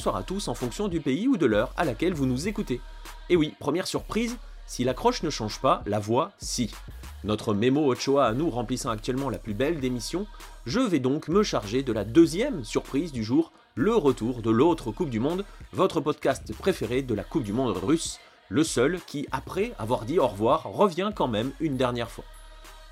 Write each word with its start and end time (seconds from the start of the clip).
bonsoir 0.00 0.16
à 0.16 0.22
tous 0.22 0.48
en 0.48 0.54
fonction 0.54 0.88
du 0.88 0.98
pays 0.98 1.28
ou 1.28 1.36
de 1.36 1.44
l'heure 1.44 1.74
à 1.76 1.84
laquelle 1.84 2.14
vous 2.14 2.24
nous 2.24 2.48
écoutez. 2.48 2.80
Et 3.28 3.36
oui, 3.36 3.52
première 3.60 3.86
surprise, 3.86 4.38
si 4.66 4.82
l'accroche 4.82 5.22
ne 5.22 5.28
change 5.28 5.60
pas, 5.60 5.82
la 5.84 5.98
voix, 5.98 6.32
si. 6.38 6.70
Notre 7.22 7.52
Memo 7.52 7.92
Ochoa 7.92 8.24
à 8.24 8.32
nous 8.32 8.48
remplissant 8.48 8.88
actuellement 8.88 9.28
la 9.28 9.36
plus 9.36 9.52
belle 9.52 9.78
démission, 9.78 10.26
je 10.64 10.80
vais 10.80 11.00
donc 11.00 11.28
me 11.28 11.42
charger 11.42 11.82
de 11.82 11.92
la 11.92 12.06
deuxième 12.06 12.64
surprise 12.64 13.12
du 13.12 13.22
jour, 13.22 13.52
le 13.74 13.94
retour 13.94 14.40
de 14.40 14.48
l'autre 14.48 14.90
Coupe 14.90 15.10
du 15.10 15.20
Monde, 15.20 15.44
votre 15.74 16.00
podcast 16.00 16.50
préféré 16.54 17.02
de 17.02 17.12
la 17.12 17.22
Coupe 17.22 17.44
du 17.44 17.52
Monde 17.52 17.76
russe, 17.76 18.20
le 18.48 18.64
seul 18.64 19.00
qui, 19.06 19.26
après 19.32 19.74
avoir 19.78 20.06
dit 20.06 20.18
au 20.18 20.28
revoir, 20.28 20.62
revient 20.62 21.10
quand 21.14 21.28
même 21.28 21.50
une 21.60 21.76
dernière 21.76 22.10
fois. 22.10 22.24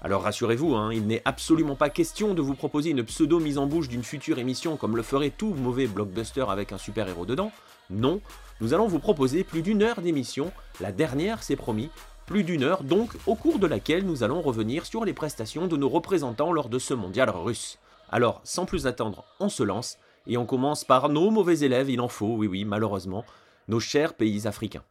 Alors 0.01 0.23
rassurez-vous, 0.23 0.77
hein, 0.77 0.91
il 0.93 1.09
n'est 1.09 1.23
absolument 1.25 1.75
pas 1.75 1.91
question 1.91 2.33
de 2.33 2.41
vous 2.41 2.55
proposer 2.55 2.91
une 2.91 3.03
pseudo 3.03 3.41
mise 3.41 3.59
en 3.59 3.67
bouche 3.67 3.89
d'une 3.89 4.05
future 4.05 4.39
émission 4.39 4.77
comme 4.77 4.97
le 4.97 5.03
ferait 5.03 5.31
tout 5.31 5.55
mauvais 5.55 5.89
blockbuster 5.89 6.45
avec 6.49 6.71
un 6.71 6.79
super-héros 6.79 7.27
dedans. 7.27 7.51
Non, 7.91 8.21
nous 8.61 8.75
allons 8.75 8.87
vous 8.87 9.01
proposer 9.01 9.43
plus 9.43 9.63
d'une 9.63 9.83
heure 9.83 10.01
d'émission, 10.01 10.53
la 10.81 10.93
dernière 10.93 11.43
c'est 11.43 11.57
promis, 11.57 11.91
plus 12.27 12.45
d'une 12.45 12.63
heure 12.63 12.85
donc 12.85 13.11
au 13.27 13.35
cours 13.35 13.59
de 13.59 13.67
laquelle 13.67 14.07
nous 14.07 14.23
allons 14.23 14.41
revenir 14.41 14.87
sur 14.87 15.05
les 15.05 15.15
prestations 15.15 15.67
de 15.67 15.77
nos 15.77 15.89
représentants 15.89 16.53
lors 16.53 16.69
de 16.69 16.79
ce 16.79 16.95
mondial 16.95 17.31
russe. 17.31 17.79
Alors 18.09 18.41
sans 18.45 18.67
plus 18.67 18.87
attendre, 18.87 19.25
on 19.41 19.49
se 19.49 19.65
lance, 19.65 19.99
et 20.29 20.37
on 20.37 20.47
commence 20.47 20.85
par 20.85 21.09
nos 21.09 21.33
mauvais 21.33 21.61
élèves, 21.61 21.91
il 21.91 22.01
en 22.01 22.09
faut, 22.09 22.37
oui 22.37 22.47
oui, 22.47 22.65
malheureusement, 22.65 23.25
nos 23.67 23.81
chers 23.81 24.15
pays 24.15 24.47
africains. 24.47 24.85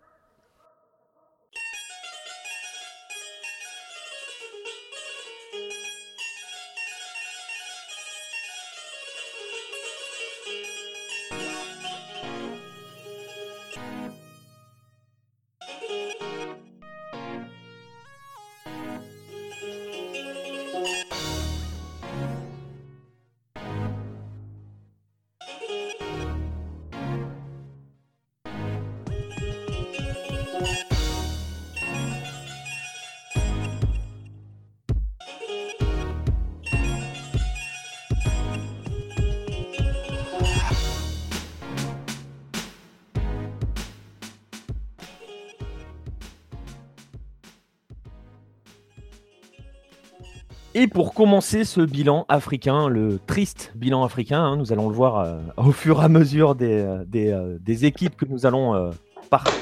Et 50.80 50.86
pour 50.86 51.16
commencer 51.16 51.64
ce 51.64 51.82
bilan 51.82 52.28
africain, 52.30 52.88
le 52.88 53.18
triste 53.26 53.72
bilan 53.74 54.04
africain, 54.04 54.44
hein, 54.44 54.58
nous 54.58 54.72
allons 54.72 54.90
le 54.90 54.94
voir 54.94 55.18
euh, 55.18 55.40
au 55.58 55.72
fur 55.72 56.00
et 56.00 56.06
à 56.06 56.08
mesure 56.08 56.54
des, 56.54 56.84
euh, 56.84 57.04
euh, 57.16 57.58
équipes 57.82 58.16
que 58.16 58.26
nous 58.26 58.46
allons 58.46 58.92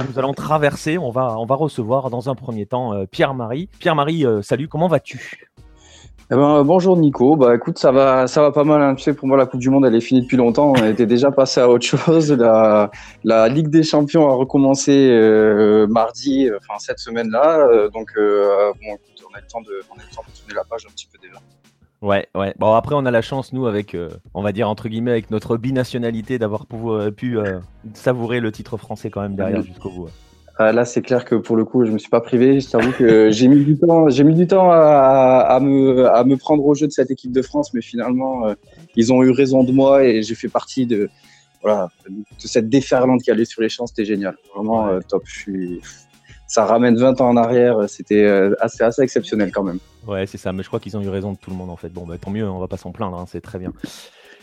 nous 0.09 0.19
allons 0.19 0.33
traverser. 0.33 0.97
On 0.97 1.11
va, 1.11 1.39
on 1.39 1.45
va 1.45 1.55
recevoir 1.55 2.09
dans 2.09 2.29
un 2.29 2.35
premier 2.35 2.65
temps 2.65 3.05
Pierre-Marie. 3.09 3.69
Pierre-Marie, 3.79 4.25
salut, 4.41 4.67
comment 4.67 4.89
vas-tu? 4.89 5.47
Eh 6.31 6.35
ben, 6.35 6.63
bonjour 6.63 6.97
Nico, 6.97 7.35
bah 7.35 7.53
écoute 7.55 7.77
ça 7.77 7.91
va 7.91 8.25
ça 8.25 8.41
va 8.41 8.51
pas 8.51 8.63
mal, 8.63 8.81
hein. 8.81 8.95
tu 8.95 9.03
sais 9.03 9.13
pour 9.13 9.27
moi 9.27 9.37
la 9.37 9.45
Coupe 9.45 9.59
du 9.59 9.69
Monde 9.69 9.85
elle 9.85 9.93
est 9.93 10.01
finie 10.01 10.23
depuis 10.23 10.37
longtemps, 10.37 10.73
on 10.75 10.83
était 10.83 11.05
déjà 11.05 11.29
passé 11.29 11.61
à 11.61 11.69
autre 11.69 11.85
chose, 11.85 12.31
la, 12.31 12.89
la 13.23 13.47
Ligue 13.47 13.67
des 13.67 13.83
Champions 13.83 14.27
a 14.27 14.33
recommencé 14.33 15.85
mardi, 15.87 16.49
enfin 16.57 16.79
cette 16.79 16.97
semaine 16.97 17.29
là, 17.29 17.67
donc 17.93 18.11
bon 18.17 18.97
on 19.35 19.37
a 19.37 19.41
le 19.41 19.47
temps 19.47 19.61
de, 19.61 19.81
on 19.91 19.99
a 19.99 20.03
le 20.03 20.15
temps 20.15 20.23
de 20.27 20.39
tourner 20.39 20.53
la 20.53 20.63
page 20.63 20.85
un 20.87 20.91
petit 20.91 21.07
peu 21.11 21.17
déjà. 21.21 21.39
Ouais, 22.01 22.27
ouais. 22.35 22.53
Bon, 22.57 22.73
après, 22.73 22.95
on 22.95 23.05
a 23.05 23.11
la 23.11 23.21
chance, 23.21 23.53
nous, 23.53 23.67
avec, 23.67 23.95
euh, 23.95 24.09
on 24.33 24.43
va 24.43 24.51
dire, 24.51 24.69
entre 24.69 24.89
guillemets, 24.89 25.11
avec 25.11 25.31
notre 25.31 25.57
binationalité, 25.57 26.37
d'avoir 26.37 26.65
euh, 26.73 27.11
pu 27.11 27.37
euh, 27.37 27.59
savourer 27.93 28.39
le 28.39 28.51
titre 28.51 28.77
français 28.77 29.09
quand 29.09 29.21
même 29.21 29.35
derrière 29.35 29.63
jusqu'au 29.63 29.89
bout. 29.89 30.09
Ah, 30.57 30.71
là, 30.71 30.85
c'est 30.85 31.01
clair 31.01 31.25
que 31.25 31.35
pour 31.35 31.57
le 31.57 31.65
coup, 31.65 31.85
je 31.85 31.91
me 31.91 31.97
suis 31.97 32.09
pas 32.09 32.21
privé. 32.21 32.59
Je 32.59 32.69
t'avoue 32.69 32.91
que 32.91 33.29
j'ai 33.31 33.47
mis 33.47 33.63
du 33.65 33.77
temps, 33.77 34.09
j'ai 34.09 34.23
mis 34.23 34.35
du 34.35 34.47
temps 34.47 34.71
à, 34.71 35.45
à, 35.49 35.59
me, 35.59 36.07
à 36.07 36.23
me 36.23 36.37
prendre 36.37 36.65
au 36.65 36.73
jeu 36.75 36.87
de 36.87 36.91
cette 36.91 37.11
équipe 37.11 37.31
de 37.31 37.41
France, 37.41 37.73
mais 37.73 37.81
finalement, 37.81 38.53
ils 38.95 39.11
ont 39.11 39.21
eu 39.23 39.31
raison 39.31 39.63
de 39.63 39.73
moi 39.73 40.05
et 40.05 40.21
j'ai 40.21 40.35
fait 40.35 40.47
partie 40.47 40.85
de, 40.85 41.09
voilà, 41.61 41.89
de 42.07 42.47
cette 42.47 42.69
déferlante 42.69 43.21
qui 43.21 43.31
allait 43.31 43.45
sur 43.45 43.61
les 43.61 43.67
champs. 43.69 43.85
C'était 43.85 44.05
génial. 44.05 44.37
Vraiment 44.55 44.97
top. 45.09 45.23
Je 45.25 45.39
suis, 45.39 45.81
ça 46.47 46.65
ramène 46.65 46.97
20 46.97 47.21
ans 47.21 47.29
en 47.29 47.37
arrière. 47.37 47.89
C'était 47.89 48.23
euh, 48.23 48.55
assez, 48.59 48.83
assez 48.83 49.01
exceptionnel 49.01 49.51
quand 49.51 49.63
même. 49.63 49.79
Ouais, 50.07 50.25
c'est 50.25 50.37
ça. 50.37 50.53
Mais 50.53 50.63
je 50.63 50.67
crois 50.67 50.79
qu'ils 50.79 50.97
ont 50.97 51.01
eu 51.01 51.09
raison 51.09 51.33
de 51.33 51.37
tout 51.37 51.49
le 51.49 51.55
monde 51.55 51.69
en 51.69 51.75
fait. 51.75 51.89
Bon, 51.89 52.05
bah, 52.05 52.17
tant 52.19 52.31
mieux, 52.31 52.47
on 52.47 52.59
va 52.59 52.67
pas 52.67 52.77
s'en 52.77 52.91
plaindre. 52.91 53.17
Hein, 53.17 53.25
c'est 53.27 53.41
très 53.41 53.59
bien. 53.59 53.73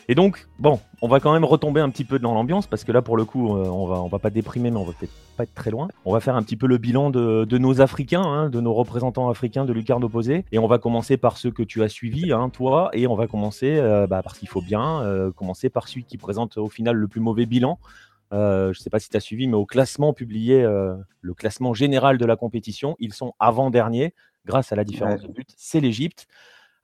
Et 0.09 0.17
donc, 0.17 0.49
bon, 0.59 0.81
on 1.01 1.07
va 1.07 1.21
quand 1.21 1.33
même 1.33 1.45
retomber 1.45 1.81
un 1.81 1.89
petit 1.89 2.05
peu 2.05 2.19
dans 2.19 2.35
l'ambiance 2.35 2.67
parce 2.67 2.83
que 2.83 2.91
là, 2.91 3.03
pour 3.03 3.17
le 3.17 3.25
coup, 3.25 3.57
euh, 3.57 3.67
on 3.67 3.87
va, 3.87 4.03
on 4.03 4.09
va 4.09 4.19
pas 4.19 4.31
déprimer, 4.31 4.73
mais 4.73 4.77
on 4.77 4.85
va 4.85 4.93
peut-être 4.93 5.13
pas 5.37 5.45
être 5.45 5.55
très 5.55 5.71
loin. 5.71 5.89
On 6.05 6.13
va 6.13 6.19
faire 6.19 6.35
un 6.35 6.43
petit 6.43 6.57
peu 6.57 6.67
le 6.67 6.77
bilan 6.77 7.11
de, 7.11 7.45
de 7.45 7.59
nos 7.59 7.81
Africains, 7.81 8.23
hein, 8.23 8.51
de 8.51 8.61
nos 8.61 8.75
représentants 8.75 9.31
africains 9.31 9.65
de 9.65 9.73
lucarne 9.73 10.03
opposée. 10.03 10.45
Et 10.51 10.59
on 10.59 10.67
va 10.67 10.79
commencer 10.79 11.17
par 11.17 11.39
ceux 11.39 11.53
que 11.53 11.63
tu 11.63 11.85
as 11.85 11.89
suivis, 11.89 12.33
hein, 12.33 12.49
toi, 12.49 12.91
et 12.95 13.07
on 13.07 13.15
va 13.15 13.29
commencer, 13.29 13.77
euh, 13.79 14.09
bah, 14.09 14.23
parce 14.25 14.39
qu'il 14.39 14.49
faut 14.49 14.61
bien, 14.61 15.03
commencer 15.37 15.71
par 15.71 15.87
celui 15.87 16.05
qui 16.05 16.19
présente 16.19 16.57
au 16.57 16.69
final 16.69 16.97
le 16.97 17.07
plus 17.07 17.21
mauvais 17.21 17.47
bilan. 17.47 17.79
Euh, 18.33 18.73
je 18.73 18.79
ne 18.79 18.83
sais 18.83 18.91
pas 18.91 18.99
si 18.99 19.09
tu 19.09 19.17
as 19.17 19.21
suivi, 19.21 19.47
mais 19.47 19.57
au 19.57 19.67
classement 19.67 20.13
publié, 20.13 20.63
euh, 20.63 20.95
le 21.21 21.35
classement 21.35 21.75
général 21.75 22.19
de 22.19 22.25
la 22.25 22.37
compétition, 22.37 22.97
ils 22.99 23.13
sont 23.13 23.35
avant-derniers 23.39 24.15
grâce 24.47 24.73
à 24.73 24.77
la 24.77 24.85
différence 24.85 25.23
de 25.23 25.29
but. 25.29 25.49
C'est 25.57 25.81
l'Égypte. 25.81 26.27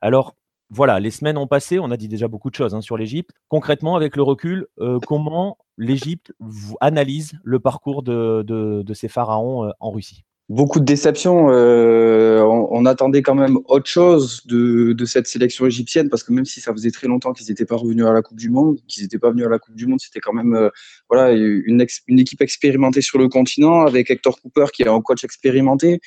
Alors, 0.01 0.35
voilà, 0.69 0.99
les 0.99 1.11
semaines 1.11 1.37
ont 1.37 1.47
passé, 1.47 1.79
on 1.79 1.89
a 1.89 1.97
dit 1.97 2.07
déjà 2.07 2.27
beaucoup 2.27 2.51
de 2.51 2.55
choses 2.55 2.75
hein, 2.75 2.81
sur 2.81 2.97
l'Égypte. 2.97 3.31
Concrètement, 3.47 3.95
avec 3.95 4.15
le 4.15 4.21
recul, 4.21 4.67
euh, 4.79 4.99
comment 5.05 5.57
l'Égypte 5.77 6.33
analyse 6.79 7.33
le 7.43 7.59
parcours 7.59 8.03
de 8.03 8.93
ces 8.93 9.07
pharaons 9.07 9.71
en 9.79 9.91
Russie? 9.91 10.23
Beaucoup 10.49 10.79
de 10.79 10.85
déceptions. 10.85 11.49
Euh, 11.51 12.41
on, 12.41 12.85
attendait 12.85 13.21
quand 13.21 13.35
même 13.35 13.59
autre 13.67 13.87
chose 13.87 14.45
de, 14.47 14.93
de, 14.93 15.05
cette 15.05 15.27
sélection 15.27 15.67
égyptienne 15.67 16.09
parce 16.09 16.23
que 16.23 16.33
même 16.33 16.45
si 16.45 16.59
ça 16.59 16.73
faisait 16.73 16.89
très 16.89 17.07
longtemps 17.07 17.33
qu'ils 17.33 17.47
n'étaient 17.49 17.65
pas 17.65 17.75
revenus 17.75 18.05
à 18.05 18.13
la 18.13 18.23
Coupe 18.23 18.39
du 18.39 18.49
Monde, 18.49 18.79
qu'ils 18.87 19.03
n'étaient 19.03 19.19
pas 19.19 19.29
venus 19.29 19.45
à 19.45 19.49
la 19.49 19.59
Coupe 19.59 19.75
du 19.75 19.85
Monde, 19.85 19.99
c'était 20.01 20.19
quand 20.19 20.33
même 20.33 20.55
euh, 20.55 20.69
voilà 21.07 21.31
une, 21.31 21.85
une, 22.07 22.19
équipe 22.19 22.41
expérimentée 22.41 23.01
sur 23.01 23.19
le 23.19 23.29
continent 23.29 23.81
avec 23.85 24.09
Hector 24.09 24.41
Cooper 24.41 24.65
qui 24.73 24.81
est 24.81 24.87
un 24.87 25.01
coach 25.01 25.23
expérimenté. 25.23 25.99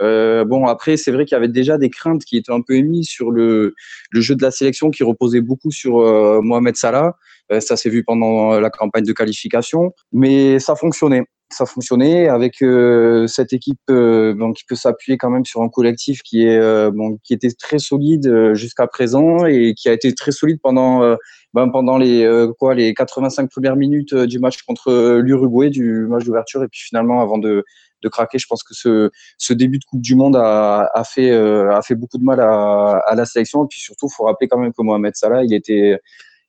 Euh, 0.00 0.46
bon 0.46 0.66
après 0.66 0.96
c'est 0.96 1.10
vrai 1.10 1.26
qu'il 1.26 1.34
y 1.34 1.36
avait 1.36 1.48
déjà 1.48 1.76
des 1.76 1.90
craintes 1.90 2.24
qui 2.24 2.38
étaient 2.38 2.52
un 2.52 2.62
peu 2.62 2.74
émises 2.74 3.08
sur 3.08 3.30
le, 3.30 3.74
le 4.10 4.20
jeu 4.22 4.34
de 4.34 4.40
la 4.40 4.50
sélection 4.50 4.90
qui 4.90 5.04
reposait 5.04 5.42
beaucoup 5.42 5.70
sur 5.70 5.98
euh, 5.98 6.40
Mohamed 6.40 6.76
Salah. 6.76 7.16
Euh, 7.52 7.60
ça 7.60 7.76
s'est 7.76 7.90
vu 7.90 8.02
pendant 8.02 8.58
la 8.60 8.70
campagne 8.70 9.04
de 9.04 9.12
qualification, 9.12 9.92
mais 10.12 10.58
ça 10.58 10.74
fonctionnait 10.74 11.24
ça 11.52 11.66
fonctionnait 11.66 12.28
avec 12.28 12.62
euh, 12.62 13.26
cette 13.26 13.52
équipe 13.52 13.80
euh, 13.90 14.34
donc 14.34 14.56
qui 14.56 14.64
peut 14.64 14.76
s'appuyer 14.76 15.18
quand 15.18 15.30
même 15.30 15.44
sur 15.44 15.62
un 15.62 15.68
collectif 15.68 16.22
qui 16.22 16.44
est 16.44 16.58
euh, 16.58 16.90
bon, 16.92 17.18
qui 17.24 17.34
était 17.34 17.50
très 17.50 17.78
solide 17.78 18.54
jusqu'à 18.54 18.86
présent 18.86 19.46
et 19.46 19.74
qui 19.74 19.88
a 19.88 19.92
été 19.92 20.14
très 20.14 20.32
solide 20.32 20.58
pendant 20.62 21.16
ben, 21.54 21.68
pendant 21.68 21.98
les 21.98 22.48
quoi 22.58 22.74
les 22.74 22.94
85 22.94 23.50
premières 23.50 23.76
minutes 23.76 24.14
du 24.14 24.38
match 24.38 24.62
contre 24.62 25.18
l'Uruguay 25.18 25.70
du 25.70 26.06
match 26.06 26.24
d'ouverture 26.24 26.62
et 26.62 26.68
puis 26.68 26.80
finalement 26.80 27.20
avant 27.20 27.38
de 27.38 27.64
de 28.02 28.08
craquer. 28.08 28.38
Je 28.38 28.46
pense 28.48 28.62
que 28.62 28.72
ce, 28.72 29.10
ce 29.36 29.52
début 29.52 29.78
de 29.78 29.84
Coupe 29.84 30.00
du 30.00 30.14
Monde 30.14 30.34
a, 30.34 30.88
a 30.94 31.04
fait, 31.04 31.32
a 31.32 31.82
fait 31.82 31.94
beaucoup 31.94 32.16
de 32.16 32.24
mal 32.24 32.40
à, 32.40 32.98
à 33.06 33.14
la 33.14 33.26
sélection. 33.26 33.64
Et 33.64 33.66
puis 33.68 33.78
surtout, 33.78 34.06
il 34.06 34.14
faut 34.16 34.24
rappeler 34.24 34.48
quand 34.48 34.56
même 34.56 34.72
que 34.72 34.80
Mohamed 34.80 35.14
Salah, 35.16 35.44
il 35.44 35.52
était, 35.52 36.00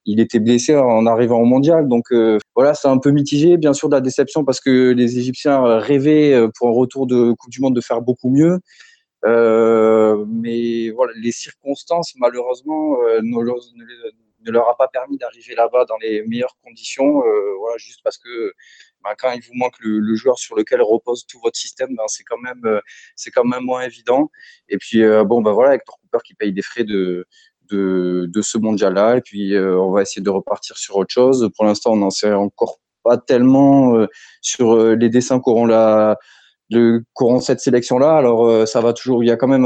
il 0.06 0.20
était 0.20 0.40
blessé 0.40 0.76
en 0.76 1.06
arrivant 1.06 1.40
au 1.40 1.46
mondial. 1.46 1.88
Donc 1.88 2.12
euh, 2.12 2.40
voilà, 2.56 2.74
c'est 2.74 2.88
un 2.88 2.98
peu 2.98 3.12
mitigé, 3.12 3.58
bien 3.58 3.74
sûr, 3.74 3.90
de 3.90 3.96
la 3.96 4.02
déception 4.02 4.44
parce 4.44 4.60
que 4.60 4.92
les 4.92 5.20
Égyptiens 5.20 5.80
rêvaient 5.80 6.34
euh, 6.34 6.50
pour 6.58 6.70
un 6.70 6.74
retour 6.74 7.08
de 7.08 7.34
Coupe 7.34 7.52
du 7.52 7.62
Monde 7.62 7.76
de 7.76 7.82
faire 7.82 8.02
beaucoup 8.02 8.30
mieux. 8.30 8.60
Euh, 9.26 10.26
mais 10.28 10.90
voilà, 10.90 11.14
les 11.22 11.32
circonstances, 11.32 12.14
malheureusement, 12.18 12.98
ne, 13.22 13.54
ne, 14.46 14.52
leur 14.52 14.68
a 14.68 14.76
pas 14.76 14.88
permis 14.88 15.18
d'arriver 15.18 15.54
là-bas 15.54 15.86
dans 15.86 15.98
les 16.02 16.24
meilleures 16.24 16.58
conditions. 16.64 17.22
voilà, 17.60 17.78
juste 17.78 18.02
parce 18.04 18.18
que 18.18 18.54
ben, 19.04 19.12
quand 19.20 19.32
il 19.32 19.42
vous 19.42 19.54
manque 19.54 19.76
le, 19.80 20.16
joueur 20.16 20.40
sur 20.40 20.56
lequel 20.56 20.82
repose 20.82 21.28
tout 21.28 21.40
votre 21.44 21.58
système, 21.58 21.96
ben, 21.96 22.06
c'est 22.08 22.24
quand 22.24 22.40
même 22.40 22.82
c'est 23.16 23.30
quand 23.30 23.44
même 23.44 23.64
moins 23.64 23.84
évident. 23.84 24.32
Et 24.70 24.78
puis 24.80 25.04
bon, 25.26 25.44
ben 25.44 25.52
voilà, 25.52 25.76
Hector 25.76 26.00
Cooper 26.02 26.24
qui 26.26 26.34
paye 26.34 26.52
des 26.52 26.64
frais 26.64 26.84
de 26.84 27.28
de, 27.72 28.42
ce 28.42 28.58
mondial-là. 28.58 29.18
Et 29.18 29.22
puis, 29.22 29.54
euh, 29.54 29.80
on 29.80 29.92
va 29.92 30.02
essayer 30.02 30.22
de 30.22 30.30
repartir 30.30 30.78
sur 30.78 30.98
autre 30.98 31.12
chose. 31.12 31.50
Pour 31.56 31.66
l'instant, 31.66 31.94
on 31.94 31.98
n'en 31.98 32.10
sait 32.10 32.34
encore 32.34 32.80
pas 33.04 33.18
tellement 33.18 33.96
euh, 33.96 34.08
sur 34.42 34.74
euh, 34.74 34.96
les 34.96 35.10
dessins 35.10 35.40
qu'auront 35.40 35.66
la, 35.66 36.18
le 36.70 37.04
courant 37.14 37.40
cette 37.40 37.60
sélection-là. 37.60 38.16
Alors, 38.16 38.68
ça 38.68 38.82
va 38.82 38.94
toujours. 38.94 39.24
Il 39.24 39.28
y 39.28 39.32
a 39.32 39.38
quand 39.38 39.48
même 39.48 39.66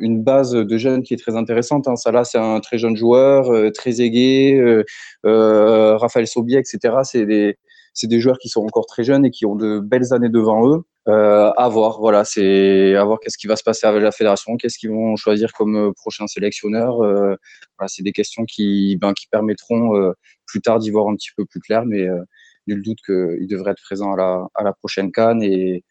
une 0.00 0.22
base 0.22 0.52
de 0.52 0.78
jeunes 0.78 1.02
qui 1.02 1.14
est 1.14 1.18
très 1.18 1.36
intéressante. 1.36 1.88
Hein. 1.88 1.96
Ça 1.96 2.12
là, 2.12 2.24
c'est 2.24 2.38
un 2.38 2.60
très 2.60 2.78
jeune 2.78 2.96
joueur, 2.96 3.50
très 3.72 4.00
aigué. 4.00 4.82
Raphaël 5.24 6.26
Sobier, 6.26 6.58
etc. 6.58 6.96
C'est 7.02 7.26
des, 7.26 7.58
c'est 7.96 8.06
des 8.06 8.20
joueurs 8.20 8.38
qui 8.38 8.48
sont 8.50 8.62
encore 8.62 8.86
très 8.86 9.04
jeunes 9.04 9.24
et 9.24 9.30
qui 9.30 9.46
ont 9.46 9.56
de 9.56 9.80
belles 9.80 10.12
années 10.12 10.28
devant 10.28 10.68
eux. 10.68 10.82
Euh, 11.08 11.50
à 11.56 11.68
voir, 11.68 11.98
voilà, 11.98 12.24
c'est 12.24 12.94
à 12.94 13.04
voir 13.04 13.18
qu'est-ce 13.20 13.38
qui 13.38 13.46
va 13.46 13.56
se 13.56 13.62
passer 13.62 13.86
avec 13.86 14.02
la 14.02 14.12
fédération, 14.12 14.56
qu'est-ce 14.56 14.76
qu'ils 14.78 14.90
vont 14.90 15.16
choisir 15.16 15.52
comme 15.52 15.76
euh, 15.76 15.92
prochain 15.92 16.26
sélectionneur. 16.26 17.00
Euh, 17.02 17.36
voilà, 17.78 17.88
c'est 17.88 18.02
des 18.02 18.12
questions 18.12 18.44
qui, 18.44 18.98
ben, 19.00 19.14
qui 19.14 19.28
permettront 19.28 19.96
euh, 19.96 20.12
plus 20.46 20.60
tard 20.60 20.78
d'y 20.78 20.90
voir 20.90 21.08
un 21.08 21.14
petit 21.14 21.30
peu 21.36 21.46
plus 21.46 21.60
clair, 21.60 21.86
mais 21.86 22.02
euh, 22.02 22.22
nul 22.66 22.82
doute 22.82 22.98
qu'ils 23.06 23.46
devraient 23.48 23.70
être 23.70 23.82
présents 23.82 24.12
à 24.12 24.16
la, 24.16 24.46
à 24.54 24.62
la 24.62 24.72
prochaine 24.74 25.10
Cannes 25.10 25.42
et 25.42 25.82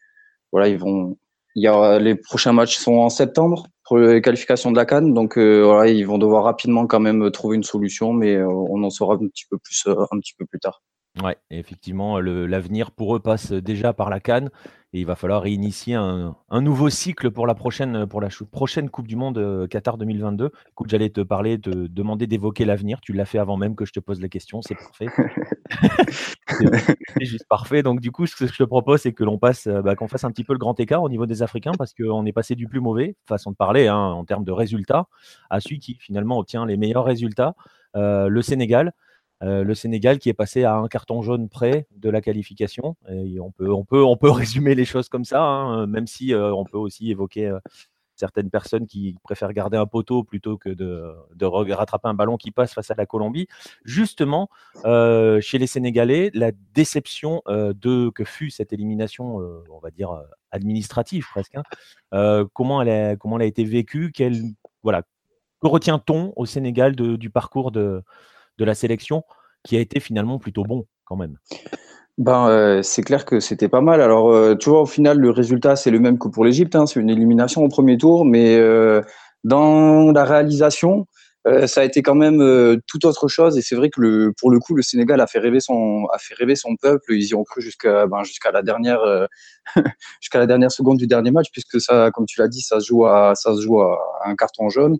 voilà, 0.52 0.68
ils 0.68 0.78
vont. 0.78 1.18
Il 1.56 1.64
y 1.64 1.68
a, 1.68 1.98
les 1.98 2.14
prochains 2.14 2.52
matchs 2.52 2.76
sont 2.76 2.96
en 2.96 3.08
septembre 3.08 3.66
pour 3.84 3.98
les 3.98 4.20
qualifications 4.20 4.70
de 4.70 4.76
la 4.76 4.84
Cannes, 4.84 5.14
donc 5.14 5.38
voilà, 5.38 5.90
ils 5.90 6.06
vont 6.06 6.18
devoir 6.18 6.44
rapidement 6.44 6.86
quand 6.86 7.00
même 7.00 7.30
trouver 7.30 7.56
une 7.56 7.62
solution, 7.62 8.12
mais 8.12 8.42
on 8.42 8.82
en 8.82 8.90
saura 8.90 9.14
un 9.14 9.26
petit 9.28 9.46
peu 9.50 9.56
plus 9.58 9.86
un 9.86 10.18
petit 10.20 10.34
peu 10.38 10.44
plus 10.44 10.60
tard. 10.60 10.82
Ouais, 11.22 11.36
effectivement, 11.50 12.20
l'avenir 12.20 12.90
pour 12.90 13.16
eux 13.16 13.20
passe 13.20 13.52
déjà 13.52 13.94
par 13.94 14.10
la 14.10 14.20
Cannes 14.20 14.50
et 14.92 15.00
il 15.00 15.06
va 15.06 15.16
falloir 15.16 15.42
réinitier 15.42 15.94
un, 15.94 16.34
nouveau 16.60 16.90
cycle 16.90 17.30
pour 17.30 17.46
la 17.46 17.54
prochaine, 17.54 18.06
pour 18.06 18.20
la 18.20 18.28
prochaine 18.50 18.88
Coupe 18.88 19.06
du 19.06 19.16
Monde 19.16 19.38
euh, 19.38 19.66
Qatar 19.66 19.98
2022. 19.98 20.50
Écoute, 20.70 20.88
j'allais 20.88 21.10
te 21.10 21.20
parler, 21.20 21.58
te 21.58 21.70
demander 21.70 22.26
d'évoquer 22.26 22.64
l'avenir. 22.64 23.00
Tu 23.00 23.12
l'as 23.12 23.24
fait 23.24 23.38
avant 23.38 23.56
même 23.56 23.74
que 23.76 23.84
je 23.84 23.92
te 23.92 24.00
pose 24.00 24.20
la 24.20 24.28
question, 24.28 24.62
c'est 24.62 24.74
parfait. 24.74 25.08
c'est 26.48 27.24
juste 27.24 27.46
parfait. 27.48 27.82
Donc, 27.82 28.00
du 28.00 28.10
coup, 28.10 28.26
ce 28.26 28.36
que 28.36 28.46
je 28.46 28.56
te 28.56 28.64
propose, 28.64 29.00
c'est 29.00 29.12
que 29.12 29.24
l'on 29.24 29.38
passe, 29.38 29.66
euh, 29.66 29.82
bah, 29.82 29.96
qu'on 29.96 30.08
fasse 30.08 30.24
un 30.24 30.30
petit 30.30 30.44
peu 30.44 30.52
le 30.52 30.58
grand 30.58 30.78
écart 30.80 31.02
au 31.02 31.08
niveau 31.08 31.26
des 31.26 31.42
Africains 31.42 31.72
parce 31.76 31.92
qu'on 31.92 32.24
est 32.24 32.32
passé 32.32 32.54
du 32.54 32.68
plus 32.68 32.80
mauvais, 32.80 33.16
façon 33.26 33.50
de 33.50 33.56
parler, 33.56 33.88
hein, 33.88 33.96
en 33.96 34.24
termes 34.24 34.44
de 34.44 34.52
résultats, 34.52 35.08
à 35.50 35.60
celui 35.60 35.78
qui 35.78 35.94
finalement 35.94 36.38
obtient 36.38 36.64
les 36.64 36.76
meilleurs 36.76 37.04
résultats, 37.04 37.54
euh, 37.96 38.28
le 38.28 38.42
Sénégal. 38.42 38.92
Euh, 39.42 39.64
le 39.64 39.74
Sénégal 39.74 40.18
qui 40.18 40.28
est 40.30 40.34
passé 40.34 40.64
à 40.64 40.76
un 40.76 40.88
carton 40.88 41.20
jaune 41.22 41.48
près 41.48 41.86
de 41.94 42.08
la 42.08 42.20
qualification. 42.20 42.96
on, 43.08 43.50
peut, 43.50 43.70
on, 43.70 43.84
peut, 43.84 44.02
on 44.02 44.16
peut 44.16 44.30
résumer 44.30 44.74
les 44.74 44.84
choses 44.84 45.08
comme 45.08 45.24
ça, 45.24 45.42
hein, 45.42 45.86
même 45.86 46.06
si 46.06 46.32
euh, 46.32 46.52
on 46.54 46.64
peut 46.64 46.78
aussi 46.78 47.10
évoquer 47.10 47.46
euh, 47.46 47.58
certaines 48.14 48.48
personnes 48.48 48.86
qui 48.86 49.14
préfèrent 49.22 49.52
garder 49.52 49.76
un 49.76 49.84
poteau 49.84 50.24
plutôt 50.24 50.56
que 50.56 50.70
de, 50.70 51.74
rattraper 51.74 52.08
un 52.08 52.14
ballon 52.14 52.38
qui 52.38 52.50
passe 52.50 52.72
face 52.72 52.90
à 52.90 52.94
la 52.94 53.04
Colombie. 53.04 53.46
Justement, 53.84 54.48
chez 54.84 55.58
les 55.58 55.66
Sénégalais, 55.66 56.30
la 56.32 56.50
déception 56.72 57.42
de 57.46 58.08
que 58.08 58.24
fut 58.24 58.48
cette 58.48 58.72
élimination, 58.72 59.36
on 59.70 59.78
va 59.82 59.90
dire 59.90 60.18
administrative 60.50 61.26
presque, 61.30 61.56
hein, 62.10 62.48
comment, 62.54 62.80
elle 62.80 62.88
a, 62.88 63.16
comment 63.16 63.38
été 63.38 63.64
vécue? 63.64 64.10
Voilà, 64.82 65.02
Que 65.60 65.66
retient-on 65.66 66.32
au 66.36 66.46
Sénégal 66.46 66.96
du 66.96 67.28
parcours 67.28 67.70
de, 67.70 68.02
de 68.58 68.64
la 68.64 68.74
sélection 68.74 69.22
qui 69.64 69.76
a 69.76 69.80
été 69.80 70.00
finalement 70.00 70.38
plutôt 70.38 70.64
bon 70.64 70.86
quand 71.04 71.16
même. 71.16 71.36
Ben, 72.18 72.48
euh, 72.48 72.82
c'est 72.82 73.02
clair 73.02 73.26
que 73.26 73.40
c'était 73.40 73.68
pas 73.68 73.82
mal. 73.82 74.00
Alors, 74.00 74.30
euh, 74.30 74.54
tu 74.54 74.70
vois, 74.70 74.80
au 74.80 74.86
final, 74.86 75.18
le 75.18 75.30
résultat, 75.30 75.76
c'est 75.76 75.90
le 75.90 76.00
même 76.00 76.18
que 76.18 76.28
pour 76.28 76.44
l'Égypte. 76.44 76.74
Hein, 76.74 76.86
c'est 76.86 76.98
une 76.98 77.10
élimination 77.10 77.62
au 77.62 77.68
premier 77.68 77.98
tour. 77.98 78.24
Mais 78.24 78.56
euh, 78.56 79.02
dans 79.44 80.12
la 80.12 80.24
réalisation, 80.24 81.06
ça 81.66 81.82
a 81.82 81.84
été 81.84 82.02
quand 82.02 82.16
même 82.16 82.42
tout 82.88 83.06
autre 83.06 83.28
chose. 83.28 83.56
Et 83.56 83.62
c'est 83.62 83.76
vrai 83.76 83.88
que 83.88 84.32
pour 84.40 84.50
le 84.50 84.58
coup, 84.58 84.74
le 84.74 84.82
Sénégal 84.82 85.20
a 85.20 85.28
fait 85.28 85.38
rêver 85.38 85.60
son, 85.60 86.08
peuple. 86.82 87.12
Ils 87.14 87.28
y 87.28 87.34
ont 87.36 87.44
cru 87.44 87.62
jusqu'à 87.62 88.08
ben, 88.08 88.24
jusqu'à 88.24 88.50
la 88.50 88.62
dernière 88.62 88.98
seconde 90.72 90.98
du 90.98 91.06
dernier 91.06 91.30
match, 91.30 91.46
puisque 91.52 91.80
ça, 91.80 92.10
comme 92.12 92.26
tu 92.26 92.40
l'as 92.40 92.48
dit, 92.48 92.62
ça 92.62 92.80
joue 92.80 93.06
ça 93.06 93.54
se 93.54 93.60
joue 93.60 93.80
à 93.80 93.96
un 94.24 94.34
carton 94.34 94.68
jaune 94.70 94.98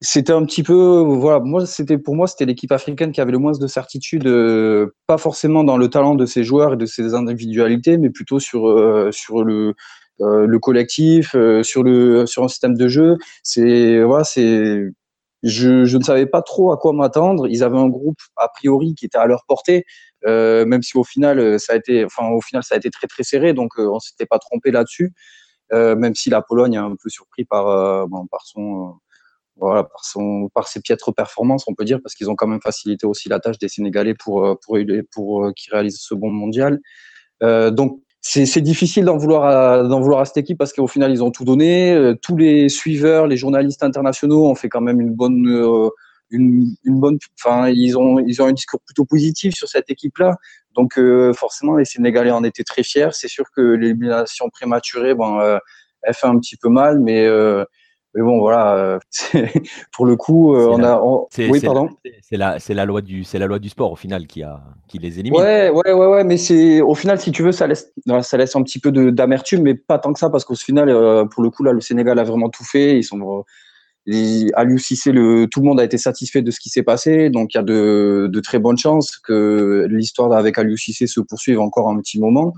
c'était 0.00 0.32
un 0.32 0.44
petit 0.44 0.62
peu 0.62 1.00
voilà 1.06 1.40
moi 1.40 1.66
c'était 1.66 1.98
pour 1.98 2.14
moi 2.14 2.26
c'était 2.26 2.44
l'équipe 2.44 2.72
africaine 2.72 3.12
qui 3.12 3.20
avait 3.20 3.32
le 3.32 3.38
moins 3.38 3.52
de 3.52 3.66
certitude 3.66 4.26
euh, 4.26 4.94
pas 5.06 5.18
forcément 5.18 5.64
dans 5.64 5.76
le 5.76 5.88
talent 5.88 6.14
de 6.14 6.26
ses 6.26 6.44
joueurs 6.44 6.74
et 6.74 6.76
de 6.76 6.86
ses 6.86 7.14
individualités 7.14 7.96
mais 7.96 8.10
plutôt 8.10 8.38
sur 8.38 8.68
euh, 8.68 9.10
sur 9.12 9.44
le 9.44 9.74
euh, 10.20 10.46
le 10.46 10.58
collectif 10.58 11.34
sur 11.62 11.82
le 11.82 12.26
sur 12.26 12.44
un 12.44 12.48
système 12.48 12.74
de 12.76 12.88
jeu. 12.88 13.16
C'est 13.42 14.02
voilà 14.02 14.24
c'est 14.24 14.84
je, 15.42 15.84
je 15.84 15.98
ne 15.98 16.02
savais 16.02 16.26
pas 16.26 16.40
trop 16.42 16.72
à 16.72 16.78
quoi 16.78 16.92
m'attendre. 16.92 17.48
Ils 17.48 17.62
avaient 17.62 17.78
un 17.78 17.88
groupe 17.88 18.18
a 18.36 18.48
priori 18.48 18.94
qui 18.94 19.06
était 19.06 19.18
à 19.18 19.26
leur 19.26 19.44
portée 19.46 19.84
même 20.26 20.82
si 20.82 20.96
au 20.96 21.04
final 21.04 21.60
ça 21.60 21.74
a 21.74 21.76
été 21.76 22.04
enfin 22.04 22.28
au 22.30 22.40
final 22.40 22.62
ça 22.62 22.74
a 22.76 22.78
été 22.78 22.90
très 22.90 23.06
très 23.06 23.24
serré 23.24 23.52
donc 23.52 23.72
on 23.78 23.98
s'était 23.98 24.26
pas 24.26 24.38
trompé 24.38 24.70
là-dessus. 24.70 25.12
Même 25.72 26.14
si 26.14 26.30
la 26.30 26.42
Pologne 26.42 26.74
est 26.74 26.78
un 26.78 26.94
peu 27.02 27.08
surpris 27.08 27.44
par 27.44 27.64
par 28.30 28.42
son 28.46 28.94
voilà, 29.56 29.84
par, 29.84 30.04
son, 30.04 30.48
par 30.52 30.68
ses 30.68 30.80
piètres 30.80 31.12
performances, 31.12 31.64
on 31.68 31.74
peut 31.74 31.84
dire, 31.84 32.00
parce 32.02 32.14
qu'ils 32.14 32.30
ont 32.30 32.34
quand 32.34 32.46
même 32.46 32.60
facilité 32.60 33.06
aussi 33.06 33.28
la 33.28 33.38
tâche 33.38 33.58
des 33.58 33.68
Sénégalais 33.68 34.14
pour, 34.14 34.44
euh, 34.44 34.54
pour, 34.64 34.78
pour, 35.12 35.44
euh, 35.44 35.52
qu'ils 35.52 35.72
réalisent 35.72 36.00
ce 36.00 36.14
bon 36.14 36.30
mondial. 36.30 36.80
Euh, 37.42 37.70
donc, 37.70 38.00
c'est 38.26 38.62
difficile 38.62 39.04
d'en 39.04 39.18
vouloir, 39.18 39.44
à, 39.44 39.82
d'en 39.82 40.00
vouloir 40.00 40.20
à 40.20 40.24
cette 40.24 40.38
équipe 40.38 40.56
parce 40.56 40.72
qu'au 40.72 40.86
final, 40.86 41.12
ils 41.12 41.22
ont 41.22 41.30
tout 41.30 41.44
donné. 41.44 41.92
Euh, 41.92 42.14
tous 42.14 42.38
les 42.38 42.70
suiveurs, 42.70 43.26
les 43.26 43.36
journalistes 43.36 43.82
internationaux 43.82 44.46
ont 44.46 44.54
fait 44.54 44.70
quand 44.70 44.80
même 44.80 45.00
une 45.00 45.12
bonne. 45.12 45.46
une, 46.30 46.74
une, 46.84 47.00
bonne 47.00 47.18
enfin 47.38 47.68
ils 47.68 47.98
ont 47.98 48.18
ils 48.18 48.40
ont 48.40 48.46
un 48.46 48.52
discours 48.52 48.80
plutôt 48.80 49.04
positif 49.04 49.54
sur 49.54 49.68
cette 49.68 49.90
équipe 49.90 50.16
là 50.18 50.36
donc 50.74 50.98
forcément 51.34 51.76
les 51.76 51.84
Sénégalais 51.84 52.30
en 52.30 52.42
étaient 52.44 52.64
très 52.64 52.82
fiers 52.82 53.10
c'est 53.12 53.28
sûr 53.28 53.44
que 53.54 53.60
l'élimination 53.60 54.48
prématurée 54.48 55.14
bon 55.14 55.38
elle 56.02 56.14
fait 56.14 56.26
un 56.26 56.38
petit 56.38 56.56
peu 56.56 56.70
mal 56.70 56.98
mais 56.98 57.28
mais 58.14 58.22
bon, 58.22 58.38
voilà, 58.38 58.76
euh, 58.76 58.98
pour 59.92 60.06
le 60.06 60.14
coup, 60.14 60.54
euh, 60.54 60.68
on 60.70 60.84
a. 60.84 61.00
Oui, 61.50 61.60
pardon. 61.60 61.88
C'est 62.22 62.36
la, 62.36 62.84
loi 62.84 63.00
du, 63.00 63.24
c'est 63.24 63.40
la 63.40 63.46
loi 63.46 63.58
du 63.58 63.68
sport 63.68 63.90
au 63.90 63.96
final 63.96 64.28
qui 64.28 64.44
a, 64.44 64.62
qui 64.86 64.98
les 64.98 65.18
élimine. 65.18 65.40
Ouais, 65.40 65.68
ouais, 65.70 65.92
ouais, 65.92 66.06
ouais, 66.06 66.24
mais 66.24 66.36
c'est 66.36 66.80
au 66.80 66.94
final, 66.94 67.18
si 67.18 67.32
tu 67.32 67.42
veux, 67.42 67.50
ça 67.50 67.66
laisse, 67.66 67.92
ça 68.22 68.36
laisse 68.36 68.54
un 68.54 68.62
petit 68.62 68.78
peu 68.78 68.92
d'amertume, 68.92 69.62
mais 69.62 69.74
pas 69.74 69.98
tant 69.98 70.12
que 70.12 70.20
ça, 70.20 70.30
parce 70.30 70.44
qu'au 70.44 70.54
final, 70.54 70.90
euh, 70.90 71.24
pour 71.24 71.42
le 71.42 71.50
coup, 71.50 71.64
là, 71.64 71.72
le 71.72 71.80
Sénégal 71.80 72.16
a 72.20 72.22
vraiment 72.22 72.50
tout 72.50 72.62
fait. 72.62 72.96
Ils 72.98 73.02
sont, 73.02 73.44
à 74.54 74.64
l'UCC, 74.64 75.06
le, 75.06 75.46
tout 75.46 75.58
le 75.58 75.66
monde 75.66 75.80
a 75.80 75.84
été 75.84 75.98
satisfait 75.98 76.42
de 76.42 76.52
ce 76.52 76.60
qui 76.60 76.68
s'est 76.68 76.84
passé, 76.84 77.30
donc 77.30 77.54
il 77.54 77.56
y 77.56 77.60
a 77.60 77.64
de, 77.64 78.28
de 78.32 78.40
très 78.40 78.60
bonnes 78.60 78.78
chances 78.78 79.16
que 79.16 79.88
l'histoire 79.90 80.32
avec 80.34 80.58
l'UCC 80.58 81.08
se 81.08 81.20
poursuive 81.20 81.58
encore 81.58 81.88
un 81.90 81.98
petit 81.98 82.20
moment. 82.20 82.52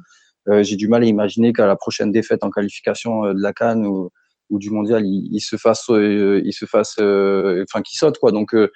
j'ai 0.61 0.77
du 0.77 0.87
mal 0.87 1.03
à 1.03 1.07
imaginer 1.07 1.55
qu'à 1.55 1.67
la 1.67 1.77
prochaine 1.77 2.13
défaite 2.13 2.45
en 2.45 2.51
qualification 2.51 3.33
de 3.33 3.41
la 3.41 3.55
Cannes 3.55 3.87
ou 3.87 4.11
ou 4.51 4.59
du 4.59 4.71
mondial, 4.71 5.05
il, 5.05 5.41
se 5.41 5.57
fasse, 5.57 5.91
euh, 5.91 6.41
il 6.45 6.53
se 6.53 6.67
fasse, 6.67 6.97
euh, 7.01 7.65
enfin, 7.69 7.83
qui 7.83 7.97
saute 7.97 8.19
quoi. 8.19 8.33
Donc 8.33 8.55
euh, 8.55 8.71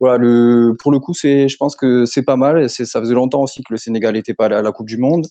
voilà, 0.00 0.18
le, 0.18 0.74
pour 0.78 0.92
le 0.92 0.98
coup, 0.98 1.14
c'est, 1.14 1.48
je 1.48 1.56
pense 1.56 1.74
que 1.76 2.04
c'est 2.04 2.22
pas 2.22 2.36
mal. 2.36 2.68
C'est, 2.68 2.84
ça 2.84 3.00
faisait 3.00 3.14
longtemps 3.14 3.42
aussi 3.42 3.62
que 3.62 3.72
le 3.72 3.78
Sénégal 3.78 4.14
n'était 4.14 4.34
pas 4.34 4.46
à 4.46 4.62
la 4.62 4.72
Coupe 4.72 4.88
du 4.88 4.98
Monde. 4.98 5.26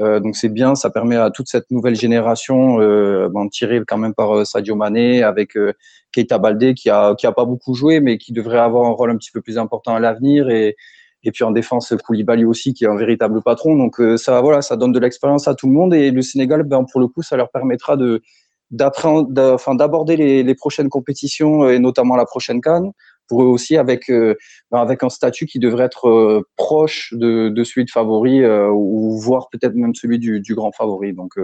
Euh, 0.00 0.20
donc 0.20 0.36
c'est 0.36 0.48
bien, 0.48 0.74
ça 0.74 0.90
permet 0.90 1.16
à 1.16 1.30
toute 1.30 1.48
cette 1.48 1.70
nouvelle 1.70 1.96
génération 1.96 2.80
euh, 2.80 3.28
ben, 3.32 3.48
tirée 3.48 3.80
quand 3.86 3.96
même 3.96 4.14
par 4.14 4.46
Sadio 4.46 4.76
Mané 4.76 5.22
avec 5.22 5.56
euh, 5.56 5.72
Keita 6.12 6.38
Baldé 6.38 6.74
qui 6.74 6.90
a 6.90 7.14
qui 7.14 7.26
a 7.26 7.32
pas 7.32 7.46
beaucoup 7.46 7.74
joué 7.74 8.00
mais 8.00 8.18
qui 8.18 8.32
devrait 8.32 8.58
avoir 8.58 8.86
un 8.86 8.90
rôle 8.90 9.10
un 9.10 9.16
petit 9.16 9.30
peu 9.30 9.40
plus 9.40 9.56
important 9.58 9.94
à 9.94 10.00
l'avenir 10.00 10.50
et 10.50 10.76
et 11.24 11.32
puis 11.32 11.44
en 11.44 11.50
défense 11.50 11.94
Koulibaly 12.04 12.44
aussi 12.44 12.74
qui 12.74 12.84
est 12.84 12.88
un 12.88 12.96
véritable 12.96 13.42
patron. 13.42 13.74
Donc 13.76 14.00
ça 14.18 14.40
voilà, 14.42 14.60
ça 14.62 14.76
donne 14.76 14.92
de 14.92 15.00
l'expérience 15.00 15.48
à 15.48 15.54
tout 15.54 15.66
le 15.66 15.72
monde 15.72 15.94
et 15.94 16.10
le 16.10 16.22
Sénégal 16.22 16.62
ben 16.64 16.84
pour 16.84 17.00
le 17.00 17.08
coup 17.08 17.22
ça 17.22 17.36
leur 17.36 17.50
permettra 17.50 17.96
de 17.96 18.22
d'aborder 18.70 20.16
les, 20.16 20.42
les, 20.42 20.54
prochaines 20.54 20.88
compétitions 20.88 21.64
euh, 21.64 21.74
et 21.74 21.78
notamment 21.78 22.16
la 22.16 22.24
prochaine 22.24 22.60
Cannes 22.60 22.90
pour 23.28 23.42
eux 23.42 23.46
aussi 23.46 23.76
avec 23.76 24.10
euh, 24.10 24.34
ben, 24.70 24.80
avec 24.80 25.02
un 25.02 25.08
statut 25.08 25.46
qui 25.46 25.58
devrait 25.58 25.84
être 25.84 26.08
euh, 26.08 26.42
proche 26.56 27.12
de, 27.14 27.48
de, 27.48 27.64
celui 27.64 27.84
de 27.84 27.90
favori 27.90 28.44
ou 28.44 29.18
voire 29.18 29.48
peut-être 29.50 29.74
même 29.74 29.94
celui 29.94 30.18
du, 30.18 30.40
du, 30.40 30.54
grand 30.54 30.72
favori 30.72 31.12
donc 31.12 31.38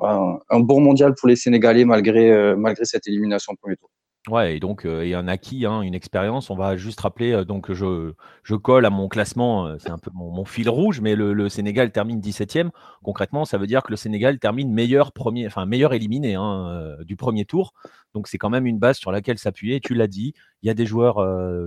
un 0.00 0.60
bon 0.60 0.80
mondial 0.80 1.14
pour 1.14 1.28
les 1.28 1.36
Sénégalais 1.36 1.84
malgré 1.84 2.54
malgré 2.56 2.84
cette 2.84 3.06
élimination 3.06 3.52
au 3.52 3.56
premier 3.56 3.76
tour. 3.76 3.90
Ouais, 4.28 4.56
et 4.56 4.60
donc, 4.60 4.86
euh, 4.86 5.02
et 5.02 5.14
un 5.14 5.26
acquis, 5.26 5.66
hein, 5.66 5.82
une 5.82 5.94
expérience. 5.96 6.48
On 6.50 6.54
va 6.54 6.76
juste 6.76 7.00
rappeler, 7.00 7.44
donc 7.44 7.72
je, 7.72 8.12
je 8.44 8.54
colle 8.54 8.86
à 8.86 8.90
mon 8.90 9.08
classement, 9.08 9.76
c'est 9.80 9.90
un 9.90 9.98
peu 9.98 10.12
mon, 10.14 10.44
fil 10.44 10.68
rouge, 10.68 11.00
mais 11.00 11.16
le, 11.16 11.48
Sénégal 11.48 11.90
termine 11.90 12.20
17e. 12.20 12.70
Concrètement, 13.02 13.44
ça 13.44 13.58
veut 13.58 13.66
dire 13.66 13.82
que 13.82 13.90
le 13.90 13.96
Sénégal 13.96 14.38
termine 14.38 14.72
meilleur 14.72 15.10
premier, 15.12 15.46
enfin 15.48 15.66
meilleur 15.66 15.92
éliminé 15.92 16.36
hein, 16.36 16.96
du 17.04 17.16
premier 17.16 17.44
tour. 17.44 17.72
Donc 18.14 18.28
c'est 18.28 18.38
quand 18.38 18.50
même 18.50 18.66
une 18.66 18.78
base 18.78 18.98
sur 18.98 19.10
laquelle 19.10 19.38
s'appuyer. 19.38 19.80
Tu 19.80 19.94
l'as 19.94 20.06
dit, 20.06 20.34
il 20.62 20.68
y 20.68 20.70
a 20.70 20.74
des 20.74 20.86
joueurs 20.86 21.18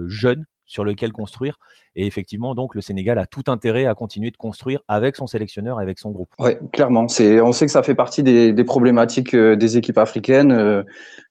jeunes 0.08 0.46
sur 0.66 0.84
lequel 0.84 1.12
construire. 1.12 1.58
Et 1.96 2.06
effectivement, 2.06 2.56
donc, 2.56 2.76
le 2.76 2.82
Sénégal 2.82 3.18
a 3.18 3.26
tout 3.26 3.44
intérêt 3.48 3.86
à 3.86 3.96
continuer 3.96 4.32
de 4.32 4.38
construire 4.38 4.82
avec 4.88 5.16
son 5.16 5.28
sélectionneur 5.28 5.80
et 5.80 5.84
avec 5.84 6.00
son 6.00 6.12
groupe. 6.12 6.30
Oui, 6.40 6.52
clairement. 6.74 7.08
C'est, 7.08 7.40
on 7.40 7.54
sait 7.54 7.66
que 7.66 7.72
ça 7.72 7.84
fait 7.84 7.96
partie 7.96 8.24
des, 8.24 8.52
des 8.52 8.64
problématiques 8.64 9.34
euh, 9.34 9.56
des 9.56 9.78
équipes 9.78 9.98
africaines. 9.98 10.52
Euh, 10.52 10.84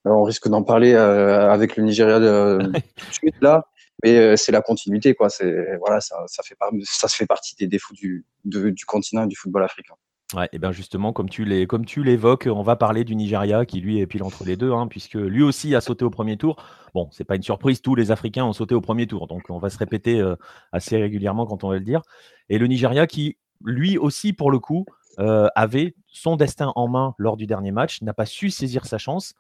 on 0.05 0.23
risque 0.23 0.49
d'en 0.49 0.63
parler 0.63 0.95
euh, 0.95 1.51
avec 1.51 1.77
le 1.77 1.85
Nigeria 1.85 2.19
tout 2.97 3.07
de 3.07 3.13
suite 3.13 3.37
là. 3.41 3.67
Mais 4.03 4.37
c'est 4.37 4.53
la 4.53 4.61
continuité, 4.61 5.15
quoi. 5.15 5.31
C'est 5.31 5.79
voilà, 5.79 6.01
ça, 6.01 6.17
ça 6.27 6.43
fait 6.43 6.57
ça 6.83 7.09
se 7.09 7.17
fait 7.17 7.27
partie 7.27 7.55
des 7.55 7.69
défauts 7.69 7.95
du, 7.95 8.27
du 8.45 8.85
continent 8.85 9.25
et 9.25 9.27
du 9.29 9.37
football 9.37 9.63
africain. 9.63 9.95
Et 10.53 10.59
bien 10.59 10.73
justement, 10.73 11.13
comme 11.13 11.29
tu 11.29 11.45
l'évoques, 11.45 12.49
on 12.51 12.63
va 12.63 12.77
parler 12.77 13.05
du 13.05 13.15
Nigeria 13.15 13.65
qui 13.67 13.81
lui 13.81 14.01
est 14.01 14.07
pile 14.07 14.23
entre 14.23 14.45
les 14.45 14.57
deux, 14.57 14.73
hein, 14.73 14.87
puisque 14.89 15.15
lui 15.15 15.43
aussi 15.43 15.75
a 15.75 15.81
sauté 15.81 16.05
au 16.05 16.11
premier 16.11 16.37
tour. 16.37 16.57
Bon, 16.95 17.09
c'est 17.13 17.25
pas 17.25 17.37
une 17.37 17.43
surprise, 17.43 17.83
tous 17.83 17.95
les 17.95 18.11
Africains 18.11 18.45
ont 18.45 18.53
sauté 18.53 18.75
au 18.75 18.81
premier 18.81 19.07
tour, 19.07 19.27
donc 19.27 19.45
on 19.49 19.59
va 19.59 19.71
se 19.71 19.79
répéter 19.79 20.21
euh, 20.21 20.37
assez 20.73 20.97
régulièrement 20.97 21.47
quand 21.47 21.65
on 21.65 21.69
va 21.69 21.75
le 21.75 21.85
dire. 21.85 22.03
Et 22.49 22.59
le 22.59 22.67
Nigeria 22.67 23.07
qui 23.07 23.37
lui 23.65 23.99
aussi, 23.99 24.33
pour 24.33 24.51
le 24.51 24.59
coup, 24.59 24.85
avait 25.17 25.95
son 26.09 26.35
destin 26.37 26.73
en 26.75 26.89
main 26.89 27.15
lors 27.19 27.37
du 27.37 27.47
dernier 27.47 27.71
match, 27.71 28.03
n'a 28.03 28.13
pas 28.13 28.27
su 28.27 28.51
saisir 28.51 28.85
sa 28.85 28.99
chance. 28.99 29.35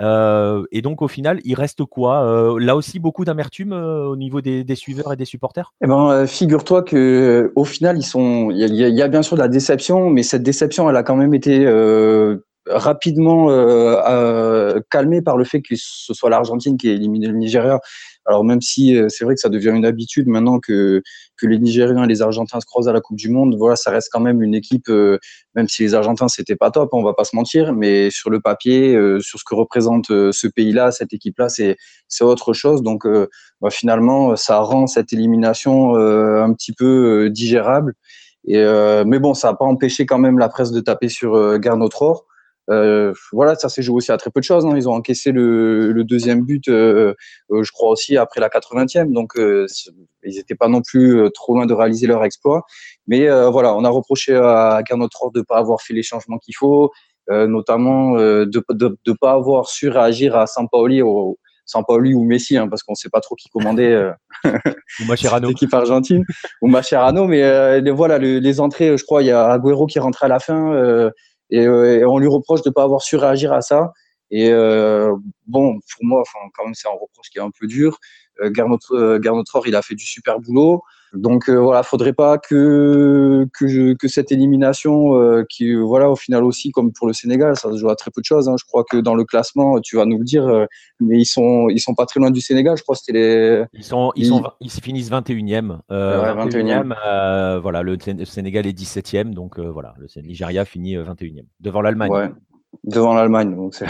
Et 0.00 0.82
donc 0.82 1.02
au 1.02 1.08
final, 1.08 1.40
il 1.44 1.54
reste 1.54 1.84
quoi 1.84 2.56
Là 2.58 2.76
aussi, 2.76 2.98
beaucoup 2.98 3.24
d'amertume 3.24 3.72
au 3.72 4.16
niveau 4.16 4.40
des, 4.40 4.64
suiveurs 4.74 5.12
et 5.12 5.16
des 5.16 5.24
supporters? 5.24 5.72
Eh 5.82 5.86
ben, 5.86 6.26
Figure-toi 6.26 6.82
que 6.82 7.52
au 7.56 7.64
final, 7.64 7.98
ils 7.98 8.04
sont. 8.04 8.50
Il 8.50 8.74
y, 8.74 9.02
a 9.02 9.08
bien 9.08 9.22
sûr 9.22 9.36
de 9.36 9.42
la 9.42 9.48
déception, 9.48 10.10
mais 10.10 10.22
cette 10.22 10.42
déception, 10.42 10.88
elle 10.90 10.96
a 10.96 11.02
quand 11.02 11.16
même 11.16 11.34
été 11.34 11.66
rapidement 12.68 13.48
calmée 14.90 15.22
par 15.22 15.36
le 15.36 15.44
fait 15.44 15.62
que 15.62 15.74
ce 15.76 16.14
soit 16.14 16.30
l'Argentine 16.30 16.76
qui 16.76 16.88
ait 16.88 16.94
éliminé 16.94 17.28
le 17.28 17.34
Nigeria. 17.34 17.80
Alors 18.28 18.42
même 18.44 18.60
si 18.60 18.98
c'est 19.08 19.24
vrai 19.24 19.34
que 19.34 19.40
ça 19.40 19.48
devient 19.48 19.72
une 19.74 19.84
habitude 19.84 20.26
maintenant 20.26 20.58
que 20.58 21.02
que 21.36 21.46
les 21.46 21.58
Nigériens 21.58 22.04
et 22.04 22.06
les 22.06 22.22
Argentins 22.22 22.60
se 22.60 22.66
croisent 22.66 22.88
à 22.88 22.92
la 22.92 23.00
Coupe 23.00 23.16
du 23.16 23.30
Monde, 23.30 23.56
voilà, 23.56 23.76
ça 23.76 23.90
reste 23.90 24.08
quand 24.12 24.20
même 24.20 24.42
une 24.42 24.54
équipe, 24.54 24.88
euh, 24.88 25.18
même 25.54 25.68
si 25.68 25.82
les 25.82 25.94
Argentins 25.94 26.28
c'était 26.28 26.56
pas 26.56 26.70
top, 26.70 26.90
on 26.92 27.02
va 27.02 27.14
pas 27.14 27.24
se 27.24 27.36
mentir, 27.36 27.72
mais 27.72 28.10
sur 28.10 28.30
le 28.30 28.40
papier, 28.40 28.94
euh, 28.94 29.20
sur 29.20 29.38
ce 29.38 29.44
que 29.44 29.54
représente 29.54 30.10
euh, 30.10 30.32
ce 30.32 30.46
pays-là, 30.46 30.90
cette 30.90 31.12
équipe-là, 31.12 31.48
c'est 31.48 31.76
c'est 32.08 32.24
autre 32.24 32.52
chose. 32.52 32.82
Donc 32.82 33.06
bah, 33.60 33.70
finalement, 33.70 34.36
ça 34.36 34.58
rend 34.60 34.86
cette 34.86 35.12
élimination 35.12 35.96
un 35.96 36.52
petit 36.52 36.72
peu 36.72 37.30
digérable. 37.30 37.94
Et, 38.46 38.64
mais 39.04 39.18
bon, 39.18 39.34
ça 39.34 39.48
n'a 39.48 39.54
pas 39.54 39.64
empêché 39.64 40.06
quand 40.06 40.18
même 40.18 40.38
la 40.38 40.48
presse 40.48 40.70
de 40.70 40.80
taper 40.80 41.08
sur 41.08 41.58
Garnot 41.58 41.88
euh, 42.70 43.12
voilà, 43.32 43.54
ça 43.54 43.68
s'est 43.68 43.82
joué 43.82 43.96
aussi 43.96 44.12
à 44.12 44.16
très 44.16 44.30
peu 44.30 44.40
de 44.40 44.44
choses. 44.44 44.66
Hein. 44.66 44.74
Ils 44.76 44.88
ont 44.88 44.94
encaissé 44.94 45.32
le, 45.32 45.92
le 45.92 46.04
deuxième 46.04 46.42
but, 46.42 46.68
euh, 46.68 47.14
euh 47.50 47.62
je 47.62 47.72
crois 47.72 47.90
aussi 47.90 48.16
après 48.16 48.40
la 48.40 48.48
80e. 48.48 49.12
Donc, 49.12 49.36
euh, 49.36 49.66
ils 50.24 50.36
n'étaient 50.36 50.54
pas 50.54 50.68
non 50.68 50.82
plus 50.82 51.18
euh, 51.18 51.30
trop 51.30 51.54
loin 51.54 51.66
de 51.66 51.74
réaliser 51.74 52.06
leur 52.06 52.24
exploit. 52.24 52.62
Mais 53.06 53.28
voilà, 53.50 53.74
on 53.74 53.84
a 53.84 53.88
reproché 53.88 54.34
à 54.34 54.82
Gernot 54.86 55.08
de 55.32 55.38
ne 55.38 55.44
pas 55.44 55.58
avoir 55.58 55.80
fait 55.80 55.94
les 55.94 56.02
changements 56.02 56.38
qu'il 56.38 56.56
faut, 56.56 56.90
notamment 57.28 58.16
de 58.16 58.44
ne 58.44 58.88
de, 59.04 59.12
pas 59.20 59.32
avoir 59.32 59.68
su 59.68 59.88
réagir 59.88 60.36
à 60.36 60.46
Sampaoli, 60.46 61.02
au, 61.02 61.38
Sampaoli 61.66 62.14
ou 62.14 62.24
Messi, 62.24 62.56
hein, 62.56 62.68
parce 62.68 62.82
qu'on 62.82 62.92
ne 62.92 62.96
sait 62.96 63.08
pas 63.08 63.20
trop 63.20 63.36
qui 63.36 63.48
commandait 63.48 64.10
l'équipe 65.42 65.72
argentine, 65.72 66.24
ou 66.62 66.66
Macherano. 66.66 67.26
Mais 67.28 67.90
voilà, 67.92 68.18
les 68.18 68.60
entrées, 68.60 68.98
je 68.98 69.04
crois, 69.04 69.22
il 69.22 69.26
y 69.26 69.30
a 69.30 69.46
Agüero 69.52 69.86
qui 69.86 70.00
rentrait 70.00 70.26
à 70.26 70.30
la 70.30 70.40
fin. 70.40 70.74
Euh, 70.74 71.10
et, 71.50 71.68
on 72.04 72.18
lui 72.18 72.28
reproche 72.28 72.62
de 72.62 72.70
ne 72.70 72.74
pas 72.74 72.82
avoir 72.82 73.02
su 73.02 73.16
réagir 73.16 73.52
à 73.52 73.60
ça. 73.60 73.92
Et 74.30 74.50
euh, 74.50 75.14
bon, 75.46 75.74
pour 75.74 76.04
moi, 76.04 76.20
enfin, 76.20 76.38
quand 76.54 76.64
même, 76.64 76.74
c'est 76.74 76.88
un 76.88 76.92
reproche 76.92 77.30
qui 77.30 77.38
est 77.38 77.42
un 77.42 77.50
peu 77.50 77.66
dur. 77.66 77.98
Euh, 78.40 78.50
Garnotror, 78.50 79.66
il 79.66 79.76
a 79.76 79.82
fait 79.82 79.94
du 79.94 80.04
super 80.04 80.40
boulot. 80.40 80.82
Donc 81.14 81.48
euh, 81.48 81.54
voilà, 81.56 81.82
faudrait 81.82 82.12
pas 82.12 82.36
que 82.36 83.46
que, 83.54 83.94
que 83.94 84.08
cette 84.08 84.32
élimination, 84.32 85.14
euh, 85.18 85.44
qui 85.48 85.74
voilà 85.74 86.10
au 86.10 86.16
final 86.16 86.44
aussi 86.44 86.72
comme 86.72 86.92
pour 86.92 87.06
le 87.06 87.12
Sénégal, 87.12 87.56
ça 87.56 87.70
se 87.72 87.78
joue 87.78 87.88
à 87.88 87.96
très 87.96 88.10
peu 88.10 88.20
de 88.20 88.24
choses. 88.24 88.48
Hein. 88.48 88.56
Je 88.58 88.64
crois 88.64 88.84
que 88.84 88.98
dans 88.98 89.14
le 89.14 89.24
classement, 89.24 89.80
tu 89.80 89.96
vas 89.96 90.04
nous 90.04 90.18
le 90.18 90.24
dire, 90.24 90.66
mais 91.00 91.18
ils 91.18 91.26
sont 91.26 91.68
ils 91.68 91.80
sont 91.80 91.94
pas 91.94 92.06
très 92.06 92.20
loin 92.20 92.30
du 92.30 92.40
Sénégal. 92.40 92.76
Je 92.76 92.82
crois 92.82 92.94
que 92.96 93.00
c'était 93.00 93.18
les. 93.18 93.64
Ils 93.72 93.84
sont 93.84 94.12
ils, 94.16 94.26
sont 94.26 94.42
ils 94.60 94.70
finissent 94.70 95.10
21e. 95.10 95.78
Euh, 95.90 96.34
21e. 96.34 97.60
voilà, 97.60 97.82
le 97.82 97.96
Sénégal 98.24 98.66
est 98.66 98.78
17e, 98.78 99.32
donc 99.32 99.58
voilà, 99.58 99.94
le 99.98 100.08
Nigeria 100.22 100.64
finit 100.64 100.96
21e 100.96 101.46
devant 101.60 101.80
l'Allemagne. 101.80 102.10
Ouais. 102.10 102.30
Devant 102.84 103.14
l'Allemagne, 103.14 103.54
donc 103.54 103.74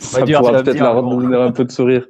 ça 0.00 0.24
pourra 0.24 0.62
peut-être 0.62 0.80
la 0.80 1.02
donner 1.02 1.36
un 1.36 1.52
peu 1.52 1.64
de 1.64 1.72
sourire. 1.72 2.06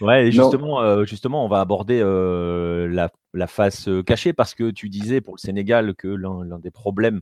Ouais, 0.00 0.30
justement, 0.30 0.82
euh, 0.82 1.04
justement, 1.04 1.44
on 1.44 1.48
va 1.48 1.60
aborder 1.60 2.00
euh, 2.02 3.08
la, 3.32 3.46
face 3.46 3.88
euh, 3.88 4.02
cachée 4.02 4.32
parce 4.32 4.54
que 4.54 4.70
tu 4.70 4.88
disais 4.88 5.20
pour 5.20 5.34
le 5.34 5.40
Sénégal 5.40 5.94
que 5.94 6.08
l'un 6.08 6.58
des 6.58 6.70
problèmes 6.70 7.20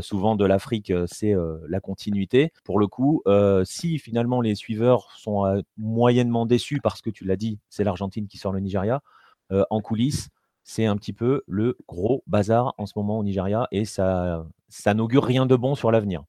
souvent 0.00 0.36
de 0.36 0.44
l'Afrique, 0.44 0.92
c'est 1.06 1.34
la 1.68 1.80
continuité. 1.80 2.52
Pour 2.64 2.78
le 2.78 2.86
coup, 2.86 3.20
si 3.64 3.98
finalement 3.98 4.40
les 4.40 4.54
suiveurs 4.54 5.10
sont 5.18 5.60
moyennement 5.76 6.46
déçus 6.46 6.78
parce 6.80 7.02
que 7.02 7.10
tu 7.10 7.24
l'as 7.24 7.34
dit, 7.34 7.58
c'est 7.68 7.82
l'Argentine 7.82 8.28
qui 8.28 8.38
sort 8.38 8.52
le 8.52 8.60
Nigeria, 8.60 9.02
en 9.50 9.80
coulisses, 9.80 10.28
c'est 10.62 10.86
un 10.86 10.96
petit 10.96 11.12
peu 11.12 11.42
le 11.48 11.76
gros 11.88 12.22
bazar 12.28 12.74
en 12.78 12.86
ce 12.86 12.92
moment 12.94 13.18
au 13.18 13.24
Nigeria 13.24 13.66
et 13.72 13.84
ça, 13.84 14.46
ça 14.68 14.94
n'augure 14.94 15.24
rien 15.24 15.46
de 15.46 15.56
bon 15.56 15.74
sur 15.74 15.90
l'avenir. 15.90 16.22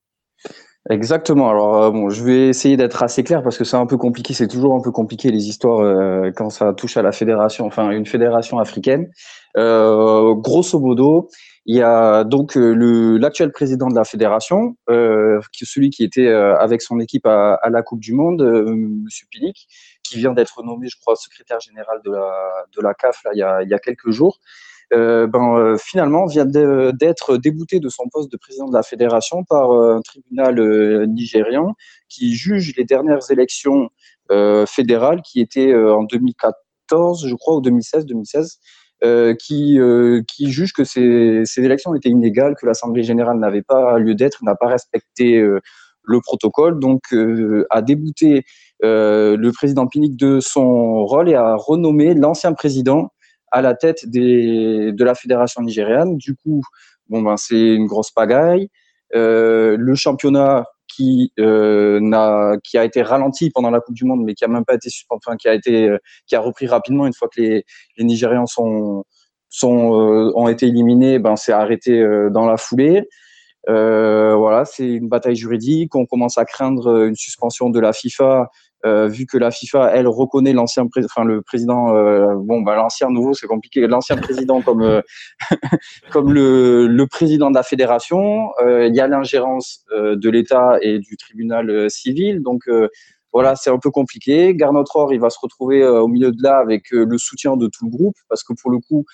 Exactement. 0.89 1.49
Alors 1.49 1.81
euh, 1.81 1.91
bon, 1.91 2.09
je 2.09 2.23
vais 2.23 2.49
essayer 2.49 2.75
d'être 2.75 3.03
assez 3.03 3.23
clair 3.23 3.41
parce 3.41 3.57
que 3.57 3.63
c'est 3.63 3.77
un 3.77 3.85
peu 3.85 3.97
compliqué. 3.97 4.33
C'est 4.33 4.49
toujours 4.49 4.75
un 4.75 4.81
peu 4.81 4.91
compliqué 4.91 5.31
les 5.31 5.47
histoires 5.47 5.79
euh, 5.79 6.31
quand 6.35 6.49
ça 6.49 6.73
touche 6.73 6.97
à 6.97 7.01
la 7.01 7.13
fédération, 7.13 7.65
enfin 7.65 7.89
une 7.91 8.05
fédération 8.05 8.59
africaine. 8.59 9.09
Euh, 9.55 10.33
grosso 10.35 10.77
modo, 10.79 11.29
il 11.65 11.77
y 11.77 11.81
a 11.81 12.25
donc 12.25 12.55
le 12.55 13.17
l'actuel 13.17 13.53
président 13.53 13.87
de 13.87 13.95
la 13.95 14.03
fédération, 14.03 14.75
celui 14.89 15.89
qui 15.89 16.03
était 16.03 16.27
avec 16.27 16.81
son 16.81 16.99
équipe 16.99 17.25
à, 17.27 17.59
la 17.69 17.81
Coupe 17.81 18.01
du 18.01 18.13
Monde, 18.13 18.41
Monsieur 18.43 19.25
Pilic, 19.31 19.67
qui 20.03 20.17
vient 20.17 20.33
d'être 20.33 20.63
nommé, 20.63 20.87
je 20.89 20.97
crois, 20.99 21.15
secrétaire 21.15 21.61
général 21.61 22.01
de 22.03 22.81
la 22.81 22.93
CAF 22.93 23.23
là 23.23 23.61
il 23.63 23.69
y 23.69 23.73
a 23.73 23.79
quelques 23.79 24.11
jours. 24.11 24.39
Euh, 24.93 25.27
ben, 25.27 25.57
euh, 25.57 25.77
finalement 25.77 26.25
vient 26.25 26.45
d'être 26.45 27.37
débouté 27.37 27.79
de 27.79 27.89
son 27.89 28.03
poste 28.11 28.31
de 28.31 28.37
président 28.37 28.67
de 28.67 28.73
la 28.73 28.83
fédération 28.83 29.43
par 29.43 29.71
euh, 29.71 29.95
un 29.97 30.01
tribunal 30.01 31.07
nigérian 31.07 31.73
qui 32.09 32.33
juge 32.35 32.73
les 32.77 32.83
dernières 32.83 33.31
élections 33.31 33.89
fédérales 34.67 35.21
qui 35.21 35.41
étaient 35.41 35.75
en 35.75 36.03
2014, 36.03 37.27
je 37.27 37.35
crois, 37.35 37.57
ou 37.57 37.61
2016, 37.61 38.05
2016. 38.05 38.59
qui, 39.37 39.79
juge 40.39 40.73
que 40.73 40.83
ces, 40.83 41.43
ces, 41.45 41.61
élections 41.61 41.93
étaient 41.93 42.09
inégales, 42.09 42.55
que 42.55 42.65
l'Assemblée 42.65 43.03
générale 43.03 43.37
n'avait 43.37 43.61
pas 43.61 43.99
lieu 43.99 44.15
d'être, 44.15 44.43
n'a 44.43 44.55
pas 44.55 44.67
respecté 44.67 45.39
le 45.39 46.21
protocole, 46.21 46.79
donc 46.79 47.13
a 47.69 47.81
débouté 47.83 48.43
le 48.81 49.51
président 49.51 49.85
Pinnick 49.85 50.17
de 50.17 50.39
son 50.39 51.05
rôle 51.05 51.29
et 51.29 51.35
a 51.35 51.55
renommé 51.55 52.15
l'ancien 52.15 52.53
président 52.53 53.11
à 53.53 53.61
la 53.61 53.75
tête 53.75 54.09
de 54.09 55.03
la 55.03 55.15
fédération 55.15 55.61
nigériane. 55.61 56.17
Du 56.17 56.35
coup, 56.35 56.61
bon 57.07 57.21
ben 57.21 57.37
c'est 57.37 57.75
une 57.75 57.85
grosse 57.85 58.11
pagaille. 58.11 58.69
Euh, 59.15 59.77
le 59.79 59.93
championnat 59.93 60.65
qui 60.87 61.31
euh, 61.39 62.57
qui 62.63 62.77
a 62.79 62.83
été 62.83 63.03
ralenti 63.03 63.51
pendant 63.51 63.69
la 63.69 63.79
Coupe 63.79 63.93
du 63.93 64.05
Monde, 64.05 64.23
mais 64.25 64.33
qui 64.33 64.43
a 64.43 64.47
même 64.47 64.65
pas 64.65 64.73
été 64.73 64.89
qui 65.39 65.47
a 65.47 65.53
été 65.53 65.87
euh, 65.87 65.97
qui 66.25 66.35
a 66.35 66.39
repris 66.39 66.65
rapidement 66.65 67.05
une 67.05 67.13
fois 67.13 67.29
que 67.33 67.39
les, 67.39 67.63
les 67.97 68.03
Nigérians 68.03 68.45
ont 68.57 70.47
été 70.49 70.65
éliminés, 70.65 71.19
ben 71.19 71.35
c'est 71.35 71.53
arrêté 71.53 72.03
dans 72.31 72.47
la 72.47 72.57
foulée. 72.57 73.07
voilà, 73.67 74.65
c'est 74.65 74.87
une 74.87 75.09
bataille 75.09 75.35
juridique. 75.35 75.95
On 75.95 76.07
commence 76.07 76.39
à 76.39 76.45
craindre 76.45 77.05
une 77.05 77.15
suspension 77.15 77.69
de 77.69 77.79
la 77.79 77.93
FIFA 77.93 78.49
euh, 78.85 79.07
vu 79.07 79.25
que 79.25 79.37
la 79.37 79.49
FIFA, 79.49 79.91
elle, 79.93 80.07
reconnaît 80.07 80.51
l'ancien, 80.51 80.85
enfin 81.05 81.23
le 81.23 81.41
président, 81.41 81.95
euh, 81.95 82.35
bon, 82.35 82.61
bah, 82.61 82.75
l'ancien 82.75 83.09
nouveau, 83.09 83.33
c'est 83.33 83.47
compliqué, 83.47 83.87
l'ancien 83.87 84.17
président 84.17 84.61
comme 84.61 84.81
euh, 84.81 85.01
comme 86.11 86.33
le, 86.33 87.05
président 87.09 87.49
de 87.49 87.55
la 87.55 87.63
fédération. 87.63 88.49
Il 88.61 88.93
y 88.93 88.99
a 88.99 89.07
l'ingérence 89.07 89.85
de 89.91 90.29
l'État 90.29 90.77
et 90.81 90.99
du 90.99 91.15
tribunal 91.15 91.89
civil, 91.89 92.41
donc 92.41 92.63
voilà, 93.31 93.55
c'est 93.55 93.69
un 93.69 93.77
peu 93.77 93.91
compliqué. 93.91 94.55
Garnotror, 94.55 95.13
il 95.13 95.19
va 95.19 95.29
se 95.29 95.37
retrouver 95.41 95.85
au 95.85 96.07
milieu 96.07 96.31
de 96.31 96.41
là 96.41 96.57
avec 96.57 96.85
le 96.91 97.17
soutien 97.17 97.55
de 97.57 97.67
tout 97.67 97.85
le 97.85 97.91
groupe, 97.91 98.15
parce 98.29 98.43
que 98.43 98.53
pour 98.59 98.71
le 98.71 98.79
coup, 98.79 99.05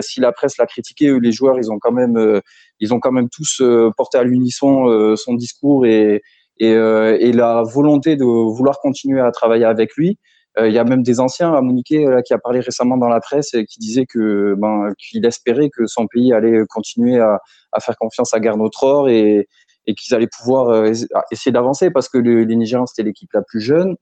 si 0.00 0.20
la 0.20 0.32
presse 0.32 0.56
l'a 0.58 0.66
critiqué, 0.66 1.18
les 1.20 1.32
joueurs, 1.32 1.58
ils 1.58 1.70
ont 1.70 1.78
quand 1.78 1.92
même, 1.92 2.40
ils 2.80 2.94
ont 2.94 3.00
quand 3.00 3.12
même 3.12 3.28
tous 3.28 3.62
porté 3.96 4.18
à 4.18 4.24
l'unisson 4.24 5.16
son 5.16 5.34
discours 5.34 5.86
et 5.86 6.22
et, 6.58 6.72
euh, 6.72 7.16
et 7.20 7.32
la 7.32 7.62
volonté 7.62 8.16
de 8.16 8.24
vouloir 8.24 8.78
continuer 8.80 9.20
à 9.20 9.30
travailler 9.30 9.64
avec 9.64 9.94
lui. 9.96 10.18
Euh, 10.56 10.68
il 10.68 10.74
y 10.74 10.78
a 10.78 10.84
même 10.84 11.02
des 11.02 11.18
anciens 11.18 11.52
à 11.52 11.60
Moniquet 11.60 12.06
qui 12.24 12.32
a 12.32 12.38
parlé 12.38 12.60
récemment 12.60 12.96
dans 12.96 13.08
la 13.08 13.20
presse 13.20 13.54
et 13.54 13.64
qui 13.66 13.80
disait 13.80 14.06
que 14.06 14.54
ben, 14.56 14.92
qu'il 14.98 15.26
espérait 15.26 15.68
que 15.68 15.86
son 15.86 16.06
pays 16.06 16.32
allait 16.32 16.62
continuer 16.68 17.18
à, 17.18 17.40
à 17.72 17.80
faire 17.80 17.96
confiance 17.96 18.32
à 18.34 18.40
Garnotror 18.40 19.08
et, 19.08 19.48
et 19.86 19.94
qu'ils 19.94 20.14
allaient 20.14 20.28
pouvoir 20.28 20.68
euh, 20.68 20.92
essayer 21.30 21.52
d'avancer 21.52 21.90
parce 21.90 22.08
que 22.08 22.18
les 22.18 22.56
Nigérians 22.56 22.86
c'était 22.86 23.02
l'équipe 23.02 23.32
la 23.32 23.42
plus 23.42 23.60
jeune. 23.60 23.96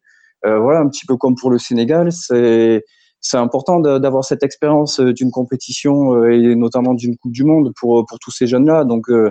Euh, 0.44 0.58
voilà, 0.58 0.80
un 0.80 0.88
petit 0.88 1.06
peu 1.06 1.16
comme 1.16 1.36
pour 1.36 1.50
le 1.50 1.58
Sénégal, 1.58 2.12
c'est 2.12 2.84
c'est 3.24 3.36
important 3.36 3.78
d'avoir 3.78 4.24
cette 4.24 4.42
expérience 4.42 4.98
d'une 4.98 5.30
compétition 5.30 6.24
et 6.26 6.56
notamment 6.56 6.92
d'une 6.92 7.16
Coupe 7.16 7.30
du 7.30 7.44
Monde 7.44 7.72
pour 7.78 8.04
pour 8.06 8.18
tous 8.18 8.32
ces 8.32 8.48
jeunes 8.48 8.66
là. 8.66 8.84
Donc 8.84 9.08
euh, 9.10 9.30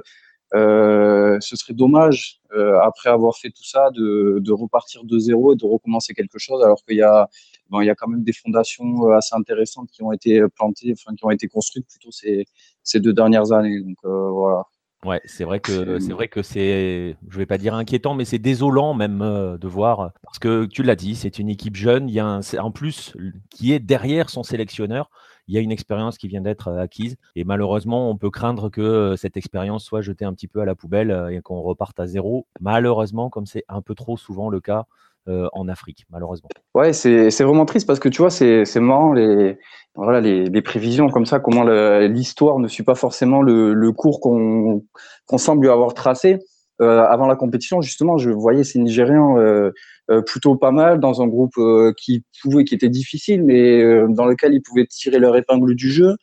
ce 0.54 1.56
serait 1.56 1.74
dommage, 1.74 2.42
euh, 2.54 2.80
après 2.82 3.10
avoir 3.10 3.38
fait 3.38 3.50
tout 3.50 3.64
ça, 3.64 3.90
de, 3.92 4.40
de, 4.40 4.52
repartir 4.52 5.06
de 5.06 5.18
zéro 5.18 5.54
et 5.54 5.56
de 5.56 5.66
recommencer 5.66 6.14
quelque 6.14 6.38
chose, 6.38 6.62
alors 6.64 6.84
qu'il 6.84 6.98
y 6.98 7.02
a, 7.02 7.30
bon, 7.70 7.80
il 7.82 7.86
y 7.86 7.90
a 7.90 7.96
quand 7.96 8.10
même 8.10 8.24
des 8.24 8.34
fondations 8.34 9.08
euh, 9.08 9.16
assez 9.16 9.36
intéressantes 9.36 9.90
qui 9.90 10.04
ont 10.04 10.12
été 10.12 10.42
plantées, 10.56 10.94
enfin 10.94 11.16
qui 11.16 11.24
ont 11.26 11.32
été 11.32 11.48
construites 11.48 11.88
plutôt 11.88 12.12
ces, 12.12 12.46
ces 12.84 13.00
deux 13.00 13.14
dernières 13.14 13.54
années. 13.54 13.80
Donc 13.80 13.98
voilà. 14.04 14.64
Ouais, 15.04 15.20
c'est 15.26 15.46
vrai 15.46 15.60
que 15.60 15.98
c'est 16.00 16.14
vrai 16.14 16.28
que 16.28 16.44
c'est, 16.44 17.16
je 17.28 17.38
vais 17.38 17.48
pas 17.48 17.58
dire 17.58 17.74
inquiétant, 17.74 18.14
mais 18.14 18.26
c'est 18.26 18.38
désolant 18.38 18.94
même 18.94 19.20
de 19.60 19.68
voir 19.68 20.12
parce 20.22 20.38
que 20.38 20.66
tu 20.66 20.84
l'as 20.84 20.96
dit, 20.96 21.16
c'est 21.16 21.40
une 21.40 21.50
équipe 21.50 21.76
jeune. 21.76 22.08
Il 22.08 22.14
y 22.14 22.20
a 22.20 22.26
un, 22.26 22.42
en 22.60 22.72
plus 22.72 23.16
qui 23.50 23.74
est 23.74 23.80
derrière 23.80 24.30
son 24.30 24.44
sélectionneur, 24.44 25.10
il 25.48 25.56
y 25.56 25.58
a 25.58 25.62
une 25.62 25.72
expérience 25.72 26.18
qui 26.18 26.28
vient 26.28 26.42
d'être 26.42 26.72
acquise. 26.72 27.18
Et 27.36 27.44
malheureusement, 27.44 28.10
on 28.10 28.18
peut 28.18 28.30
craindre 28.30 28.70
que 28.70 29.16
cette 29.18 29.38
expérience 29.38 29.84
soit 29.84 30.02
jetée 30.02 30.26
un 30.26 30.34
petit 30.34 30.48
peu 30.48 30.62
à 30.62 30.66
la 30.66 30.76
poubelle 30.76 31.28
et 31.32 31.42
qu'on 31.42 31.62
reparte 31.62 32.00
à 32.00 32.08
zéro. 32.08 32.48
Malheureusement, 32.60 33.30
comme 33.30 33.46
c'est 33.46 33.64
un 33.68 33.82
peu 33.82 33.96
trop 33.96 34.18
souvent 34.18 34.50
le 34.50 34.60
cas 34.60 34.86
en 35.28 35.68
Afrique, 35.68 36.06
malheureusement. 36.10 36.50
Ouais, 36.74 36.94
c'est 36.94 37.44
vraiment 37.44 37.66
triste 37.66 37.86
parce 37.86 38.00
que 38.00 38.10
tu 38.10 38.22
vois, 38.22 38.32
c'est 38.32 38.80
marrant 38.80 39.14
les, 39.14 39.58
voilà, 39.96 40.20
les, 40.22 40.62
prévisions 40.62 41.10
comme 41.10 41.26
ça, 41.26 41.40
comment 41.40 41.64
l'histoire 41.64 42.60
ne 42.60 42.68
suit 42.68 42.84
pas 42.84 42.96
forcément 42.96 43.42
le, 43.42 43.74
le 43.74 43.92
cours 43.92 44.20
qu'on 44.20 45.38
semble 45.38 45.64
lui 45.64 45.72
avoir 45.72 45.94
tracé. 45.94 46.40
Euh, 46.82 47.04
avant 47.04 47.28
la 47.28 47.36
compétition, 47.36 47.82
justement, 47.82 48.18
je 48.18 48.32
voyais 48.32 48.64
ces 48.64 48.80
Nigérians 48.80 49.38
euh, 49.38 49.72
euh, 50.10 50.22
plutôt 50.22 50.56
pas 50.56 50.72
mal 50.72 51.00
dans 51.00 51.22
un 51.22 51.28
groupe 51.28 51.60
qui 51.96 52.24
pouvait, 52.42 52.64
qui 52.64 52.74
était 52.74 52.90
difficile, 52.90 53.44
mais 53.44 53.84
dans 54.10 54.26
lequel 54.26 54.54
ils 54.54 54.62
pouvaient 54.62 54.88
tirer 54.88 55.20
leur 55.20 55.36
épingle 55.36 55.76
du 55.76 55.92
jeu. 55.92 56.16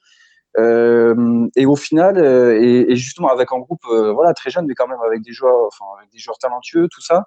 et 0.58 1.66
au 1.66 1.76
final, 1.76 2.18
et, 2.18 2.96
justement 2.96 3.28
avec 3.28 3.52
un 3.52 3.58
groupe 3.60 3.84
voilà 3.86 4.34
très 4.34 4.50
jeune, 4.50 4.66
mais 4.66 4.74
quand 4.74 4.88
même 4.88 4.98
avec 5.06 5.22
des 5.22 5.32
joueurs, 5.32 5.66
enfin 5.68 5.84
avec 5.98 6.10
des 6.10 6.18
joueurs 6.18 6.38
talentueux, 6.38 6.88
tout 6.90 7.02
ça. 7.02 7.24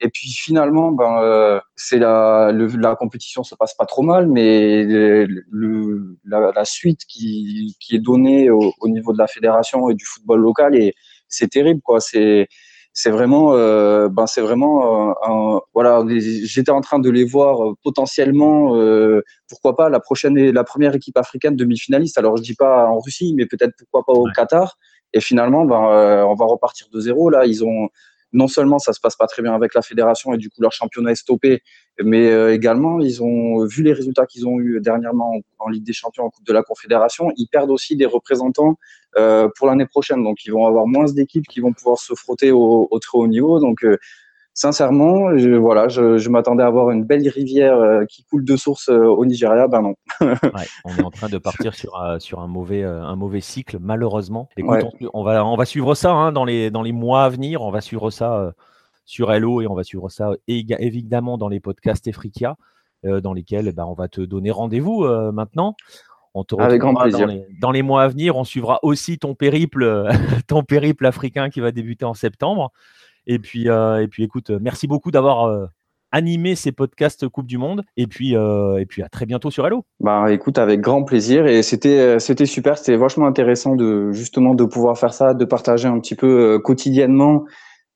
Et 0.00 0.08
puis 0.08 0.28
finalement, 0.30 0.92
ben, 0.92 1.60
c'est 1.76 1.98
la, 1.98 2.52
la 2.52 2.96
compétition 2.96 3.42
se 3.44 3.54
passe 3.54 3.74
pas 3.74 3.86
trop 3.86 4.02
mal, 4.02 4.28
mais 4.28 4.84
le, 4.84 6.18
la, 6.24 6.64
suite 6.64 7.00
qui, 7.08 7.76
qui 7.80 7.96
est 7.96 8.00
donnée 8.00 8.50
au, 8.50 8.74
au, 8.80 8.88
niveau 8.88 9.12
de 9.12 9.18
la 9.18 9.26
fédération 9.28 9.88
et 9.88 9.94
du 9.94 10.04
football 10.04 10.40
local, 10.40 10.76
et 10.76 10.94
c'est 11.28 11.48
terrible, 11.48 11.80
quoi. 11.82 12.00
C'est 12.00 12.48
c'est 12.96 13.10
vraiment, 13.10 13.54
euh, 13.54 14.08
ben 14.08 14.26
c'est 14.26 14.40
vraiment, 14.40 15.10
euh, 15.10 15.12
un, 15.26 15.60
voilà, 15.74 16.04
j'étais 16.08 16.70
en 16.70 16.80
train 16.80 17.00
de 17.00 17.10
les 17.10 17.24
voir 17.24 17.62
euh, 17.62 17.74
potentiellement, 17.82 18.76
euh, 18.76 19.20
pourquoi 19.48 19.74
pas 19.74 19.88
la 19.88 19.98
prochaine, 19.98 20.38
la 20.52 20.64
première 20.64 20.94
équipe 20.94 21.16
africaine 21.18 21.56
demi-finaliste. 21.56 22.16
Alors 22.18 22.36
je 22.36 22.42
dis 22.42 22.54
pas 22.54 22.86
en 22.86 23.00
Russie, 23.00 23.34
mais 23.36 23.46
peut-être 23.46 23.72
pourquoi 23.76 24.04
pas 24.06 24.12
au 24.18 24.26
Qatar. 24.34 24.78
Et 25.12 25.20
finalement, 25.20 25.64
ben, 25.64 25.76
on 25.76 26.34
va 26.34 26.44
repartir 26.44 26.88
de 26.92 27.00
zéro. 27.00 27.30
Là, 27.30 27.46
ils 27.46 27.64
ont, 27.64 27.88
non 28.34 28.48
seulement 28.48 28.78
ça 28.78 28.92
se 28.92 29.00
passe 29.00 29.16
pas 29.16 29.26
très 29.26 29.42
bien 29.42 29.54
avec 29.54 29.72
la 29.74 29.80
fédération 29.80 30.34
et 30.34 30.36
du 30.36 30.50
coup 30.50 30.60
leur 30.60 30.72
championnat 30.72 31.12
est 31.12 31.14
stoppé, 31.14 31.62
mais 32.02 32.30
euh, 32.30 32.52
également 32.52 33.00
ils 33.00 33.22
ont 33.22 33.64
vu 33.64 33.82
les 33.82 33.92
résultats 33.92 34.26
qu'ils 34.26 34.46
ont 34.46 34.58
eu 34.60 34.80
dernièrement 34.80 35.40
en, 35.58 35.68
Ligue 35.70 35.84
des 35.84 35.94
Champions, 35.94 36.24
en 36.24 36.30
Coupe 36.30 36.44
de 36.44 36.52
la 36.52 36.62
Confédération, 36.62 37.30
ils 37.36 37.46
perdent 37.46 37.70
aussi 37.70 37.96
des 37.96 38.04
représentants 38.04 38.76
euh, 39.16 39.48
pour 39.56 39.66
l'année 39.66 39.86
prochaine, 39.86 40.22
donc 40.22 40.44
ils 40.44 40.52
vont 40.52 40.66
avoir 40.66 40.86
moins 40.86 41.06
d'équipes 41.10 41.46
qui 41.46 41.60
vont 41.60 41.72
pouvoir 41.72 41.98
se 41.98 42.14
frotter 42.14 42.50
au, 42.50 42.88
au 42.90 42.98
très 42.98 43.16
haut 43.16 43.28
niveau, 43.28 43.60
donc 43.60 43.84
euh, 43.84 43.96
sincèrement, 44.54 45.36
je, 45.36 45.50
voilà, 45.50 45.88
je, 45.88 46.16
je 46.16 46.30
m'attendais 46.30 46.62
à 46.62 46.66
avoir 46.66 46.90
une 46.90 47.04
belle 47.04 47.28
rivière 47.28 47.76
euh, 47.76 48.04
qui 48.06 48.24
coule 48.24 48.44
de 48.44 48.56
source 48.56 48.88
euh, 48.88 49.04
au 49.04 49.26
Nigeria. 49.26 49.66
Ben 49.68 49.82
non. 49.82 49.94
ouais, 50.20 50.66
on 50.84 50.96
est 50.96 51.02
en 51.02 51.10
train 51.10 51.28
de 51.28 51.38
partir 51.38 51.74
sur, 51.74 52.00
euh, 52.00 52.18
sur 52.20 52.40
un, 52.40 52.46
mauvais, 52.46 52.84
un 52.84 53.16
mauvais 53.16 53.40
cycle, 53.40 53.78
malheureusement. 53.80 54.48
Écoute, 54.56 54.86
on, 55.12 55.24
va, 55.24 55.44
on 55.44 55.56
va 55.56 55.64
suivre 55.64 55.94
ça 55.94 56.12
hein, 56.12 56.32
dans, 56.32 56.44
les, 56.44 56.70
dans 56.70 56.82
les 56.82 56.92
mois 56.92 57.24
à 57.24 57.28
venir. 57.28 57.62
On 57.62 57.70
va 57.70 57.80
suivre 57.80 58.10
ça 58.10 58.54
sur 59.04 59.32
Hello 59.32 59.60
et 59.60 59.66
on 59.66 59.74
va 59.74 59.82
suivre 59.82 60.08
ça 60.08 60.30
évidemment 60.48 61.36
dans 61.36 61.48
les 61.48 61.60
podcasts 61.60 62.06
Efrikia, 62.06 62.56
dans 63.02 63.34
lesquels 63.34 63.72
ben, 63.72 63.84
on 63.84 63.92
va 63.92 64.08
te 64.08 64.20
donner 64.20 64.50
rendez-vous 64.50 65.04
maintenant. 65.32 65.74
On 66.36 66.42
te 66.42 66.56
Avec 66.60 66.80
grand 66.80 66.94
plaisir. 66.94 67.26
Dans 67.26 67.32
les, 67.32 67.46
dans 67.60 67.70
les, 67.70 67.82
mois 67.82 68.02
à 68.02 68.08
venir. 68.08 68.36
On 68.36 68.42
suivra 68.42 68.80
aussi 68.82 69.18
ton 69.18 69.34
périple, 69.34 70.08
ton 70.48 70.62
périple 70.62 71.06
africain 71.06 71.48
qui 71.50 71.60
va 71.60 71.70
débuter 71.70 72.04
en 72.04 72.14
septembre. 72.14 72.72
Et 73.26 73.38
puis, 73.38 73.68
euh, 73.68 74.02
et 74.02 74.08
puis 74.08 74.24
écoute, 74.24 74.50
merci 74.50 74.86
beaucoup 74.86 75.10
d'avoir 75.10 75.44
euh, 75.44 75.66
animé 76.12 76.54
ces 76.54 76.72
podcasts 76.72 77.28
Coupe 77.28 77.46
du 77.46 77.58
Monde. 77.58 77.82
Et 77.96 78.06
puis, 78.06 78.36
euh, 78.36 78.78
et 78.78 78.86
puis 78.86 79.02
à 79.02 79.08
très 79.08 79.26
bientôt 79.26 79.50
sur 79.50 79.66
Hello. 79.66 79.84
Bah, 80.00 80.32
écoute, 80.32 80.58
avec 80.58 80.80
grand 80.80 81.04
plaisir. 81.04 81.46
Et 81.46 81.62
c'était, 81.62 82.18
c'était 82.20 82.46
super. 82.46 82.78
C'était 82.78 82.96
vachement 82.96 83.26
intéressant 83.26 83.74
de 83.74 84.12
justement 84.12 84.54
de 84.54 84.64
pouvoir 84.64 84.98
faire 84.98 85.14
ça, 85.14 85.34
de 85.34 85.44
partager 85.44 85.88
un 85.88 85.98
petit 86.00 86.14
peu 86.14 86.58
quotidiennement 86.58 87.44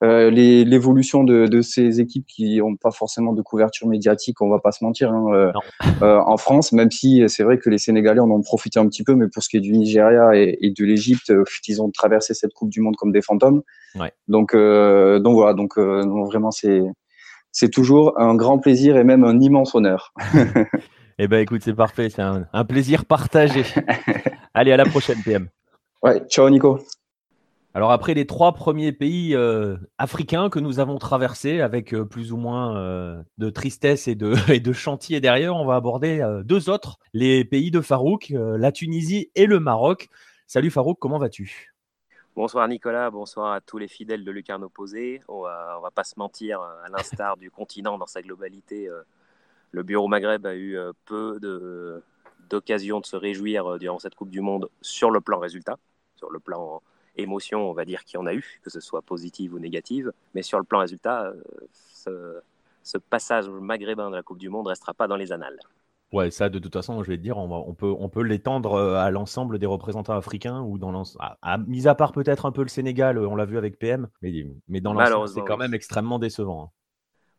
euh, 0.05 0.31
l'évolution 0.31 1.25
de, 1.25 1.47
de, 1.47 1.61
ces 1.61 2.01
équipes 2.01 2.25
qui 2.27 2.59
n'ont 2.59 2.77
pas 2.77 2.93
forcément 2.93 3.33
de 3.33 3.43
couverture 3.43 3.89
médiatique, 3.89 4.41
on 4.41 4.49
va 4.49 4.61
pas 4.61 4.71
se 4.71 4.85
mentir, 4.85 5.11
hein, 5.13 5.27
euh, 5.33 5.53
euh, 6.03 6.21
en 6.25 6.37
France, 6.37 6.73
même 6.73 6.91
si 6.91 7.25
c'est 7.29 7.43
vrai 7.43 7.59
que 7.59 7.69
les 7.69 7.79
Sénégalais 7.79 8.21
en 8.21 8.31
ont 8.31 8.41
profité 8.41 8.79
un 8.79 8.87
petit 8.87 9.03
peu, 9.03 9.17
mais 9.17 9.27
pour 9.29 9.43
ce 9.43 9.49
qui 9.49 9.57
est 9.57 9.61
du 9.61 9.73
Nigeria 9.73 10.37
et, 10.37 10.57
et 10.61 10.71
de 10.71 10.85
l'Égypte, 10.85 11.33
ils 11.67 11.83
ont 11.83 11.91
traversé 11.91 12.33
cette 12.35 12.55
Coupe 12.55 12.71
du 12.71 12.81
Monde 12.81 12.95
comme 12.95 13.11
des 13.11 13.23
fantômes. 13.23 13.63
Ouais. 13.99 14.13
Donc, 14.29 14.55
donc 14.55 15.35
voilà, 15.35 15.55
donc, 15.55 15.77
vraiment 15.77 16.51
c'est 16.51 16.83
c'est 17.51 17.71
toujours 17.71 18.21
un 18.21 18.37
grand 18.37 18.59
plaisir 18.59 18.97
et 18.97 19.05
même 19.05 19.25
un 19.25 19.41
immense 19.41 19.75
honneur. 19.75 20.13
eh 21.19 21.27
ben 21.27 21.39
écoute, 21.39 21.63
c'est 21.65 21.75
parfait, 21.75 22.09
c'est 22.09 22.23
un, 22.23 22.47
un 22.53 22.65
plaisir 22.65 23.05
partagé. 23.05 23.65
Allez, 24.55 24.71
à 24.71 24.77
la 24.77 24.85
prochaine, 24.85 25.19
PM. 25.25 25.49
Ouais, 26.03 26.21
ciao 26.29 26.49
Nico. 26.51 26.79
Alors 27.75 27.93
après 27.93 28.15
les 28.15 28.27
trois 28.27 28.55
premiers 28.55 28.93
pays 28.93 29.35
euh, 29.35 29.77
africains 29.99 30.49
que 30.49 30.59
nous 30.59 30.81
avons 30.81 30.97
traversés 30.97 31.61
avec 31.61 31.93
euh, 31.93 32.05
plus 32.05 32.33
ou 32.33 32.39
moins 32.39 32.77
euh, 32.79 33.23
de 33.37 33.51
tristesse 33.51 34.09
et 34.09 34.15
de, 34.15 34.35
et 34.53 34.73
chantier 34.73 35.21
derrière, 35.21 35.55
on 35.55 35.67
va 35.67 35.77
aborder 35.77 36.25
deux 36.45 36.71
autres, 36.71 36.99
les 37.13 37.45
pays 37.45 37.71
de 37.71 37.81
Farouk, 37.81 38.31
la 38.31 38.73
Tunisie 38.73 39.31
et 39.35 39.47
le 39.47 39.61
Maroc. 39.61 40.09
Salut 40.47 40.71
Farouk, 40.71 40.99
comment 40.99 41.19
vas-tu? 41.19 41.75
Bonsoir 42.35 42.67
Nicolas, 42.69 43.11
bonsoir 43.11 43.53
à 43.53 43.61
tous 43.61 43.79
les 43.79 43.89
fidèles 43.89 44.25
de 44.25 44.31
Lucarne 44.31 44.65
Opposé. 44.65 45.21
On 45.29 45.43
va, 45.43 45.79
va 45.83 45.91
pas 45.91 46.05
se 46.05 46.15
mentir, 46.17 46.61
à 46.61 46.89
l'instar 46.89 47.37
du 47.37 47.51
continent 47.51 47.99
dans 47.99 48.07
sa 48.07 48.23
globalité, 48.23 48.89
le 49.73 49.83
Bureau 49.83 50.09
Maghreb 50.09 50.47
a 50.47 50.57
eu 50.57 50.79
peu 51.05 51.39
d'occasions 52.49 53.01
de 53.01 53.07
se 53.07 53.17
réjouir 53.17 53.79
durant 53.79 53.99
cette 53.99 54.15
Coupe 54.15 54.31
du 54.31 54.41
Monde 54.41 54.71
sur 54.81 55.11
le 55.11 55.21
plan 55.21 55.39
résultat, 55.39 55.77
sur 56.17 56.31
le 56.31 56.39
plan 56.39 56.81
émotion, 57.19 57.69
on 57.69 57.73
va 57.73 57.85
dire, 57.85 58.05
qu'il 58.05 58.19
y 58.19 58.23
en 58.23 58.27
a 58.27 58.35
eu, 58.35 58.61
que 58.63 58.71
ce 58.71 58.81
soit 58.81 59.03
positive 59.03 59.55
ou 59.55 59.59
négative. 59.59 60.13
Mais 60.35 60.43
sur 60.43 60.59
le 60.59 60.65
plan 60.65 60.81
résultat, 60.81 61.33
euh, 62.07 62.41
ce, 62.83 62.99
passage 63.11 63.49
maghrébin 63.49 64.11
de 64.11 64.17
la 64.17 64.23
Coupe 64.23 64.39
du 64.39 64.49
Monde 64.49 64.65
ne 64.65 64.71
restera 64.71 64.95
pas 64.95 65.09
dans 65.09 65.17
les 65.17 65.33
annales. 65.33 65.59
Ouais, 66.13 66.31
ça, 66.31 66.49
de 66.49 66.59
toute 66.59 66.73
façon, 66.73 67.03
je 67.03 67.11
vais 67.11 67.19
te 67.19 67.23
dire, 67.23 67.37
on, 67.37 67.75
peut, 67.75 67.95
on 67.99 68.09
peut 68.09 68.23
l'étendre 68.23 68.75
euh, 68.75 68.95
à 68.95 69.11
l'ensemble 69.11 69.59
des 69.59 69.67
représentants 69.67 70.17
africains, 70.17 70.63
ou 70.63 70.79
dans 70.79 71.03
à, 71.19 71.59
mis 71.59 71.87
à 71.87 71.95
part 71.95 72.13
peut-être 72.13 72.47
un 72.47 72.53
peu 72.53 72.63
le 72.63 72.69
Sénégal, 72.69 73.19
on 73.19 73.37
l'a 73.37 73.45
vu 73.45 73.59
avec 73.59 73.79
PM, 73.79 74.09
mais, 74.23 74.47
mais 74.69 74.81
dans 74.81 74.95
l'ensemble, 74.95 75.29
c'est 75.29 75.43
quand 75.43 75.59
même 75.59 75.75
extrêmement 75.75 76.19
décevant. 76.19 76.65
Hein. 76.65 76.71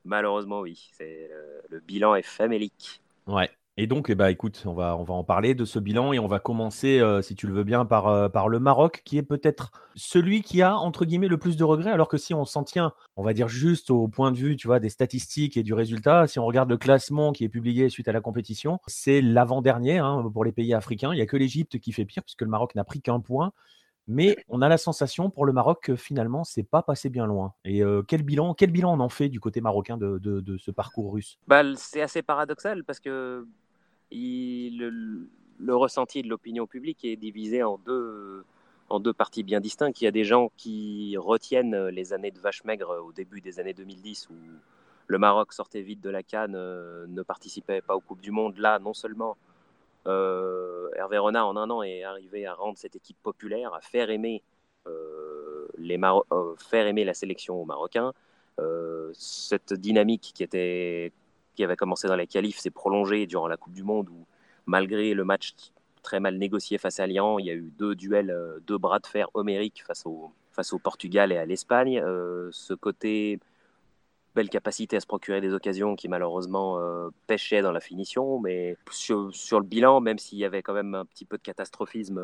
Malheureusement, 0.05 0.61
oui. 0.61 0.89
C'est, 0.93 1.29
euh, 1.31 1.61
le 1.69 1.79
bilan 1.79 2.15
est 2.15 2.23
famélique. 2.23 3.01
Ouais. 3.27 3.49
Et 3.81 3.87
donc, 3.87 4.09
eh 4.09 4.15
ben, 4.15 4.27
écoute, 4.27 4.63
on 4.65 4.73
va, 4.73 4.97
on 4.97 5.05
va 5.05 5.13
en 5.13 5.23
parler 5.23 5.55
de 5.55 5.63
ce 5.63 5.79
bilan 5.79 6.11
et 6.11 6.19
on 6.19 6.27
va 6.27 6.39
commencer, 6.39 6.99
euh, 6.99 7.21
si 7.21 7.33
tu 7.33 7.47
le 7.47 7.53
veux 7.53 7.63
bien, 7.63 7.85
par, 7.85 8.07
euh, 8.07 8.27
par 8.27 8.49
le 8.49 8.59
Maroc, 8.59 9.03
qui 9.05 9.17
est 9.17 9.23
peut-être 9.23 9.71
celui 9.95 10.41
qui 10.41 10.61
a, 10.61 10.75
entre 10.75 11.05
guillemets, 11.05 11.29
le 11.29 11.37
plus 11.37 11.55
de 11.55 11.63
regrets, 11.63 11.91
alors 11.91 12.09
que 12.09 12.17
si 12.17 12.33
on 12.33 12.43
s'en 12.43 12.65
tient, 12.65 12.91
on 13.15 13.23
va 13.23 13.31
dire 13.31 13.47
juste 13.47 13.89
au 13.89 14.09
point 14.09 14.33
de 14.33 14.37
vue, 14.37 14.57
tu 14.57 14.67
vois, 14.67 14.81
des 14.81 14.89
statistiques 14.89 15.55
et 15.55 15.63
du 15.63 15.73
résultat, 15.73 16.27
si 16.27 16.39
on 16.39 16.45
regarde 16.45 16.69
le 16.69 16.75
classement 16.75 17.31
qui 17.31 17.45
est 17.45 17.49
publié 17.49 17.87
suite 17.87 18.09
à 18.09 18.11
la 18.11 18.19
compétition, 18.19 18.81
c'est 18.85 19.21
l'avant-dernier 19.21 19.99
hein, 19.99 20.29
pour 20.33 20.43
les 20.43 20.51
pays 20.51 20.73
africains. 20.73 21.13
Il 21.13 21.15
n'y 21.15 21.21
a 21.21 21.25
que 21.25 21.37
l'Égypte 21.37 21.79
qui 21.79 21.93
fait 21.93 22.03
pire, 22.03 22.23
puisque 22.23 22.41
le 22.41 22.49
Maroc 22.49 22.75
n'a 22.75 22.83
pris 22.83 22.99
qu'un 22.99 23.21
point. 23.21 23.53
Mais 24.09 24.35
on 24.49 24.61
a 24.61 24.67
la 24.67 24.79
sensation 24.79 25.29
pour 25.29 25.45
le 25.45 25.53
Maroc 25.53 25.83
que 25.83 25.95
finalement, 25.95 26.43
c'est 26.43 26.63
pas 26.63 26.81
passé 26.81 27.09
bien 27.09 27.27
loin. 27.27 27.53
Et 27.63 27.81
euh, 27.83 28.01
quel 28.05 28.23
bilan, 28.23 28.55
quel 28.55 28.71
bilan 28.71 28.97
on 28.97 28.99
en 28.99 29.07
fait 29.07 29.29
du 29.29 29.39
côté 29.39 29.61
marocain 29.61 29.97
de, 29.97 30.17
de, 30.17 30.57
ce 30.57 30.71
parcours 30.71 31.13
russe? 31.13 31.37
Bah, 31.47 31.61
C'est 31.75 32.01
assez 32.01 32.23
paradoxal 32.23 32.83
parce 32.83 32.99
que 32.99 33.47
le, 34.11 35.75
ressenti 35.75 36.21
de 36.21 36.29
l'opinion 36.29 36.67
publique 36.67 37.05
est 37.05 37.15
divisé 37.15 37.63
en 37.63 37.77
deux, 37.77 38.43
en 38.89 38.99
deux 38.99 39.13
parties 39.13 39.43
bien 39.43 39.59
distinctes. 39.59 40.01
Il 40.01 40.05
y 40.05 40.07
a 40.07 40.11
des 40.11 40.23
gens 40.23 40.51
qui 40.57 41.15
retiennent 41.17 41.87
les 41.87 42.13
années 42.13 42.31
de 42.31 42.39
vache 42.39 42.63
maigre 42.63 43.03
au 43.05 43.11
début 43.11 43.41
des 43.41 43.59
années 43.59 43.73
2010 43.73 44.29
où 44.29 44.35
le 45.09 45.17
Maroc 45.17 45.53
sortait 45.53 45.81
vite 45.81 46.01
de 46.01 46.09
la 46.11 46.21
canne, 46.21 46.53
euh, 46.55 47.07
ne 47.07 47.23
participait 47.23 47.81
pas 47.81 47.95
aux 47.95 47.99
Coupes 47.99 48.21
du 48.21 48.29
Monde. 48.29 48.59
Là, 48.59 48.77
non 48.77 48.93
seulement 48.93 49.37
euh, 50.05 50.87
Hervé 50.95 51.17
Renard, 51.17 51.47
en 51.47 51.57
un 51.57 51.69
an, 51.71 51.81
est 51.81 52.03
arrivé 52.03 52.45
à 52.45 52.53
rendre 52.53 52.77
cette 52.77 52.95
équipe 52.95 53.17
populaire, 53.23 53.73
à 53.73 53.81
faire 53.81 54.11
aimer, 54.11 54.43
euh, 54.87 55.67
les 55.79 55.97
Maro 55.97 56.25
faire 56.59 56.85
aimer 56.85 57.05
la 57.05 57.15
sélection 57.15 57.59
aux 57.59 57.65
Marocains. 57.65 58.13
cette 59.13 59.73
dynamique 59.73 60.31
qui 60.35 60.43
était 60.43 61.11
qui 61.59 61.63
avait 61.65 61.75
commencé 61.75 62.07
dans 62.07 62.15
les 62.15 62.25
qualifs 62.25 62.57
s'est 62.57 62.69
prolongé 62.69 63.27
durant 63.27 63.49
la 63.49 63.57
Coupe 63.57 63.73
du 63.73 63.83
Monde 63.83 64.07
où, 64.07 64.25
malgré 64.65 65.13
le 65.13 65.25
match 65.25 65.55
très 66.03 66.21
mal 66.21 66.37
négocié 66.37 66.77
face 66.77 67.01
à 67.01 67.05
Lyon, 67.05 67.37
il 67.37 67.47
y 67.47 67.49
a 67.49 67.53
eu 67.53 67.69
deux 67.77 67.95
duels, 67.95 68.31
euh, 68.31 68.61
deux 68.65 68.77
bras 68.77 68.99
de 68.99 69.05
fer 69.05 69.27
homériques 69.33 69.83
face 69.85 70.05
au, 70.05 70.31
face 70.53 70.71
au 70.71 70.79
Portugal 70.79 71.33
et 71.33 71.37
à 71.37 71.45
l'Espagne. 71.45 71.99
Euh, 71.99 72.47
ce 72.53 72.73
côté 72.73 73.41
belle 74.35 74.47
capacité 74.47 74.95
à 74.95 75.01
se 75.01 75.05
procurer 75.05 75.41
des 75.41 75.53
occasions 75.53 75.97
qui 75.97 76.07
malheureusement 76.07 76.79
euh, 76.79 77.09
dans 77.61 77.73
la 77.73 77.81
finition, 77.81 78.39
mais 78.39 78.77
sur, 78.89 79.35
sur 79.35 79.59
le 79.59 79.65
bilan, 79.65 79.99
même 79.99 80.17
s'il 80.17 80.37
y 80.37 80.45
avait 80.45 80.61
quand 80.61 80.73
même 80.73 80.95
un 80.95 81.03
petit 81.03 81.25
peu 81.25 81.35
de 81.35 81.43
catastrophisme 81.43 82.21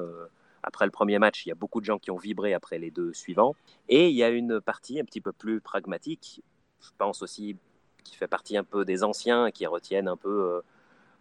après 0.63 0.85
le 0.85 0.91
premier 0.91 1.19
match, 1.19 1.45
il 1.45 1.49
y 1.49 1.51
a 1.51 1.55
beaucoup 1.55 1.81
de 1.81 1.85
gens 1.85 1.99
qui 1.99 2.09
ont 2.09 2.15
vibré 2.15 2.53
après 2.53 2.79
les 2.79 2.89
deux 2.89 3.11
suivants. 3.11 3.53
Et 3.89 4.07
il 4.07 4.15
y 4.15 4.23
a 4.23 4.29
une 4.29 4.61
partie 4.61 4.97
un 4.97 5.03
petit 5.03 5.19
peu 5.19 5.33
plus 5.33 5.59
pragmatique, 5.59 6.41
je 6.79 6.91
pense 6.97 7.21
aussi 7.21 7.57
qui 8.05 8.15
fait 8.15 8.27
partie 8.27 8.55
un 8.57 8.63
peu 8.63 8.85
des 8.85 9.03
anciens, 9.03 9.51
qui 9.51 9.65
retiennent 9.65 10.07
un 10.07 10.15
peu 10.15 10.29
euh, 10.29 10.61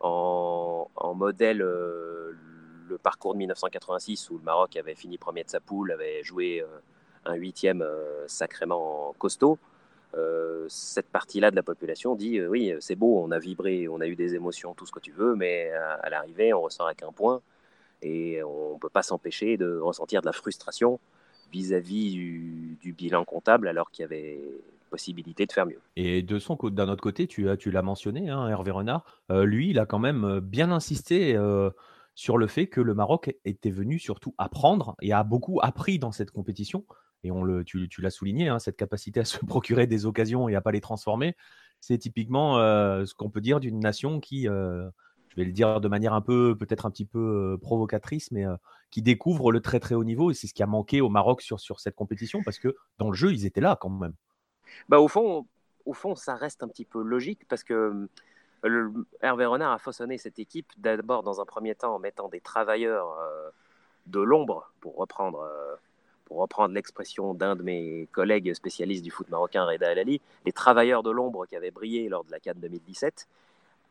en, 0.01 1.15
modèle 1.15 1.63
euh, 1.63 2.33
le 2.89 2.99
parcours 2.99 3.35
de 3.35 3.39
1986 3.39 4.31
où 4.31 4.39
le 4.39 4.45
Maroc 4.45 4.77
avait 4.77 4.95
fini 4.95 5.19
premier 5.19 5.43
de 5.43 5.51
sa 5.51 5.59
poule, 5.59 5.91
avait 5.91 6.23
joué 6.23 6.65
un 7.25 7.35
huitième 7.35 7.85
sacrément 8.27 9.15
costaud. 9.19 9.59
cette 10.69 11.09
partie-là 11.09 11.51
de 11.51 11.57
la 11.57 11.63
population 11.63 12.15
dit 12.15 12.41
oui, 12.45 12.75
c'est 12.81 12.95
beau, 12.95 13.23
on 13.25 13.31
a 13.31 13.39
vibré, 13.39 13.89
on 13.89 14.01
a 14.01 14.07
eu 14.07 14.17
des 14.17 14.35
émotions, 14.35 14.75
tout 14.75 14.87
ce 14.87 14.93
que 14.93 15.01
tu 15.01 15.13
veux, 15.13 15.35
mais 15.35 15.73
à, 15.73 16.11
l'arrivée, 16.11 16.53
on 16.53 16.61
ressort 16.61 16.87
avec 16.87 17.03
un 17.03 17.13
point 17.13 17.41
et 18.03 18.43
on 18.43 18.75
ne 18.75 18.79
peut 18.79 18.91
pas 18.91 19.03
s'empêcher 19.03 19.57
de 19.57 19.79
ressentir 19.79 20.21
de 20.21 20.27
la 20.27 20.33
frustration 20.33 21.01
vis-à-vis 21.55 22.13
du, 22.13 22.93
bilan 22.93 23.25
comptable 23.25 23.69
alors 23.69 23.91
qu'il 23.91 24.03
y 24.03 24.07
avait 24.07 24.41
possibilité 24.95 25.45
de 25.45 25.51
faire 25.51 25.67
mieux. 25.67 25.81
Et 25.97 26.23
de 26.23 26.39
son 26.39 26.55
d'un 26.55 26.89
autre 26.89 27.03
côté, 27.03 27.27
tu, 27.27 27.43
l'as 27.43 27.83
mentionné, 27.83 28.31
hein, 28.31 28.49
Hervé 28.49 28.71
Renard, 28.71 29.05
euh, 29.33 29.45
lui, 29.45 29.71
il 29.71 29.81
a 29.81 29.87
quand 29.87 29.99
même 29.99 30.25
euh, 30.25 30.41
bien 30.41 30.71
insisté 30.71 31.35
euh, 31.35 31.71
sur 32.15 32.39
le 32.39 32.47
fait 32.47 32.69
que 32.69 32.81
le 32.81 32.95
Maroc 32.95 33.35
était 33.45 33.73
venu 33.73 33.99
surtout 33.99 34.37
apprendre 34.39 34.95
et 35.03 35.13
a 35.13 35.25
beaucoup 35.25 35.59
appris 35.63 35.99
dans 35.99 36.13
cette 36.13 36.31
compétition. 36.31 36.87
Et 37.25 37.31
tu, 37.65 37.89
l'as 37.99 38.11
souligné, 38.11 38.49
hein, 38.49 38.61
cette 38.61 38.77
capacité 38.77 39.19
à 39.19 39.25
se 39.25 39.39
procurer 39.47 39.89
des 39.89 40.07
occasions 40.07 40.49
et 40.49 40.55
à 40.55 40.61
pas 40.61 40.71
les 40.71 40.81
transformer, 40.81 41.35
c'est 41.81 41.99
typiquement 41.99 42.57
ce 42.59 43.15
qu'on 43.15 43.31
peut 43.31 43.41
dire 43.41 43.59
d'une 43.61 43.81
nation 43.81 44.21
qui, 44.21 44.43
je 44.45 45.37
vais 45.37 45.45
le 45.45 45.53
dire 45.53 45.81
de 45.81 45.89
manière 45.89 46.13
un 46.13 46.21
peu, 46.21 46.57
peut-être 46.57 46.87
un 46.87 46.91
petit 46.91 47.07
peu 47.07 47.59
provocatrice, 47.63 48.31
mais 48.31 48.45
qui 48.91 49.01
découvre 49.01 49.53
le 49.53 49.61
très 49.61 49.81
très 49.81 49.95
haut 49.95 50.05
niveau. 50.05 50.31
Et 50.31 50.35
c'est 50.35 50.47
ce 50.47 50.55
qui 50.55 50.63
a 50.63 50.67
manqué 50.67 51.01
au 51.01 51.09
Maroc 51.09 51.41
sur 51.41 51.81
cette 51.81 51.95
compétition, 51.95 52.43
parce 52.45 52.59
que 52.59 52.77
dans 52.99 53.09
le 53.09 53.17
jeu, 53.17 53.33
ils 53.33 53.47
étaient 53.47 53.63
là 53.63 53.77
quand 53.81 53.91
même. 53.91 54.15
Bah, 54.89 54.99
au, 54.99 55.09
fond, 55.09 55.47
au 55.87 55.93
fond, 55.93 56.15
ça 56.15 56.35
reste 56.35 56.63
un 56.63 56.69
petit 56.69 56.85
peu 56.85 57.03
logique, 57.03 57.47
parce 57.49 57.65
que 57.65 58.09
Hervé 59.21 59.45
Renard 59.45 59.73
a 59.73 59.79
façonné 59.79 60.19
cette 60.19 60.39
équipe 60.39 60.73
d'abord 60.79 61.23
dans 61.23 61.41
un 61.41 61.45
premier 61.45 61.75
temps 61.75 61.95
en 61.95 61.99
mettant 61.99 62.29
des 62.29 62.41
travailleurs 62.41 63.15
de 64.07 64.21
l'ombre, 64.21 64.71
pour 64.81 64.97
reprendre 64.97 65.47
pour 66.25 66.39
reprendre 66.39 66.75
l'expression 66.75 67.35
d'un 67.35 67.55
de 67.57 67.63
mes 67.63 68.09
collègues 68.13 68.55
spécialistes 68.55 69.05
du 69.05 69.11
foot 69.11 69.29
marocain, 69.29 69.65
Reda 69.65 69.93
El 69.93 69.99
Ali, 69.99 70.21
les 70.45 70.53
travailleurs 70.53 71.03
de 71.03 71.11
l'ombre 71.11 71.47
qui 71.47 71.57
avaient 71.57 71.71
brillé 71.71 72.09
lors 72.09 72.25
de 72.25 72.31
la 72.31 72.41
Cannes 72.41 72.61
2017, 72.61 73.29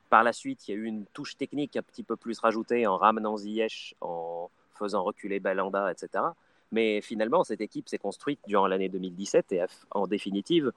par 0.09 0.23
la 0.23 0.33
suite, 0.33 0.67
il 0.67 0.71
y 0.71 0.73
a 0.75 0.77
eu 0.77 0.86
une 0.86 1.05
touche 1.07 1.38
technique 1.38 1.75
un 1.75 1.81
petit 1.81 2.03
peu 2.03 2.15
plus 2.15 2.39
rajoutée 2.39 2.86
en 2.86 2.97
ramenant 2.97 3.38
Ziyech, 3.38 3.95
en 4.01 4.49
faisant 4.75 5.03
reculer 5.03 5.39
Balanda, 5.39 5.91
etc. 5.91 6.23
Mais 6.73 7.01
finalement, 7.01 7.43
cette 7.43 7.62
équipe 7.62 7.88
s'est 7.88 7.99
construite 7.99 8.39
durant 8.47 8.65
l'année 8.65 8.89
2017 8.89 9.51
et 9.51 9.62
a, 9.62 9.67
en 9.91 10.07
définitive 10.07 10.71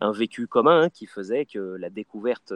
un 0.00 0.10
vécu 0.10 0.46
commun 0.46 0.88
qui 0.88 1.06
faisait 1.06 1.44
que 1.44 1.58
la 1.58 1.90
découverte 1.90 2.54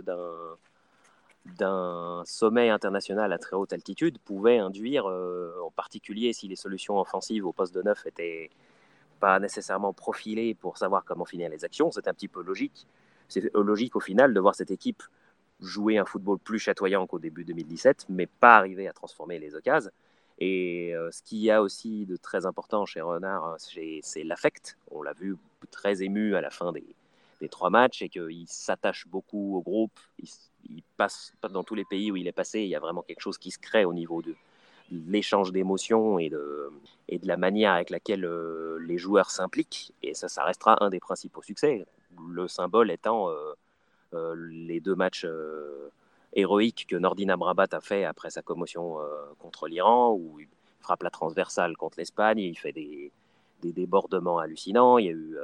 d'un 1.59 2.23
sommet 2.25 2.71
international 2.71 3.33
à 3.33 3.39
très 3.39 3.57
haute 3.57 3.75
altitude 3.75 4.19
pouvait 4.19 4.59
induire, 4.59 5.07
euh, 5.07 5.53
en 5.63 5.71
particulier 5.71 6.33
si 6.33 6.49
les 6.49 6.57
solutions 6.57 6.99
offensives 6.99 7.47
au 7.47 7.53
poste 7.53 7.75
de 7.75 7.83
neuf 7.83 8.07
étaient 8.07 8.51
pas 9.21 9.39
nécessairement 9.39 9.93
profilées 9.93 10.55
pour 10.55 10.79
savoir 10.79 11.05
comment 11.05 11.27
finir 11.27 11.51
les 11.51 11.65
actions, 11.67 11.91
c'est 11.93 12.09
un 12.09 12.15
petit 12.15 12.29
peu 12.29 12.43
logique. 12.43 12.87
C'est 13.29 13.55
logique 13.55 13.97
au 13.97 14.01
final 14.01 14.33
de 14.33 14.41
voir 14.41 14.55
cette 14.55 14.71
équipe 14.71 15.03
jouer 15.61 15.99
un 15.99 16.07
football 16.07 16.39
plus 16.39 16.59
chatoyant 16.59 17.07
qu'au 17.07 17.19
début 17.19 17.45
2017, 17.45 18.07
mais 18.09 18.27
pas 18.27 18.57
arriver 18.57 18.89
à 18.89 18.93
transformer 18.95 19.39
les 19.39 19.55
occasions. 19.55 19.91
Et 20.41 20.95
euh, 20.95 21.11
ce 21.11 21.23
qu'il 21.23 21.39
y 21.39 21.51
a 21.51 21.63
aussi 21.63 22.07
de 22.07 22.17
très 22.17 22.47
important 22.47 22.87
chez 22.87 23.01
Renard, 23.01 23.57
c'est 23.59 24.25
l'affect. 24.25 24.79
On 24.91 25.03
l'a 25.03 25.13
vu 25.13 25.37
très 25.71 26.03
ému 26.03 26.37
à 26.37 26.41
la 26.41 26.51
fin 26.51 26.73
des, 26.73 26.85
trois 27.49 27.71
matchs 27.71 28.03
et 28.03 28.09
qu'il 28.09 28.47
s'attache 28.47 29.07
beaucoup 29.09 29.57
au 29.57 29.63
groupe. 29.63 29.99
Il, 30.69 30.83
passe 30.97 31.33
dans 31.51 31.63
tous 31.63 31.75
les 31.75 31.85
pays 31.85 32.11
où 32.11 32.17
il 32.17 32.27
est 32.27 32.33
passé. 32.33 32.61
Il 32.61 32.69
y 32.69 32.75
a 32.75 32.81
vraiment 32.81 33.03
quelque 33.03 33.21
chose 33.21 33.39
qui 33.39 33.51
se 33.51 33.59
crée 33.59 33.85
au 33.85 33.95
niveau 33.95 34.23
de, 34.23 34.35
l'échange 34.91 35.53
d'émotions 35.53 36.19
et 36.19 36.31
de, 36.31 36.71
la 37.23 37.37
manière 37.37 37.73
avec 37.73 37.91
laquelle 37.91 38.25
euh, 38.25 38.79
les 38.87 38.99
joueurs 38.99 39.31
s'impliquent. 39.31 39.93
Et 40.03 40.15
ça, 40.15 40.29
ça 40.29 40.45
restera 40.45 40.83
un 40.83 40.91
des 40.91 41.01
principaux 41.01 41.43
succès. 41.43 41.87
Le 42.29 42.49
symbole 42.49 42.91
étant 42.91 43.31
euh, 43.31 43.53
euh, 44.15 44.35
les 44.51 44.81
deux 44.81 44.95
matchs 44.95 45.27
euh, 46.37 46.41
héroïques 46.41 46.87
que 46.89 46.97
Nordin 46.97 47.29
Amrabat 47.29 47.69
a 47.73 47.81
fait 47.81 48.05
après 48.05 48.31
sa 48.31 48.43
commotion 48.43 49.01
euh, 49.01 49.05
contre 49.39 49.69
l'Iran, 49.69 50.13
où 50.13 50.41
il 50.41 50.49
frappe 50.81 51.03
la 51.03 51.11
transversale 51.11 51.77
contre 51.77 51.99
l'Espagne, 51.99 52.39
il 52.39 52.59
fait 52.59 52.73
des, 52.73 53.13
débordements 53.63 54.39
hallucinants. 54.39 54.99
Il 54.99 55.05
y 55.07 55.09
a 55.09 55.13
eu 55.13 55.37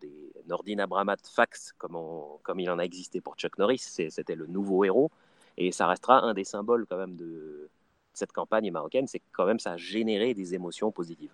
des 0.00 0.32
Nordin 0.48 0.78
Abramat 0.78 1.16
fax, 1.22 1.72
comme, 1.78 1.98
comme 2.42 2.60
il 2.60 2.70
en 2.70 2.78
a 2.78 2.82
existé 2.82 3.20
pour 3.20 3.36
Chuck 3.36 3.58
Norris. 3.58 3.78
C'était 3.78 4.34
le 4.34 4.46
nouveau 4.46 4.84
héros. 4.84 5.10
Et 5.56 5.72
ça 5.72 5.86
restera 5.86 6.20
un 6.22 6.34
des 6.34 6.44
symboles 6.44 6.86
quand 6.88 6.96
même 6.96 7.16
de 7.16 7.68
cette 8.14 8.32
campagne 8.32 8.70
marocaine. 8.70 9.06
C'est 9.06 9.22
quand 9.32 9.44
même 9.46 9.58
ça 9.58 9.72
a 9.72 9.76
généré 9.76 10.34
des 10.34 10.54
émotions 10.54 10.90
positives 10.90 11.32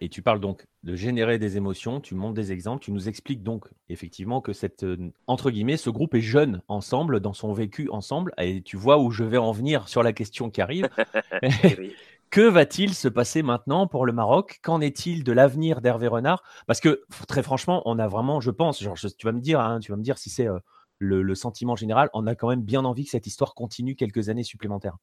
et 0.00 0.08
tu 0.08 0.22
parles 0.22 0.40
donc 0.40 0.66
de 0.84 0.94
générer 0.94 1.38
des 1.38 1.56
émotions, 1.56 2.00
tu 2.00 2.14
montres 2.14 2.34
des 2.34 2.52
exemples, 2.52 2.84
tu 2.84 2.92
nous 2.92 3.08
expliques 3.08 3.42
donc 3.42 3.66
effectivement 3.88 4.40
que 4.40 4.52
cette, 4.52 4.84
euh, 4.84 5.10
entre 5.26 5.50
guillemets, 5.50 5.76
ce 5.76 5.90
groupe 5.90 6.14
est 6.14 6.20
jeune 6.20 6.62
ensemble, 6.68 7.20
dans 7.20 7.32
son 7.32 7.52
vécu 7.52 7.88
ensemble, 7.90 8.32
et 8.38 8.62
tu 8.62 8.76
vois 8.76 8.98
où 8.98 9.10
je 9.10 9.24
vais 9.24 9.38
en 9.38 9.52
venir 9.52 9.88
sur 9.88 10.02
la 10.02 10.12
question 10.12 10.50
qui 10.50 10.60
arrive. 10.60 10.88
que 12.30 12.40
va-t-il 12.40 12.94
se 12.94 13.08
passer 13.08 13.42
maintenant 13.42 13.86
pour 13.86 14.06
le 14.06 14.12
Maroc? 14.12 14.60
Qu'en 14.62 14.80
est-il 14.80 15.24
de 15.24 15.32
l'avenir 15.32 15.80
d'Hervé 15.80 16.06
Renard? 16.06 16.42
Parce 16.66 16.80
que 16.80 17.02
très 17.26 17.42
franchement, 17.42 17.82
on 17.84 17.98
a 17.98 18.06
vraiment, 18.06 18.40
je 18.40 18.50
pense, 18.50 18.82
genre, 18.82 18.96
tu 18.96 19.26
vas 19.26 19.32
me 19.32 19.40
dire, 19.40 19.60
hein, 19.60 19.80
tu 19.80 19.90
vas 19.90 19.98
me 19.98 20.02
dire 20.02 20.16
si 20.16 20.30
c'est 20.30 20.46
euh, 20.46 20.58
le, 20.98 21.22
le, 21.22 21.34
sentiment 21.34 21.74
général, 21.74 22.08
on 22.14 22.28
a 22.28 22.36
quand 22.36 22.48
même 22.48 22.62
bien 22.62 22.84
envie 22.84 23.04
que 23.04 23.10
cette 23.10 23.26
histoire 23.26 23.54
continue 23.54 23.96
quelques 23.96 24.28
années 24.28 24.44
supplémentaires. 24.44 24.96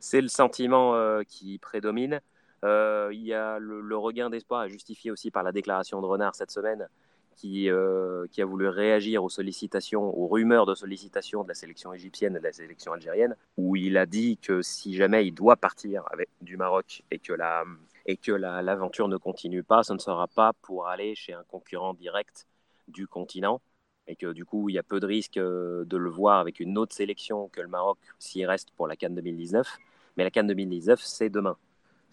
C'est 0.00 0.20
le 0.20 0.28
sentiment 0.28 0.94
euh, 0.94 1.22
qui 1.26 1.58
prédomine. 1.58 2.20
Euh, 2.64 3.10
il 3.12 3.22
y 3.22 3.34
a 3.34 3.58
le, 3.58 3.96
regain 3.96 4.30
d'espoir 4.30 4.68
justifié 4.68 5.10
aussi 5.10 5.30
par 5.30 5.42
la 5.42 5.52
déclaration 5.52 6.00
de 6.00 6.06
Renard 6.06 6.34
cette 6.34 6.50
semaine, 6.50 6.88
qui, 7.36 7.68
euh, 7.68 8.26
qui, 8.30 8.40
a 8.42 8.46
voulu 8.46 8.68
réagir 8.68 9.22
aux 9.22 9.28
sollicitations, 9.28 10.16
aux 10.16 10.28
rumeurs 10.28 10.66
de 10.66 10.74
sollicitations 10.74 11.42
de 11.42 11.48
la 11.48 11.54
sélection 11.54 11.92
égyptienne 11.92 12.36
et 12.36 12.38
de 12.38 12.44
la 12.44 12.52
sélection 12.52 12.92
algérienne, 12.92 13.36
où 13.56 13.76
il 13.76 13.98
a 13.98 14.06
dit 14.06 14.38
que 14.38 14.62
si 14.62 14.94
jamais 14.94 15.26
il 15.26 15.32
doit 15.32 15.56
partir 15.56 16.04
avec, 16.10 16.28
du 16.40 16.56
Maroc 16.56 17.02
et 17.10 17.18
que 17.18 17.32
la 17.32 17.64
et 18.06 18.18
que 18.18 18.32
l'aventure 18.32 19.08
ne 19.08 19.16
continue 19.16 19.62
pas, 19.62 19.82
ce 19.82 19.94
ne 19.94 19.98
sera 19.98 20.28
pas 20.28 20.52
pour 20.60 20.88
aller 20.88 21.14
chez 21.14 21.32
un 21.32 21.42
concurrent 21.44 21.94
direct 21.94 22.46
du 22.86 23.06
continent, 23.06 23.62
et 24.06 24.16
que 24.16 24.32
du 24.32 24.44
coup, 24.44 24.68
il 24.68 24.74
y 24.74 24.78
a 24.78 24.82
peu 24.82 25.00
de 25.00 25.06
risques 25.06 25.38
euh, 25.38 25.84
de 25.86 25.96
le 25.96 26.10
voir 26.10 26.38
avec 26.38 26.60
une 26.60 26.76
autre 26.76 26.94
sélection 26.94 27.48
que 27.48 27.62
le 27.62 27.68
Maroc 27.68 27.98
s'il 28.18 28.46
reste 28.46 28.70
pour 28.72 28.86
la 28.86 28.96
Cannes 28.96 29.14
2019. 29.14 29.78
Mais 30.16 30.24
la 30.24 30.30
Cannes 30.30 30.46
2019, 30.48 31.00
c'est 31.00 31.30
demain 31.30 31.56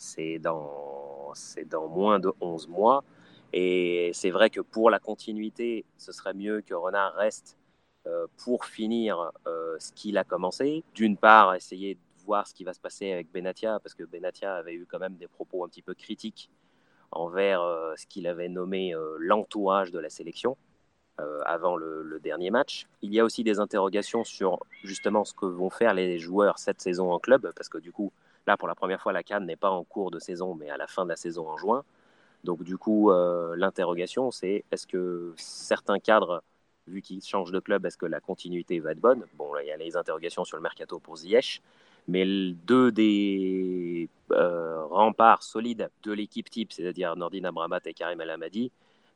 c'est 0.01 0.39
dans, 0.39 1.31
dans 1.67 1.87
moins 1.87 2.19
de 2.19 2.33
11 2.41 2.67
mois. 2.67 3.03
Et 3.53 4.11
c'est 4.13 4.31
vrai 4.31 4.49
que 4.49 4.61
pour 4.61 4.89
la 4.89 4.99
continuité, 4.99 5.85
ce 5.97 6.11
serait 6.11 6.33
mieux 6.33 6.61
que 6.61 6.73
Renard 6.73 7.13
reste 7.13 7.57
euh, 8.07 8.25
pour 8.43 8.65
finir 8.65 9.31
euh, 9.45 9.75
ce 9.79 9.91
qu'il 9.93 10.17
a 10.17 10.23
commencé. 10.23 10.83
D'une 10.95 11.17
part, 11.17 11.53
essayer 11.53 11.95
de 11.95 11.99
voir 12.25 12.47
ce 12.47 12.53
qui 12.53 12.63
va 12.63 12.73
se 12.73 12.79
passer 12.79 13.11
avec 13.11 13.31
Benatia, 13.31 13.79
parce 13.79 13.93
que 13.93 14.03
Benatia 14.03 14.55
avait 14.55 14.73
eu 14.73 14.87
quand 14.89 14.99
même 14.99 15.17
des 15.17 15.27
propos 15.27 15.63
un 15.63 15.67
petit 15.67 15.83
peu 15.83 15.93
critiques 15.93 16.49
envers 17.11 17.61
euh, 17.61 17.93
ce 17.95 18.07
qu'il 18.07 18.25
avait 18.25 18.49
nommé 18.49 18.95
l'entourage 19.19 19.91
de 19.91 19.99
la 19.99 20.09
sélection 20.09 20.57
avant 21.45 21.75
le, 21.75 22.01
le, 22.01 22.19
dernier 22.19 22.49
match. 22.49 22.87
Il 23.03 23.13
y 23.13 23.19
a 23.19 23.23
aussi 23.23 23.43
des 23.43 23.59
interrogations 23.59 24.23
sur 24.23 24.57
justement 24.83 25.23
ce 25.23 25.35
que 25.35 25.45
vont 25.45 25.69
faire 25.69 25.93
les 25.93 26.17
joueurs 26.17 26.57
cette 26.57 26.81
saison 26.81 27.11
en 27.11 27.19
club, 27.19 27.51
parce 27.55 27.69
que 27.69 27.77
du 27.77 27.91
coup, 27.91 28.11
Là, 28.47 28.57
pour 28.57 28.67
la 28.67 28.75
première 28.75 29.01
fois, 29.01 29.13
la 29.13 29.23
Cannes 29.23 29.45
n'est 29.45 29.55
pas 29.55 29.69
en 29.69 29.83
cours 29.83 30.11
de 30.11 30.19
saison, 30.19 30.55
mais 30.55 30.69
à 30.69 30.77
la 30.77 30.87
fin 30.87 31.03
de 31.03 31.09
la 31.09 31.15
saison 31.15 31.47
en 31.47 31.57
juin. 31.57 31.83
Donc, 32.43 32.63
du 32.63 32.77
coup, 32.77 33.11
euh, 33.11 33.55
l'interrogation, 33.55 34.31
c'est 34.31 34.65
est-ce 34.71 34.87
que 34.87 35.33
certains 35.37 35.99
cadres, 35.99 36.43
vu 36.87 37.01
qu'ils 37.01 37.21
changent 37.21 37.51
de 37.51 37.59
club, 37.59 37.85
est-ce 37.85 37.97
que 37.97 38.07
la 38.07 38.19
continuité 38.19 38.79
va 38.79 38.93
être 38.93 38.99
bonne? 38.99 39.25
Bon, 39.37 39.51
il 39.61 39.67
y 39.67 39.71
a 39.71 39.77
les 39.77 39.95
interrogations 39.95 40.43
sur 40.43 40.57
le 40.57 40.63
mercato 40.63 40.99
pour 40.99 41.17
Ziyech, 41.17 41.61
mais 42.07 42.25
deux 42.25 42.91
des 42.91 44.09
euh, 44.31 44.83
remparts 44.85 45.43
solides 45.43 45.91
de 46.03 46.11
l'équipe 46.11 46.49
type, 46.49 46.73
c'est-à-dire 46.73 47.15
Nordin 47.15 47.43
Abramat 47.43 47.81
et 47.85 47.93
Karim 47.93 48.21
El 48.21 48.35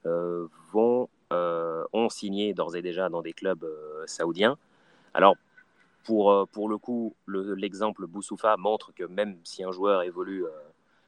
euh, 0.06 0.48
vont, 0.72 1.10
ont 1.32 2.10
signé 2.10 2.54
d'ores 2.54 2.76
et 2.76 2.84
déjà 2.84 3.10
dans 3.10 3.24
des 3.24 3.34
clubs 3.34 3.66
saoudiens. 4.06 4.56
Alors, 5.16 5.36
pour, 6.06 6.32
euh, 6.32 6.46
pour 6.46 6.70
le 6.70 6.78
coup, 6.78 7.16
l'exemple 7.28 8.02
le, 8.02 8.08
Boussoufa 8.08 8.56
montre 8.58 8.94
que 8.94 9.04
même 9.04 9.38
si 9.44 9.64
un 9.64 9.72
joueur 9.72 10.04
évolue, 10.04 10.46
euh, 10.46 10.50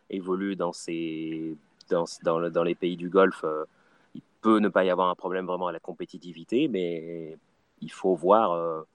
évolue 0.10 0.56
dans, 0.58 0.74
ces, 0.74 1.56
dans, 1.90 2.06
dans, 2.24 2.64
les 2.64 2.76
pays 2.76 2.98
du 2.98 3.10
Golfe, 3.10 3.44
euh, 3.46 3.64
il 4.16 4.22
peut 4.42 4.60
ne 4.60 4.70
pas 4.70 4.84
y 4.84 4.90
avoir 4.90 5.10
un 5.10 5.16
problème 5.16 5.46
vraiment 5.46 5.68
à 5.68 5.72
la 5.72 5.80
compétitivité, 5.80 6.68
mais 6.68 7.38
il 7.82 7.92
faut 7.92 8.16
voir, 8.16 8.86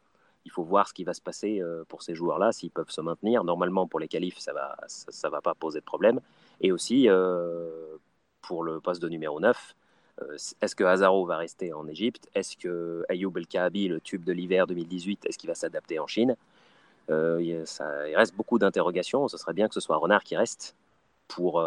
il 0.45 0.51
faut 0.51 0.65
voir 0.65 0.88
ce 0.88 0.95
qui 0.95 1.05
va 1.05 1.15
se 1.15 1.21
passer 1.21 1.62
pour 1.88 2.03
ces 2.03 2.15
joueurs-là, 2.15 2.53
s'ils 2.53 2.71
peuvent 2.71 2.91
se 2.91 3.01
maintenir. 3.01 3.45
Normalement, 3.45 3.87
pour 3.87 4.01
les 4.01 4.09
qualifs, 4.09 4.38
ça 4.38 4.53
ne 4.53 4.57
va, 4.57 4.77
ça, 4.88 5.29
va 5.31 5.41
pas 5.41 5.55
poser 5.55 5.81
de 5.81 5.85
problème. 5.85 6.21
Et 6.61 6.73
aussi, 6.73 7.09
pour 8.41 8.65
le 8.65 8.81
poste 8.81 9.03
de 9.03 9.09
numéro 9.09 9.38
9, 9.41 9.57
euh, 9.57 9.82
est-ce 10.61 10.77
que 10.77 10.85
Hazaro 10.85 11.27
va 11.27 11.37
rester 11.37 11.72
en 11.72 11.87
Égypte? 11.88 12.29
Est-ce 12.35 12.57
que 12.57 13.05
Ayoub 13.09 13.37
El 13.37 13.46
Kaabi, 13.46 13.88
le 13.88 14.01
tube 14.01 14.25
de 14.25 14.33
l'hiver 14.33 14.66
2018, 14.66 15.27
est-ce 15.27 15.38
qu'il 15.38 15.48
va 15.48 15.55
s'adapter 15.55 15.98
en 15.98 16.07
Chine? 16.07 16.37
Il, 17.09 17.64
reste 18.14 18.35
beaucoup 18.35 18.59
d'interrogations. 18.59 19.29
Ce 19.29 19.37
serait 19.37 19.55
bien 19.55 19.68
que 19.68 19.75
ce 19.75 19.81
soit 19.81 19.96
Renard 19.96 20.22
qui 20.22 20.37
reste 20.37 20.77
pour, 21.29 21.64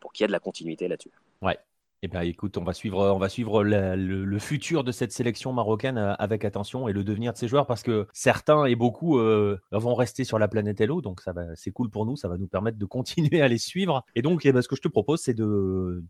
pour 0.00 0.12
qu'il 0.12 0.22
y 0.22 0.24
ait 0.24 0.28
de 0.28 0.32
la 0.32 0.40
continuité 0.40 0.88
là-dessus. 0.88 1.10
Ouais, 1.42 1.58
eh 2.04 2.08
bien, 2.08 2.20
écoute, 2.20 2.58
on 2.58 2.64
va 2.64 2.74
suivre, 2.74 2.98
on 2.98 3.18
va 3.18 3.30
suivre 3.30 3.64
le, 3.64 4.38
futur 4.38 4.84
de 4.84 4.92
cette 4.92 5.10
sélection 5.10 5.54
marocaine 5.54 5.96
euh, 5.96 6.12
avec 6.18 6.44
attention 6.44 6.86
et 6.86 6.92
le 6.92 7.02
devenir 7.02 7.32
de 7.32 7.38
ces 7.38 7.48
joueurs 7.48 7.66
parce 7.66 7.82
que 7.82 8.06
certains 8.12 8.66
et 8.66 8.74
beaucoup 8.74 9.18
euh, 9.18 9.58
vont 9.72 9.94
rester 9.94 10.24
sur 10.24 10.38
la 10.38 10.46
planète 10.46 10.78
Hello, 10.82 11.00
donc 11.00 11.22
ça 11.22 11.32
va, 11.32 11.46
c'est 11.54 11.70
cool 11.70 11.88
pour 11.88 12.04
nous, 12.04 12.14
ça 12.14 12.28
va 12.28 12.36
nous 12.36 12.46
permettre 12.46 12.76
de 12.76 12.84
continuer 12.84 13.40
à 13.40 13.48
les 13.48 13.56
suivre. 13.56 14.04
Et 14.14 14.20
donc, 14.20 14.44
eh 14.44 14.52
ben, 14.52 14.60
ce 14.60 14.68
que 14.68 14.76
je 14.76 14.82
te 14.82 14.88
propose, 14.88 15.22
c'est 15.22 15.32
de 15.32 16.04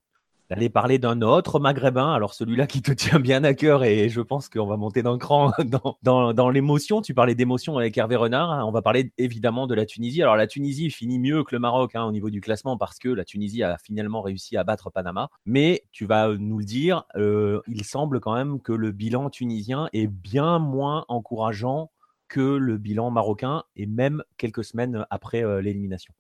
d'aller 0.50 0.68
parler 0.68 0.98
d'un 0.98 1.22
autre 1.22 1.59
maghrébin, 1.59 2.12
alors 2.12 2.35
celui-là 2.35 2.66
qui 2.66 2.83
te 2.83 2.92
tient 2.92 3.20
bien 3.20 3.44
à 3.44 3.54
cœur 3.54 3.85
et 3.85 4.09
je 4.09 4.20
pense 4.20 4.48
qu'on 4.48 4.66
va 4.66 4.76
monter 4.76 5.02
d'un 5.02 5.18
cran 5.18 5.52
dans, 6.02 6.50
l'émotion. 6.50 7.00
Tu 7.00 7.14
parlais 7.14 7.35
d'émotion 7.35 7.78
avec 7.78 7.96
Hervé 7.96 8.16
Renard, 8.16 8.50
hein. 8.50 8.64
on 8.64 8.70
va 8.70 8.83
parler 8.83 9.12
évidemment 9.18 9.66
de 9.66 9.74
la 9.74 9.87
Tunisie. 9.87 10.22
Alors 10.22 10.37
la 10.37 10.46
Tunisie 10.46 10.90
finit 10.90 11.18
mieux 11.18 11.44
que 11.44 11.54
le 11.54 11.59
Maroc 11.59 11.94
hein, 11.94 12.04
au 12.04 12.12
niveau 12.12 12.30
du 12.30 12.40
classement 12.40 12.76
parce 12.76 12.98
que 12.98 13.09
la 13.09 13.24
Tunisie 13.24 13.62
a 13.62 13.78
finalement 13.78 14.22
réussi 14.22 14.57
à 14.57 14.64
battre 14.64 14.90
Panama, 14.90 15.28
mais 15.46 15.85
tu 15.92 16.07
vas 16.07 16.28
nous 16.37 16.59
le 16.59 16.64
dire, 16.64 17.04
euh, 17.16 17.61
il 17.66 17.85
semble 17.85 18.20
quand 18.20 18.35
même 18.35 18.61
que 18.61 18.72
le 18.72 18.92
bilan 18.92 19.30
tunisien 19.30 19.88
est 19.92 20.07
bien 20.07 20.59
moins 20.59 21.04
encourageant 21.09 21.90
que 22.28 22.40
le 22.40 22.78
bilan 22.78 23.11
marocain 23.11 23.64
et 23.76 23.87
même 23.87 24.22
quelques 24.37 24.64
semaines 24.64 25.07
après 25.11 25.44
euh, 25.44 25.61
l'élimination. 25.61 26.14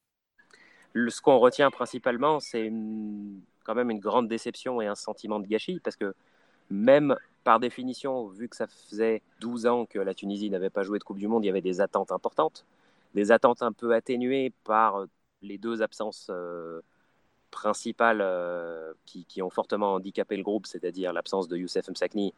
Ce 0.94 1.20
qu'on 1.20 1.38
retient 1.38 1.70
principalement, 1.70 2.38
c'est 2.38 2.66
une 2.66 3.40
quand 3.64 3.74
même 3.74 3.90
une 3.90 3.98
grande 3.98 4.28
déception 4.28 4.80
et 4.80 4.86
un 4.86 4.94
sentiment 4.94 5.40
de 5.40 5.46
gâchis 5.46 5.80
parce 5.82 5.96
que 5.96 6.14
même 6.70 7.16
par 7.44 7.60
définition, 7.60 8.26
vu 8.28 8.48
que 8.48 8.56
ça 8.56 8.66
faisait 8.66 9.22
12 9.40 9.66
ans 9.66 9.86
que 9.86 9.98
la 9.98 10.14
Tunisie 10.14 10.48
n'avait 10.50 10.70
pas 10.70 10.82
joué 10.82 10.98
de 10.98 11.04
Coupe 11.04 11.18
du 11.18 11.28
Monde, 11.28 11.44
il 11.44 11.48
y 11.48 11.50
avait 11.50 11.60
des 11.60 11.80
attentes 11.80 12.10
importantes, 12.10 12.64
des 13.14 13.32
attentes 13.32 13.62
un 13.62 13.72
peu 13.72 13.94
atténuées 13.94 14.52
par 14.64 15.04
les 15.42 15.58
deux 15.58 15.82
absences 15.82 16.28
euh, 16.30 16.80
principales 17.50 18.20
euh, 18.22 18.92
qui, 19.04 19.42
ont 19.42 19.50
fortement 19.50 19.94
handicapé 19.94 20.36
le 20.36 20.42
groupe, 20.42 20.66
c'est-à-dire 20.66 21.12
l'absence 21.12 21.46
de 21.46 21.56
Youssef 21.56 21.88
Msakni, 21.88 22.32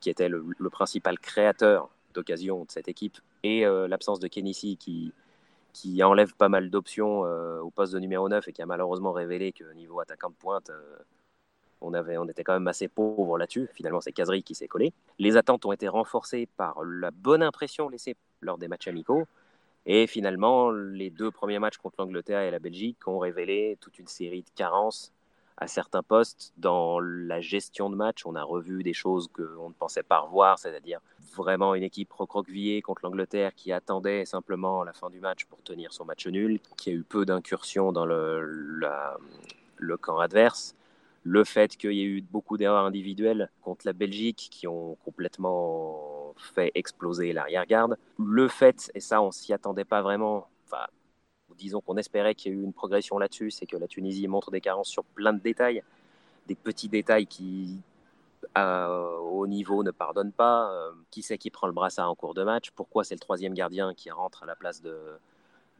qui 0.00 0.10
était 0.10 0.28
le, 0.28 0.44
principal 0.70 1.18
créateur 1.18 1.88
d'occasion 2.14 2.64
de 2.64 2.70
cette 2.70 2.88
équipe, 2.88 3.18
et 3.44 3.64
euh, 3.64 3.86
l'absence 3.86 4.18
de 4.18 4.26
Kenissi, 4.26 4.76
qui, 4.76 5.12
qui 5.78 6.02
enlève 6.02 6.34
pas 6.34 6.48
mal 6.48 6.70
d'options 6.70 7.24
euh, 7.24 7.60
au 7.60 7.70
poste 7.70 7.92
de 7.92 8.00
numéro 8.00 8.28
9 8.28 8.48
et 8.48 8.52
qui 8.52 8.62
a 8.62 8.66
malheureusement 8.66 9.12
révélé 9.12 9.52
que 9.52 9.64
niveau 9.74 10.00
attaquant 10.00 10.30
de 10.30 10.34
pointe, 10.34 10.70
euh, 10.70 10.98
on, 11.80 11.94
avait, 11.94 12.18
on 12.18 12.24
était 12.24 12.42
quand 12.42 12.54
même 12.54 12.66
assez 12.66 12.88
pauvre 12.88 13.38
là-dessus. 13.38 13.70
Finalement, 13.74 14.00
c'est 14.00 14.10
Kazri 14.10 14.42
qui 14.42 14.56
s'est 14.56 14.66
collé. 14.66 14.92
Les 15.20 15.36
attentes 15.36 15.64
ont 15.66 15.72
été 15.72 15.86
renforcées 15.86 16.48
par 16.56 16.82
la 16.82 17.12
bonne 17.12 17.44
impression 17.44 17.88
laissée 17.88 18.16
lors 18.40 18.58
des 18.58 18.66
matchs 18.66 18.88
amicaux. 18.88 19.24
Et 19.86 20.08
finalement, 20.08 20.72
les 20.72 21.10
deux 21.10 21.30
premiers 21.30 21.60
matchs 21.60 21.76
contre 21.76 21.94
l'Angleterre 22.00 22.40
et 22.40 22.50
la 22.50 22.58
Belgique 22.58 23.06
ont 23.06 23.20
révélé 23.20 23.78
toute 23.80 24.00
une 24.00 24.08
série 24.08 24.42
de 24.42 24.50
carences 24.56 25.12
à 25.58 25.66
certains 25.66 26.02
postes. 26.02 26.52
Dans 26.56 27.00
la 27.00 27.40
gestion 27.40 27.90
de 27.90 27.96
match, 27.96 28.24
on 28.24 28.34
a 28.34 28.42
revu 28.42 28.82
des 28.82 28.94
choses 28.94 29.28
qu'on 29.28 29.68
ne 29.68 29.74
pensait 29.74 30.02
pas 30.02 30.20
revoir, 30.20 30.58
c'est-à-dire 30.58 31.00
vraiment 31.36 31.74
une 31.74 31.82
équipe 31.82 32.12
recroquevillée 32.12 32.80
contre 32.82 33.02
l'Angleterre 33.04 33.54
qui 33.54 33.72
attendait 33.72 34.24
simplement 34.24 34.84
la 34.84 34.92
fin 34.92 35.10
du 35.10 35.20
match 35.20 35.44
pour 35.44 35.62
tenir 35.62 35.92
son 35.92 36.04
match 36.04 36.26
nul, 36.26 36.60
qui 36.76 36.90
a 36.90 36.92
eu 36.92 37.02
peu 37.02 37.24
d'incursions 37.24 37.92
dans 37.92 38.06
le, 38.06 38.40
le 39.76 39.96
camp 39.96 40.18
adverse. 40.18 40.74
Le 41.24 41.44
fait 41.44 41.76
qu'il 41.76 41.92
y 41.92 42.00
ait 42.00 42.06
eu 42.06 42.22
beaucoup 42.22 42.56
d'erreurs 42.56 42.86
individuelles 42.86 43.50
contre 43.62 43.86
la 43.86 43.92
Belgique 43.92 44.48
qui 44.50 44.66
ont 44.66 44.96
complètement 45.04 46.34
fait 46.54 46.70
exploser 46.74 47.32
l'arrière-garde. 47.32 47.98
Le 48.18 48.48
fait, 48.48 48.90
et 48.94 49.00
ça 49.00 49.20
on 49.20 49.30
s'y 49.30 49.52
attendait 49.52 49.84
pas 49.84 50.00
vraiment, 50.00 50.46
enfin 50.66 50.86
disons 51.58 51.80
qu'on 51.80 51.96
espérait 51.96 52.34
qu'il 52.34 52.52
y 52.52 52.54
ait 52.54 52.58
eu 52.58 52.62
une 52.62 52.72
progression 52.72 53.18
là-dessus, 53.18 53.50
c'est 53.50 53.66
que 53.66 53.76
la 53.76 53.88
Tunisie 53.88 54.26
montre 54.28 54.50
des 54.50 54.60
carences 54.60 54.88
sur 54.88 55.04
plein 55.04 55.32
de 55.32 55.40
détails, 55.40 55.82
des 56.46 56.54
petits 56.54 56.88
détails 56.88 57.26
qui, 57.26 57.76
au 58.56 59.46
niveau, 59.46 59.82
ne 59.82 59.90
pardonnent 59.90 60.32
pas. 60.32 60.70
Euh, 60.72 60.90
qui 61.10 61.22
c'est 61.22 61.38
qui 61.38 61.50
prend 61.50 61.66
le 61.66 61.72
brassard 61.72 62.10
en 62.10 62.14
cours 62.14 62.34
de 62.34 62.44
match? 62.44 62.70
Pourquoi 62.70 63.04
c'est 63.04 63.14
le 63.14 63.20
troisième 63.20 63.54
gardien 63.54 63.94
qui 63.94 64.10
rentre 64.10 64.42
à 64.42 64.46
la 64.46 64.56
place 64.56 64.80
de, 64.82 64.96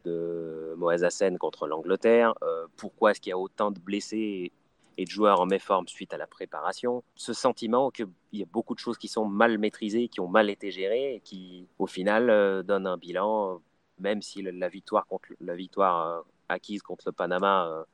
de 0.04 0.74
Moaz 0.76 1.04
Hassen 1.04 1.38
contre 1.38 1.66
l'Angleterre? 1.66 2.34
Euh, 2.42 2.66
Pourquoi 2.76 3.12
est-ce 3.12 3.20
qu'il 3.20 3.30
y 3.30 3.32
a 3.32 3.38
autant 3.38 3.70
de 3.70 3.78
blessés 3.78 4.52
et 4.96 5.04
de 5.04 5.10
joueurs 5.10 5.40
en 5.40 5.46
méforme 5.46 5.88
suite 5.88 6.12
à 6.12 6.18
la 6.18 6.26
préparation? 6.26 7.02
Ce 7.14 7.32
sentiment 7.32 7.90
qu'il 7.90 8.08
y 8.32 8.42
a 8.42 8.46
beaucoup 8.46 8.74
de 8.74 8.80
choses 8.80 8.98
qui 8.98 9.08
sont 9.08 9.26
mal 9.26 9.58
maîtrisées, 9.58 10.08
qui 10.08 10.20
ont 10.20 10.28
mal 10.28 10.50
été 10.50 10.70
gérées 10.70 11.20
qui, 11.24 11.66
au 11.78 11.86
final, 11.86 12.30
euh, 12.30 12.62
donnent 12.62 12.86
un 12.86 12.96
bilan 12.96 13.60
même 14.00 14.22
si 14.22 14.42
la 14.42 14.68
victoire, 14.68 15.06
contre, 15.06 15.28
la 15.40 15.54
victoire 15.54 16.06
euh, 16.06 16.20
acquise 16.48 16.82
contre 16.82 17.04
le 17.06 17.12
Panama 17.12 17.66
euh, 17.66 17.84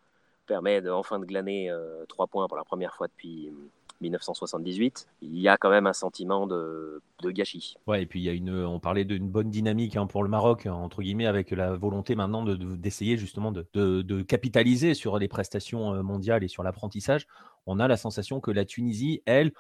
permet 0.47 0.81
de, 0.81 0.91
enfin 0.91 1.19
de 1.19 1.25
glaner 1.25 1.71
euh, 1.71 2.05
trois 2.07 2.27
points 2.27 2.47
pour 2.49 2.57
la 2.57 2.65
première 2.65 2.95
fois 2.95 3.09
depuis 3.09 3.51
1978, 4.01 5.07
il 5.23 5.39
y 5.39 5.49
a 5.49 5.57
quand 5.57 5.71
même 5.71 5.87
un 5.87 5.93
sentiment 5.93 6.47
de, 6.47 7.01
gâchis. 7.25 7.77
Ouais, 7.87 8.03
et 8.03 8.07
puis 8.07 8.21
il 8.21 8.25
y 8.25 8.29
a 8.29 8.33
une, 8.33 8.51
on 8.65 8.81
parlait 8.81 9.05
d'une 9.05 9.31
bonne 9.31 9.51
dynamique 9.51 9.97
hein, 9.97 10.07
pour 10.07 10.23
le 10.23 10.29
Maroc, 10.29 10.67
entre 10.67 11.01
guillemets, 11.01 11.27
avec 11.27 11.53
la 11.53 11.75
volonté 11.75 12.15
maintenant 12.15 12.45
d'essayer 12.45 13.17
justement 13.17 13.51
de, 13.51 13.67
de, 13.73 14.23
capitaliser 14.23 14.93
sur 14.93 15.19
les 15.19 15.29
prestations 15.29 16.03
mondiales 16.03 16.45
et 16.45 16.49
sur 16.49 16.63
l'apprentissage. 16.63 17.27
On 17.67 17.81
a 17.81 17.89
la 17.89 17.97
sensation 17.97 18.41
que 18.41 18.51
la 18.51 18.67
Tunisie, 18.67 19.23
elle, 19.25 19.53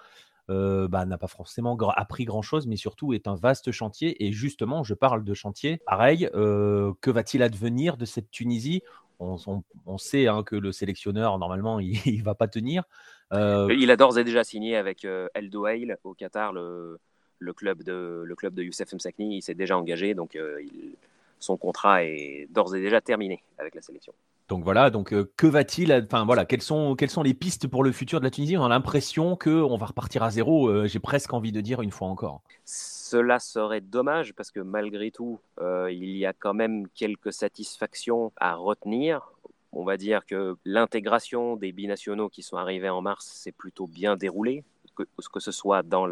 euh, 0.50 0.88
bah, 0.88 1.07
n'a 1.07 1.16
pas 1.16 1.26
forcément 1.26 1.76
appris 1.96 2.24
grand-chose, 2.24 2.66
mais 2.66 2.76
surtout 2.76 3.12
est 3.12 3.26
un 3.26 3.35
vaste 3.35 3.70
chantier. 3.70 4.24
Et 4.24 4.33
justement, 4.33 4.85
je 4.85 4.94
parle 4.94 5.24
de 5.24 5.35
chantier. 5.35 5.80
Pareil, 5.87 6.28
euh, 6.35 6.92
que 7.00 7.11
va-t-il 7.11 7.42
advenir 7.42 7.96
de 7.96 8.04
cette 8.04 8.30
Tunisie? 8.30 8.83
On, 9.20 9.96
sait 9.96 10.26
hein, 10.26 10.42
que 10.42 10.57
le 10.57 10.70
sélectionneur, 10.70 11.38
normalement, 11.38 11.80
il 11.80 12.18
ne 12.18 12.22
va 12.22 12.35
pas 12.35 12.48
tenir. 12.48 12.85
Euh, 13.33 13.74
il 13.78 13.90
a 13.90 13.96
d'ores 13.96 14.18
et 14.18 14.24
déjà 14.24 14.44
signé 14.44 14.76
avec 14.76 15.04
El 15.04 15.48
Douail 15.48 15.96
au 16.04 16.12
Qatar, 16.14 16.52
le, 16.52 16.98
le, 17.38 17.52
club 17.54 17.83
de, 17.83 18.22
le 18.24 18.37
club 18.37 18.54
de 18.54 18.62
Youssef 18.62 18.92
Msakni. 18.92 19.38
Il 19.38 19.42
s'est 19.42 19.54
déjà 19.54 19.78
engagé, 19.78 20.14
donc 20.14 20.35
il, 20.35 20.96
son 21.44 21.57
contrat 21.57 22.04
est 22.04 22.48
d'ores 22.50 22.74
et 22.74 22.80
déjà 22.80 23.00
terminé 23.00 23.42
avec 23.59 23.74
la 23.74 23.83
sélection. 23.83 24.12
Donc 24.48 24.62
voilà, 24.62 24.90
donc 24.90 25.14
euh, 25.14 25.30
que 25.37 25.46
va-t-il 25.46 25.92
Enfin 26.04 26.26
voilà, 26.26 26.44
quelles 26.44 26.61
sont, 26.61 26.96
quelles 26.96 27.11
sont 27.11 27.22
les 27.22 27.33
pistes 27.33 27.66
pour 27.66 27.83
le 27.83 27.92
futur 27.92 28.20
de 28.20 28.24
la 28.24 28.30
Tunisie? 28.30 28.59
On 28.59 28.64
a 28.64 28.68
l'impression 28.68 29.37
qu'on 29.37 29.76
va 29.78 29.87
repartir 29.87 30.22
à 30.22 30.30
zéro. 30.30 30.68
Euh, 30.68 30.87
j'ai 30.87 30.98
presque 30.98 31.33
envie 31.33 31.52
de 31.52 31.62
dire 31.62 31.80
une 31.80 31.90
fois 31.90 32.09
encore. 32.09 32.42
Cela 32.66 33.38
serait 33.38 33.80
dommage 33.80 34.35
parce 34.35 34.50
que 34.50 34.61
malgré 34.61 35.11
tout, 35.11 35.40
euh, 35.61 35.90
il 35.90 36.16
y 36.16 36.26
a 36.26 36.35
quand 36.35 36.52
même 36.52 36.88
quelques 36.88 37.33
satisfactions 37.33 38.33
à 38.37 38.54
retenir. 38.54 39.33
On 39.72 39.85
va 39.85 39.96
dire 39.96 40.26
que 40.26 40.57
l'intégration 40.64 41.57
des 41.57 41.72
binationaux 41.72 42.28
qui 42.28 42.42
sont 42.42 42.59
arrivés 42.59 42.90
en 42.90 43.00
mars 43.00 43.26
s'est 43.26 43.52
plutôt 43.52 43.87
bien 43.87 44.16
déroulée, 44.16 44.62
que, 44.94 45.04
que 45.04 45.40
ce 45.40 45.52
soit 45.52 45.83
dans 45.83 46.07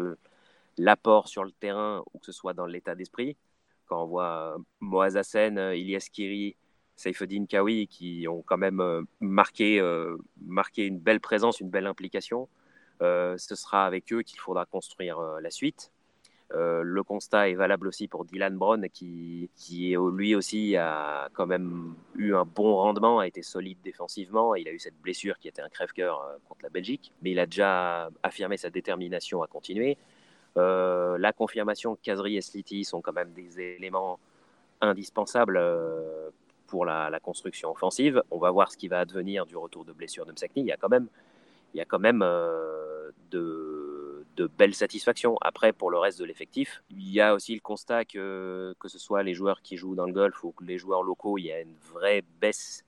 l'apport 0.77 1.27
sur 1.27 1.43
le 1.43 1.51
terrain 1.51 2.03
ou 2.13 2.19
que 2.19 2.25
ce 2.25 2.31
soit 2.31 2.53
dans 2.53 2.65
l'état 2.65 2.95
d'esprit. 2.95 3.37
Quand 3.87 4.03
on 4.03 4.07
voit 4.07 4.57
Moaz 4.79 5.17
Hassen, 5.17 5.57
Ilyas 5.57 6.07
Kiri, 6.11 6.55
Saifeddin 6.95 7.45
Kawi 7.45 7.87
qui 7.87 8.27
ont 8.27 8.41
quand 8.41 8.57
même 8.57 8.79
euh, 8.79 9.01
marqué, 9.19 9.79
euh, 9.79 10.17
marqué 10.41 10.85
une 10.85 10.99
belle 10.99 11.19
présence, 11.19 11.59
une 11.59 11.69
belle 11.69 11.87
implication. 11.87 12.47
Euh, 13.01 13.35
ce 13.37 13.55
sera 13.55 13.85
avec 13.85 14.13
eux 14.13 14.21
qu'il 14.21 14.39
faudra 14.39 14.65
construire 14.65 15.19
la 15.41 15.49
suite. 15.49 15.91
le 16.51 17.01
constat 17.01 17.49
est 17.49 17.55
valable 17.55 17.87
aussi 17.87 18.07
pour 18.07 18.25
Dylan 18.25 18.55
Brown, 18.55 18.87
qui, 18.89 19.49
qui 19.55 19.95
lui 20.13 20.35
aussi 20.35 20.77
a 20.77 21.29
quand 21.33 21.47
même 21.47 21.95
eu 22.15 22.35
un 22.35 22.45
bon 22.45 22.75
rendement, 22.75 23.19
a 23.19 23.27
été 23.27 23.41
solide 23.41 23.79
défensivement. 23.83 24.53
Il 24.53 24.67
a 24.67 24.71
eu 24.71 24.79
cette 24.79 24.99
blessure 25.01 25.39
qui 25.39 25.47
était 25.47 25.63
un 25.63 25.69
crève-cœur 25.69 26.21
contre 26.47 26.61
la 26.63 26.69
Belgique, 26.69 27.11
mais 27.23 27.31
il 27.31 27.39
a 27.39 27.47
déjà 27.47 28.11
affirmé 28.21 28.57
sa 28.57 28.69
détermination 28.69 29.41
à 29.41 29.47
continuer. 29.47 29.97
La 30.55 31.33
confirmation 31.33 31.95
que 31.95 32.01
Kazri 32.01 32.37
et 32.37 32.41
Sliti 32.41 32.83
sont 32.83 33.01
quand 33.01 33.13
même 33.13 33.31
des 33.33 33.59
éléments 33.59 34.19
indispensables 34.81 35.59
pour 36.73 36.85
la, 36.85 37.19
construction 37.19 37.69
offensive. 37.69 38.23
On 38.31 38.39
va 38.39 38.49
voir 38.49 38.71
ce 38.71 38.77
qui 38.77 38.87
va 38.87 38.99
advenir 38.99 39.45
du 39.45 39.55
retour 39.55 39.85
de 39.85 39.93
blessure 39.93 40.25
de 40.25 40.31
Msakni. 40.31 40.63
Il 40.63 40.65
y 40.65 40.71
a 40.71 40.77
quand 40.77 40.89
même, 40.89 41.07
il 41.75 41.77
y 41.77 41.81
a 41.81 41.85
quand 41.85 41.99
même 41.99 42.23
euh, 42.23 43.11
de, 43.29 44.25
de, 44.35 44.47
belles 44.47 44.73
satisfactions. 44.73 45.37
Après, 45.41 45.71
pour 45.71 45.91
le 45.91 45.99
reste 45.99 46.19
de 46.19 46.25
l'effectif, 46.25 46.81
il 46.89 47.07
y 47.11 47.21
a 47.21 47.35
aussi 47.35 47.53
le 47.53 47.61
constat 47.61 48.05
que, 48.05 48.73
que 48.79 48.87
ce 48.87 48.97
soit 48.97 49.21
les 49.21 49.35
joueurs 49.35 49.61
qui 49.61 49.77
jouent 49.77 49.93
dans 49.93 50.07
le 50.07 50.13
golf 50.13 50.43
ou 50.43 50.51
les 50.61 50.79
joueurs 50.79 51.03
locaux, 51.03 51.37
il 51.37 51.45
y 51.45 51.51
a 51.51 51.61
une 51.61 51.75
vraie 51.93 52.23
baisse 52.41 52.83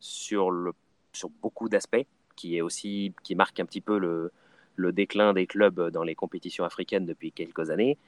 sur, 0.00 0.50
le, 0.50 0.72
sur 1.12 1.28
beaucoup 1.28 1.68
d'aspects 1.68 2.04
qui, 2.34 2.56
est 2.56 2.60
aussi, 2.60 3.14
qui 3.22 3.36
marque 3.36 3.60
un 3.60 3.66
petit 3.66 3.80
peu 3.80 3.98
le, 3.98 4.32
le 4.76 4.92
déclin 4.92 5.32
des 5.32 5.46
clubs 5.46 5.90
dans 5.90 6.02
les 6.02 6.14
compétitions 6.14 6.64
africaines 6.64 7.06
depuis 7.06 7.32
quelques 7.32 7.70
années. 7.70 7.98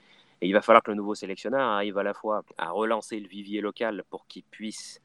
Et 0.40 0.48
il 0.48 0.52
va 0.52 0.62
falloir 0.62 0.82
que 0.82 0.90
le 0.90 0.96
nouveau 0.96 1.14
sélectionneur 1.14 1.62
arrive 1.62 1.98
à 1.98 2.02
la 2.02 2.14
fois 2.14 2.42
à 2.58 2.70
relancer 2.70 3.18
le 3.18 3.28
vivier 3.28 3.60
local 3.60 4.04
pour 4.10 4.26
qu'il 4.26 4.42
puisse 4.42 5.00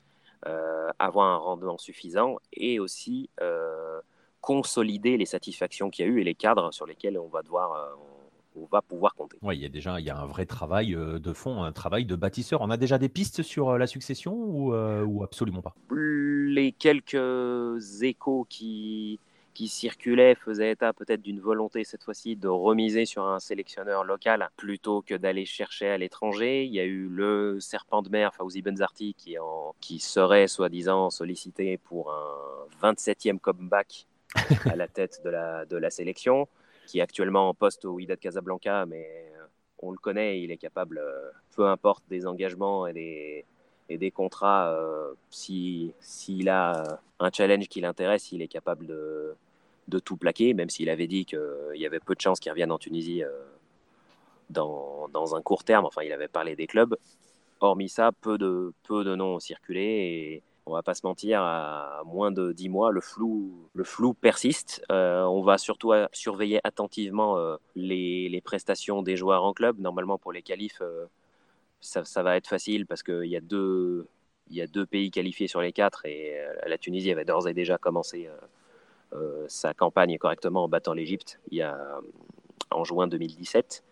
euh, 0.47 0.89
avoir 0.99 1.27
un 1.27 1.37
rendement 1.37 1.77
suffisant 1.77 2.37
et 2.53 2.79
aussi 2.79 3.29
euh, 3.41 3.99
consolider 4.41 5.17
les 5.17 5.25
satisfactions 5.25 5.89
qu'il 5.89 6.05
y 6.05 6.07
a 6.09 6.11
eu 6.11 6.21
et 6.21 6.23
les 6.23 6.35
cadres 6.35 6.73
sur 6.73 6.85
lesquels 6.85 7.19
on 7.19 7.27
va 7.27 7.41
devoir, 7.41 7.73
euh, 7.73 7.95
on 8.55 8.65
va 8.65 8.81
pouvoir 8.81 9.15
compter. 9.15 9.37
Oui, 9.41 9.57
il 9.57 9.61
y 9.61 9.65
a 9.65 9.69
déjà 9.69 9.99
il 9.99 10.05
y 10.05 10.09
a 10.09 10.17
un 10.17 10.25
vrai 10.25 10.45
travail 10.45 10.95
de 10.95 11.33
fond, 11.33 11.61
un 11.61 11.73
travail 11.73 12.05
de 12.05 12.15
bâtisseur. 12.15 12.61
On 12.61 12.69
a 12.69 12.77
déjà 12.77 12.97
des 12.97 13.09
pistes 13.09 13.43
sur 13.43 13.77
la 13.77 13.85
succession 13.85 14.33
ou, 14.33 14.73
ou 14.73 15.23
absolument 15.23 15.61
pas? 15.61 15.75
Les 15.91 16.71
quelques 16.71 18.01
échos 18.01 18.45
qui, 18.49 19.19
qui 19.53 19.67
circulait 19.67 20.35
faisait 20.35 20.71
état 20.71 20.93
peut-être 20.93 21.21
d'une 21.21 21.39
volonté 21.39 21.83
cette 21.83 22.03
fois-ci 22.03 22.35
de 22.35 22.47
remiser 22.47 23.05
sur 23.05 23.23
un 23.23 23.39
sélectionneur 23.39 24.03
local 24.03 24.49
plutôt 24.55 25.01
que 25.01 25.15
d'aller 25.15 25.45
chercher 25.45 25.89
à 25.89 25.97
l'étranger. 25.97 26.63
Il 26.65 26.73
y 26.73 26.79
a 26.79 26.85
eu 26.85 27.07
le 27.07 27.59
serpent 27.59 28.01
de 28.01 28.09
mer, 28.09 28.33
Fauzi 28.33 28.61
Benzarti, 28.61 29.13
qui, 29.15 29.35
qui 29.79 29.99
serait 29.99 30.47
soi-disant 30.47 31.09
sollicité 31.09 31.77
pour 31.77 32.11
un 32.11 32.93
27e 32.93 33.39
comeback 33.39 34.07
à 34.65 34.75
la 34.75 34.87
tête 34.87 35.21
de 35.23 35.29
la, 35.29 35.65
de 35.65 35.77
la 35.77 35.89
sélection, 35.89 36.47
qui 36.87 36.99
est 36.99 37.01
actuellement 37.01 37.49
en 37.49 37.53
poste 37.53 37.85
au 37.85 37.93
Wydad 37.93 38.19
Casablanca, 38.19 38.85
mais 38.85 39.31
euh, 39.35 39.45
on 39.79 39.91
le 39.91 39.97
connaît, 39.97 40.41
il 40.41 40.51
est 40.51 40.57
capable, 40.57 40.99
euh, 40.99 41.31
peu 41.55 41.67
importe 41.67 42.03
des 42.09 42.25
engagements 42.25 42.87
et 42.87 42.93
des, 42.93 43.45
et 43.89 43.97
des 43.97 44.11
contrats, 44.11 44.69
euh, 44.71 45.13
s'il 45.31 45.93
si, 45.99 46.47
a 46.47 46.99
un 47.19 47.31
challenge 47.31 47.67
qui 47.67 47.81
l'intéresse, 47.81 48.31
il 48.31 48.41
est 48.41 48.47
capable 48.47 48.85
de, 48.85 49.35
de 49.87 49.99
tout 49.99 50.15
plaquer, 50.15 50.53
même 50.53 50.69
s'il 50.69 50.89
avait 50.89 51.07
dit 51.07 51.25
qu'il 51.25 51.39
y 51.75 51.85
avait 51.85 51.99
peu 51.99 52.15
de 52.15 52.21
chances 52.21 52.39
qu'il 52.39 52.51
revienne 52.51 52.71
en 52.71 52.77
Tunisie 52.77 53.23
euh, 53.23 53.29
dans, 54.49 55.09
dans, 55.09 55.35
un 55.35 55.41
court 55.41 55.63
terme. 55.63 55.85
Enfin, 55.85 56.03
il 56.03 56.13
avait 56.13 56.27
parlé 56.27 56.55
des 56.55 56.67
clubs. 56.67 56.95
Hormis 57.59 57.89
ça, 57.89 58.11
peu 58.21 58.37
de, 58.37 58.71
peu 58.83 59.03
de 59.03 59.15
noms 59.15 59.35
ont 59.35 59.39
circulé 59.39 59.81
et 59.81 60.43
on 60.65 60.73
va 60.73 60.83
pas 60.83 60.93
se 60.93 61.05
mentir, 61.05 61.41
à 61.41 62.03
moins 62.05 62.31
de 62.31 62.51
10 62.51 62.69
mois, 62.69 62.91
le 62.91 63.01
flou, 63.01 63.69
le 63.73 63.83
flou 63.83 64.13
persiste. 64.13 64.83
Euh, 64.91 65.23
on 65.23 65.41
va 65.41 65.57
surtout 65.57 65.93
surveiller 66.13 66.59
attentivement 66.63 67.37
euh, 67.37 67.55
les, 67.75 68.29
les, 68.29 68.41
prestations 68.41 69.01
des 69.01 69.17
joueurs 69.17 69.43
en 69.43 69.53
club. 69.53 69.79
Normalement, 69.79 70.19
pour 70.19 70.31
les 70.31 70.43
qualifs, 70.43 70.81
ça, 71.81 72.23
va 72.23 72.37
être 72.37 72.47
facile 72.47 72.85
parce 72.85 73.03
qu'il 73.03 73.25
y 73.25 73.35
a 73.35 73.41
deux 73.41 74.05
pays 74.89 75.11
qualifiés 75.11 75.47
sur 75.47 75.61
les 75.61 75.71
quatre 75.71 76.05
et 76.05 76.37
la 76.65 76.77
Tunisie 76.77 77.11
avait 77.11 77.25
d'ores 77.25 77.47
et 77.47 77.53
déjà 77.53 77.77
commencé 77.77 78.29
euh, 79.13 79.45
sa 79.47 79.73
campagne 79.73 80.19
correctement 80.19 80.65
en 80.65 80.69
battant 80.69 80.93
l'Égypte 80.93 81.39
en 82.69 82.83
juin 82.83 83.07
2017. 83.07 83.83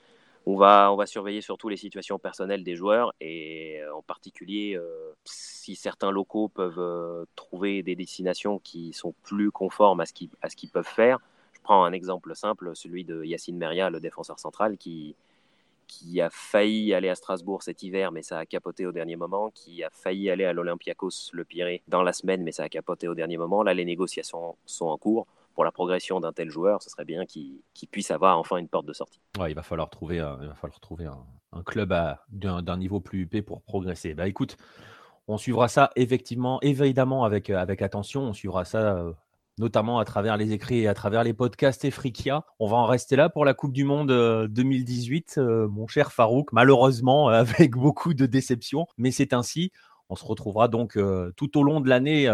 On 0.45 0.55
va, 0.55 0.93
surveiller 1.05 1.41
surtout 1.41 1.69
les 1.69 1.75
situations 1.75 2.19
personnelles 2.19 2.63
des 2.63 2.75
joueurs 2.75 3.13
et 3.19 3.81
euh, 3.81 3.95
en 3.95 4.01
particulier 4.01 4.75
euh, 4.77 5.11
si 5.25 5.75
certains 5.75 6.11
locaux 6.11 6.47
peuvent 6.49 7.25
trouver 7.35 7.83
des 7.83 7.95
destinations 7.95 8.59
qui 8.59 8.93
sont 8.93 9.13
plus 9.23 9.51
conformes 9.51 10.01
à 10.01 10.05
ce 10.05 10.13
qu'ils 10.13 10.69
peuvent 10.69 10.87
faire. 10.87 11.19
Je 11.51 11.59
prends 11.61 11.83
un 11.83 11.91
exemple 11.91 12.35
simple, 12.35 12.71
celui 12.75 13.03
de 13.03 13.23
Yacine 13.25 13.57
Meria, 13.57 13.89
le 13.89 13.99
défenseur 13.99 14.39
central, 14.39 14.77
qui, 14.77 15.15
qui 15.87 16.21
a 16.21 16.29
failli 16.29 16.93
aller 16.93 17.09
à 17.09 17.15
Strasbourg 17.15 17.63
cet 17.63 17.83
hiver, 17.83 18.11
mais 18.11 18.21
ça 18.21 18.39
a 18.39 18.45
capoté 18.45 18.85
au 18.85 18.91
dernier 18.91 19.15
moment, 19.15 19.49
qui 19.51 19.83
a 19.83 19.89
failli 19.89 20.29
aller 20.29 20.45
à 20.45 20.53
l'Olympiakos 20.53 21.31
le 21.31 21.45
Pirée 21.45 21.81
dans 21.87 22.03
la 22.03 22.13
semaine, 22.13 22.43
mais 22.43 22.51
ça 22.51 22.63
a 22.63 22.69
capoté 22.69 23.07
au 23.07 23.15
dernier 23.15 23.37
moment. 23.37 23.63
Là, 23.63 23.73
les 23.73 23.85
négociations 23.85 24.57
sont 24.65 24.87
en 24.87 24.97
cours. 24.97 25.27
Pour 25.55 25.63
la 25.63 25.71
progression 25.71 26.19
d'un 26.19 26.33
tel 26.33 26.51
joueur, 26.51 26.83
ce 26.83 26.89
serait 26.91 27.05
bien 27.05 27.25
qu'il 27.25 27.63
puisse 27.89 28.11
avoir 28.11 28.37
enfin 28.37 28.57
une 28.57 28.67
porte 28.67 28.85
de 28.85 28.93
sortie. 28.93 29.19
Il 29.47 29.55
va 29.55 29.63
falloir 29.63 29.89
trouver, 29.89 30.19
un, 30.19 30.37
il 30.41 30.47
va 30.47 30.53
falloir 30.53 30.79
trouver 30.79 31.05
un, 31.05 31.63
club 31.65 31.95
d'un 32.29 32.77
niveau 32.77 32.99
plus 32.99 33.21
huppé 33.21 33.41
pour 33.41 33.63
progresser. 33.63 34.13
Bah 34.13 34.27
écoute, 34.27 34.57
on 35.27 35.37
suivra 35.37 35.67
ça 35.67 35.89
effectivement, 35.95 36.61
évidemment 36.61 37.23
avec, 37.23 37.49
avec 37.49 37.81
attention. 37.81 38.21
On 38.21 38.33
suivra 38.33 38.65
ça 38.65 38.97
euh, 38.97 39.13
notamment 39.57 39.99
à 39.99 40.05
travers 40.05 40.37
les 40.37 40.51
écrits 40.51 40.79
et 40.79 40.87
à 40.87 40.93
travers 40.93 41.23
les 41.23 41.33
podcasts 41.33 41.83
Efrikia. 41.85 42.45
On 42.59 42.67
va 42.67 42.77
en 42.77 42.85
rester 42.85 43.15
là 43.15 43.29
pour 43.29 43.45
la 43.45 43.53
Coupe 43.53 43.73
du 43.73 43.83
Monde 43.83 44.11
2018, 44.49 45.35
euh, 45.37 45.41
euh, 45.41 45.67
mon 45.67 45.87
cher 45.87 46.11
Farouk, 46.11 46.51
malheureusement 46.51 47.27
avec 47.29 47.71
beaucoup 47.71 48.13
de 48.13 48.25
déceptions, 48.25 48.87
mais 48.97 49.11
c'est 49.11 49.33
ainsi. 49.33 49.71
On 50.09 50.15
se 50.15 50.23
retrouvera 50.23 50.69
donc 50.69 50.95
euh, 50.95 51.33
tout 51.35 51.57
au 51.57 51.63
long 51.63 51.81
de 51.81 51.89
l'année 51.89 52.31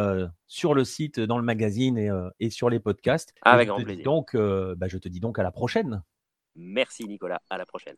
sur 0.48 0.76
le 0.76 0.84
site, 0.84 1.20
dans 1.20 1.38
le 1.38 1.44
magazine 1.44 1.98
et, 2.40 2.50
sur 2.52 2.70
les 2.70 2.80
podcasts. 2.80 3.34
Avec 3.42 3.68
grand 3.68 3.82
plaisir. 3.82 4.04
Donc, 4.04 4.36
bah, 4.36 4.88
je 4.88 4.98
te 4.98 5.10
dis 5.10 5.20
donc 5.20 5.40
à 5.40 5.44
la 5.44 5.52
prochaine. 5.52 6.04
Merci 6.56 7.08
Nicolas, 7.08 7.42
à 7.50 7.58
la 7.58 7.66
prochaine. 7.66 7.96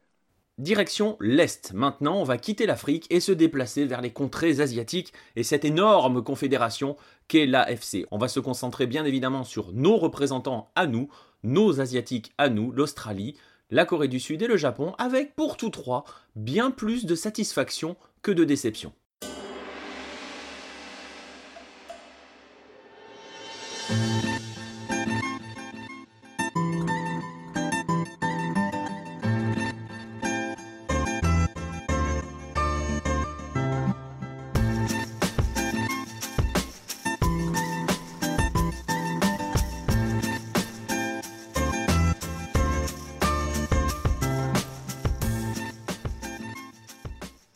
Direction 0.58 1.18
l'Est. 1.20 1.74
Maintenant, 1.74 2.18
on 2.18 2.24
va 2.24 2.38
quitter 2.38 2.66
l'Afrique 2.66 3.08
et 3.10 3.20
se 3.20 3.34
déplacer 3.34 3.84
vers 3.84 4.00
les 4.00 4.14
contrées 4.14 4.62
asiatiques 4.62 5.12
et 5.36 5.44
cette 5.44 5.66
énorme 5.66 6.24
confédération 6.24 6.96
qu'est 7.28 7.46
l'AFC. 7.46 8.06
On 8.10 8.18
va 8.18 8.30
se 8.30 8.40
concentrer 8.40 8.88
bien 8.88 9.04
évidemment 9.04 9.44
sur 9.44 9.74
nos 9.74 9.98
représentants 9.98 10.72
à 10.76 10.88
nous, 10.88 11.10
nos 11.44 11.82
Asiatiques 11.82 12.32
à 12.38 12.48
nous, 12.48 12.72
l'Australie, 12.72 13.36
la 13.70 13.84
Corée 13.84 14.08
du 14.08 14.22
Sud 14.22 14.42
et 14.44 14.48
le 14.48 14.56
Japon, 14.56 14.96
avec 14.98 15.36
pour 15.36 15.58
tous 15.58 15.72
trois 15.72 16.06
bien 16.38 16.72
plus 16.72 17.06
de 17.06 17.16
satisfaction 17.16 17.98
que 18.22 18.32
de 18.32 18.46
déception. 18.46 18.94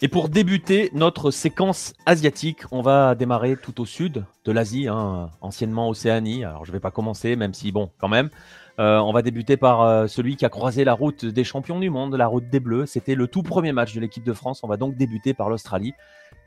Et 0.02 0.08
pour 0.08 0.30
débuter 0.30 0.90
notre 0.94 1.30
séquence 1.30 1.94
asiatique, 2.06 2.62
on 2.72 2.82
va 2.82 3.16
démarrer 3.16 3.58
tout 3.58 3.82
au 3.82 3.86
sud 3.86 4.24
de 4.46 4.52
l'Asie, 4.54 4.88
hein, 4.88 5.30
anciennement 5.42 5.90
Océanie. 5.90 6.46
Alors 6.46 6.64
je 6.64 6.72
ne 6.72 6.78
vais 6.78 6.80
pas 6.80 6.90
commencer, 6.90 7.36
même 7.36 7.54
si 7.54 7.74
bon, 7.74 7.92
quand 7.98 8.08
même. 8.08 8.30
Euh, 8.80 8.98
on 9.00 9.12
va 9.12 9.22
débuter 9.22 9.58
par 9.58 9.82
euh, 9.82 10.08
celui 10.08 10.38
qui 10.38 10.46
a 10.46 10.50
croisé 10.50 10.86
la 10.86 10.94
route 10.94 11.26
des 11.26 11.44
champions 11.44 11.82
du 11.82 11.90
monde, 11.90 12.16
la 12.16 12.28
route 12.28 12.50
des 12.50 12.62
Bleus. 12.62 12.86
C'était 12.86 13.14
le 13.14 13.28
tout 13.28 13.44
premier 13.44 13.74
match 13.74 13.94
de 13.94 14.00
l'équipe 14.00 14.24
de 14.24 14.32
France. 14.32 14.64
On 14.64 14.70
va 14.70 14.78
donc 14.78 14.96
débuter 14.96 15.34
par 15.34 15.50
l'Australie. 15.50 15.94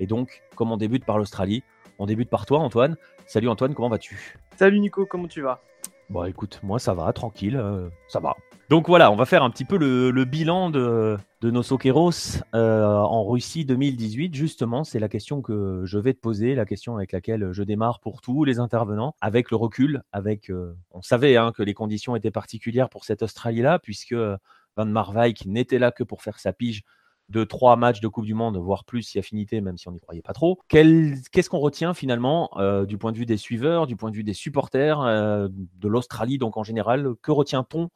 Et 0.01 0.07
donc, 0.07 0.43
comme 0.57 0.73
on 0.73 0.79
débute 0.79 1.05
par 1.05 1.19
l'Australie, 1.19 1.63
on 1.99 2.07
débute 2.07 2.31
par 2.31 2.47
toi, 2.47 2.59
Antoine. 2.59 2.97
Salut 3.27 3.51
Antoine, 3.51 3.75
comment 3.75 3.91
vas-tu? 3.91 4.39
Salut 4.57 4.81
Nico, 4.81 5.05
comment 5.05 5.29
tu 5.29 5.43
vas? 5.43 5.61
Bon, 6.09 6.25
écoute, 6.25 6.59
moi 6.63 6.79
ça 6.79 6.95
va, 6.95 7.13
tranquille, 7.13 7.57
euh, 7.57 7.91
ça 8.09 8.19
va. 8.19 8.35
Donc 8.73 8.89
voilà, 8.89 9.13
on 9.13 9.17
va 9.17 9.27
faire 9.27 9.43
un 9.43 9.51
petit 9.51 9.67
peu 9.67 9.77
le, 9.77 10.25
bilan 10.25 10.71
de, 10.71 11.19
nos 11.43 11.63
Soqueros 11.63 12.41
euh, 12.55 12.87
en 12.87 13.23
Russie 13.23 13.67
2018. 13.67 14.35
Justement, 14.35 14.83
c'est 14.83 14.99
la 14.99 15.11
question 15.11 15.43
que 15.43 15.83
je 15.85 15.99
vais 15.99 16.15
te 16.15 16.21
poser, 16.21 16.55
la 16.55 16.65
question 16.65 16.97
avec 16.97 17.13
laquelle 17.13 17.51
je 17.53 17.63
démarre 17.65 18.01
pour 18.01 18.23
tous 18.23 18.45
les 18.45 18.61
intervenants, 18.61 19.15
avec 19.21 19.51
le 19.51 19.59
recul, 19.59 20.03
avec, 20.11 20.49
euh, 20.49 20.75
on 20.91 21.03
savait 21.03 21.37
hein, 21.37 21.53
que 21.55 21.63
les 21.63 21.75
conditions 21.75 22.17
étaient 22.17 22.31
particulières 22.31 22.89
pour 22.89 23.05
cette 23.05 23.23
Australie-là, 23.23 23.79
puisque 23.79 24.15
Van 24.15 24.87
Marwijk 24.87 25.45
n'était 25.45 25.79
là 25.79 25.91
que 25.91 26.03
pour 26.03 26.23
faire 26.23 26.39
sa 26.39 26.55
pige 26.55 26.83
de 27.29 27.45
trois 27.45 27.77
matchs 27.77 28.01
de 28.01 28.09
Coupe 28.09 28.25
du 28.25 28.33
Monde, 28.33 28.57
voire 28.57 28.87
plus 28.87 29.03
si 29.03 29.19
affinité, 29.19 29.61
même 29.61 29.77
si 29.77 29.87
on 29.87 29.93
n'y 29.93 30.01
croyait 30.01 30.23
pas 30.23 30.33
trop. 30.33 30.59
Qu'est-ce 30.69 31.51
qu'on 31.51 31.59
retient 31.59 31.93
finalement 31.93 32.49
euh, 32.57 32.87
du 32.87 32.97
point 32.97 33.13
de 33.13 33.19
vue 33.19 33.27
des 33.27 33.37
suiveurs, 33.37 33.87
du 33.87 33.97
point 33.97 34.11
de 34.11 34.17
vue 34.17 34.25
des 34.25 34.33
supporters, 34.33 34.99
de 35.03 35.89
l'Australie 35.89 36.39
donc 36.39 36.57
en 36.57 36.65
général? 36.65 37.13
Que 37.21 37.33
retient-on 37.33 37.91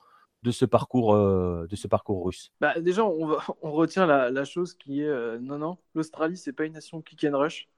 de 0.47 0.53
ce 0.53 0.65
parcours, 0.65 1.15
euh, 1.15 1.67
de 1.69 1.75
ce 1.75 1.89
parcours 1.89 2.25
russe 2.25 2.53
bah, 2.61 2.81
Déjà, 2.81 3.05
on, 3.05 3.37
on 3.63 3.73
retient 3.73 4.07
la, 4.07 4.45
chose 4.45 4.75
qui 4.75 5.03
est 5.03 5.09
euh, 5.09 5.39
non, 5.41 5.59
non, 5.59 5.79
l'Australie, 5.95 6.37
c'est 6.37 6.53
pas 6.53 6.65
une 6.65 6.75
nation 6.75 7.03
kick 7.03 7.25
and 7.25 7.37
rush. 7.37 7.69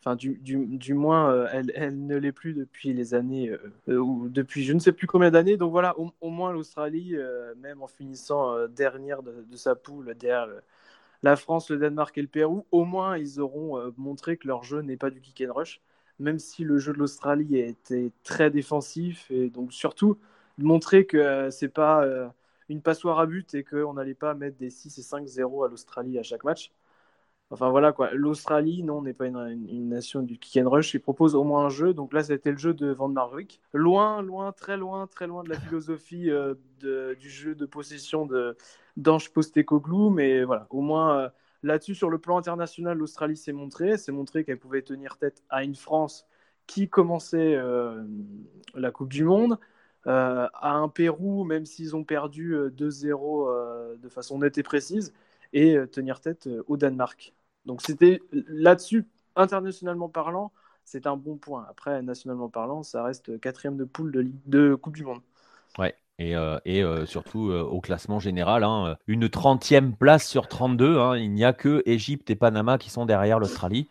Enfin, 0.00 0.14
du, 0.14 0.38
du, 0.38 0.64
du 0.66 0.94
moins, 0.94 1.30
euh, 1.30 1.48
elle, 1.52 1.72
elle, 1.74 2.06
ne 2.06 2.16
l'est 2.16 2.32
plus 2.32 2.54
depuis 2.54 2.92
les 2.92 3.14
années, 3.14 3.52
ou 3.88 4.28
depuis 4.28 4.64
je 4.64 4.72
ne 4.72 4.78
sais 4.78 4.92
plus 4.92 5.06
combien 5.06 5.30
d'années. 5.30 5.56
Donc 5.56 5.70
voilà, 5.70 5.96
au, 5.98 6.30
moins 6.30 6.52
l'Australie, 6.52 7.16
même 7.56 7.82
en 7.82 7.88
finissant 7.88 8.66
dernière 8.68 9.22
de, 9.22 9.56
sa 9.56 9.74
poule, 9.74 10.14
derrière 10.14 10.48
la 11.22 11.36
France, 11.36 11.70
le 11.70 11.78
Danemark 11.78 12.16
et 12.16 12.22
le 12.22 12.28
Pérou, 12.28 12.64
au 12.70 12.84
moins 12.84 13.18
ils 13.18 13.40
auront 13.40 13.92
montré 13.96 14.36
que 14.36 14.46
leur 14.46 14.62
jeu 14.62 14.82
n'est 14.82 14.96
pas 14.96 15.10
du 15.10 15.20
kick 15.20 15.44
and 15.48 15.52
rush, 15.52 15.80
même 16.20 16.38
si 16.38 16.62
le 16.62 16.78
jeu 16.78 16.92
de 16.92 16.98
l'Australie 16.98 17.60
a 17.60 17.66
été 17.66 18.12
très 18.22 18.50
défensif 18.50 19.28
et 19.32 19.50
donc 19.50 19.72
surtout 19.72 20.16
montrer 20.58 21.06
que 21.06 21.16
euh, 21.16 21.50
c'est 21.50 21.68
pas 21.68 22.04
euh, 22.04 22.28
une 22.68 22.82
passoire 22.82 23.18
à 23.20 23.26
but 23.26 23.54
et 23.54 23.64
qu'on 23.64 23.94
n'allait 23.94 24.14
pas 24.14 24.34
mettre 24.34 24.58
des 24.58 24.70
6 24.70 24.98
et 24.98 25.02
5-0 25.02 25.66
à 25.66 25.68
l'Australie 25.68 26.18
à 26.18 26.22
chaque 26.22 26.44
match. 26.44 26.72
Enfin 27.50 27.70
voilà 27.70 27.92
quoi. 27.92 28.10
L'Australie, 28.12 28.82
non, 28.82 29.00
n'est 29.00 29.14
pas 29.14 29.26
une, 29.26 29.88
nation 29.88 30.22
du 30.22 30.38
kick 30.38 30.62
and 30.62 30.68
rush. 30.68 30.92
Il 30.92 31.00
propose 31.00 31.34
au 31.34 31.44
moins 31.44 31.66
un 31.66 31.68
jeu. 31.70 31.94
Donc 31.94 32.12
là, 32.12 32.22
c'était 32.22 32.50
le 32.50 32.58
jeu 32.58 32.74
de 32.74 32.90
Van 32.90 33.08
Marwijk. 33.08 33.62
Loin, 33.72 34.20
loin, 34.20 34.52
très 34.52 34.76
loin, 34.76 35.06
très 35.06 35.26
loin 35.26 35.44
de 35.44 35.48
la 35.48 35.58
philosophie 35.58 36.30
euh, 36.30 36.54
du 37.14 37.30
jeu 37.30 37.54
de 37.54 37.64
possession 37.64 38.28
d'Ange 38.98 39.32
Postecoglou. 39.32 40.10
Mais 40.10 40.44
voilà, 40.44 40.66
au 40.68 40.82
moins 40.82 41.30
là-dessus, 41.62 41.94
sur 41.94 42.10
le 42.10 42.18
plan 42.18 42.36
international, 42.36 42.98
l'Australie 42.98 43.36
s'est 43.36 43.52
montrée. 43.52 43.96
s'est 43.96 44.12
montré 44.12 44.44
qu'elle 44.44 44.58
pouvait 44.58 44.82
tenir 44.82 45.16
tête 45.16 45.42
à 45.48 45.64
une 45.64 45.74
France 45.74 46.26
qui 46.66 46.90
commençait 46.90 47.56
la 48.74 48.90
Coupe 48.90 49.08
du 49.08 49.24
Monde. 49.24 49.58
À 50.06 50.70
un 50.70 50.88
Pérou, 50.88 51.44
même 51.44 51.66
s'ils 51.66 51.94
ont 51.94 52.04
perdu 52.04 52.54
2-0 52.76 53.98
de 54.00 54.08
façon 54.08 54.38
nette 54.38 54.58
et 54.58 54.62
précise, 54.62 55.12
et 55.52 55.76
tenir 55.92 56.20
tête 56.20 56.48
au 56.66 56.76
Danemark. 56.76 57.34
Donc 57.66 57.82
c'était 57.82 58.20
là-dessus, 58.32 59.06
internationalement 59.36 60.08
parlant, 60.08 60.52
c'est 60.88 61.06
un 61.06 61.16
bon 61.16 61.36
point. 61.36 61.66
Après, 61.68 62.00
nationalement 62.02 62.48
parlant, 62.48 62.82
ça 62.82 63.02
reste 63.04 63.38
quatrième 63.40 63.76
de 63.76 63.84
poule 63.84 64.32
de, 64.46 64.74
Coupe 64.74 64.96
du 64.96 65.04
Monde. 65.04 65.20
Ouais, 65.78 65.94
et, 66.18 66.34
euh, 66.34 66.58
euh, 66.66 67.06
surtout 67.06 67.50
euh, 67.50 67.62
au 67.62 67.80
classement 67.80 68.18
général, 68.18 68.64
hein, 68.64 68.96
une 69.06 69.26
30e 69.26 69.94
place 69.94 70.26
sur 70.26 70.48
32. 70.48 70.98
Hein, 70.98 71.16
il 71.18 71.32
n'y 71.32 71.44
a 71.44 71.52
que 71.52 71.82
Égypte 71.84 72.30
et 72.30 72.36
Panama 72.36 72.78
qui 72.78 72.90
sont 72.90 73.04
derrière 73.04 73.38
l'Australie. 73.38 73.88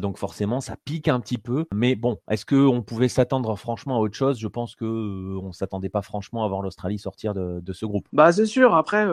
Donc 0.00 0.18
forcément, 0.18 0.60
ça 0.60 0.76
pique 0.84 1.08
un 1.08 1.20
petit 1.20 1.38
peu. 1.38 1.66
Mais 1.74 1.94
bon, 1.94 2.18
est-ce 2.30 2.46
qu'on 2.46 2.82
pouvait 2.82 3.08
s'attendre 3.08 3.56
franchement 3.56 3.96
à 3.96 4.00
autre 4.00 4.14
chose? 4.14 4.38
Je 4.38 4.48
pense 4.48 4.74
qu'on 4.74 4.86
ne 4.86 5.52
s'attendait 5.52 5.88
pas 5.88 6.02
franchement 6.02 6.44
à 6.44 6.48
voir 6.48 6.62
l'Australie 6.62 6.98
sortir 6.98 7.34
de, 7.34 7.72
ce 7.72 7.86
groupe. 7.86 8.06
Bah 8.12 8.32
c'est 8.32 8.46
sûr. 8.46 8.74
Après, 8.74 9.06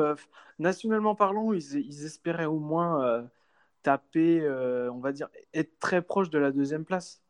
nationalement 0.60 1.16
parlant, 1.16 1.54
ils, 1.54 2.06
espéraient 2.06 2.46
au 2.46 2.60
moins 2.60 3.24
taper, 3.84 4.48
on 4.92 5.00
va 5.00 5.12
dire, 5.12 5.28
être 5.54 5.80
très 5.80 6.02
proche 6.02 6.30
de 6.30 6.40
la 6.40 6.52
deuxième 6.52 6.86
place. 6.86 7.24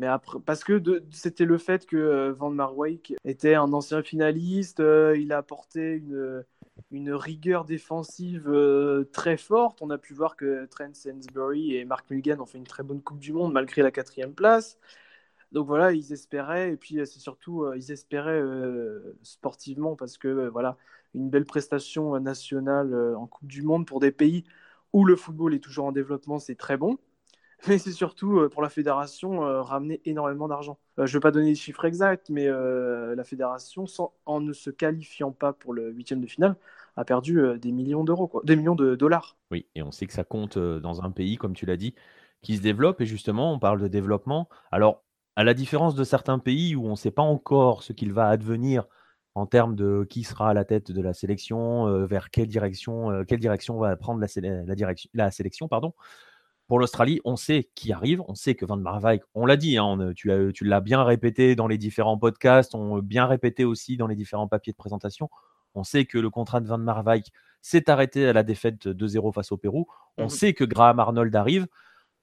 Mais 0.00 0.06
après, 0.06 0.38
parce 0.40 0.64
que 0.64 0.82
c'était 1.10 1.44
le 1.44 1.58
fait 1.58 1.84
que 1.84 1.96
euh, 1.96 2.32
Van 2.32 2.48
Marwijk 2.48 3.14
était 3.24 3.54
un 3.54 3.70
ancien 3.74 4.02
finaliste, 4.02 4.80
euh, 4.80 5.14
il 5.18 5.30
a 5.30 5.36
apporté 5.36 5.96
une, 5.96 6.42
une 6.90 7.12
rigueur 7.12 7.64
défensive 7.64 8.48
euh, 8.48 9.04
très 9.12 9.36
forte. 9.36 9.80
On 9.82 9.90
a 9.90 9.98
pu 9.98 10.14
voir 10.14 10.36
que 10.36 10.66
Trent 10.66 10.94
Sainsbury 10.94 11.76
et 11.76 11.84
Mark 11.84 12.08
Mulligan 12.10 12.40
ont 12.40 12.46
fait 12.46 12.58
une 12.58 12.66
très 12.66 12.82
bonne 12.82 13.02
Coupe 13.02 13.18
du 13.18 13.32
Monde 13.32 13.52
malgré 13.52 13.82
la 13.82 13.90
quatrième 13.90 14.34
place. 14.34 14.78
Donc 15.52 15.66
voilà, 15.66 15.92
ils 15.92 16.12
espéraient, 16.12 16.72
et 16.72 16.76
puis 16.76 16.96
c'est 17.06 17.18
surtout, 17.18 17.72
ils 17.74 17.90
espéraient 17.90 18.40
sportivement 19.22 19.96
parce 19.96 20.16
que 20.16 20.48
voilà, 20.48 20.76
une 21.14 21.28
belle 21.28 21.44
prestation 21.44 22.18
nationale 22.20 22.94
en 23.16 23.26
Coupe 23.26 23.48
du 23.48 23.62
Monde 23.62 23.84
pour 23.84 23.98
des 23.98 24.12
pays 24.12 24.44
où 24.92 25.04
le 25.04 25.16
football 25.16 25.54
est 25.54 25.58
toujours 25.58 25.86
en 25.86 25.92
développement, 25.92 26.38
c'est 26.38 26.54
très 26.54 26.76
bon 26.76 26.98
mais 27.68 27.78
c'est 27.78 27.92
surtout 27.92 28.38
euh, 28.38 28.48
pour 28.48 28.62
la 28.62 28.68
fédération 28.68 29.44
euh, 29.44 29.62
ramener 29.62 30.00
énormément 30.04 30.48
d'argent. 30.48 30.78
Euh, 30.98 31.06
je 31.06 31.12
ne 31.12 31.18
vais 31.18 31.22
pas 31.22 31.30
donner 31.30 31.50
les 31.50 31.54
chiffres 31.54 31.84
exacts, 31.84 32.30
mais 32.30 32.46
la 32.48 33.24
fédération, 33.24 33.84
en 34.26 34.40
ne 34.40 34.52
se 34.52 34.70
qualifiant 34.70 35.32
pas 35.32 35.52
pour 35.52 35.72
le 35.72 35.90
huitième 35.90 36.20
de 36.20 36.26
finale, 36.26 36.56
a 36.96 37.04
perdu 37.04 37.40
des 37.58 37.72
millions 37.72 38.04
d'euros, 38.04 38.40
des 38.44 38.56
millions 38.56 38.74
de 38.74 38.94
dollars. 38.94 39.36
Oui, 39.50 39.66
et 39.74 39.82
on 39.82 39.90
sait 39.90 40.06
que 40.06 40.12
ça 40.12 40.24
compte 40.24 40.58
dans 40.58 41.02
un 41.02 41.10
pays, 41.10 41.36
comme 41.36 41.54
tu 41.54 41.66
l'as 41.66 41.76
dit, 41.76 41.94
qui 42.42 42.56
se 42.56 42.62
développe. 42.62 43.00
Et 43.00 43.06
justement, 43.06 43.52
on 43.52 43.58
parle 43.58 43.80
de 43.80 43.88
développement. 43.88 44.48
Alors, 44.70 45.02
à 45.36 45.44
la 45.44 45.54
différence 45.54 45.94
de 45.94 46.04
certains 46.04 46.38
pays 46.38 46.74
où 46.74 46.86
on 46.86 46.90
ne 46.90 46.96
sait 46.96 47.10
pas 47.10 47.22
encore 47.22 47.82
ce 47.82 47.92
qu'il 47.92 48.12
va 48.12 48.28
advenir 48.28 48.86
en 49.34 49.46
termes 49.46 49.76
de 49.76 50.04
qui 50.08 50.24
sera 50.24 50.50
à 50.50 50.54
la 50.54 50.64
tête 50.64 50.90
de 50.90 51.00
la 51.00 51.14
sélection, 51.14 52.04
vers 52.04 52.30
quelle 52.30 52.48
direction, 52.48 53.24
quelle 53.26 53.40
direction 53.40 53.78
va 53.78 53.96
prendre 53.96 54.20
la, 54.20 54.94
la 55.14 55.30
sélection, 55.30 55.68
pardon 55.68 55.94
pour 56.70 56.78
l'Australie, 56.78 57.20
on 57.24 57.34
sait 57.34 57.68
qui 57.74 57.92
arrive, 57.92 58.22
on 58.28 58.36
sait 58.36 58.54
que 58.54 58.64
Van 58.64 58.76
Marwijk, 58.76 59.24
on 59.34 59.44
l'a 59.44 59.56
dit, 59.56 59.76
hein, 59.76 60.12
tu, 60.14 60.28
l'as 60.60 60.80
bien 60.80 61.02
répété 61.02 61.56
dans 61.56 61.66
les 61.66 61.78
différents 61.78 62.16
podcasts, 62.16 62.76
on 62.76 62.94
l'a 62.94 63.02
bien 63.02 63.26
répété 63.26 63.64
aussi 63.64 63.96
dans 63.96 64.06
les 64.06 64.14
différents 64.14 64.46
papiers 64.46 64.72
de 64.72 64.76
présentation. 64.76 65.28
On 65.74 65.82
sait 65.82 66.04
que 66.04 66.16
le 66.16 66.30
contrat 66.30 66.60
de 66.60 66.68
Van 66.68 66.78
Marwijk 66.78 67.26
s'est 67.60 67.90
arrêté 67.90 68.28
à 68.28 68.32
la 68.32 68.44
défaite 68.44 68.86
2-0 68.86 69.32
face 69.32 69.50
au 69.50 69.56
Pérou. 69.56 69.88
On 70.16 70.26
mmh 70.26 70.28
sait 70.28 70.54
que 70.54 70.62
Graham 70.62 71.00
Arnold 71.00 71.34
arrive. 71.34 71.66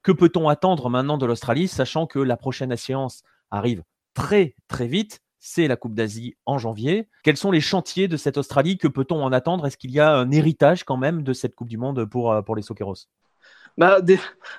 Que 0.01 0.13
peut-on 0.13 0.47
attendre 0.47 0.89
maintenant 0.89 1.17
de 1.17 1.25
l'Australie, 1.25 1.67
sachant 1.67 2.07
que 2.07 2.19
la 2.19 2.37
prochaine 2.37 2.73
séance 2.77 3.23
arrive 3.51 3.83
très 4.13 4.55
très 4.69 4.87
vite? 4.87 5.19
C'est 5.39 5.67
la 5.67 5.75
Coupe 5.75 5.93
d'Asie 5.93 6.37
en 6.45 6.57
janvier. 6.57 7.09
Quels 7.23 7.35
sont 7.35 7.51
les 7.51 7.59
chantiers 7.59 8.07
de 8.07 8.15
cette 8.15 8.37
Australie? 8.37 8.77
Que 8.77 8.87
peut-on 8.87 9.21
en 9.21 9.33
attendre? 9.33 9.67
Est-ce 9.67 9.75
qu'il 9.75 9.91
y 9.91 9.99
a 9.99 10.15
un 10.15 10.31
héritage 10.31 10.85
quand 10.85 10.95
même 10.95 11.23
de 11.23 11.33
cette 11.33 11.53
Coupe 11.53 11.67
du 11.67 11.77
Monde 11.77 12.05
pour, 12.05 12.31
euh, 12.31 12.41
pour 12.41 12.55
les 12.55 12.61
Soqueros 12.61 13.09
bah, 13.77 14.01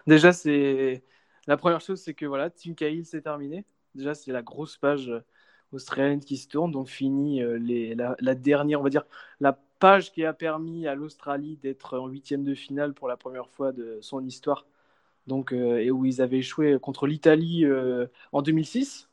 déjà, 0.06 0.32
c'est 0.32 1.02
la 1.46 1.56
première 1.56 1.80
chose, 1.80 2.00
c'est 2.00 2.14
que 2.14 2.26
voilà, 2.26 2.50
Team 2.50 2.74
Cahill 2.74 3.04
c'est 3.06 3.22
terminé. 3.22 3.64
Déjà, 3.94 4.14
c'est 4.14 4.32
la 4.32 4.42
grosse 4.42 4.76
page 4.76 5.08
euh, 5.08 5.24
australienne 5.72 6.20
qui 6.20 6.36
se 6.36 6.48
tourne, 6.48 6.70
donc 6.72 6.88
fini 6.88 7.42
euh, 7.42 7.58
les, 7.58 7.94
la, 7.94 8.34
dernière, 8.34 8.80
on 8.80 8.84
va 8.84 8.90
dire, 8.90 9.06
la 9.40 9.58
page 9.78 10.12
qui 10.12 10.24
a 10.24 10.32
permis 10.32 10.86
à 10.86 10.94
l'Australie 10.94 11.56
d'être 11.56 11.98
en 11.98 12.06
huitième 12.08 12.44
de 12.44 12.54
finale 12.54 12.94
pour 12.94 13.08
la 13.08 13.16
première 13.16 13.48
fois 13.48 13.72
de 13.72 13.98
son 14.02 14.24
histoire. 14.24 14.66
Donc, 15.26 15.52
euh, 15.52 15.78
et 15.78 15.90
où 15.90 16.04
ils 16.04 16.22
avaient 16.22 16.38
échoué 16.38 16.78
contre 16.80 17.06
l'Italie 17.06 17.64
en 18.32 18.42
2006, 18.42 19.08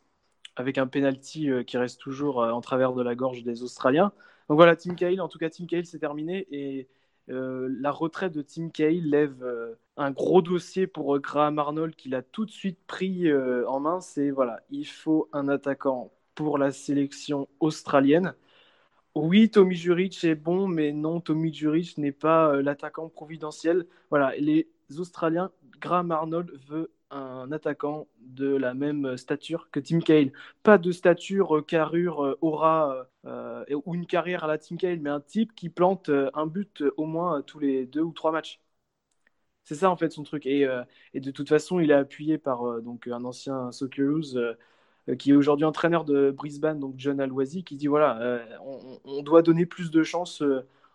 avec 0.56 0.78
un 0.78 0.88
penalty 0.88 1.50
qui 1.68 1.78
reste 1.78 2.00
toujours 2.00 2.40
en 2.40 2.62
travers 2.62 2.94
de 2.94 3.02
la 3.04 3.16
gorge 3.16 3.44
des 3.44 3.64
Australiens. 3.64 4.12
Donc 4.50 4.58
voilà, 4.58 4.76
Team 4.76 4.96
Cahill, 4.96 5.22
en 5.22 5.28
tout 5.28 5.40
cas, 5.40 5.50
Team 5.50 5.68
Cahill 5.68 5.86
c'est 5.86 6.00
terminé 6.00 6.48
et 6.52 6.88
la 7.28 7.92
retraite 7.92 8.34
de 8.34 8.42
Tim 8.42 8.70
Cahill 8.70 9.10
lève 9.10 9.44
euh, 9.44 9.76
un 9.98 10.12
gros 10.12 10.42
dossier 10.42 10.88
pour 10.88 11.16
euh, 11.16 11.20
Graham 11.20 11.60
Arnold 11.60 11.96
qu'il 11.96 12.16
a 12.16 12.22
tout 12.22 12.46
de 12.46 12.52
suite 12.52 12.80
pris 12.88 13.32
en 13.68 13.80
main. 13.80 14.02
C'est 14.02 14.32
voilà, 14.32 14.62
il 14.70 14.86
faut 14.86 15.30
un 15.34 15.48
attaquant 15.48 16.12
pour 16.36 16.58
la 16.58 16.72
sélection 16.72 17.48
australienne. 17.60 18.36
Oui, 19.16 19.50
Tommy 19.50 19.76
Juric 19.76 20.24
est 20.26 20.36
bon, 20.36 20.68
mais 20.68 20.92
non, 20.92 21.22
Tommy 21.22 21.54
Juric 21.54 21.98
n'est 21.98 22.12
pas 22.12 22.62
l'attaquant 22.62 23.10
providentiel. 23.10 23.88
Voilà, 24.10 24.36
les 24.38 24.68
Australiens, 24.98 25.52
Graham 25.80 26.12
Arnold 26.12 26.52
veut 26.68 26.92
un 27.12 27.52
attaquant 27.52 28.08
de 28.20 28.56
la 28.56 28.74
même 28.74 29.18
stature 29.18 29.70
que 29.72 29.80
Tim 29.80 30.00
Cahill. 30.00 30.34
Pas 30.64 30.78
de 30.78 30.92
stature, 30.92 31.58
euh, 31.58 31.62
carrure, 31.62 32.24
euh, 32.24 32.38
aura 32.42 33.08
euh, 33.26 33.64
ou 33.86 33.96
une 33.96 34.06
carrière 34.06 34.44
à 34.44 34.48
la 34.48 34.58
Tim 34.58 34.78
Cahill, 34.78 35.02
mais 35.02 35.10
un 35.10 35.22
type 35.22 35.56
qui 35.56 35.70
plante 35.70 36.10
un 36.10 36.48
but 36.48 36.84
au 36.98 37.06
moins 37.06 37.42
tous 37.42 37.60
les 37.60 37.86
deux 37.86 38.02
ou 38.02 38.12
trois 38.14 38.32
matchs. 38.32 38.60
C'est 39.64 39.76
ça 39.76 39.90
en 39.90 39.98
fait 39.98 40.12
son 40.12 40.24
truc. 40.24 40.46
Et, 40.46 40.68
de 41.16 41.32
toute 41.32 41.50
façon, 41.50 41.80
il 41.80 41.90
est 41.92 41.94
appuyé 41.94 42.38
par 42.38 42.82
donc, 42.82 43.08
un 43.08 43.24
ancien 43.26 43.72
Socceroos 43.72 44.38
qui 45.20 45.32
est 45.32 45.34
aujourd'hui 45.36 45.66
entraîneur 45.66 46.04
de 46.06 46.32
Brisbane, 46.32 46.80
donc 46.80 46.96
John 46.98 47.20
Alwazi, 47.20 47.64
qui 47.64 47.76
dit 47.76 47.88
voilà, 47.88 48.46
on, 49.06 49.24
doit 49.24 49.42
donner 49.42 49.66
plus 49.66 49.92
de 49.92 50.04
chance 50.04 50.44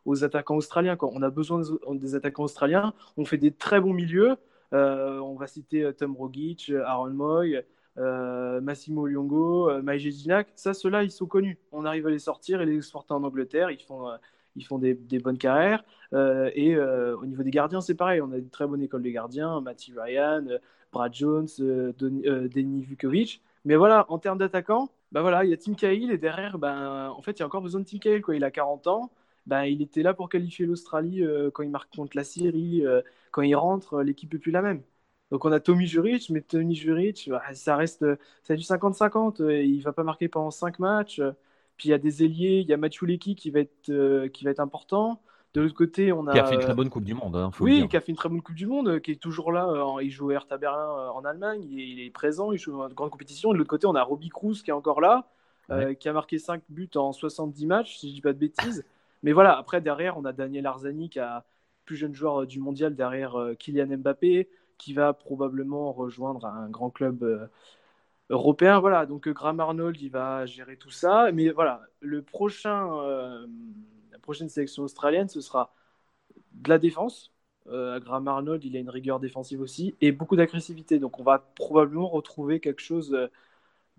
aux 0.04 0.24
attaquants 0.24 0.56
australiens. 0.56 0.96
Quand 0.96 1.10
on 1.14 1.22
a 1.22 1.30
besoin 1.30 1.62
des 1.92 2.14
attaquants 2.14 2.44
australiens, 2.44 2.94
on 3.16 3.24
fait 3.24 3.38
des 3.38 3.52
très 3.52 3.80
bons 3.80 3.92
milieux. 3.92 4.36
Euh, 4.72 5.18
on 5.18 5.34
va 5.34 5.46
citer 5.46 5.82
euh, 5.82 5.92
Tom 5.92 6.16
Rogic, 6.16 6.70
euh, 6.70 6.84
Aaron 6.84 7.10
Moy, 7.10 7.64
Massimo 8.62 9.06
Liongo, 9.06 9.82
Maïje 9.82 10.10
Ginac. 10.10 10.48
Ça, 10.54 10.72
ceux-là, 10.72 11.02
ils 11.02 11.10
sont 11.10 11.26
connus. 11.26 11.58
On 11.72 11.84
arrive 11.84 12.06
à 12.06 12.10
les 12.10 12.18
sortir 12.18 12.62
et 12.62 12.66
les 12.66 12.76
exporter 12.76 13.12
en 13.12 13.22
Angleterre. 13.24 13.70
Ils 13.70 13.82
font 13.82 14.08
ils 14.56 14.64
font 14.64 14.78
des, 14.78 14.94
bonnes 14.94 15.38
carrières. 15.38 15.84
et 16.12 16.78
au 16.78 17.26
niveau 17.26 17.42
des 17.42 17.50
gardiens, 17.50 17.82
c'est 17.82 17.94
pareil. 17.94 18.22
On 18.22 18.32
a 18.32 18.38
une 18.38 18.48
très 18.48 18.66
bonne 18.66 18.80
école 18.80 19.02
de 19.02 19.10
gardiens. 19.10 19.60
Matty 19.60 19.92
Ryan, 19.94 20.46
Brad 20.92 21.12
Jones, 21.12 21.48
Denis 21.58 22.82
Vukovic. 22.84 23.42
Mais 23.66 23.76
voilà, 23.76 24.06
en 24.08 24.18
termes 24.18 24.38
d'attaquants, 24.38 24.88
bah 25.12 25.20
voilà, 25.20 25.44
il 25.44 25.50
y 25.50 25.52
a 25.52 25.56
Tim 25.58 25.74
Cahill 25.74 26.10
et 26.10 26.18
derrière, 26.18 26.58
ben, 26.58 27.10
en 27.10 27.20
fait, 27.20 27.32
il 27.32 27.40
y 27.40 27.42
a 27.42 27.46
encore 27.46 27.60
besoin 27.60 27.80
de 27.80 27.86
Tim 27.86 27.98
Cahill. 27.98 28.22
Quoi. 28.22 28.36
Il 28.36 28.44
a 28.44 28.50
40 28.50 28.86
ans. 28.86 29.10
Ben, 29.46 29.64
il 29.64 29.82
était 29.82 30.02
là 30.02 30.14
pour 30.14 30.28
qualifier 30.28 30.66
l'Australie 30.66 31.24
quand 31.54 31.62
il 31.62 31.70
marque 31.70 31.94
contre 31.94 32.16
la 32.16 32.24
Syrie 32.24 32.84
quand 33.30 33.42
il 33.42 33.54
rentre, 33.54 34.02
l'équipe 34.02 34.32
n'est 34.32 34.38
plus 34.38 34.52
la 34.52 34.62
même. 34.62 34.82
Donc 35.30 35.44
on 35.44 35.52
a 35.52 35.60
Tommy 35.60 35.86
Juric, 35.86 36.28
mais 36.30 36.40
Tommy 36.40 36.74
Juric, 36.74 37.28
bah, 37.30 37.42
ça 37.54 37.76
reste 37.76 38.04
ça 38.42 38.54
du 38.54 38.62
50-50. 38.62 39.42
Il 39.64 39.80
va 39.80 39.92
pas 39.92 40.02
marquer 40.02 40.28
pendant 40.28 40.50
5 40.50 40.78
matchs. 40.78 41.20
Puis 41.80 41.88
il 41.88 41.92
y 41.92 41.94
a 41.94 41.98
des 41.98 42.22
ailiers, 42.22 42.58
il 42.58 42.68
y 42.68 42.74
a 42.74 42.76
Leckie 42.76 43.34
qui 43.34 43.50
va 43.50 43.60
être 43.60 43.88
euh, 43.88 44.28
qui 44.28 44.44
va 44.44 44.50
être 44.50 44.60
important. 44.60 45.22
De 45.54 45.62
l'autre 45.62 45.74
côté, 45.74 46.12
on 46.12 46.26
a 46.26 46.32
qui 46.32 46.38
a 46.38 46.44
fait 46.44 46.56
une 46.56 46.60
très 46.60 46.74
bonne 46.74 46.90
Coupe 46.90 47.04
du 47.04 47.14
Monde. 47.14 47.34
Hein, 47.36 47.50
oui, 47.58 47.88
qui 47.88 47.96
a 47.96 48.02
fait 48.02 48.12
une 48.12 48.16
très 48.16 48.28
bonne 48.28 48.42
Coupe 48.42 48.54
du 48.54 48.66
Monde, 48.66 49.00
qui 49.00 49.12
est 49.12 49.20
toujours 49.20 49.50
là. 49.50 49.96
il 50.02 50.10
joue 50.10 50.28
à 50.28 50.34
Hertha 50.34 50.58
Berlin 50.58 50.78
euh, 50.78 51.08
en 51.08 51.24
Allemagne, 51.24 51.64
il 51.70 52.00
est, 52.00 52.10
présent, 52.10 52.52
il 52.52 52.58
joue 52.58 52.72
dans 52.72 52.86
une 52.86 52.92
grande 52.92 53.08
compétition. 53.08 53.50
De 53.50 53.56
l'autre 53.56 53.70
côté, 53.70 53.86
on 53.86 53.94
a 53.94 54.02
Robbie 54.02 54.28
Cruz 54.28 54.62
qui 54.62 54.68
est 54.68 54.74
encore 54.74 55.00
là, 55.00 55.26
euh, 55.70 55.94
qui 55.94 56.10
a 56.10 56.12
marqué 56.12 56.38
5 56.38 56.62
buts 56.68 56.90
en 56.96 57.12
70 57.14 57.64
matchs, 57.64 57.96
si 57.96 58.10
je 58.10 58.14
dis 58.16 58.20
pas 58.20 58.34
de 58.34 58.38
bêtises. 58.38 58.84
Mais 59.22 59.32
voilà, 59.32 59.56
après 59.56 59.80
derrière, 59.80 60.16
on 60.18 60.24
a 60.24 60.32
Daniel 60.32 60.66
Arzani 60.66 61.10
qui 61.10 61.18
a 61.20 61.44
plus 61.84 61.96
jeune 61.96 62.14
joueur 62.14 62.42
euh, 62.42 62.46
du 62.46 62.60
mondial 62.60 62.94
derrière 62.94 63.36
euh, 63.36 63.54
Kylian 63.54 63.98
Mbappé, 63.98 64.48
qui 64.78 64.92
va 64.94 65.12
probablement 65.12 65.92
rejoindre 65.92 66.46
un 66.46 66.68
grand 66.70 66.90
club 66.90 67.22
euh, 67.22 67.46
européen. 68.30 68.78
Voilà, 68.80 69.06
donc 69.06 69.28
Graham 69.28 69.60
Arnold, 69.60 70.00
il 70.00 70.10
va 70.10 70.46
gérer 70.46 70.76
tout 70.76 70.90
ça. 70.90 71.32
Mais 71.32 71.50
voilà, 71.50 71.82
le 72.00 72.22
prochain, 72.22 72.86
la 74.12 74.18
prochaine 74.20 74.48
sélection 74.48 74.84
australienne, 74.84 75.28
ce 75.28 75.40
sera 75.40 75.74
de 76.52 76.68
la 76.68 76.78
défense. 76.78 77.32
Graham 77.66 78.28
Arnold, 78.28 78.64
il 78.64 78.76
a 78.76 78.80
une 78.80 78.88
rigueur 78.88 79.20
défensive 79.20 79.60
aussi 79.60 79.96
et 80.00 80.12
beaucoup 80.12 80.36
d'agressivité. 80.36 80.98
Donc 81.00 81.18
on 81.18 81.24
va 81.24 81.50
probablement 81.56 82.08
retrouver 82.08 82.60
quelque 82.60 82.82
chose 82.82 83.16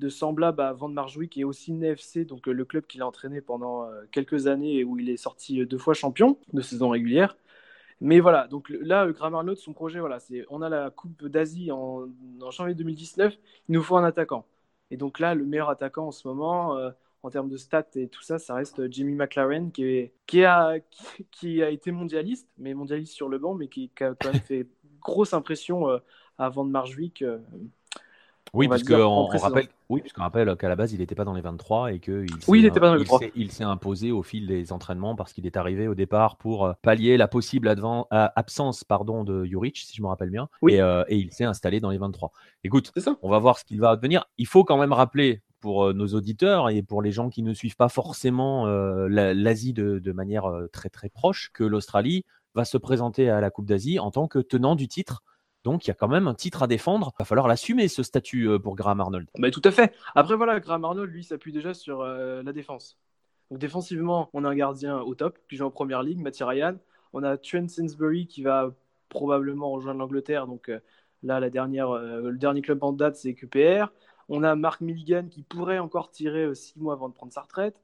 de 0.02 0.10
semblable 0.10 0.62
à 0.62 0.74
Van 0.74 0.89
Marjoui, 0.89 1.30
qui 1.30 1.41
est 1.41 1.43
aussi 1.45 1.72
une 1.72 1.84
FC, 1.84 2.26
donc 2.26 2.47
le 2.47 2.66
club 2.66 2.86
qu'il 2.88 3.02
a 3.02 3.08
entraîné 3.08 3.39
pendant 3.39 3.88
quelques 4.12 4.47
années 4.47 4.78
et 4.80 4.84
où 4.84 4.97
il 4.97 5.10
est 5.10 5.18
sorti 5.18 5.66
deux 5.66 5.78
fois 5.78 5.93
champion 5.93 6.38
de 6.54 6.62
saison 6.62 6.89
régulière. 6.89 7.38
Mais 8.02 8.20
voilà, 8.20 8.47
donc 8.47 8.70
là, 8.70 9.08
Graham 9.12 9.36
Arnold, 9.36 9.60
son 9.60 9.74
projet, 9.74 9.99
voilà, 9.99 10.20
c'est 10.20 10.43
on 10.49 10.64
a 10.64 10.70
la 10.70 10.89
Coupe 10.89 11.28
d'Asie 11.28 11.72
en, 11.72 12.08
janvier 12.49 12.74
2019, 12.74 13.38
il 13.70 13.74
nous 13.74 13.84
faut 13.84 13.95
un 13.95 14.04
attaquant. 14.04 14.45
Et 14.89 14.97
donc 14.97 15.20
là, 15.20 15.36
le 15.36 15.45
meilleur 15.45 15.70
attaquant 15.70 16.08
en 16.08 16.12
ce 16.12 16.28
moment, 16.28 16.78
euh, 16.78 16.89
en 17.22 17.30
termes 17.30 17.47
de 17.49 17.58
stats 17.58 17.86
et 17.95 18.08
tout 18.08 18.24
ça, 18.24 18.39
ça 18.39 18.56
reste 18.56 18.91
Jimmy 18.91 19.14
McLaren 19.14 19.72
qui, 19.72 19.84
est, 19.84 20.14
qui, 20.26 20.43
a, 20.43 20.80
qui, 21.32 21.62
a 21.62 21.70
été 21.70 21.91
mondialiste, 21.91 22.49
mais 22.58 22.74
mondialiste 22.74 23.14
sur 23.14 23.30
le 23.30 23.38
banc, 23.38 23.54
mais 23.54 23.68
qui, 23.68 23.91
a 24.02 24.16
quand 24.16 24.34
même 24.34 24.41
fait 24.41 24.68
grosse 24.99 25.34
impression 25.34 25.88
de 26.39 26.70
Marjwick. 26.70 27.24
Oui, 28.54 28.68
parce 28.68 28.84
qu'on 28.84 29.28
rappelle, 29.28 29.70
oui, 29.88 30.04
rappelle 30.16 30.58
qu'à 30.58 30.68
la 30.68 30.76
base, 30.76 30.91
il 30.91 30.99
n'était 30.99 31.16
pas 31.16 31.24
dans 31.24 31.34
les 31.34 31.41
23 31.41 31.93
et 31.93 31.99
qu'il 31.99 32.26
oui, 32.49 32.62
il, 32.62 32.72
pas 32.72 32.80
dans 32.82 32.95
les 32.95 32.99
23. 32.99 33.22
il 33.36 33.49
s'est 33.49 33.64
imposé 33.64 34.12
au 34.12 34.24
fil 34.24 34.45
des 34.45 34.74
entraînements 34.74 35.16
parce 35.16 35.32
qu'il 35.32 35.45
est 35.45 35.56
arrivé 35.56 35.88
au 35.88 35.95
départ 35.95 36.36
pour 36.36 36.66
euh, 36.66 36.74
pallier 36.82 37.16
la 37.16 37.30
possible 37.30 37.70
euh, 37.70 38.04
absence 38.12 38.84
pardon, 38.84 39.24
de 39.24 39.45
Juric, 39.45 39.78
si 39.78 39.95
je 39.95 40.02
me 40.02 40.08
rappelle 40.08 40.32
bien, 40.32 40.49
euh, 40.64 41.06
et, 41.08 41.16
il 41.16 41.32
s'est 41.32 41.45
installé 41.45 41.80
dans 41.80 41.91
les 41.91 41.97
23. 41.97 42.34
Écoute, 42.66 42.91
on 43.22 43.30
va 43.30 43.39
voir 43.39 43.58
ce 43.58 43.64
qu'il 43.64 43.80
va 43.80 43.95
devenir. 43.95 44.26
Il 44.38 44.47
faut 44.47 44.66
quand 44.66 44.78
même 44.78 44.93
rappeler 44.93 45.41
pour 45.62 45.93
nos 45.93 46.08
auditeurs 46.08 46.70
et 46.70 46.82
pour 46.82 47.02
les 47.02 47.12
gens 47.14 47.30
qui 47.30 47.43
ne 47.43 47.54
suivent 47.54 47.78
pas 47.78 47.89
forcément 47.89 48.66
l'Asie 48.66 49.74
de, 49.74 49.99
de, 49.99 50.12
manière 50.12 50.52
très 50.74 50.89
très 50.89 51.08
proche 51.08 51.52
que 51.54 51.64
l'Australie 51.64 52.26
va 52.56 52.66
se 52.66 52.78
présenter 52.78 53.30
à 53.30 53.39
la 53.39 53.49
Coupe 53.49 53.68
d'Asie 53.68 53.99
en 53.99 54.12
tant 54.12 54.28
que 54.28 54.39
tenant 54.39 54.76
du 54.76 54.88
titre 54.88 55.22
donc, 55.64 55.86
il 55.86 55.89
y 55.89 55.91
a 55.91 55.93
quand 55.93 56.07
même 56.07 56.28
un 56.28 56.34
titre 56.34 56.64
à 56.64 56.68
défendre. 56.68 57.12
Il 57.16 57.20
va 57.20 57.26
falloir 57.26 57.47
l'assumer, 57.47 57.88
ce 57.88 58.01
statut 58.03 58.49
euh, 58.49 58.59
pour 58.59 58.76
Graham 58.76 58.99
Arnold. 58.99 59.28
Bah, 59.38 59.51
tout 59.51 59.62
à 59.64 59.72
fait. 59.72 59.93
Après, 60.16 60.36
voilà, 60.36 60.59
Graham 60.59 60.86
Arnold, 60.86 61.12
lui, 61.12 61.24
s'appuie 61.24 61.51
déjà 61.51 61.74
sur 61.74 62.01
euh, 62.01 62.41
la 62.41 62.51
défense. 62.51 62.97
Donc, 63.49 63.59
défensivement, 63.59 64.30
on 64.34 64.43
a 64.43 64.49
un 64.49 64.55
gardien 64.55 64.99
au 64.99 65.14
top 65.14 65.38
qui 65.49 65.57
joue 65.57 65.66
en 65.66 65.72
première 65.72 66.01
ligue, 66.01 66.20
Mathieu 66.20 66.45
Ryan. 66.45 66.78
On 67.14 67.24
a 67.24 67.38
Trent 67.38 67.68
Sainsbury 67.68 68.26
qui 68.26 68.41
va 68.41 68.72
probablement 69.09 69.70
rejoindre 69.72 69.99
l'Angleterre. 69.99 70.47
Donc, 70.47 70.70
euh, 70.70 70.80
là, 71.22 71.39
la 71.39 71.47
le 71.47 72.38
dernier 72.38 72.62
club 72.62 72.84
en 72.84 72.93
date, 72.93 73.18
c'est 73.18 73.36
QPR. 73.36 73.91
On 74.30 74.43
a 74.43 74.55
Mark 74.55 74.82
Milligan 74.82 75.28
qui 75.30 75.43
pourrait 75.43 75.80
encore 75.80 76.09
tirer 76.09 76.55
six 76.55 76.80
mois 76.80 76.93
avant 76.93 77.09
de 77.09 77.14
prendre 77.14 77.34
sa 77.34 77.41
retraite. 77.41 77.76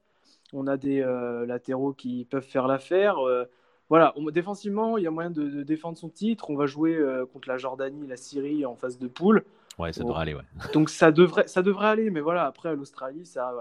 On 0.53 0.65
a 0.65 0.77
des 0.77 1.01
latéraux 1.45 1.91
qui 1.91 2.23
peuvent 2.23 2.41
faire 2.41 2.67
l'affaire 2.67 3.17
voilà, 3.89 4.13
défensivement, 4.33 4.97
il 4.97 5.03
y 5.03 5.07
a 5.07 5.11
moyen 5.11 5.29
de, 5.29 5.63
défendre 5.63 5.97
son 5.97 6.09
titre. 6.09 6.49
On 6.49 6.55
va 6.55 6.65
jouer 6.65 6.95
euh, 6.95 7.25
contre 7.25 7.47
la 7.47 7.57
Jordanie, 7.57 8.05
la 8.07 8.17
Syrie 8.17 8.65
en 8.65 8.75
phase 8.75 8.99
de 8.99 9.07
poule. 9.07 9.43
Ouais, 9.79 9.93
ça 9.93 10.03
devrait 10.03 10.21
aller, 10.21 10.33
ouais. 10.33 10.41
Donc 10.73 10.89
ça 10.89 11.11
devrait, 11.11 11.47
ça 11.47 11.61
devrait 11.61 11.87
aller, 11.87 12.09
mais 12.09 12.19
voilà, 12.19 12.45
après 12.45 12.75
l'Australie, 12.75 13.25
ça, 13.25 13.53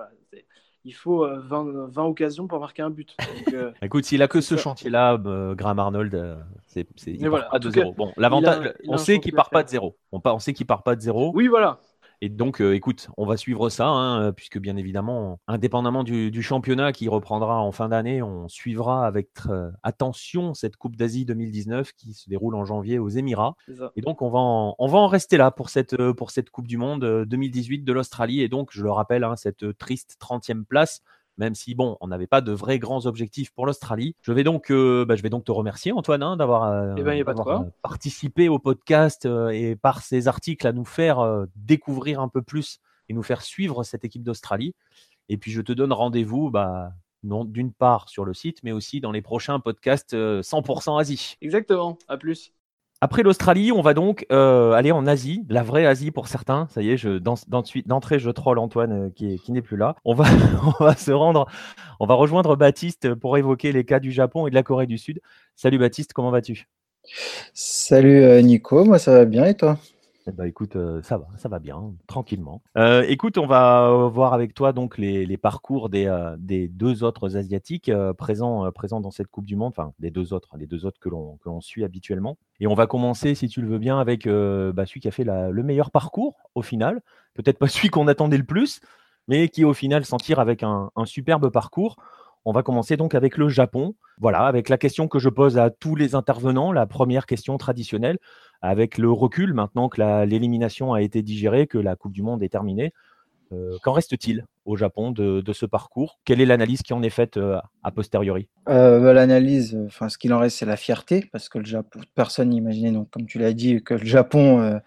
il 0.84 0.94
faut 0.94 1.26
20, 1.26 1.66
euh, 1.66 1.86
20, 1.88 2.04
occasions 2.04 2.48
pour 2.48 2.58
marquer 2.58 2.82
un 2.82 2.90
but. 2.90 3.16
Euh, 3.52 3.70
Écoute, 3.82 4.04
s'il 4.04 4.22
a 4.22 4.28
que 4.28 4.40
ce 4.40 4.56
chantier-là, 4.56 5.16
Graham 5.54 5.78
Arnold, 5.78 6.38
c'est, 6.66 6.86
il 7.06 7.30
part 7.30 7.48
pas 7.48 7.58
de 7.58 7.70
zéro. 7.70 7.92
Bon, 7.92 8.12
l'avantage, 8.16 8.74
on 8.88 8.96
sait 8.96 9.20
qu'il 9.20 9.32
part 9.32 9.50
pas 9.50 9.62
de 9.62 9.68
zéro. 9.68 9.96
On, 10.10 10.20
on 10.24 10.38
sait 10.38 10.54
qu'il 10.54 10.66
part 10.66 10.82
pas 10.82 10.96
de 10.96 11.02
zéro. 11.02 11.30
Oui, 11.34 11.46
voilà. 11.46 11.78
Et 12.26 12.28
donc, 12.28 12.60
euh, 12.60 12.74
écoute, 12.74 13.08
on 13.16 13.24
va 13.24 13.36
suivre 13.36 13.68
ça, 13.68 13.86
hein, 13.86 14.20
euh, 14.20 14.32
puisque 14.32 14.58
bien 14.58 14.76
évidemment, 14.76 15.38
indépendamment 15.46 16.02
du, 16.02 16.42
championnat 16.42 16.90
qui 16.90 17.08
reprendra 17.08 17.60
en 17.60 17.70
fin 17.70 17.88
d'année, 17.88 18.20
on 18.20 18.48
suivra 18.48 19.06
avec 19.06 19.28
euh, 19.48 19.70
attention 19.84 20.52
cette 20.52 20.76
Coupe 20.76 20.96
d'Asie 20.96 21.24
2019 21.24 21.92
qui 21.92 22.14
se 22.14 22.28
déroule 22.28 22.56
en 22.56 22.64
janvier 22.64 22.98
aux 22.98 23.08
Émirats. 23.08 23.54
Et 23.94 24.00
donc, 24.00 24.22
on 24.22 24.28
va, 24.28 24.40
en, 24.40 24.74
on 24.80 24.88
va 24.88 24.98
en 24.98 25.06
rester 25.06 25.36
là 25.36 25.52
pour 25.52 25.70
cette, 25.70 25.96
pour 26.14 26.32
cette 26.32 26.50
Coupe 26.50 26.66
du 26.66 26.78
Monde 26.78 27.24
2018 27.28 27.84
de 27.84 27.92
l'Australie. 27.92 28.40
Et 28.40 28.48
donc, 28.48 28.70
je 28.72 28.82
le 28.82 28.90
rappelle, 28.90 29.22
hein, 29.22 29.36
cette 29.36 29.78
triste 29.78 30.16
30e 30.20 30.64
place 30.64 31.02
même 31.38 31.54
si 31.54 31.74
bon, 31.74 31.96
on 32.00 32.08
n'avait 32.08 32.26
pas 32.26 32.40
de 32.40 32.52
vrais 32.52 32.78
grands 32.78 33.06
objectifs 33.06 33.50
pour 33.50 33.66
l'Australie. 33.66 34.16
Je 34.22 34.32
vais 34.32 34.44
donc, 34.44 34.70
euh, 34.70 35.04
bah, 35.04 35.16
je 35.16 35.22
vais 35.22 35.30
donc 35.30 35.44
te 35.44 35.52
remercier 35.52 35.92
Antoine 35.92 36.22
hein, 36.22 36.36
d'avoir 36.36 36.64
euh, 36.64 36.94
eh 36.96 37.02
ben, 37.02 37.22
euh, 37.26 37.62
participé 37.82 38.48
au 38.48 38.58
podcast 38.58 39.28
et 39.52 39.76
par 39.76 40.02
ces 40.02 40.28
articles 40.28 40.66
à 40.66 40.72
nous 40.72 40.84
faire 40.84 41.46
découvrir 41.54 42.20
un 42.20 42.28
peu 42.28 42.42
plus 42.42 42.80
et 43.08 43.14
nous 43.14 43.22
faire 43.22 43.42
suivre 43.42 43.84
cette 43.84 44.04
équipe 44.04 44.22
d'Australie. 44.22 44.74
Et 45.28 45.36
puis 45.36 45.50
je 45.50 45.60
te 45.60 45.72
donne 45.72 45.92
rendez-vous, 45.92 46.50
bah, 46.50 46.92
non 47.22 47.44
d'une 47.44 47.72
part 47.72 48.08
sur 48.08 48.24
le 48.24 48.34
site, 48.34 48.62
mais 48.62 48.72
aussi 48.72 49.00
dans 49.00 49.12
les 49.12 49.22
prochains 49.22 49.60
podcasts 49.60 50.14
100% 50.14 50.98
Asie. 51.00 51.36
Exactement. 51.40 51.98
À 52.08 52.16
plus. 52.16 52.52
Après 53.02 53.22
l'Australie, 53.22 53.72
on 53.72 53.82
va 53.82 53.92
donc 53.92 54.24
euh, 54.32 54.72
aller 54.72 54.90
en 54.90 55.06
Asie, 55.06 55.44
la 55.50 55.62
vraie 55.62 55.84
Asie 55.84 56.10
pour 56.10 56.28
certains. 56.28 56.66
Ça 56.70 56.80
y 56.80 56.90
est, 56.90 56.96
je, 56.96 57.18
d'entrée, 57.18 58.18
je 58.18 58.30
troll 58.30 58.58
Antoine 58.58 59.08
euh, 59.08 59.10
qui, 59.10 59.52
n'est 59.52 59.60
plus 59.60 59.76
là. 59.76 59.96
On 60.04 60.14
va, 60.14 60.24
on 60.80 60.82
va 60.84 60.96
se 60.96 61.10
rendre, 61.10 61.46
on 62.00 62.06
va 62.06 62.14
rejoindre 62.14 62.56
Baptiste 62.56 63.14
pour 63.14 63.36
évoquer 63.36 63.72
les 63.72 63.84
cas 63.84 64.00
du 64.00 64.12
Japon 64.12 64.46
et 64.46 64.50
de 64.50 64.54
la 64.54 64.62
Corée 64.62 64.86
du 64.86 64.96
Sud. 64.96 65.20
Salut 65.56 65.78
Baptiste, 65.78 66.14
comment 66.14 66.30
vas-tu? 66.30 66.68
Salut 67.52 68.22
euh, 68.22 68.40
Nico, 68.40 68.84
moi 68.84 68.98
ça 68.98 69.12
va 69.12 69.24
bien 69.26 69.44
et 69.44 69.54
toi? 69.54 69.78
Bah 70.32 70.48
écoute, 70.48 70.74
euh, 70.74 71.02
ça 71.02 71.18
va, 71.48 71.58
bien, 71.58 71.94
tranquillement. 72.08 72.60
Euh, 72.76 73.04
écoute, 73.08 73.38
on 73.38 73.46
va 73.46 74.08
voir 74.12 74.34
avec 74.34 74.54
toi 74.54 74.72
donc 74.72 74.98
les, 74.98 75.36
parcours 75.36 75.88
des, 75.88 76.06
euh, 76.06 76.36
deux 76.38 77.04
autres 77.04 77.36
asiatiques 77.36 77.92
présents, 78.18 78.70
dans 79.00 79.10
cette 79.10 79.28
Coupe 79.28 79.46
du 79.46 79.54
Monde, 79.54 79.72
enfin 79.76 79.92
des 79.98 80.10
deux 80.10 80.32
autres, 80.32 80.56
les 80.56 80.66
deux 80.66 80.84
autres 80.84 80.98
que 80.98 81.08
l'on 81.08 81.60
suit 81.60 81.84
habituellement. 81.84 82.38
Et 82.58 82.66
on 82.66 82.74
va 82.74 82.86
commencer, 82.86 83.34
si 83.34 83.48
tu 83.48 83.60
le 83.60 83.68
veux 83.68 83.78
bien, 83.78 84.00
avec 84.00 84.26
bah, 84.26 84.86
celui 84.86 85.00
qui 85.00 85.08
a 85.08 85.12
fait 85.12 85.24
le 85.24 85.62
meilleur 85.62 85.90
parcours 85.90 86.50
au 86.54 86.62
final. 86.62 87.02
Peut-être 87.34 87.58
pas 87.58 87.68
celui 87.68 87.88
qu'on 87.88 88.08
attendait 88.08 88.38
le 88.38 88.44
plus, 88.44 88.80
mais 89.28 89.48
qui 89.48 89.64
au 89.64 89.74
final 89.74 90.04
s'en 90.04 90.16
tire 90.16 90.40
avec 90.40 90.62
un 90.62 90.90
superbe 91.04 91.50
parcours. 91.50 91.96
On 92.48 92.52
va 92.52 92.62
commencer 92.62 92.96
donc 92.96 93.16
avec 93.16 93.38
le 93.38 93.48
Japon. 93.48 93.96
Voilà, 94.20 94.46
avec 94.46 94.68
la 94.68 94.78
question 94.78 95.08
que 95.08 95.18
je 95.18 95.28
pose 95.28 95.58
à 95.58 95.68
tous 95.68 95.96
les 95.96 96.14
intervenants, 96.14 96.70
la 96.70 96.86
première 96.86 97.26
question 97.26 97.58
traditionnelle. 97.58 98.18
Avec 98.62 98.98
le 98.98 99.10
recul, 99.10 99.52
maintenant 99.52 99.88
que 99.88 100.24
l'élimination 100.24 100.94
a 100.94 101.02
été 101.02 101.22
digérée, 101.22 101.66
que 101.66 101.76
la 101.76 101.96
Coupe 101.96 102.12
du 102.12 102.22
Monde 102.22 102.44
est 102.44 102.48
terminée, 102.48 102.92
euh, 103.52 103.76
qu'en 103.82 103.92
reste-t-il 103.92 104.44
au 104.64 104.76
Japon 104.76 105.10
de, 105.10 105.42
ce 105.52 105.66
parcours? 105.66 106.20
Quelle 106.24 106.40
est 106.40 106.46
l'analyse 106.46 106.82
qui 106.82 106.92
en 106.92 107.02
est 107.02 107.10
faite 107.10 107.36
euh, 107.36 107.58
a 107.82 107.90
posteriori? 107.90 108.48
Euh, 108.68 109.00
bah, 109.00 109.12
L'analyse, 109.12 109.76
ce 109.90 110.16
qu'il 110.16 110.32
en 110.32 110.38
reste, 110.38 110.58
c'est 110.58 110.66
la 110.66 110.76
fierté, 110.76 111.28
parce 111.32 111.48
que 111.48 111.58
personne 112.14 112.50
n'imaginait, 112.50 112.96
comme 113.10 113.26
tu 113.26 113.40
l'as 113.40 113.54
dit, 113.54 113.82
que 113.82 113.94
le 113.94 114.06
Japon 114.06 114.80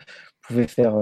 pouvait, 0.49 0.67
faire, 0.67 0.97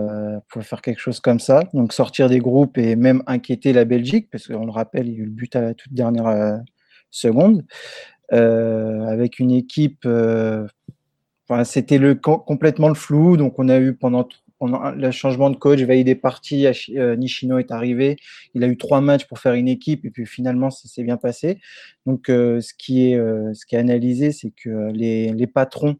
pouvait 0.49 0.65
faire 0.65 0.81
quelque 0.81 0.99
chose 0.99 1.19
comme 1.19 1.39
ça. 1.39 1.63
Donc 1.73 1.93
sortir 1.93 2.29
des 2.29 2.39
groupes 2.39 2.77
et 2.77 2.95
même 2.95 3.23
inquiéter 3.25 3.73
la 3.73 3.85
Belgique, 3.85 4.29
parce 4.31 4.47
qu'on 4.47 4.65
le 4.65 4.71
rappelle, 4.71 5.07
il 5.07 5.13
y 5.13 5.17
a 5.17 5.19
eu 5.21 5.25
le 5.25 5.31
but 5.31 5.55
à 5.55 5.61
la 5.61 5.73
toute 5.73 5.93
dernière 5.93 6.61
seconde, 7.09 7.65
avec 8.29 9.39
une 9.39 9.51
équipe 9.51 10.05
c'était 11.63 11.97
le, 11.97 12.15
complètement 12.15 12.89
le 12.89 12.95
flou. 12.95 13.37
Donc, 13.37 13.57
on 13.57 13.69
a 13.69 13.79
eu 13.79 13.93
pendant, 13.93 14.27
le 14.61 15.11
changement 15.11 15.49
de 15.49 15.55
coach, 15.55 15.79
Vaïd 15.81 16.07
est 16.07 16.15
parti, 16.15 16.67
euh, 16.95 17.15
Nishino 17.15 17.59
est 17.59 17.71
arrivé. 17.71 18.17
Il 18.53 18.63
a 18.63 18.67
eu 18.67 18.77
trois 18.77 19.01
matchs 19.01 19.25
pour 19.25 19.39
faire 19.39 19.53
une 19.53 19.67
équipe 19.67 20.05
et 20.05 20.09
puis 20.09 20.25
finalement, 20.25 20.69
ça 20.69 20.87
s'est 20.87 21.03
bien 21.03 21.17
passé. 21.17 21.59
Donc, 22.05 22.29
euh, 22.29 22.61
ce, 22.61 22.73
qui 22.77 23.11
est, 23.11 23.15
euh, 23.15 23.53
ce 23.53 23.65
qui 23.65 23.75
est 23.75 23.79
analysé, 23.79 24.31
c'est 24.31 24.51
que 24.51 24.91
les, 24.91 25.31
les 25.33 25.47
patrons 25.47 25.95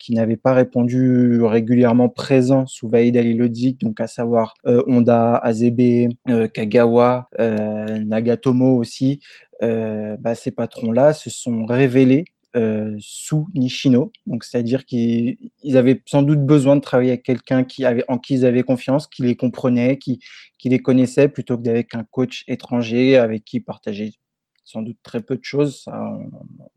qui 0.00 0.12
n'avaient 0.12 0.36
pas 0.36 0.54
répondu 0.54 1.40
régulièrement 1.40 2.08
présents 2.08 2.66
sous 2.66 2.88
Vaïd 2.88 3.16
Alilodzic, 3.16 3.80
donc 3.80 4.00
à 4.00 4.08
savoir 4.08 4.54
Honda, 4.64 5.36
Azebe, 5.36 6.08
Kagawa, 6.52 7.28
Nagatomo 7.38 8.76
aussi, 8.76 9.20
bah, 9.60 10.34
ces 10.34 10.50
patrons-là 10.50 11.12
se 11.12 11.30
sont 11.30 11.64
révélés 11.64 12.24
sous 12.98 13.48
Nishino. 13.54 14.12
Donc, 14.26 14.44
c'est-à-dire 14.44 14.84
qu'ils 14.84 15.36
avaient 15.74 16.02
sans 16.06 16.22
doute 16.22 16.44
besoin 16.44 16.76
de 16.76 16.80
travailler 16.80 17.10
avec 17.10 17.22
quelqu'un 17.22 17.66
en 18.08 18.18
qui 18.18 18.34
ils 18.34 18.46
avaient 18.46 18.62
confiance, 18.62 19.06
qui 19.06 19.22
les 19.22 19.36
comprenait, 19.36 19.98
qui, 19.98 20.20
les 20.64 20.78
connaissait, 20.78 21.28
plutôt 21.28 21.56
que 21.56 21.62
d'avec 21.62 21.94
un 21.94 22.04
coach 22.04 22.44
étranger 22.48 23.16
avec 23.16 23.44
qui 23.44 23.60
partageaient 23.60 24.12
sans 24.66 24.82
doute 24.82 24.98
très 25.02 25.22
peu 25.22 25.36
de 25.36 25.44
choses. 25.44 25.84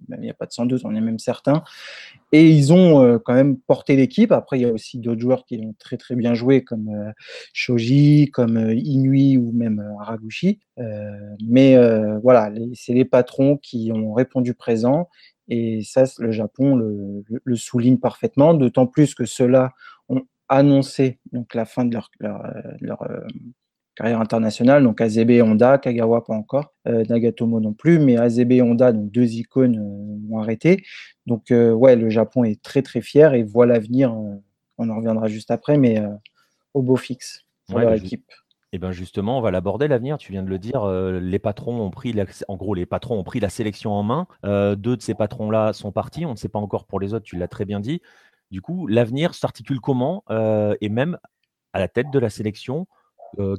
il 0.10 0.20
n'y 0.20 0.30
a 0.30 0.34
pas 0.36 0.46
de 0.46 0.52
sans 0.52 0.68
doute, 0.68 0.82
on 0.86 0.94
est 0.94 1.02
même 1.02 1.18
certain. 1.18 1.64
Et 2.32 2.48
ils 2.48 2.72
ont 2.72 3.04
euh, 3.04 3.18
quand 3.18 3.34
même 3.34 3.58
porté 3.58 3.96
l'équipe. 3.96 4.32
Après, 4.32 4.60
il 4.60 4.62
y 4.62 4.66
a 4.66 4.72
aussi 4.72 5.00
d'autres 5.00 5.20
joueurs 5.20 5.44
qui 5.44 5.58
ont 5.58 5.74
très 5.80 5.98
très 5.98 6.16
bien 6.16 6.36
joué, 6.36 6.64
comme 6.64 6.90
euh, 6.90 7.12
Shoji, 7.52 8.30
comme 8.32 8.72
Inui 8.72 9.38
ou 9.38 9.52
même 9.52 9.84
Araguchi. 10.00 10.60
mais 11.44 11.76
voilà, 12.22 12.52
c'est 12.74 12.94
les 12.94 13.06
patrons 13.06 13.58
qui 13.58 13.92
ont 13.92 14.14
répondu 14.14 14.54
présent 14.54 15.10
et 15.50 15.82
ça, 15.84 16.04
le 16.20 16.32
Japon 16.32 16.76
le, 16.76 17.56
souligne 17.56 17.98
parfaitement, 17.98 18.54
d'autant 18.54 18.86
plus 18.86 19.16
que 19.16 19.26
ceux-là 19.26 19.74
ont 20.08 20.22
annoncé 20.48 21.20
donc, 21.32 21.56
la 21.56 21.66
fin 21.66 21.86
de 21.86 21.94
leur, 21.94 22.10
leur, 22.80 23.02
euh, 23.04 23.20
carrière 23.96 24.22
internationale. 24.22 24.84
Donc 24.84 25.02
Azebe 25.02 25.32
et 25.32 25.42
Honda, 25.42 25.80
Kagawa 25.80 26.24
pas 26.24 26.34
encore, 26.34 26.74
euh, 26.88 27.04
Nagatomo 27.10 27.60
non 27.60 27.74
plus, 27.74 28.00
mais 28.00 28.18
Azebe 28.18 28.52
et 28.52 28.62
Honda, 28.62 28.94
donc 28.94 29.12
deux 29.12 29.34
icônes, 29.34 29.80
euh, 29.80 30.34
ont 30.34 30.40
arrêté. 30.40 30.84
Donc 31.26 31.48
ouais, 31.52 31.96
le 31.96 32.10
Japon 32.10 32.44
est 32.44 32.62
très 32.62 32.82
très 32.82 33.02
fier 33.02 33.34
et 33.34 33.44
voit 33.44 33.66
l'avenir. 33.66 34.16
on 34.78 34.90
en 34.90 34.96
reviendra 34.96 35.28
juste 35.28 35.52
après, 35.52 35.78
mais 35.78 36.02
au 36.74 36.82
beau 36.82 36.96
fixe 36.96 37.46
pour 37.68 37.80
leur 37.80 37.94
équipe. 37.94 38.26
Et 38.72 38.78
bien 38.78 38.92
justement, 38.92 39.40
on 39.40 39.42
va 39.42 39.52
l'aborder 39.52 39.88
l'avenir. 39.88 40.18
Tu 40.18 40.32
viens 40.32 40.44
de 40.44 40.50
le 40.50 40.60
dire, 40.60 40.84
euh, 40.84 41.20
les 41.20 41.40
patrons 41.40 41.82
ont 41.82 41.90
pris, 41.90 42.14
la, 42.14 42.26
en 42.48 42.56
gros, 42.56 42.76
les 42.76 42.86
patrons 42.86 43.18
ont 43.18 43.24
pris 43.24 43.40
la 43.40 43.50
sélection 43.50 43.92
en 43.94 44.04
main. 44.04 44.28
Euh, 44.46 44.76
deux 44.76 44.96
de 44.96 45.02
ces 45.02 45.16
patrons-là 45.16 45.74
sont 45.74 45.92
partis. 45.92 46.26
On 46.26 46.32
ne 46.32 46.36
sait 46.36 46.50
pas 46.50 46.60
encore 46.60 46.86
pour 46.86 47.00
les 47.00 47.14
autres. 47.14 47.26
Tu 47.26 47.36
l'as 47.38 47.48
très 47.48 47.66
bien 47.66 47.80
dit. 47.80 48.02
Du 48.52 48.62
coup, 48.62 48.86
l'avenir 48.88 49.34
s'articule 49.34 49.80
comment 49.80 50.24
euh, 50.30 50.76
Et 50.82 50.90
même 50.90 51.18
à 51.74 51.80
la 51.80 51.88
tête 51.88 52.12
de 52.12 52.20
la 52.20 52.30
sélection, 52.30 52.88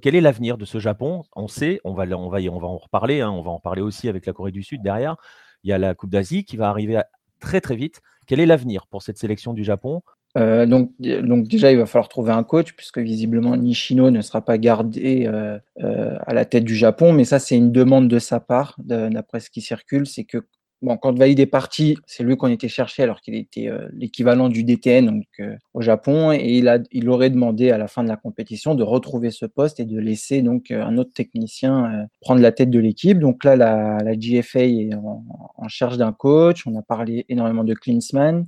quel 0.02 0.16
est 0.16 0.20
l'avenir 0.20 0.58
de 0.58 0.64
ce 0.64 0.80
Japon? 0.80 1.22
On 1.36 1.46
sait, 1.46 1.80
on 1.84 1.94
va, 1.94 2.04
on 2.18 2.28
va, 2.28 2.40
on 2.40 2.58
va 2.58 2.66
en 2.66 2.76
reparler, 2.76 3.20
hein, 3.20 3.30
on 3.30 3.40
va 3.40 3.52
en 3.52 3.60
parler 3.60 3.82
aussi 3.82 4.08
avec 4.08 4.26
la 4.26 4.32
Corée 4.32 4.50
du 4.50 4.64
Sud 4.64 4.82
derrière. 4.82 5.16
Il 5.62 5.70
y 5.70 5.72
a 5.72 5.78
la 5.78 5.94
Coupe 5.94 6.10
d'Asie 6.10 6.44
qui 6.44 6.56
va 6.56 6.68
arriver 6.68 7.00
très 7.38 7.60
très 7.60 7.76
vite. 7.76 8.00
Quel 8.26 8.40
est 8.40 8.46
l'avenir 8.46 8.88
pour 8.88 9.02
cette 9.02 9.16
sélection 9.16 9.52
du 9.52 9.62
Japon? 9.62 10.02
Euh, 10.38 10.66
donc, 10.66 10.92
donc 11.00 11.48
déjà, 11.48 11.72
il 11.72 11.78
va 11.78 11.86
falloir 11.86 12.08
trouver 12.08 12.32
un 12.32 12.44
coach, 12.44 12.72
puisque 12.74 12.98
visiblement 12.98 13.56
Nishino 13.56 14.10
ne 14.10 14.20
sera 14.20 14.44
pas 14.44 14.58
gardé 14.58 15.26
euh, 15.26 15.58
euh, 15.82 16.16
à 16.26 16.34
la 16.34 16.44
tête 16.44 16.64
du 16.64 16.76
Japon. 16.76 17.12
Mais 17.12 17.24
ça, 17.24 17.38
c'est 17.38 17.56
une 17.56 17.72
demande 17.72 18.08
de 18.08 18.18
sa 18.18 18.40
part, 18.40 18.76
d'après 18.78 19.40
ce 19.40 19.50
qui 19.50 19.60
circule. 19.60 20.06
C'est 20.06 20.24
que 20.24 20.38
Bon, 20.82 20.96
quand 20.96 21.18
Valide 21.18 21.40
est 21.40 21.46
parti, 21.46 21.98
c'est 22.06 22.24
lui 22.24 22.38
qu'on 22.38 22.48
était 22.48 22.68
cherché 22.68 23.02
alors 23.02 23.20
qu'il 23.20 23.34
était 23.34 23.68
euh, 23.68 23.86
l'équivalent 23.92 24.48
du 24.48 24.64
DTN 24.64 25.06
donc, 25.06 25.26
euh, 25.40 25.54
au 25.74 25.82
Japon 25.82 26.32
et 26.32 26.56
il, 26.56 26.68
a, 26.68 26.78
il 26.90 27.10
aurait 27.10 27.28
demandé 27.28 27.70
à 27.70 27.76
la 27.76 27.86
fin 27.86 28.02
de 28.02 28.08
la 28.08 28.16
compétition 28.16 28.74
de 28.74 28.82
retrouver 28.82 29.30
ce 29.30 29.44
poste 29.44 29.78
et 29.78 29.84
de 29.84 29.98
laisser 29.98 30.40
donc 30.40 30.70
euh, 30.70 30.82
un 30.82 30.96
autre 30.96 31.12
technicien 31.12 32.06
prendre 32.22 32.40
la 32.40 32.50
tête 32.50 32.70
de 32.70 32.78
l'équipe. 32.78 33.18
Donc 33.18 33.44
là, 33.44 33.56
la, 33.56 33.98
la 34.02 34.14
GFA 34.14 34.60
est 34.60 34.94
en, 34.94 35.22
en 35.56 35.68
charge 35.68 35.98
d'un 35.98 36.12
coach. 36.12 36.66
On 36.66 36.74
a 36.78 36.82
parlé 36.82 37.26
énormément 37.28 37.64
de 37.64 37.74
Klinsmann 37.74 38.46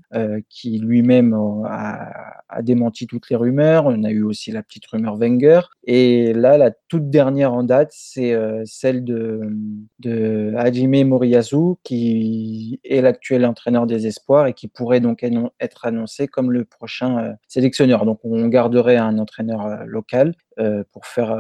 qui 0.49 0.79
lui-même 0.79 1.35
a, 1.67 2.63
démenti 2.63 3.07
toutes 3.07 3.29
les 3.31 3.37
rumeurs. 3.37 3.87
On 3.87 4.05
a 4.05 4.11
eu 4.11 4.23
aussi 4.23 4.53
la 4.53 4.63
petite 4.63 4.87
rumeur 4.87 5.17
Wenger. 5.17 5.61
Et 5.85 6.33
là, 6.33 6.57
la 6.57 6.71
toute 6.89 7.11
dernière 7.11 7.53
en 7.53 7.63
date, 7.63 7.91
c'est 7.93 8.35
celle 8.65 9.05
de, 9.05 9.41
de 10.01 10.55
Hajime 10.57 11.07
Moriyasu 11.07 11.77
qui 11.83 12.22
est 12.85 13.01
l'actuel 13.01 13.47
entraîneur 13.47 13.87
des 13.87 14.07
espoirs 14.07 14.47
et 14.47 14.55
qui 14.55 14.69
pourrait 14.69 15.01
donc 15.01 15.25
être 15.61 15.87
annoncé 15.87 16.29
comme 16.29 16.51
le 16.51 16.65
prochain 16.65 17.19
euh, 17.19 17.33
sélectionneur. 17.49 18.05
Donc 18.05 18.21
on 18.25 18.47
garderait 18.49 18.97
un 18.97 19.19
entraîneur 19.19 19.67
euh, 19.67 19.85
local 19.87 20.35
euh, 20.59 20.85
pour 20.93 21.07
faire 21.07 21.37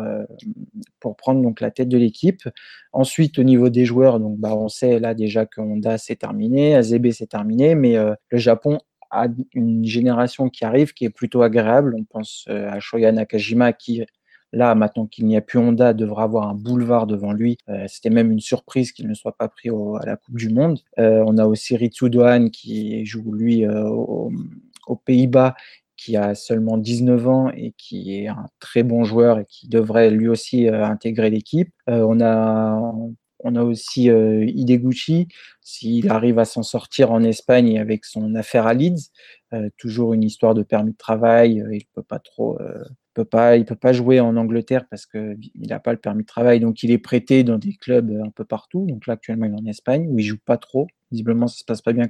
pour 1.00 1.16
prendre 1.16 1.42
donc 1.42 1.60
la 1.60 1.70
tête 1.70 1.88
de 1.88 1.98
l'équipe. 1.98 2.48
Ensuite 2.92 3.38
au 3.38 3.42
niveau 3.42 3.68
des 3.68 3.84
joueurs, 3.84 4.20
donc 4.20 4.38
bah, 4.38 4.54
on 4.54 4.68
sait 4.68 4.98
là 4.98 5.14
déjà 5.14 5.46
que 5.46 5.60
Honda 5.60 5.98
c'est 5.98 6.16
terminé, 6.16 6.74
Azebe 6.74 7.10
c'est 7.10 7.26
terminé, 7.26 7.74
mais 7.74 7.96
le 7.96 8.38
Japon 8.38 8.78
a 9.10 9.26
une 9.52 9.84
génération 9.84 10.48
qui 10.48 10.64
arrive 10.64 10.94
qui 10.94 11.04
est 11.04 11.10
plutôt 11.10 11.42
agréable. 11.42 11.94
On 11.98 12.04
pense 12.04 12.46
à 12.48 12.80
Shoya 12.80 13.12
Nakajima 13.12 13.72
qui 13.72 14.04
Là, 14.52 14.74
maintenant 14.74 15.06
qu'il 15.06 15.26
n'y 15.26 15.36
a 15.36 15.40
plus 15.40 15.58
Honda, 15.58 15.94
devra 15.94 16.24
avoir 16.24 16.48
un 16.48 16.54
boulevard 16.54 17.06
devant 17.06 17.32
lui. 17.32 17.56
Euh, 17.68 17.84
c'était 17.88 18.10
même 18.10 18.30
une 18.30 18.40
surprise 18.40 18.92
qu'il 18.92 19.08
ne 19.08 19.14
soit 19.14 19.36
pas 19.36 19.48
pris 19.48 19.70
à 19.70 20.06
la 20.06 20.16
Coupe 20.16 20.36
du 20.36 20.50
Monde. 20.50 20.78
Euh, 20.98 21.24
on 21.26 21.38
a 21.38 21.46
aussi 21.46 21.76
Ritsu 21.76 22.10
Dohan 22.10 22.48
qui 22.50 23.04
joue 23.06 23.32
lui 23.32 23.64
euh, 23.64 23.88
aux 23.88 24.96
Pays-Bas 24.96 25.54
qui 25.96 26.16
a 26.16 26.34
seulement 26.34 26.78
19 26.78 27.28
ans 27.28 27.50
et 27.50 27.74
qui 27.78 28.16
est 28.16 28.26
un 28.26 28.46
très 28.58 28.82
bon 28.82 29.04
joueur 29.04 29.38
et 29.38 29.44
qui 29.48 29.68
devrait 29.68 30.10
lui 30.10 30.26
aussi 30.26 30.68
intégrer 30.68 31.30
l'équipe. 31.30 31.72
on 31.86 32.20
a 32.20 32.92
on 33.42 33.56
a 33.56 33.62
aussi 33.62 34.08
Hideguchi, 34.08 35.28
s'il 35.60 36.10
arrive 36.10 36.38
à 36.38 36.44
s'en 36.44 36.62
sortir 36.62 37.12
en 37.12 37.22
Espagne 37.22 37.78
avec 37.78 38.04
son 38.04 38.34
affaire 38.34 38.66
à 38.66 38.74
Leeds, 38.74 39.10
toujours 39.76 40.14
une 40.14 40.22
histoire 40.22 40.54
de 40.54 40.62
permis 40.62 40.92
de 40.92 40.96
travail, 40.96 41.64
il 41.72 41.84
peut 41.94 42.02
pas 42.02 42.18
trop 42.18 42.58
peut 43.14 43.24
pas, 43.24 43.56
il 43.56 43.64
peut 43.64 43.76
pas 43.76 43.92
jouer 43.92 44.20
en 44.20 44.36
Angleterre 44.36 44.86
parce 44.88 45.06
qu'il 45.06 45.36
n'a 45.56 45.80
pas 45.80 45.92
le 45.92 45.98
permis 45.98 46.22
de 46.22 46.26
travail, 46.26 46.60
donc 46.60 46.82
il 46.82 46.90
est 46.90 46.98
prêté 46.98 47.44
dans 47.44 47.58
des 47.58 47.74
clubs 47.74 48.10
un 48.24 48.30
peu 48.30 48.44
partout. 48.44 48.86
Donc 48.86 49.06
là, 49.06 49.14
actuellement, 49.14 49.46
il 49.46 49.52
est 49.52 49.60
en 49.60 49.66
Espagne 49.66 50.06
où 50.08 50.18
il 50.18 50.24
joue 50.24 50.38
pas 50.44 50.56
trop. 50.56 50.86
Visiblement, 51.12 51.46
ça 51.46 51.58
se 51.58 51.64
passe 51.64 51.82
pas 51.82 51.92
bien 51.92 52.08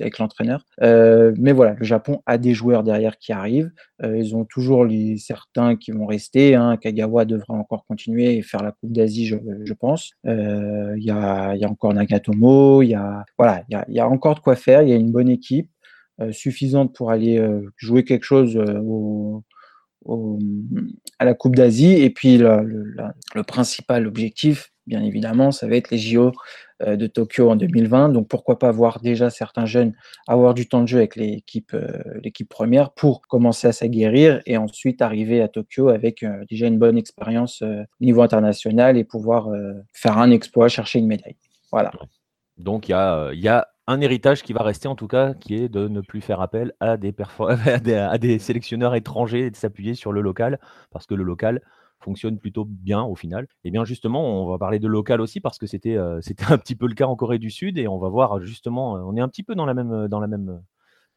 avec 0.00 0.18
l'entraîneur. 0.18 0.64
Euh, 0.80 1.34
mais 1.36 1.50
voilà, 1.50 1.74
le 1.74 1.84
Japon 1.84 2.22
a 2.24 2.38
des 2.38 2.54
joueurs 2.54 2.84
derrière 2.84 3.18
qui 3.18 3.32
arrivent. 3.32 3.72
Euh, 4.02 4.16
ils 4.16 4.36
ont 4.36 4.44
toujours 4.44 4.84
les 4.84 5.16
certains 5.16 5.74
qui 5.74 5.90
vont 5.90 6.06
rester. 6.06 6.54
Hein. 6.54 6.76
Kagawa 6.76 7.24
devra 7.24 7.54
encore 7.54 7.84
continuer 7.84 8.36
et 8.36 8.42
faire 8.42 8.62
la 8.62 8.70
Coupe 8.70 8.92
d'Asie, 8.92 9.26
je, 9.26 9.72
pense. 9.72 10.12
Euh, 10.26 10.94
il 10.96 11.04
y, 11.04 11.10
a, 11.10 11.56
encore 11.68 11.94
Nagatomo. 11.94 12.82
Il 12.82 12.90
y 12.90 12.94
a 12.94 13.24
voilà, 13.36 13.64
il 13.68 13.94
y 13.94 13.98
a, 13.98 14.08
encore 14.08 14.36
de 14.36 14.40
quoi 14.40 14.54
faire. 14.54 14.82
Il 14.82 14.88
y 14.88 14.92
a 14.92 14.96
une 14.96 15.10
bonne 15.10 15.28
équipe. 15.28 15.68
suffisante 16.30 16.94
pour 16.94 17.10
aller 17.10 17.44
jouer 17.76 18.04
quelque 18.04 18.24
chose 18.24 18.56
à 21.18 21.24
la 21.24 21.34
Coupe 21.34 21.56
d'Asie. 21.56 21.94
Et 21.94 22.10
puis 22.10 22.38
le, 22.38 23.42
principal 23.42 24.06
objectif, 24.06 24.70
bien 24.86 25.02
évidemment, 25.02 25.50
ça 25.50 25.66
va 25.66 25.76
être 25.76 25.90
les 25.90 25.98
JO 25.98 26.32
euh, 26.82 26.96
de 26.96 27.06
Tokyo 27.06 27.50
en 27.50 27.56
2020. 27.56 28.10
Donc 28.10 28.28
pourquoi 28.28 28.58
pas 28.58 28.70
voir 28.70 29.00
déjà 29.00 29.30
certains 29.30 29.66
jeunes 29.66 29.94
avoir 30.26 30.54
du 30.54 30.68
temps 30.68 30.82
de 30.82 30.88
jeu 30.88 30.98
avec 30.98 31.16
l'équipe 31.16 31.72
euh, 31.74 32.20
première 32.48 32.90
pour 32.90 33.22
commencer 33.22 33.66
à 33.66 33.72
s'aguerrir 33.72 34.42
et 34.46 34.56
ensuite 34.56 35.00
arriver 35.00 35.40
à 35.40 35.48
Tokyo 35.48 35.88
avec 35.88 36.22
euh, 36.22 36.44
déjà 36.48 36.66
une 36.66 36.78
bonne 36.78 36.98
expérience 36.98 37.62
au 37.62 38.04
niveau 38.04 38.22
international 38.22 38.96
et 38.96 39.04
pouvoir 39.04 39.48
faire 39.92 40.18
un 40.18 40.30
exploit, 40.30 40.68
chercher 40.68 40.98
une 40.98 41.06
médaille. 41.06 41.36
Voilà. 41.70 41.90
Donc 42.58 42.88
il 42.88 42.92
y 42.92 42.94
a, 42.94 43.32
y 43.32 43.48
a 43.48 43.68
un 43.86 44.00
héritage 44.00 44.42
qui 44.42 44.52
va 44.52 44.62
rester 44.62 44.88
en 44.88 44.94
tout 44.94 45.08
cas, 45.08 45.34
qui 45.34 45.54
est 45.54 45.68
de 45.68 45.88
ne 45.88 46.00
plus 46.00 46.20
faire 46.20 46.40
appel 46.40 46.72
à 46.80 46.96
des, 46.96 47.14
à 47.38 48.18
des, 48.18 48.38
sélectionneurs 48.38 48.94
étrangers 48.94 49.46
et 49.46 49.50
de 49.50 49.56
s'appuyer 49.56 49.94
sur 49.94 50.12
le 50.12 50.20
local, 50.20 50.58
parce 50.90 51.06
que 51.06 51.14
le 51.14 51.24
local 51.24 51.60
fonctionne 52.00 52.38
plutôt 52.38 52.64
bien 52.64 53.02
au 53.02 53.14
final. 53.14 53.46
Et 53.64 53.70
bien 53.70 53.84
justement, 53.84 54.44
on 54.44 54.50
va 54.50 54.58
parler 54.58 54.78
de 54.78 54.88
local 54.88 55.20
aussi 55.20 55.40
parce 55.40 55.58
que 55.58 55.66
c'était 55.66 55.96
euh, 55.96 56.20
c'était 56.22 56.52
un 56.52 56.58
petit 56.58 56.76
peu 56.76 56.86
le 56.86 56.94
cas 56.94 57.06
en 57.06 57.16
Corée 57.16 57.38
du 57.38 57.50
Sud 57.50 57.78
et 57.78 57.88
on 57.88 57.98
va 57.98 58.08
voir 58.08 58.40
justement, 58.40 58.94
on 58.94 59.16
est 59.16 59.20
un 59.20 59.28
petit 59.28 59.42
peu 59.42 59.54
dans 59.54 59.66
la 59.66 59.74
même 59.74 60.08
dans 60.08 60.20
la 60.20 60.26
même 60.26 60.60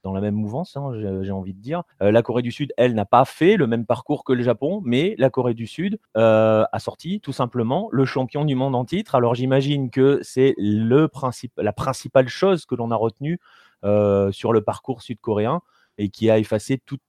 dans 0.03 0.13
la 0.13 0.21
même 0.21 0.36
mouvance, 0.36 0.78
hein, 0.78 0.91
j'ai 1.21 1.32
envie 1.32 1.53
de 1.53 1.61
dire. 1.61 1.84
Euh, 2.01 2.11
la 2.11 2.21
Corée 2.21 2.41
du 2.41 2.51
Sud, 2.51 2.73
elle, 2.78 2.93
n'a 2.93 3.05
pas 3.05 3.25
fait 3.25 3.57
le 3.57 3.67
même 3.67 3.86
parcours 3.86 4.23
que 4.23 4.34
le 4.34 4.43
Japon, 4.43 4.82
mais 4.86 5.15
la 5.17 5.30
Corée 5.30 5.53
du 5.53 5.67
Sud 5.67 5.99
euh, 6.15 6.63
a 6.71 6.80
sorti 6.80 7.19
tout 7.19 7.34
simplement 7.34 7.89
le 7.91 8.05
champion 8.05 8.45
du 8.45 8.55
monde 8.55 8.75
en 8.75 8.86
titre. 8.86 9.15
Alors 9.15 9.36
j'imagine 9.36 9.89
que 9.89 10.19
c'est 10.21 10.55
le 10.57 11.07
principe, 11.07 11.53
la 11.57 11.73
principale 11.73 12.30
chose 12.30 12.65
que 12.65 12.75
l'on 12.75 12.91
a 12.91 12.95
retenue 12.95 13.39
euh, 13.84 14.32
sur 14.32 14.53
le 14.53 14.61
parcours 14.61 15.01
sud-coréen 15.01 15.61
et 15.97 16.09
qui 16.09 16.30
a 16.30 16.38
effacé 16.38 16.78
toute 16.78 17.01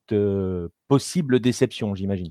possible 0.89 1.41
déception, 1.41 1.95
j'imagine. 1.95 2.31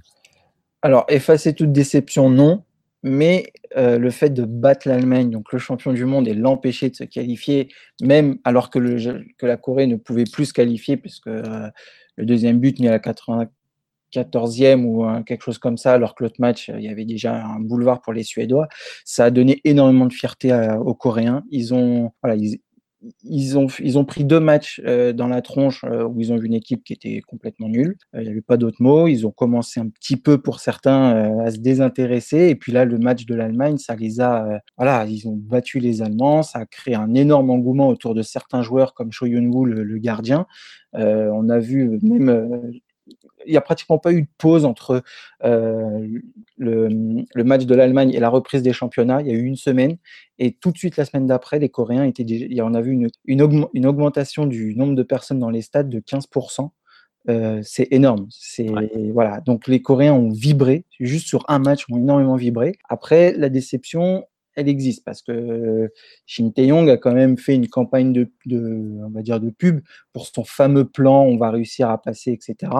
Alors, 0.87 1.03
effacer 1.09 1.53
toute 1.53 1.73
déception, 1.73 2.29
non 2.29 2.63
mais 3.03 3.51
euh, 3.75 3.99
le 3.99 4.09
fait 4.09 4.29
de 4.29 4.45
battre 4.45 4.87
l'Allemagne, 4.87 5.29
donc 5.29 5.51
le 5.51 5.59
champion 5.59 5.91
du 5.91 6.05
monde, 6.05 6.29
et 6.29 6.33
l'empêcher 6.33 6.89
de 6.89 6.95
se 6.95 7.03
qualifier, 7.03 7.67
même 8.01 8.37
alors 8.45 8.69
que, 8.69 8.79
la 8.79 9.57
Corée 9.57 9.85
ne 9.85 9.97
pouvait 9.97 10.23
plus 10.23 10.45
se 10.45 10.53
qualifier, 10.53 10.95
puisque 10.95 11.27
euh, 11.27 11.69
le 12.15 12.25
deuxième 12.25 12.59
but 12.59 12.79
mis 12.79 12.87
à 12.87 12.91
la 12.91 12.99
94e 12.99 14.85
ou 14.85 15.05
quelque 15.25 15.43
chose 15.43 15.57
comme 15.57 15.75
ça, 15.75 15.93
alors 15.93 16.15
que 16.15 16.23
l'autre 16.23 16.39
match, 16.39 16.71
il 16.73 16.85
y 16.85 16.87
avait 16.87 17.03
déjà 17.03 17.35
un 17.35 17.59
boulevard 17.59 17.99
pour 18.01 18.13
les 18.13 18.23
Suédois, 18.23 18.69
ça 19.03 19.25
a 19.25 19.29
donné 19.29 19.59
énormément 19.65 20.05
de 20.05 20.13
fierté 20.13 20.57
aux 20.79 20.95
Coréens. 20.95 21.43
Ils 21.51 21.73
ont, 21.73 22.13
ils 23.23 23.57
ont, 23.57 23.67
ils 23.79 23.97
ont 23.97 24.05
pris 24.05 24.23
deux 24.25 24.39
matchs 24.39 24.81
euh, 24.85 25.13
dans 25.13 25.27
la 25.27 25.41
tronche 25.41 25.83
euh, 25.83 26.05
où 26.07 26.19
ils 26.19 26.33
ont 26.33 26.37
vu 26.37 26.47
une 26.47 26.53
équipe 26.53 26.83
qui 26.83 26.93
était 26.93 27.21
complètement 27.27 27.69
nulle. 27.69 27.95
Euh, 28.15 28.21
il 28.21 28.25
n'y 28.25 28.31
avait 28.31 28.41
pas 28.41 28.57
d'autres 28.57 28.81
mots. 28.81 29.07
Ils 29.07 29.27
ont 29.27 29.31
commencé 29.31 29.79
un 29.79 29.89
petit 29.89 30.17
peu 30.17 30.39
pour 30.39 30.59
certains 30.59 31.39
à 31.41 31.51
se 31.51 31.57
désintéresser. 31.57 32.49
Et 32.49 32.55
puis 32.55 32.71
là, 32.71 32.85
le 32.85 32.97
match 32.97 33.25
de 33.25 33.35
l'Allemagne, 33.35 33.77
ça 33.77 33.95
les 33.95 34.19
a. 34.21 34.59
voilà, 34.77 35.05
ils 35.05 35.27
ont 35.27 35.35
battu 35.35 35.79
les 35.79 36.01
Allemands. 36.01 36.43
Ça 36.43 36.59
a 36.59 36.65
créé 36.65 36.95
un 36.95 37.13
énorme 37.13 37.49
engouement 37.49 37.87
autour 37.87 38.15
de 38.15 38.21
certains 38.21 38.63
joueurs 38.63 38.93
comme 38.93 39.11
Cho 39.11 39.25
Yun-woo, 39.25 39.65
le, 39.65 39.97
gardien. 39.97 40.45
on 40.93 41.49
a 41.49 41.59
vu 41.59 41.99
même 42.01 42.71
il 43.45 43.51
n'y 43.51 43.57
a 43.57 43.61
pratiquement 43.61 43.97
pas 43.97 44.11
eu 44.11 44.23
de 44.23 44.27
pause 44.37 44.65
entre 44.65 45.03
euh, 45.43 46.07
le, 46.57 46.89
match 47.43 47.65
de 47.65 47.75
l'Allemagne 47.75 48.11
et 48.13 48.19
la 48.19 48.29
reprise 48.29 48.61
des 48.61 48.73
championnats. 48.73 49.21
Il 49.21 49.27
y 49.27 49.31
a 49.31 49.33
eu 49.33 49.43
une 49.43 49.55
semaine 49.55 49.97
et 50.39 50.53
tout 50.53 50.71
de 50.71 50.77
suite 50.77 50.97
la 50.97 51.05
semaine 51.05 51.27
d'après, 51.27 51.59
les 51.59 51.69
Coréens 51.69 52.03
étaient 52.03 52.23
déjà, 52.23 52.65
on 52.65 52.73
a 52.73 52.81
vu 52.81 52.91
une, 52.91 53.09
une, 53.25 53.85
augmentation 53.85 54.45
du 54.45 54.75
nombre 54.75 54.95
de 54.95 55.03
personnes 55.03 55.39
dans 55.39 55.49
les 55.49 55.61
stades 55.61 55.89
de 55.89 55.99
15%. 55.99 56.69
Euh, 57.29 57.59
c'est 57.61 57.87
énorme. 57.91 58.27
C'est 58.29 58.67
voilà. 59.13 59.41
Donc 59.41 59.67
les 59.67 59.81
Coréens 59.81 60.13
ont 60.13 60.29
vibré 60.29 60.85
juste 60.99 61.27
sur 61.27 61.43
un 61.47 61.59
match, 61.59 61.85
ont 61.89 61.97
énormément 61.97 62.35
vibré. 62.35 62.73
Après, 62.87 63.33
la 63.33 63.49
déception, 63.49 64.25
elle 64.57 64.67
existe 64.67 65.05
parce 65.05 65.21
que 65.21 65.89
Shin 66.25 66.49
Tae-yong 66.49 66.89
a 66.89 66.97
quand 66.97 67.13
même 67.13 67.37
fait 67.37 67.53
une 67.53 67.67
campagne 67.67 68.11
de, 68.11 68.29
on 69.05 69.09
va 69.11 69.21
dire 69.21 69.39
de 69.39 69.51
pub 69.51 69.81
pour 70.13 70.27
son 70.27 70.43
fameux 70.43 70.85
plan, 70.85 71.23
on 71.23 71.37
va 71.37 71.51
réussir 71.51 71.89
à 71.89 72.01
passer, 72.01 72.31
etc. 72.31 72.71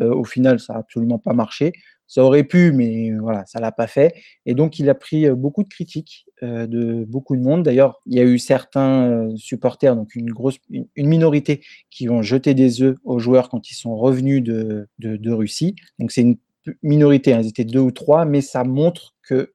Euh, 0.00 0.12
au 0.12 0.24
final, 0.24 0.58
ça 0.58 0.72
n'a 0.72 0.78
absolument 0.80 1.18
pas 1.18 1.34
marché. 1.34 1.72
Ça 2.06 2.24
aurait 2.24 2.44
pu, 2.44 2.72
mais 2.72 3.12
voilà, 3.20 3.44
ça 3.44 3.60
l'a 3.60 3.72
pas 3.72 3.86
fait. 3.86 4.14
Et 4.46 4.54
donc, 4.54 4.78
il 4.78 4.88
a 4.88 4.94
pris 4.94 5.26
euh, 5.26 5.34
beaucoup 5.34 5.62
de 5.62 5.68
critiques 5.68 6.24
euh, 6.42 6.66
de 6.66 7.04
beaucoup 7.04 7.36
de 7.36 7.42
monde. 7.42 7.62
D'ailleurs, 7.62 8.00
il 8.06 8.16
y 8.16 8.20
a 8.20 8.24
eu 8.24 8.38
certains 8.38 9.28
supporters, 9.36 9.94
donc 9.94 10.14
une 10.14 10.30
grosse, 10.30 10.56
minorité, 10.96 11.60
qui 11.90 12.08
ont 12.08 12.22
jeté 12.22 12.54
des 12.54 12.80
œufs 12.80 12.96
aux 13.04 13.18
joueurs 13.18 13.50
quand 13.50 13.70
ils 13.70 13.74
sont 13.74 13.94
revenus 13.94 14.42
de, 14.42 14.88
de, 14.98 15.30
Russie. 15.30 15.76
Donc, 15.98 16.10
c'est 16.10 16.22
une 16.22 16.38
minorité, 16.82 17.34
hein, 17.34 17.40
ils 17.42 17.48
étaient 17.48 17.64
deux 17.64 17.80
ou 17.80 17.90
trois, 17.90 18.24
mais 18.24 18.40
ça 18.40 18.64
montre 18.64 19.14
que 19.22 19.52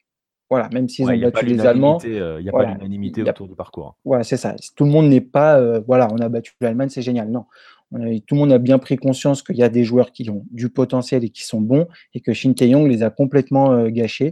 voilà, 0.53 0.69
même 0.71 0.87
s'ils 0.87 1.09
ont 1.09 1.17
battu 1.17 1.45
les 1.47 1.65
Allemands. 1.65 1.97
Il 2.03 2.11
n'y 2.11 2.49
a 2.49 2.51
pas 2.51 2.65
d'unanimité 2.65 3.23
autour 3.23 3.47
du 3.47 3.55
parcours. 3.55 3.95
Voilà, 4.05 4.23
c'est 4.23 4.37
ça. 4.37 4.55
Tout 4.75 4.85
le 4.85 4.91
monde 4.91 5.07
n'est 5.07 5.19
pas, 5.19 5.79
voilà, 5.79 6.07
on 6.11 6.17
a 6.17 6.29
battu 6.29 6.53
l'Allemagne, 6.61 6.89
c'est 6.89 7.01
génial. 7.01 7.31
Non, 7.31 7.45
tout 7.91 8.35
le 8.35 8.37
monde 8.37 8.51
a 8.51 8.59
bien 8.59 8.77
pris 8.77 8.97
conscience 8.97 9.41
qu'il 9.41 9.57
y 9.57 9.63
a 9.63 9.69
des 9.69 9.83
joueurs 9.83 10.11
qui 10.11 10.29
ont 10.29 10.45
du 10.51 10.69
potentiel 10.69 11.23
et 11.23 11.29
qui 11.29 11.43
sont 11.43 11.59
bons, 11.59 11.87
et 12.13 12.21
que 12.21 12.33
Shin 12.33 12.53
Tae-yong 12.53 12.87
les 12.87 13.01
a 13.01 13.09
complètement 13.09 13.87
gâchés. 13.87 14.31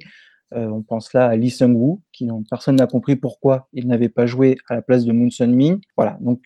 on 0.52 0.82
pense 0.82 1.14
là 1.14 1.28
à 1.28 1.36
Lee 1.36 1.50
Seung-woo, 1.50 2.02
qui 2.12 2.28
personne 2.50 2.76
n'a 2.76 2.88
compris 2.88 3.16
pourquoi 3.16 3.68
il 3.74 3.88
n'avait 3.88 4.10
pas 4.10 4.26
joué 4.26 4.58
à 4.68 4.76
la 4.76 4.82
place 4.82 5.06
de 5.06 5.12
Moon 5.12 5.30
Sun-min. 5.30 5.80
Voilà, 5.96 6.18
donc 6.22 6.42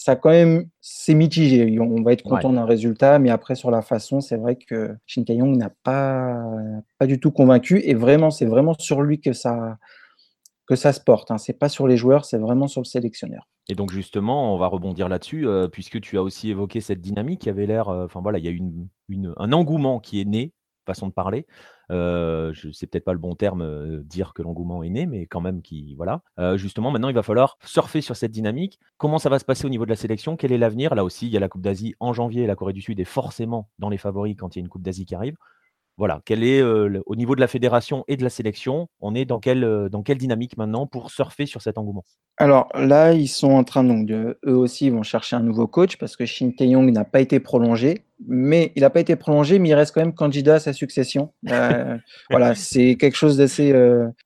ça 0.00 0.14
quand 0.14 0.30
même, 0.30 0.68
c'est 0.80 1.14
mitigé. 1.14 1.76
On 1.80 2.02
va 2.02 2.12
être 2.12 2.22
content 2.22 2.52
d'un 2.52 2.64
résultat, 2.64 3.18
mais 3.18 3.30
après 3.30 3.56
sur 3.56 3.72
la 3.72 3.82
façon, 3.82 4.20
c'est 4.20 4.36
vrai 4.36 4.54
que 4.54 4.94
Shin 5.06 5.24
Tae-yong 5.24 5.56
n'a 5.56 5.72
pas, 5.82 6.40
pas 6.98 7.08
du 7.08 7.18
tout 7.18 7.32
convaincu, 7.32 7.80
et 7.84 7.94
vraiment, 7.94 8.30
c'est 8.30 8.46
vraiment 8.46 8.74
sur 8.78 9.02
lui 9.02 9.20
que 9.20 9.32
ça, 9.32 9.76
que 10.68 10.76
ça 10.76 10.92
se 10.92 11.00
porte. 11.00 11.32
Hein. 11.32 11.38
C'est 11.38 11.58
pas 11.58 11.68
sur 11.68 11.88
les 11.88 11.96
joueurs, 11.96 12.24
c'est 12.26 12.38
vraiment 12.38 12.68
sur 12.68 12.80
le 12.80 12.86
sélectionneur. 12.86 13.48
Et 13.68 13.74
donc 13.74 13.90
justement, 13.90 14.54
on 14.54 14.56
va 14.56 14.68
rebondir 14.68 15.08
là-dessus, 15.08 15.48
euh, 15.48 15.66
puisque 15.66 16.00
tu 16.00 16.16
as 16.16 16.22
aussi 16.22 16.50
évoqué 16.50 16.80
cette 16.80 17.00
dynamique 17.00 17.40
qui 17.40 17.50
avait 17.50 17.66
l'air, 17.66 17.88
euh, 17.88 18.04
enfin 18.04 18.20
voilà, 18.20 18.38
il 18.38 18.44
y 18.44 18.48
a 18.48 18.52
une, 18.52 18.86
une, 19.08 19.34
un 19.36 19.52
engouement 19.52 19.98
qui 19.98 20.20
est 20.20 20.24
né, 20.24 20.52
façon 20.86 21.08
de 21.08 21.12
parler. 21.12 21.44
Euh, 21.90 22.52
je 22.52 22.70
sais 22.70 22.86
peut-être 22.86 23.04
pas 23.04 23.12
le 23.12 23.18
bon 23.18 23.34
terme, 23.34 23.62
euh, 23.62 24.02
dire 24.02 24.34
que 24.34 24.42
l'engouement 24.42 24.82
est 24.82 24.90
né, 24.90 25.06
mais 25.06 25.26
quand 25.26 25.40
même 25.40 25.62
qui, 25.62 25.94
voilà. 25.94 26.22
justement, 26.56 26.90
maintenant, 26.90 27.08
il 27.08 27.14
va 27.14 27.22
falloir 27.22 27.58
surfer 27.64 28.00
sur 28.00 28.16
cette 28.16 28.32
dynamique. 28.32 28.78
Comment 28.96 29.18
ça 29.18 29.28
va 29.28 29.38
se 29.38 29.44
passer 29.44 29.66
au 29.66 29.70
niveau 29.70 29.84
de 29.84 29.90
la 29.90 29.96
sélection? 29.96 30.36
Quel 30.36 30.52
est 30.52 30.58
l'avenir? 30.58 30.94
Là 30.94 31.04
aussi, 31.04 31.26
il 31.26 31.32
y 31.32 31.36
a 31.36 31.40
la 31.40 31.48
Coupe 31.48 31.62
d'Asie 31.62 31.94
en 32.00 32.12
janvier. 32.12 32.46
La 32.46 32.56
Corée 32.56 32.72
du 32.72 32.80
Sud 32.80 33.00
est 33.00 33.04
forcément 33.04 33.68
dans 33.78 33.88
les 33.88 33.98
favoris 33.98 34.36
quand 34.36 34.54
il 34.54 34.58
y 34.58 34.60
a 34.60 34.64
une 34.64 34.68
Coupe 34.68 34.82
d'Asie 34.82 35.04
qui 35.04 35.14
arrive 35.14 35.36
voilà, 35.98 36.22
quel 36.24 36.44
est 36.44 36.62
au 36.62 37.16
niveau 37.16 37.34
de 37.34 37.40
la 37.40 37.48
fédération 37.48 38.04
et 38.08 38.16
de 38.16 38.22
la 38.22 38.30
sélection, 38.30 38.88
on 39.00 39.14
est 39.14 39.24
dans 39.24 39.40
quelle, 39.40 39.88
dans 39.90 40.02
quelle 40.02 40.18
dynamique 40.18 40.56
maintenant 40.56 40.86
pour 40.86 41.10
surfer 41.10 41.44
sur 41.44 41.60
cet 41.60 41.76
engouement? 41.76 42.04
Alors 42.36 42.68
là, 42.74 43.12
ils 43.12 43.26
sont 43.26 43.50
en 43.50 43.64
train 43.64 43.82
donc 43.82 44.06
de, 44.06 44.38
eux 44.46 44.54
aussi, 44.54 44.86
ils 44.86 44.92
vont 44.92 45.02
chercher 45.02 45.34
un 45.34 45.40
nouveau 45.40 45.66
coach 45.66 45.96
parce 45.96 46.16
que 46.16 46.24
Shin 46.24 46.52
Tae-yong 46.56 46.92
n'a 46.92 47.04
pas 47.04 47.20
été 47.20 47.40
prolongé, 47.40 48.04
mais 48.28 48.70
il 48.76 48.82
n'a 48.82 48.90
pas 48.90 49.00
été 49.00 49.16
prolongé, 49.16 49.58
mais 49.58 49.70
il 49.70 49.74
reste 49.74 49.92
quand 49.92 50.00
même 50.00 50.14
candidat 50.14 50.54
à 50.54 50.60
sa 50.60 50.72
succession. 50.72 51.32
Euh, 51.50 51.98
voilà, 52.30 52.54
c'est 52.54 52.94
quelque 52.94 53.16
chose 53.16 53.36
d'assez 53.36 53.72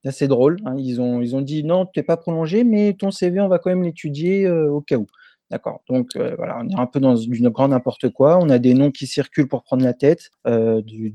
d'assez 0.05 0.29
drôle. 0.29 0.59
Hein. 0.67 0.75
Ils 0.77 1.01
ont 1.01 1.23
ils 1.23 1.35
ont 1.35 1.41
dit 1.41 1.65
non, 1.65 1.87
tu 1.87 1.99
n'es 1.99 2.03
pas 2.03 2.19
prolongé, 2.19 2.65
mais 2.65 2.93
ton 2.93 3.11
CV, 3.11 3.41
on 3.41 3.49
va 3.49 3.59
quand 3.59 3.71
même 3.71 3.83
l'étudier 3.83 4.47
au 4.51 4.83
cas 4.83 4.97
où. 4.97 5.07
D'accord. 5.53 5.83
Donc 5.87 6.17
euh, 6.17 6.35
voilà, 6.39 6.59
on 6.63 6.69
est 6.71 6.81
un 6.81 6.87
peu 6.87 6.99
dans 6.99 7.15
une 7.15 7.51
grande 7.51 7.73
n'importe 7.73 8.09
quoi. 8.09 8.39
On 8.39 8.49
a 8.49 8.59
des 8.59 8.73
noms 8.73 8.91
qui 8.91 9.07
circulent 9.07 9.49
pour 9.49 9.63
prendre 9.63 9.85
la 9.85 9.93
tête 9.93 10.31
euh, 10.47 10.81
du, 10.81 11.13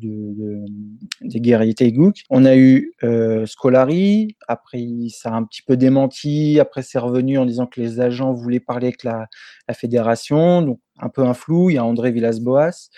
des 1.22 1.42
guerriers 1.42 1.74
Taegook. 1.74 2.18
On 2.30 2.46
a 2.46 2.56
eu 2.56 2.94
euh, 3.04 3.48
Scolari. 3.48 4.38
Après, 4.48 4.86
ça 5.10 5.32
a 5.32 5.34
un 5.34 5.44
petit 5.44 5.64
peu 5.64 5.76
démenti. 5.76 6.60
Après, 6.60 6.84
c'est 6.84 7.00
revenu 7.00 7.40
en 7.40 7.48
disant 7.48 7.66
que 7.66 7.82
les 7.82 8.00
agents 8.00 8.32
voulaient 8.32 8.60
parler 8.60 8.90
avec 8.90 9.04
la, 9.04 9.28
fédération. 9.74 10.62
Donc 10.62 10.80
un 11.00 11.10
peu 11.10 11.24
un 11.24 11.34
flou. 11.34 11.72
Il 11.72 11.74
y 11.74 11.78
a 11.80 11.84
André 11.84 12.12
Villas-Boas 12.12 12.90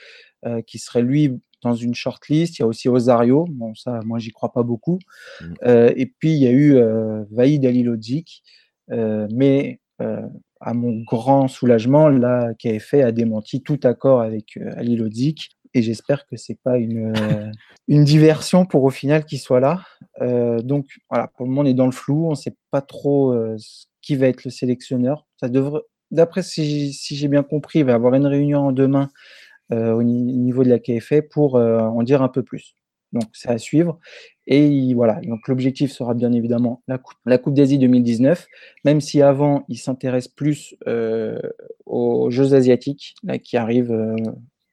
qui 0.68 0.78
serait 0.78 1.04
lui 1.04 1.40
dans 1.62 1.74
une 1.74 1.96
shortlist. 1.96 2.60
Il 2.60 2.64
y 2.64 2.66
a 2.66 2.68
aussi 2.68 2.90
Osario. 2.90 3.46
Bon, 3.50 3.74
ça, 3.76 4.02
moi, 4.04 4.20
j'y 4.20 4.32
crois 4.32 4.52
pas 4.52 4.64
beaucoup. 4.64 5.00
Mm. 5.40 5.54
et 5.96 6.06
puis, 6.20 6.34
il 6.34 6.40
y 6.40 6.48
a 6.48 6.52
eu 6.52 6.78
Vaïd 7.32 7.66
Alilodzic. 7.66 8.44
mais 8.90 9.80
à 10.60 10.74
mon 10.74 11.02
grand 11.02 11.48
soulagement, 11.48 12.10
la 12.10 12.54
KFA 12.54 13.08
a 13.08 13.12
démenti 13.12 13.62
tout 13.62 13.80
accord 13.84 14.22
avec 14.22 14.58
euh, 14.58 14.72
Ali 14.76 14.96
Lodzik. 14.96 15.52
Et 15.74 15.82
j'espère 15.84 16.26
que 16.26 16.36
c'est 16.36 16.58
pas 16.64 16.78
une, 16.78 17.16
euh, 17.16 17.52
une 17.88 18.04
diversion 18.04 18.66
pour 18.66 18.84
au 18.84 18.90
final 18.90 19.24
qu'il 19.24 19.40
soit 19.40 19.60
là. 19.60 19.84
Euh, 20.22 20.60
donc 20.62 20.88
voilà, 21.10 21.28
pour 21.28 21.46
le 21.46 21.52
moment, 21.52 21.62
on 21.62 21.66
est 21.66 21.76
dans 21.76 21.86
le 21.86 21.92
flou. 21.92 22.26
On 22.28 22.32
ne 22.32 22.36
sait 22.36 22.56
pas 22.72 22.82
trop 22.82 23.36
qui 24.02 24.16
va 24.16 24.28
être 24.28 24.44
le 24.44 24.52
sélectionneur. 24.52 25.28
D'après 26.12 26.42
si, 26.42 26.92
si 26.92 27.16
j'ai 27.16 27.28
bien 27.28 27.44
compris, 27.44 27.80
il 27.80 27.86
va 27.86 27.92
y 27.92 27.96
avoir 27.96 28.16
une 28.16 28.26
réunion 28.26 28.72
demain 28.72 29.10
au 29.72 30.02
niveau 30.02 30.64
de 30.64 30.70
la 30.70 30.80
KFA 30.80 31.22
pour 31.22 31.56
en 31.56 32.02
dire 32.02 32.24
un 32.24 32.30
peu 32.30 32.42
plus. 32.42 32.74
Donc 33.14 33.26
c'est 33.34 33.50
à 33.50 33.58
suivre. 33.58 34.00
Et 34.48 34.94
voilà, 34.94 35.22
donc 35.22 35.48
l'objectif 35.48 35.92
sera 35.92 36.14
bien 36.14 36.32
évidemment 36.32 36.82
la 36.88 36.98
Coupe, 36.98 37.18
la 37.26 37.38
coupe 37.38 37.54
d'Asie 37.54 37.78
2019, 37.78 38.48
même 38.86 39.02
si 39.02 39.22
avant 39.22 39.64
il 39.68 39.78
s'intéresse 39.78 40.28
plus 40.28 40.76
euh, 40.88 41.40
aux 41.86 42.30
Jeux 42.32 42.54
asiatiques 42.54 43.16
là, 43.24 43.38
qui 43.38 43.58
arrivent 43.58 43.92
euh, 43.92 44.16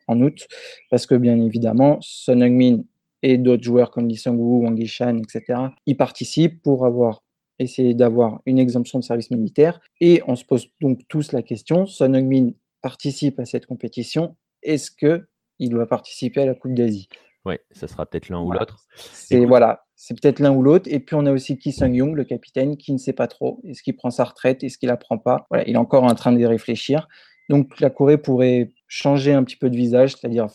en 0.08 0.20
août, 0.22 0.46
parce 0.90 1.06
que 1.06 1.14
bien 1.14 1.40
évidemment, 1.40 1.98
Son 2.00 2.40
Heung-min 2.40 2.82
et 3.22 3.38
d'autres 3.38 3.64
joueurs 3.64 3.90
comme 3.90 4.08
Lee 4.08 4.16
Seung-woo, 4.16 4.62
Wang 4.62 4.78
Yishan, 4.78 5.18
etc., 5.18 5.60
y 5.86 5.94
participent 5.94 6.62
pour 6.62 6.86
avoir 6.86 7.22
essayer 7.58 7.94
d'avoir 7.94 8.40
une 8.46 8.58
exemption 8.58 8.98
de 8.98 9.04
service 9.04 9.30
militaire. 9.30 9.80
Et 10.00 10.22
on 10.26 10.36
se 10.36 10.44
pose 10.44 10.68
donc 10.80 11.00
tous 11.08 11.32
la 11.32 11.42
question, 11.42 11.86
Son 11.86 12.14
Heung-min 12.14 12.50
participe 12.82 13.40
à 13.40 13.44
cette 13.44 13.66
compétition, 13.66 14.36
est-ce 14.62 14.90
qu'il 14.90 15.70
doit 15.70 15.86
participer 15.86 16.42
à 16.42 16.46
la 16.46 16.54
Coupe 16.54 16.74
d'Asie? 16.74 17.08
Oui, 17.46 17.58
ça 17.70 17.86
sera 17.86 18.04
peut-être 18.06 18.28
l'un 18.28 18.40
ou 18.40 18.50
l'autre. 18.50 18.84
C'est 18.96 19.44
voilà, 19.44 19.84
c'est 19.94 20.20
peut-être 20.20 20.40
l'un 20.40 20.50
ou 20.50 20.62
l'autre. 20.62 20.90
Et 20.92 20.98
puis 20.98 21.14
on 21.14 21.24
a 21.26 21.32
aussi 21.32 21.56
Ki 21.56 21.70
Sung 21.70 21.94
Young, 21.94 22.16
le 22.16 22.24
capitaine, 22.24 22.76
qui 22.76 22.92
ne 22.92 22.98
sait 22.98 23.12
pas 23.12 23.28
trop. 23.28 23.60
Est-ce 23.62 23.84
qu'il 23.84 23.96
prend 23.96 24.10
sa 24.10 24.24
retraite 24.24 24.64
Est-ce 24.64 24.78
qu'il 24.78 24.88
la 24.88 24.96
prend 24.96 25.16
pas 25.16 25.46
Voilà, 25.48 25.64
il 25.68 25.74
est 25.74 25.78
encore 25.78 26.02
en 26.02 26.14
train 26.16 26.32
de 26.32 26.44
réfléchir. 26.44 27.06
Donc 27.48 27.78
la 27.78 27.88
Corée 27.88 28.18
pourrait 28.18 28.72
changer 28.88 29.32
un 29.32 29.44
petit 29.44 29.56
peu 29.56 29.70
de 29.70 29.76
visage, 29.76 30.16
c'est-à-dire 30.16 30.48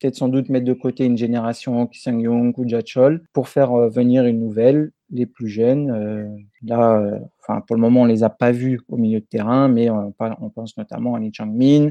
peut-être 0.00 0.16
sans 0.16 0.26
doute 0.26 0.48
mettre 0.48 0.66
de 0.66 0.72
côté 0.72 1.04
une 1.04 1.16
génération 1.16 1.86
Ki 1.86 2.00
Sung 2.00 2.20
Young 2.20 2.58
ou 2.58 2.68
Jachol 2.68 3.22
pour 3.32 3.48
faire 3.48 3.70
euh, 3.72 3.88
venir 3.88 4.24
une 4.24 4.40
nouvelle, 4.40 4.90
les 5.10 5.26
plus 5.26 5.46
jeunes. 5.46 5.92
Euh, 5.92 6.26
là, 6.64 6.98
euh, 6.98 7.20
enfin 7.38 7.60
pour 7.60 7.76
le 7.76 7.82
moment 7.82 8.02
on 8.02 8.06
les 8.06 8.24
a 8.24 8.30
pas 8.30 8.50
vus 8.50 8.80
au 8.88 8.96
milieu 8.96 9.20
de 9.20 9.26
terrain, 9.26 9.68
mais 9.68 9.90
on, 9.90 10.12
on 10.18 10.50
pense 10.50 10.76
notamment 10.76 11.14
à 11.14 11.20
Lee 11.20 11.30
Chang 11.32 11.52
Min, 11.54 11.90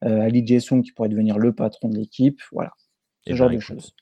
à 0.00 0.28
Lee 0.28 0.44
Jae-sung 0.44 0.82
qui 0.82 0.90
pourrait 0.90 1.08
devenir 1.08 1.38
le 1.38 1.52
patron 1.52 1.88
de 1.88 1.96
l'équipe. 1.96 2.40
Voilà 2.50 2.72
ce 3.26 3.34
genre 3.34 3.50
de 3.50 3.58
choses. 3.58 3.94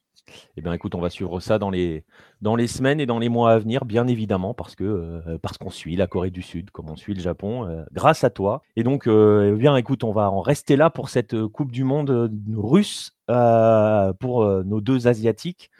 Eh 0.56 0.60
bien, 0.60 0.72
écoute, 0.72 0.94
on 0.94 1.00
va 1.00 1.10
suivre 1.10 1.40
ça 1.40 1.58
dans 1.58 1.70
les, 1.70 2.04
dans 2.40 2.56
les 2.56 2.66
semaines 2.66 3.00
et 3.00 3.06
dans 3.06 3.18
les 3.18 3.28
mois 3.28 3.52
à 3.52 3.58
venir, 3.58 3.84
bien 3.84 4.06
évidemment, 4.06 4.54
parce 4.54 4.74
que 4.74 4.84
euh, 4.84 5.38
parce 5.38 5.58
qu'on 5.58 5.70
suit 5.70 5.96
la 5.96 6.06
Corée 6.06 6.30
du 6.30 6.42
Sud, 6.42 6.70
comme 6.70 6.88
on 6.88 6.96
suit 6.96 7.14
le 7.14 7.20
Japon, 7.20 7.66
euh, 7.66 7.84
grâce 7.92 8.24
à 8.24 8.30
toi. 8.30 8.62
Et 8.76 8.82
donc, 8.82 9.06
euh, 9.06 9.52
eh 9.54 9.58
bien, 9.58 9.76
écoute, 9.76 10.04
on 10.04 10.12
va 10.12 10.30
en 10.30 10.40
rester 10.40 10.76
là 10.76 10.90
pour 10.90 11.08
cette 11.08 11.46
Coupe 11.46 11.72
du 11.72 11.84
Monde 11.84 12.30
russe 12.54 13.12
pour 13.26 14.44
nos 14.64 14.80
deux 14.80 15.06
asiatiques 15.06 15.70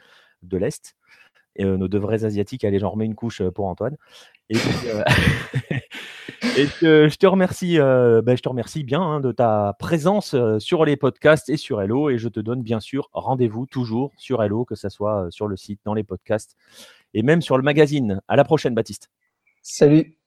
de 0.41 0.57
l'est, 0.57 0.95
et 1.55 1.65
nos 1.65 1.87
deux 1.87 1.99
vrais 1.99 2.23
asiatiques. 2.23 2.63
Allez, 2.63 2.79
j'en 2.79 2.91
remets 2.91 3.05
une 3.05 3.15
couche 3.15 3.41
pour 3.49 3.67
Antoine. 3.67 3.97
Et 4.49 4.55
Et 6.57 6.65
je 6.65 7.15
te 7.15 7.27
remercie, 7.27 7.79
euh, 7.79 8.21
ben, 8.21 8.35
je 8.35 8.41
te 8.41 8.49
remercie 8.49 8.83
bien 8.83 9.01
hein, 9.01 9.19
de 9.21 9.31
ta 9.31 9.75
présence 9.79 10.33
euh, 10.33 10.59
sur 10.59 10.83
les 10.83 10.97
podcasts 10.97 11.49
et 11.49 11.55
sur 11.55 11.81
Hello. 11.81 12.09
Et 12.09 12.17
je 12.17 12.27
te 12.27 12.39
donne 12.39 12.61
bien 12.61 12.79
sûr 12.79 13.09
rendez-vous 13.13 13.65
toujours 13.65 14.11
sur 14.17 14.43
Hello, 14.43 14.65
que 14.65 14.75
ce 14.75 14.89
soit 14.89 15.25
euh, 15.25 15.31
sur 15.31 15.47
le 15.47 15.55
site, 15.55 15.79
dans 15.85 15.93
les 15.93 16.03
podcasts 16.03 16.57
et 17.13 17.23
même 17.23 17.41
sur 17.41 17.57
le 17.57 17.63
magazine. 17.63 18.21
À 18.27 18.35
la 18.35 18.43
prochaine, 18.43 18.73
Baptiste. 18.73 19.09
Salut. 19.61 20.17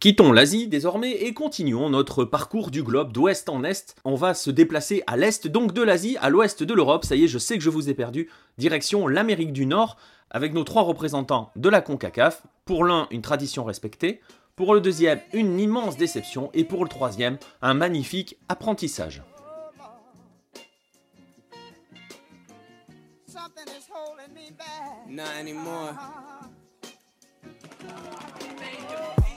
Quittons 0.00 0.32
l'Asie 0.32 0.68
désormais 0.68 1.10
et 1.10 1.34
continuons 1.34 1.90
notre 1.90 2.24
parcours 2.24 2.70
du 2.70 2.84
globe 2.84 3.12
d'ouest 3.12 3.48
en 3.48 3.64
est. 3.64 3.96
On 4.04 4.14
va 4.14 4.32
se 4.32 4.50
déplacer 4.50 5.02
à 5.08 5.16
l'est 5.16 5.48
donc 5.48 5.72
de 5.72 5.82
l'Asie, 5.82 6.16
à 6.20 6.30
l'ouest 6.30 6.62
de 6.62 6.72
l'Europe. 6.72 7.04
Ça 7.04 7.16
y 7.16 7.24
est, 7.24 7.28
je 7.28 7.38
sais 7.38 7.58
que 7.58 7.64
je 7.64 7.70
vous 7.70 7.90
ai 7.90 7.94
perdu. 7.94 8.30
Direction 8.58 9.08
l'Amérique 9.08 9.52
du 9.52 9.66
Nord 9.66 9.96
avec 10.30 10.52
nos 10.52 10.64
trois 10.64 10.82
représentants 10.82 11.50
de 11.56 11.68
la 11.68 11.80
CONCACAF. 11.80 12.42
Pour 12.64 12.84
l'un, 12.84 13.06
une 13.10 13.22
tradition 13.22 13.64
respectée. 13.64 14.20
Pour 14.56 14.74
le 14.74 14.80
deuxième, 14.80 15.20
une 15.32 15.60
immense 15.60 15.96
déception. 15.96 16.50
Et 16.52 16.64
pour 16.64 16.82
le 16.82 16.88
troisième, 16.88 17.38
un 17.62 17.74
magnifique 17.74 18.36
apprentissage. 18.48 19.22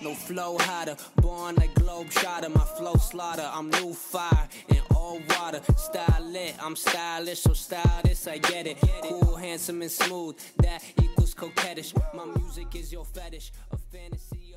No 0.02 0.16
flow 0.16 0.58
hotter, 0.58 0.96
born 1.22 1.54
like 1.58 1.76
globe 1.76 2.10
shotter, 2.12 2.50
my 2.50 2.66
flow 2.76 2.96
slaughter, 2.96 3.48
I'm 3.54 3.70
new 3.70 3.94
fire 3.94 4.50
in 4.70 4.81
all 5.02 5.20
water, 5.30 5.62
style 5.76 6.26
lit, 6.32 6.54
I'm 6.64 6.76
stylish, 6.76 7.42
so 7.42 7.54
style 7.54 8.02
this, 8.04 8.28
I 8.28 8.38
get 8.38 8.68
it, 8.68 8.78
cool, 9.02 9.36
handsome 9.36 9.82
and 9.82 9.92
smooth, 9.92 10.38
that 10.58 10.82
equals 11.02 11.34
coquettish, 11.34 11.94
my 12.14 12.26
music 12.38 12.76
is 12.76 12.92
your 12.92 13.06
fetish, 13.06 13.52
a 13.72 13.78
fantasy. 13.78 14.52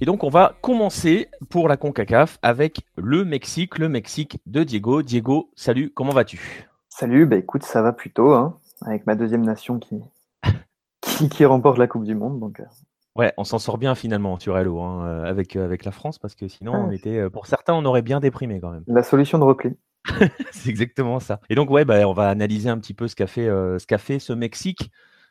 Et 0.00 0.04
donc, 0.04 0.22
on 0.22 0.28
va 0.28 0.56
commencer 0.60 1.28
pour 1.48 1.68
la 1.68 1.76
CONCACAF 1.76 2.38
avec 2.42 2.80
le 2.96 3.24
Mexique, 3.24 3.78
le 3.78 3.88
Mexique 3.88 4.38
de 4.46 4.62
Diego. 4.62 5.02
Diego, 5.02 5.50
salut, 5.56 5.90
comment 5.92 6.12
vas-tu? 6.12 6.68
Salut, 6.88 7.26
bah 7.26 7.36
écoute, 7.36 7.64
ça 7.64 7.82
va 7.82 7.92
plutôt, 7.92 8.32
hein, 8.32 8.58
avec 8.82 9.06
ma 9.06 9.16
deuxième 9.16 9.44
nation 9.44 9.80
qui, 9.80 10.00
qui, 11.30 11.44
remporte 11.44 11.78
la 11.78 11.88
Coupe 11.88 12.04
du 12.04 12.14
Monde. 12.14 12.38
Donc, 12.38 12.60
euh. 12.60 12.64
Ouais, 13.18 13.32
on 13.36 13.44
s'en 13.44 13.58
sort 13.58 13.78
bien 13.78 13.94
finalement 13.94 14.38
sur 14.38 14.56
Hello 14.56 14.80
hein, 14.80 15.04
euh, 15.04 15.24
avec, 15.24 15.56
euh, 15.56 15.64
avec 15.64 15.84
la 15.84 15.90
France 15.90 16.18
parce 16.18 16.34
que 16.34 16.48
sinon, 16.48 16.72
on 16.72 16.90
était, 16.90 17.28
pour 17.28 17.46
certains, 17.46 17.74
on 17.74 17.84
aurait 17.84 18.02
bien 18.02 18.20
déprimé 18.20 18.60
quand 18.60 18.70
même. 18.70 18.84
La 18.86 19.02
solution 19.02 19.38
de 19.38 19.44
repli. 19.44 19.76
C'est 20.52 20.70
exactement 20.70 21.20
ça. 21.20 21.40
Et 21.50 21.54
donc, 21.54 21.70
ouais, 21.70 21.84
bah, 21.84 22.08
on 22.08 22.12
va 22.12 22.28
analyser 22.28 22.70
un 22.70 22.78
petit 22.78 22.94
peu 22.94 23.08
ce 23.08 23.16
qu'a 23.16 23.26
fait, 23.26 23.46
ce 23.46 23.86
qu'a 23.86 23.98
fait 23.98 24.18
ce 24.18 24.32
Mexique 24.32 24.90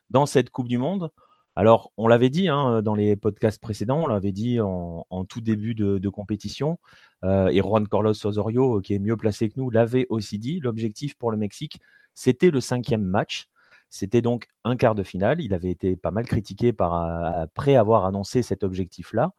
dans 0.10 0.26
cette 0.26 0.50
Coupe 0.50 0.68
du 0.68 0.78
Monde. 0.78 1.12
Alors, 1.58 1.92
on 1.98 2.08
l'avait 2.08 2.30
dit 2.30 2.50
hein, 2.50 2.84
dans 2.84 2.94
les 2.94 3.16
podcasts 3.16 3.60
précédents, 3.60 4.04
on 4.04 4.08
l'avait 4.08 4.32
dit 4.32 4.60
en, 4.62 5.26
tout 5.28 5.42
début 5.42 5.74
de, 5.74 6.10
compétition, 6.10 6.78
euh, 7.24 7.48
et 7.48 7.62
Juan 7.62 7.88
Carlos 7.88 8.12
Osorio, 8.12 8.80
qui 8.82 8.94
est 8.94 9.00
mieux 9.00 9.18
placé 9.18 9.50
que 9.50 9.56
nous, 9.58 9.72
l'avait 9.72 10.06
aussi 10.10 10.38
dit, 10.38 10.60
l'objectif 10.60 11.16
pour 11.16 11.32
le 11.32 11.38
Mexique, 11.38 11.80
c'était 12.14 12.52
le 12.52 12.62
cinquième 12.62 13.02
match. 13.02 13.48
C'était 13.90 14.22
donc 14.22 14.48
un 14.64 14.76
quart 14.76 14.96
de 14.96 15.04
finale. 15.04 15.42
Il 15.42 15.54
avait 15.54 15.70
été 15.70 15.96
pas 15.96 16.12
mal 16.12 16.26
critiqué 16.26 16.74
par, 16.74 16.94
après 16.94 17.76
avoir 17.76 18.06
annoncé 18.06 18.42
cet 18.42 18.64
objectif-là. 18.64 19.32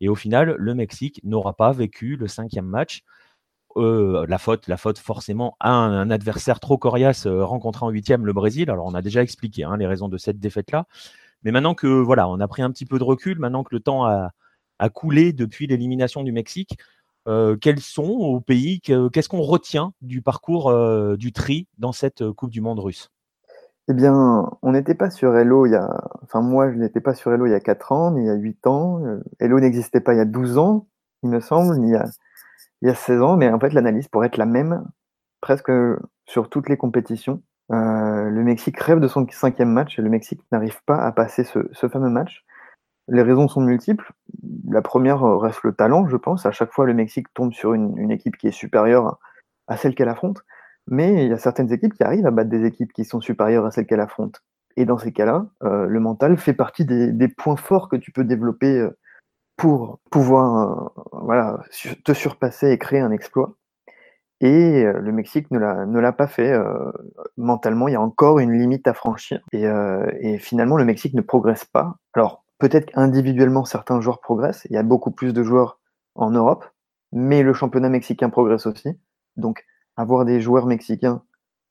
Et 0.00 0.08
au 0.08 0.14
final, 0.14 0.54
le 0.58 0.74
Mexique 0.74 1.20
n'aura 1.24 1.54
pas 1.54 1.72
vécu 1.72 2.16
le 2.16 2.28
cinquième 2.28 2.66
match. 2.66 3.02
Euh, 3.76 4.26
la 4.28 4.38
faute, 4.38 4.68
la 4.68 4.76
faute 4.76 4.98
forcément 4.98 5.56
à 5.60 5.70
un, 5.70 6.10
adversaire 6.10 6.60
trop 6.60 6.78
coriace 6.78 7.26
euh, 7.26 7.44
rencontré 7.44 7.84
en 7.84 7.90
huitième, 7.90 8.24
le 8.24 8.32
Brésil. 8.32 8.70
Alors 8.70 8.86
on 8.86 8.94
a 8.94 9.02
déjà 9.02 9.22
expliqué 9.22 9.64
hein, 9.64 9.76
les 9.76 9.86
raisons 9.86 10.08
de 10.08 10.16
cette 10.16 10.38
défaite-là. 10.40 10.86
Mais 11.42 11.52
maintenant 11.52 11.74
que 11.74 11.86
voilà, 11.86 12.28
on 12.28 12.40
a 12.40 12.48
pris 12.48 12.62
un 12.62 12.70
petit 12.70 12.86
peu 12.86 12.98
de 12.98 13.04
recul, 13.04 13.38
maintenant 13.38 13.64
que 13.64 13.74
le 13.74 13.80
temps 13.80 14.04
a, 14.06 14.32
coulé 14.92 15.32
depuis 15.32 15.66
l'élimination 15.66 16.22
du 16.22 16.32
Mexique, 16.32 16.76
euh, 17.28 17.56
quels 17.56 17.80
sont 17.80 18.04
au 18.04 18.40
pays, 18.40 18.80
qu'est-ce 18.80 19.28
qu'on 19.28 19.42
retient 19.42 19.92
du 20.00 20.22
parcours 20.22 20.68
euh, 20.70 21.16
du 21.16 21.32
tri 21.32 21.66
dans 21.78 21.92
cette 21.92 22.22
euh, 22.22 22.32
Coupe 22.32 22.50
du 22.50 22.60
Monde 22.60 22.78
russe? 22.78 23.10
Eh 23.88 23.94
bien, 23.94 24.50
on 24.62 24.72
n'était 24.72 24.94
pas 24.94 25.10
sur 25.10 25.36
Hello 25.36 25.64
il 25.66 25.72
y 25.72 25.76
a, 25.76 25.88
enfin 26.22 26.40
moi 26.40 26.72
je 26.72 26.76
n'étais 26.76 27.00
pas 27.00 27.14
sur 27.14 27.32
Hello 27.32 27.46
il 27.46 27.52
y 27.52 27.54
a 27.54 27.60
4 27.60 27.92
ans, 27.92 28.10
ni 28.10 28.22
il 28.22 28.26
y 28.26 28.30
a 28.30 28.34
8 28.34 28.66
ans. 28.66 29.00
Hello 29.38 29.60
n'existait 29.60 30.00
pas 30.00 30.14
il 30.14 30.18
y 30.18 30.20
a 30.20 30.24
12 30.24 30.58
ans, 30.58 30.88
il 31.22 31.30
me 31.30 31.40
semble, 31.40 31.76
ni 31.78 31.88
il 31.88 31.92
y 31.92 31.96
a, 31.96 32.04
il 32.82 32.88
y 32.88 32.90
a 32.90 32.94
16 32.94 33.22
ans, 33.22 33.36
mais 33.36 33.50
en 33.50 33.60
fait 33.60 33.72
l'analyse 33.72 34.08
pourrait 34.08 34.26
être 34.26 34.38
la 34.38 34.46
même 34.46 34.84
presque 35.40 35.70
sur 36.26 36.48
toutes 36.50 36.68
les 36.68 36.76
compétitions. 36.76 37.42
Euh, 37.72 38.30
le 38.30 38.42
Mexique 38.44 38.78
rêve 38.80 39.00
de 39.00 39.08
son 39.08 39.26
cinquième 39.30 39.70
match 39.70 39.98
et 39.98 40.02
le 40.02 40.10
Mexique 40.10 40.40
n'arrive 40.52 40.82
pas 40.84 40.98
à 40.98 41.12
passer 41.12 41.44
ce, 41.44 41.88
fameux 41.88 42.10
match. 42.10 42.44
Les 43.08 43.22
raisons 43.22 43.48
sont 43.48 43.60
multiples. 43.60 44.12
La 44.68 44.82
première 44.82 45.22
reste 45.22 45.62
le 45.62 45.72
talent, 45.72 46.08
je 46.08 46.16
pense. 46.16 46.46
À 46.46 46.50
chaque 46.50 46.72
fois, 46.72 46.86
le 46.86 46.94
Mexique 46.94 47.32
tombe 47.34 47.52
sur 47.52 47.74
une, 47.74 48.10
équipe 48.10 48.36
qui 48.36 48.48
est 48.48 48.52
supérieure 48.52 49.18
à 49.68 49.76
celle 49.76 49.94
qu'elle 49.94 50.08
affronte. 50.08 50.44
Mais 50.88 51.24
il 51.24 51.30
y 51.30 51.32
a 51.32 51.38
certaines 51.38 51.72
équipes 51.72 51.94
qui 51.94 52.04
arrivent 52.04 52.26
à 52.26 52.30
battre 52.30 52.50
des 52.50 52.64
équipes 52.64 52.92
qui 52.92 53.04
sont 53.04 53.20
supérieures 53.20 53.66
à 53.66 53.70
celles 53.70 53.86
qu'elle 53.86 54.00
affronte. 54.00 54.42
Et 54.76 54.84
dans 54.84 54.98
ces 54.98 55.12
cas-là, 55.12 55.46
euh, 55.64 55.86
le 55.86 56.00
mental 56.00 56.36
fait 56.36 56.52
partie 56.52 56.84
des, 56.84 57.28
points 57.28 57.56
forts 57.56 57.88
que 57.88 57.96
tu 57.96 58.12
peux 58.12 58.24
développer 58.24 58.78
euh, 58.78 58.96
pour 59.56 60.00
pouvoir 60.10 60.92
voilà, 61.12 61.60
te 62.04 62.12
surpasser 62.12 62.70
et 62.70 62.78
créer 62.78 63.00
un 63.00 63.10
exploit. 63.10 63.56
Et 64.42 64.84
le 64.84 65.12
Mexique 65.12 65.50
ne 65.50 65.58
l'a 65.58 66.12
pas 66.12 66.26
fait. 66.26 66.54
mentalement, 67.38 67.88
il 67.88 67.92
y 67.92 67.96
a 67.96 68.02
encore 68.02 68.38
une 68.38 68.52
limite 68.52 68.86
à 68.86 68.92
franchir. 68.92 69.40
Et, 69.52 70.38
finalement, 70.38 70.76
le 70.76 70.84
Mexique 70.84 71.14
ne 71.14 71.22
progresse 71.22 71.64
pas. 71.64 71.96
Alors, 72.12 72.44
peut-être 72.58 72.92
qu'individuellement, 72.92 73.64
certains 73.64 74.02
joueurs 74.02 74.20
progressent. 74.20 74.66
Il 74.68 74.74
y 74.74 74.76
a 74.76 74.82
beaucoup 74.82 75.10
plus 75.10 75.32
de 75.32 75.42
joueurs 75.42 75.80
en 76.16 76.30
Europe, 76.30 76.66
mais 77.12 77.42
le 77.42 77.52
championnat 77.52 77.88
mexicain 77.88 78.30
progresse 78.30 78.66
aussi. 78.66 78.98
Donc, 79.36 79.64
avoir 79.96 80.24
des 80.24 80.40
joueurs 80.40 80.66
mexicains 80.66 81.22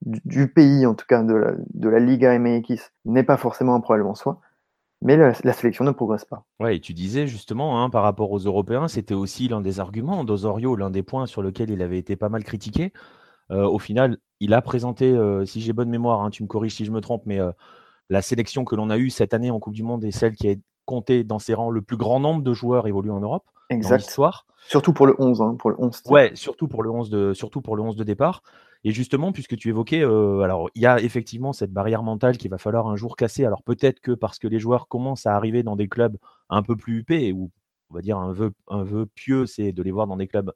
du, 0.06 0.48
pays, 0.48 0.86
en 0.86 0.94
tout 0.94 1.06
cas 1.08 1.24
de 1.24 1.90
la, 1.90 2.00
Liga 2.00 2.38
MX, 2.38 2.92
n'est 3.06 3.24
pas 3.24 3.38
forcément 3.38 3.76
un 3.76 3.80
problème 3.80 4.08
en 4.08 4.16
soi 4.16 4.40
mais 5.02 5.18
la, 5.18 5.34
sélection 5.54 5.86
ne 5.86 5.92
progresse 5.92 6.26
pas. 6.26 6.46
Ouais, 6.60 6.78
et 6.78 6.80
tu 6.80 6.94
disais 6.94 7.28
justement, 7.28 7.84
hein, 7.84 7.92
par 7.92 8.02
rapport 8.02 8.32
aux 8.32 8.40
Européens, 8.40 8.88
c'était 8.88 9.14
aussi 9.14 9.48
l'un 9.48 9.62
des 9.62 9.80
arguments 9.80 10.24
d'Osorio, 10.24 10.76
l'un 10.76 10.90
des 10.90 11.04
points 11.04 11.28
sur 11.28 11.44
lequel 11.44 11.70
il 11.70 11.84
avait 11.84 12.00
été 12.00 12.16
pas 12.16 12.30
mal 12.30 12.44
critiqué. 12.44 12.92
Euh, 13.52 13.68
au 13.68 13.78
final, 13.78 14.18
il 14.40 14.54
a 14.54 14.62
présenté, 14.62 15.12
euh, 15.12 15.46
si 15.46 15.62
j'ai 15.62 15.74
bonne 15.74 15.90
mémoire, 15.90 16.24
hein, 16.24 16.32
tu 16.32 16.42
me 16.42 16.48
corriges 16.48 16.74
si 16.76 16.86
je 16.86 16.92
me 16.92 17.02
trompe, 17.02 17.24
mais 17.26 17.40
euh, 17.40 17.52
la 18.10 18.22
sélection 18.22 18.66
que 18.66 18.76
l'on 18.76 18.90
a 18.90 18.98
eue 18.98 19.10
cette 19.10 19.34
année 19.34 19.52
en 19.52 19.60
Coupe 19.60 19.76
du 19.76 19.84
Monde 19.84 20.04
est 20.06 20.12
celle 20.12 20.36
qui 20.36 20.50
a 20.50 20.56
compté 20.86 21.24
dans 21.24 21.40
ses 21.40 21.54
rangs 21.54 21.70
le 21.70 21.82
plus 21.82 21.98
grand 21.98 22.20
nombre 22.20 22.44
de 22.44 22.54
joueurs 22.54 22.88
évolués 22.88 23.12
en 23.12 23.20
Europe 23.20 23.44
exact. 23.70 23.98
l'histoire. 23.98 24.46
Surtout 24.68 24.94
pour 24.94 25.08
le 25.08 25.16
11, 25.20 25.42
hein, 25.42 25.56
pour 25.60 25.70
le 25.70 25.76
11. 25.80 26.04
Ouais, 26.08 26.32
surtout 26.36 26.68
pour 26.68 26.84
le 26.84 26.90
11 26.90 27.10
de, 27.10 27.34
surtout 27.34 27.62
pour 27.62 27.76
le 27.76 27.84
11 27.84 27.96
de 27.96 28.04
départ. 28.04 28.42
Et 28.84 28.92
justement, 28.92 29.32
puisque 29.32 29.58
tu 29.58 29.70
évoquais, 29.70 30.04
euh, 30.04 30.42
alors 30.42 30.70
il 30.76 30.82
y 30.82 30.86
a 30.86 31.00
effectivement 31.00 31.54
cette 31.54 31.72
barrière 31.72 32.04
mentale 32.04 32.38
qu'il 32.38 32.52
va 32.52 32.58
falloir 32.58 32.88
un 32.88 32.96
jour 32.96 33.16
casser. 33.16 33.46
Alors 33.46 33.64
peut-être 33.64 34.00
que 34.00 34.12
parce 34.12 34.38
que 34.38 34.48
les 34.48 34.60
joueurs 34.60 34.88
commencent 34.88 35.26
à 35.26 35.36
arriver 35.36 35.64
dans 35.64 35.76
des 35.76 35.88
clubs 35.88 36.18
un 36.50 36.62
peu 36.62 36.76
plus 36.76 37.00
huppés, 37.00 37.32
ou 37.32 37.52
on 37.90 37.96
va 37.96 38.02
dire 38.02 38.18
un 38.18 38.32
vœu, 38.32 38.52
un 38.68 38.84
vœu 38.84 39.08
pieux, 39.08 39.46
c'est 39.46 39.72
de 39.72 39.82
les 39.82 39.92
voir 39.92 40.08
dans 40.08 40.18
des 40.18 40.28
clubs 40.28 40.52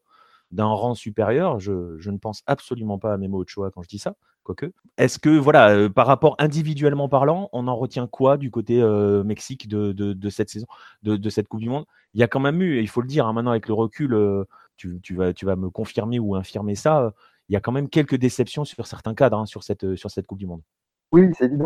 d'un 0.52 0.68
rang 0.68 0.94
supérieur. 0.94 1.60
Je, 1.60 1.72
ne 2.10 2.18
pense 2.18 2.44
absolument 2.46 3.00
pas 3.00 3.14
à 3.14 3.18
Memo 3.18 3.42
Ochoa 3.42 3.72
quand 3.72 3.82
je 3.82 3.90
dis 3.90 4.00
ça, 4.00 4.16
Est-ce 4.97 5.20
que, 5.20 5.30
voilà, 5.30 5.70
euh, 5.70 5.89
par 5.89 6.08
rapport 6.08 6.36
individuellement 6.39 7.10
parlant, 7.10 7.50
on 7.54 7.68
en 7.68 7.76
retient 7.76 8.08
quoi 8.08 8.38
du 8.38 8.52
côté 8.52 8.82
euh, 8.82 9.24
Mexique 9.24 9.68
de, 9.68 10.30
cette 10.30 10.50
saison, 10.50 10.68
de, 11.04 11.30
cette 11.30 11.47
Coupe 11.47 11.62
du 11.62 11.70
Monde? 11.70 11.86
Il 12.14 12.20
y 12.20 12.24
a 12.24 12.28
quand 12.28 12.39
même 12.39 12.62
eu, 12.62 12.80
il 12.80 12.88
faut 12.88 13.02
le 13.02 13.08
dire, 13.08 13.28
hein, 13.28 13.34
maintenant 13.34 13.52
avec 13.52 13.68
le 13.68 13.74
recul, 13.74 14.18
tu, 14.78 15.00
vas, 15.16 15.34
tu 15.34 15.45
vas 15.45 15.56
me 15.56 15.70
confirmer 15.70 16.20
ou 16.20 16.36
infirmer 16.36 16.76
ça 16.76 17.14
il 17.50 17.54
y 17.54 17.56
a 17.56 17.60
quand 17.60 17.72
même 17.72 17.89
quelques 17.89 18.16
déceptions 18.16 18.64
sur 18.64 18.88
certains 18.88 19.16
cadres 19.16 19.38
hein, 19.39 19.45
sur, 19.45 19.64
cette, 19.64 19.86
Coupe 20.28 20.38
du 20.38 20.45
Monde. 20.45 20.62
Oui, 21.12 21.30
c'est 21.38 21.45
évident. 21.45 21.66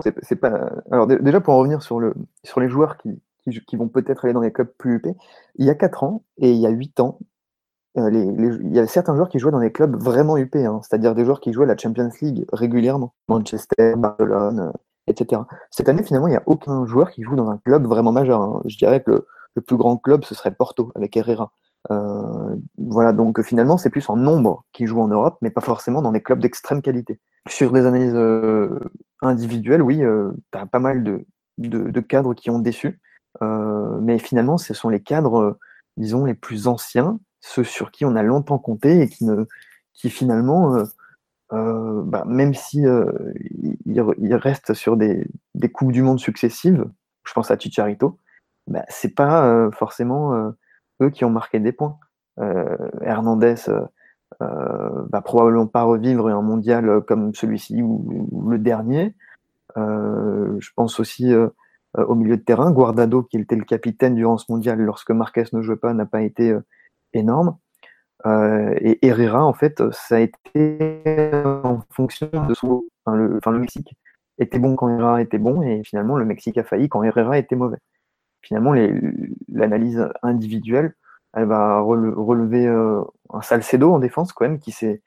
Alors, 0.92 1.08
déjà, 1.08 1.42
pour 1.42 1.54
en 1.54 1.58
revenir 1.60 1.84
sur, 1.84 2.00
le, 2.00 2.14
sur 2.44 2.62
les 2.62 2.70
joueurs 2.70 2.98
qui, 2.98 3.22
qui, 3.68 3.76
vont 3.76 3.90
peut-être 3.90 4.24
aller 4.24 4.34
dans 4.34 4.42
les 4.42 4.54
clubs 4.54 4.72
plus 4.78 4.96
UP, 4.96 5.08
il 5.56 5.66
y 5.66 5.70
a 5.70 5.76
4 5.76 6.04
ans 6.04 6.24
et 6.38 6.52
il 6.52 6.60
y 6.60 6.66
a 6.66 6.70
8 6.70 7.02
ans, 7.02 7.20
euh, 7.98 8.10
il 8.12 8.74
y 8.74 8.80
a 8.80 8.88
certains 8.88 9.16
joueurs 9.16 9.30
qui 9.30 9.38
jouaient 9.38 9.52
dans 9.52 9.60
des 9.60 9.72
clubs 9.72 9.96
vraiment 9.96 10.38
UP, 10.38 10.56
hein, 10.56 10.80
c'est-à-dire 10.82 11.14
des 11.14 11.26
joueurs 11.26 11.40
qui 11.40 11.54
jouaient 11.54 11.68
la 11.68 11.78
Champions 11.78 12.10
League 12.22 12.46
régulièrement, 12.52 13.14
Manchester, 13.28 13.94
Barcelone, 13.96 14.60
euh, 14.60 14.72
etc. 15.08 15.42
Cette 15.70 15.90
année, 15.90 16.02
finalement, 16.02 16.28
il 16.28 16.32
n'y 16.32 16.38
a 16.38 16.44
aucun 16.48 16.86
joueur 16.88 17.12
qui 17.12 17.22
joue 17.22 17.36
dans 17.36 17.50
un 17.50 17.58
club 17.58 17.86
vraiment 17.86 18.12
majeur. 18.12 18.42
Hein. 18.42 18.62
Je 18.66 18.78
dirais 18.78 19.04
que 19.04 19.26
le, 19.56 19.62
plus 19.62 19.78
grand 19.78 19.98
club, 19.98 20.24
ce 20.26 20.34
serait 20.34 20.52
Porto, 20.52 20.92
avec 20.96 21.16
Herrera. 21.16 21.52
Euh, 21.92 22.56
voilà, 22.80 23.14
donc 23.14 23.42
finalement, 23.44 23.78
c'est 23.78 23.92
plus 23.92 24.10
en 24.10 24.16
nombre 24.16 24.64
qui 24.72 24.88
jouent 24.88 25.02
en 25.02 25.10
Europe, 25.10 25.38
mais 25.42 25.52
pas 25.52 25.62
forcément 25.62 26.02
dans 26.02 26.12
des 26.12 26.22
clubs 26.22 26.40
d'extrême 26.40 26.82
qualité. 26.82 27.20
Sur 27.48 27.72
des 27.72 27.86
analyses 27.86 28.18
individuelles, 29.22 29.82
oui, 29.84 30.00
tu 30.00 30.58
as 30.58 30.66
pas 30.66 30.80
mal 30.80 31.04
de, 31.04 31.26
de, 31.60 32.00
cadres 32.00 32.34
qui 32.34 32.50
ont 32.50 32.60
déçu, 32.60 33.02
mais 33.42 34.18
finalement, 34.18 34.58
ce 34.58 34.74
sont 34.74 34.88
les 34.88 35.02
cadres, 35.02 35.58
disons, 35.98 36.24
les 36.24 36.36
plus 36.36 36.68
anciens, 36.68 37.20
ceux 37.46 37.64
sur 37.64 37.92
qui 37.92 38.06
on 38.06 38.16
a 38.16 38.24
longtemps 38.24 38.58
compté 38.58 39.02
et 39.02 39.10
qui, 39.10 39.26
ne, 39.26 39.46
qui 39.94 40.10
finalement, 40.10 40.78
bah, 41.52 42.24
même 42.26 42.54
si 42.54 42.84
ils, 43.86 44.36
restent 44.36 44.74
sur 44.74 44.98
des, 44.98 45.28
des, 45.54 45.70
Coupes 45.70 45.92
du 45.92 46.02
Monde 46.02 46.20
successives, 46.20 46.86
je 47.26 47.34
pense 47.34 47.52
à 47.52 47.58
Chicharito, 47.58 48.20
bah, 48.68 48.86
c'est 48.88 49.14
pas 49.14 49.70
forcément 49.72 50.54
eux 51.02 51.10
qui 51.10 51.26
ont 51.26 51.30
marqué 51.30 51.60
des 51.60 51.72
points. 51.72 51.98
Euh, 52.40 52.78
Hernandez 53.02 53.56
euh, 53.68 53.82
euh, 54.42 55.06
va 55.12 55.22
probablement 55.22 55.68
pas 55.68 55.84
revivre 55.84 56.28
un 56.28 56.42
mondial 56.42 57.02
comme 57.08 57.34
celui-ci 57.36 57.82
ou, 57.82 58.50
le 58.50 58.58
dernier. 58.58 59.16
je 59.76 60.70
pense 60.76 61.00
aussi 61.00 61.34
au 61.96 62.16
milieu 62.16 62.38
de 62.38 62.42
terrain, 62.42 62.72
Guardado, 62.72 63.24
qui 63.24 63.38
était 63.38 63.56
le 63.56 63.66
capitaine 63.66 64.16
durant 64.16 64.38
ce 64.38 64.52
mondial 64.52 64.80
lorsque 64.80 65.12
Marquez 65.12 65.46
ne 65.54 65.62
jouait 65.62 65.76
pas, 65.76 65.94
n'a 65.94 66.06
pas 66.06 66.22
été 66.22 66.56
énorme. 67.14 67.58
et 68.26 69.06
Herrera, 69.06 69.46
en 69.46 69.54
fait, 69.54 69.84
ça 69.92 70.18
a 70.18 70.20
été 70.20 71.32
en 71.64 71.80
fonction 71.92 72.30
de 72.48 72.54
son. 72.54 72.84
Enfin, 73.06 73.18
le, 73.18 73.60
Mexique 73.60 73.96
était 74.40 74.60
bon 74.60 74.76
quand 74.76 74.90
Herrera 74.90 75.22
était 75.22 75.38
bon, 75.38 75.62
et 75.62 75.84
finalement, 75.84 76.18
le 76.18 76.26
Mexique 76.26 76.58
a 76.58 76.64
failli 76.64 76.90
quand 76.90 77.04
Herrera 77.04 77.38
était 77.38 77.56
mauvais 77.56 77.80
finalement, 78.44 78.74
l'analyse 79.52 80.08
individuelle, 80.22 80.94
elle 81.34 81.46
va 81.46 81.80
relever 81.80 82.68
euh, 82.68 83.02
un 83.32 83.42
Salcedo 83.42 83.92
en 83.92 84.00
défense, 84.00 84.34
quand 84.34 84.46
même, 84.46 84.60
qui 84.60 84.72
s'est 84.72 85.02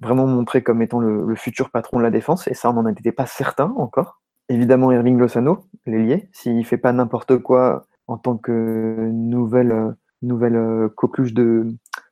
vraiment 0.00 0.26
montré 0.26 0.62
comme 0.62 0.82
étant 0.82 1.00
le, 1.00 1.34
futur 1.34 1.70
patron 1.70 1.98
de 1.98 2.02
la 2.02 2.10
défense, 2.10 2.46
et 2.48 2.54
ça, 2.54 2.70
on 2.70 2.74
n'en 2.74 2.86
était 2.88 3.12
pas 3.12 3.26
certain 3.26 3.72
encore. 3.76 4.20
Évidemment, 4.48 4.92
Irving 4.92 5.16
Lozano, 5.16 5.64
l'ailier, 5.86 6.28
s'il 6.32 6.58
ne 6.58 6.62
fait 6.64 6.76
pas 6.76 6.92
n'importe 6.92 7.38
quoi 7.38 7.86
en 8.08 8.18
tant 8.18 8.36
que 8.36 9.08
nouvelle, 9.12 9.94
nouvelle 10.22 10.56
euh, 10.56 10.88
coqueluche 10.88 11.34
de, 11.34 11.66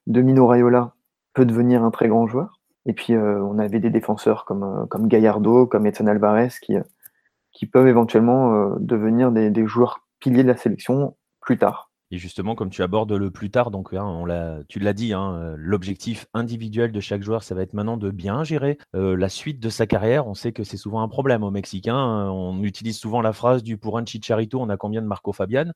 Mino 0.06 0.46
Raiola, 0.46 0.94
peut 1.34 1.46
devenir 1.46 1.84
un 1.84 1.90
très 1.90 2.08
grand 2.08 2.26
joueur. 2.26 2.60
Et 2.86 2.92
puis, 2.92 3.14
euh, 3.14 3.42
on 3.42 3.58
avait 3.58 3.80
des 3.80 3.90
défenseurs 3.90 4.44
comme, 4.44 4.86
comme 4.88 5.08
Gallardo, 5.08 5.66
comme 5.66 5.86
Edson 5.86 6.06
Alvarez, 6.06 6.50
qui, 6.60 7.66
peuvent 7.66 7.88
éventuellement 7.88 8.76
devenir 8.78 9.30
des, 9.30 9.66
joueurs 9.66 10.00
pilier 10.18 10.42
de 10.42 10.48
la 10.48 10.56
sélection 10.56 11.16
plus 11.40 11.58
tard. 11.58 11.90
Et 12.10 12.18
justement, 12.18 12.56
comme 12.56 12.70
tu 12.70 12.82
abordes 12.82 13.12
le 13.12 13.30
plus 13.30 13.50
tard, 13.50 13.70
donc 13.70 13.92
hein, 13.92 14.04
on 14.04 14.26
tu 14.68 14.80
l'as 14.80 14.92
dit, 14.92 15.12
hein, 15.12 15.54
l'objectif 15.56 16.26
individuel 16.34 16.90
de 16.90 16.98
chaque 16.98 17.22
joueur, 17.22 17.44
ça 17.44 17.54
va 17.54 17.62
être 17.62 17.74
maintenant 17.74 17.96
de 17.96 18.10
bien 18.10 18.42
gérer 18.42 18.78
euh, 18.96 19.14
la 19.16 19.28
suite 19.28 19.60
de 19.60 19.68
sa 19.68 19.86
carrière. 19.86 20.26
On 20.26 20.34
sait 20.34 20.52
que 20.52 20.64
c'est 20.64 20.76
souvent 20.76 21.02
un 21.02 21.08
problème 21.08 21.44
aux 21.44 21.52
Mexicains. 21.52 21.94
Hein. 21.94 22.30
On 22.30 22.64
utilise 22.64 22.98
souvent 22.98 23.20
la 23.20 23.32
phrase 23.32 23.62
du 23.62 23.76
pour 23.76 23.96
un 23.96 24.04
Chicharito, 24.04 24.60
on 24.60 24.70
a 24.70 24.76
combien 24.76 25.02
de 25.02 25.06
Marco 25.06 25.32
Fabian? 25.32 25.70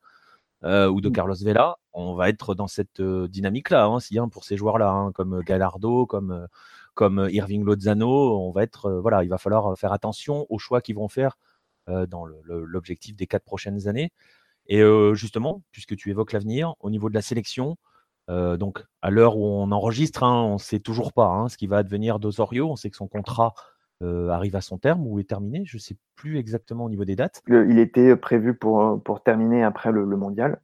Euh, 0.65 0.89
ou 0.89 1.01
de 1.01 1.09
mm. 1.09 1.13
Carlos 1.13 1.37
Vela. 1.43 1.77
On 1.93 2.15
va 2.15 2.29
être 2.29 2.55
dans 2.55 2.67
cette 2.67 3.01
euh, 3.01 3.29
dynamique-là, 3.29 3.91
si, 4.01 4.19
pour 4.31 4.45
ces 4.45 4.57
joueurs-là, 4.57 5.11
comme 5.15 5.43
Gallardo, 5.43 6.07
comme, 6.07 6.49
comme 6.95 7.29
Irving 7.31 7.65
Lozano. 7.65 8.39
On 8.41 8.53
va 8.53 8.63
être, 8.63 8.91
voilà, 8.91 9.25
il 9.25 9.29
va 9.29 9.39
falloir 9.39 9.79
faire 9.79 9.93
attention 9.93 10.47
aux 10.49 10.59
choix 10.59 10.81
qu'ils 10.81 10.97
vont 10.97 11.09
faire 11.09 11.37
dans 11.87 12.25
l'objectif 12.25 13.15
des 13.15 13.27
quatre 13.27 13.45
prochaines 13.45 13.89
années. 13.89 14.11
Et 14.67 14.83
justement, 15.13 15.63
puisque 15.71 15.97
tu 15.97 16.09
évoques 16.11 16.33
l'avenir, 16.33 16.75
au 16.81 16.89
niveau 16.89 17.11
de 17.11 17.15
la 17.15 17.21
sélection, 17.21 17.77
donc 18.29 18.83
à 19.03 19.11
l'heure 19.11 19.37
où 19.37 19.45
on 19.45 19.71
enregistre, 19.71 20.23
hein, 20.23 20.43
on 20.45 20.55
ne 20.55 20.59
sait 20.59 20.81
toujours 20.81 21.13
pas 21.13 21.27
hein, 21.27 21.51
ce 21.51 21.59
qui 21.59 21.67
va 21.67 21.77
advenir 21.77 22.19
d'Osorio. 22.19 22.71
On 22.71 22.77
sait 22.77 22.89
que 22.89 22.97
son 22.97 23.07
contrat 23.07 23.53
arrive 24.31 24.57
à 24.57 24.61
son 24.61 24.79
terme 24.79 25.07
ou 25.07 25.19
est 25.19 25.29
terminé. 25.29 25.63
Je 25.67 25.77
ne 25.77 25.81
sais 25.81 25.97
plus 26.17 26.39
exactement 26.39 26.85
au 26.85 26.91
niveau 26.91 27.05
des 27.05 27.17
dates. 27.17 27.43
il 27.49 27.79
était 27.79 28.17
prévu 28.17 28.55
pour, 28.55 29.03
pour 29.03 29.23
terminer 29.23 29.63
après 29.65 29.93
le, 29.93 30.05
mondial. 30.05 30.61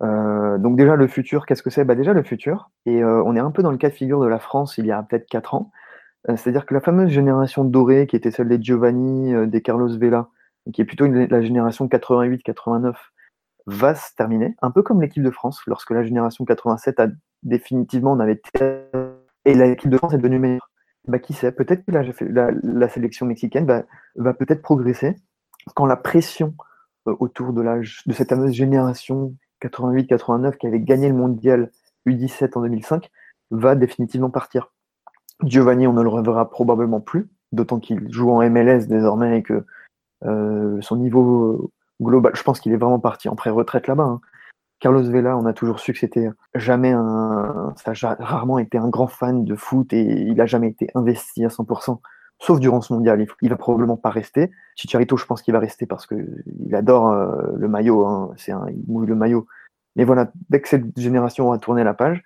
donc 0.00 0.76
déjà 0.76 0.96
le 0.96 1.06
futur, 1.06 1.46
qu'est-ce 1.46 1.62
que 1.62 1.70
c'est? 1.70 1.84
Bah 1.84 1.94
Déjà 1.94 2.12
le 2.12 2.22
futur, 2.22 2.70
et 2.86 3.04
on 3.04 3.34
est 3.36 3.40
un 3.40 3.50
peu 3.50 3.62
dans 3.62 3.70
le 3.70 3.78
cas 3.78 3.88
de 3.88 3.94
figure 3.94 4.20
de 4.20 4.26
la 4.26 4.38
France 4.38 4.78
il 4.78 4.86
y 4.86 4.92
a 4.92 5.02
peut-être 5.02 5.26
4 5.26 5.54
ans. 5.54 5.70
C'est-à-dire 6.28 6.66
que 6.66 6.74
la 6.74 6.80
fameuse 6.80 7.10
génération 7.10 7.64
dorée, 7.64 8.06
qui 8.06 8.16
était 8.16 8.30
celle 8.30 8.48
des 8.48 8.62
Giovanni, 8.62 9.34
des 9.48 9.62
Carlos 9.62 9.88
Vela, 9.98 10.28
qui 10.72 10.80
est 10.80 10.84
plutôt 10.84 11.06
la 11.06 11.42
génération 11.42 11.86
88-89, 11.86 12.94
va 13.66 13.94
se 13.94 14.14
terminer, 14.16 14.56
un 14.62 14.70
peu 14.70 14.82
comme 14.82 15.00
l'équipe 15.00 15.22
de 15.22 15.30
France, 15.30 15.62
lorsque 15.66 15.90
la 15.90 16.02
génération 16.02 16.44
87 16.44 17.00
a 17.00 17.06
définitivement, 17.42 18.12
on 18.12 18.20
avait 18.20 18.40
et 19.44 19.54
l'équipe 19.54 19.90
de 19.90 19.96
France 19.96 20.14
est 20.14 20.18
devenue 20.18 20.38
meilleure. 20.38 20.70
Bah, 21.08 21.18
qui 21.18 21.32
sait, 21.32 21.50
peut-être 21.50 21.84
que 21.84 21.90
la, 21.90 22.50
la, 22.62 22.88
sélection 22.88 23.26
mexicaine 23.26 23.66
va, 23.66 24.34
peut-être 24.34 24.62
progresser 24.62 25.16
quand 25.74 25.86
la 25.86 25.96
pression 25.96 26.54
euh, 27.08 27.16
autour 27.18 27.52
de, 27.52 27.62
de 27.62 28.12
cette 28.12 28.28
fameuse 28.28 28.52
génération 28.52 29.34
88-89 29.62 30.56
qui 30.58 30.66
avait 30.68 30.80
gagné 30.80 31.08
le 31.08 31.14
mondial 31.14 31.70
U17 32.06 32.56
en 32.56 32.62
2005 32.62 33.10
va 33.50 33.74
définitivement 33.74 34.30
partir. 34.30 34.72
Giovanni, 35.42 35.88
on 35.88 35.92
ne 35.92 36.02
le 36.02 36.08
reverra 36.08 36.48
probablement 36.50 37.00
plus, 37.00 37.28
d'autant 37.50 37.80
qu'il 37.80 38.12
joue 38.12 38.30
en 38.30 38.48
MLS 38.48 38.86
désormais 38.86 39.38
et 39.38 39.42
que 39.42 39.64
euh, 40.24 40.80
son 40.80 40.96
niveau 40.96 41.72
global, 42.00 42.32
je 42.36 42.42
pense 42.42 42.60
qu'il 42.60 42.72
est 42.72 42.76
vraiment 42.76 43.00
parti 43.00 43.28
en 43.28 43.34
pré-retraite 43.34 43.88
là-bas. 43.88 44.04
Hein. 44.04 44.20
Carlos 44.82 45.04
Vela, 45.04 45.36
on 45.36 45.46
a 45.46 45.52
toujours 45.52 45.78
su 45.78 45.92
que 45.92 46.00
c'était 46.00 46.28
jamais 46.56 46.90
un, 46.90 47.72
ça 47.76 47.92
a 47.92 48.16
rarement 48.18 48.58
été 48.58 48.78
un 48.78 48.88
grand 48.88 49.06
fan 49.06 49.44
de 49.44 49.54
foot 49.54 49.92
et 49.92 50.02
il 50.02 50.40
a 50.40 50.46
jamais 50.46 50.66
été 50.66 50.88
investi 50.96 51.44
à 51.44 51.48
100%, 51.48 52.00
sauf 52.40 52.58
durant 52.58 52.80
ce 52.80 52.92
mondial. 52.92 53.24
Il, 53.42 53.48
va 53.48 53.56
probablement 53.56 53.96
pas 53.96 54.10
rester. 54.10 54.50
Chicharito, 54.74 55.16
je 55.16 55.24
pense 55.24 55.40
qu'il 55.40 55.54
va 55.54 55.60
rester 55.60 55.86
parce 55.86 56.04
que 56.04 56.16
il 56.66 56.74
adore 56.74 57.12
euh, 57.12 57.52
le 57.56 57.68
maillot, 57.68 58.04
hein. 58.04 58.32
c'est 58.36 58.50
un, 58.50 58.66
il 58.70 58.82
mouille 58.88 59.06
le 59.06 59.14
maillot. 59.14 59.46
Mais 59.94 60.02
voilà, 60.02 60.32
dès 60.50 60.60
que 60.60 60.68
cette 60.68 60.98
génération 60.98 61.46
aura 61.46 61.58
tourné 61.58 61.84
la 61.84 61.94
page, 61.94 62.24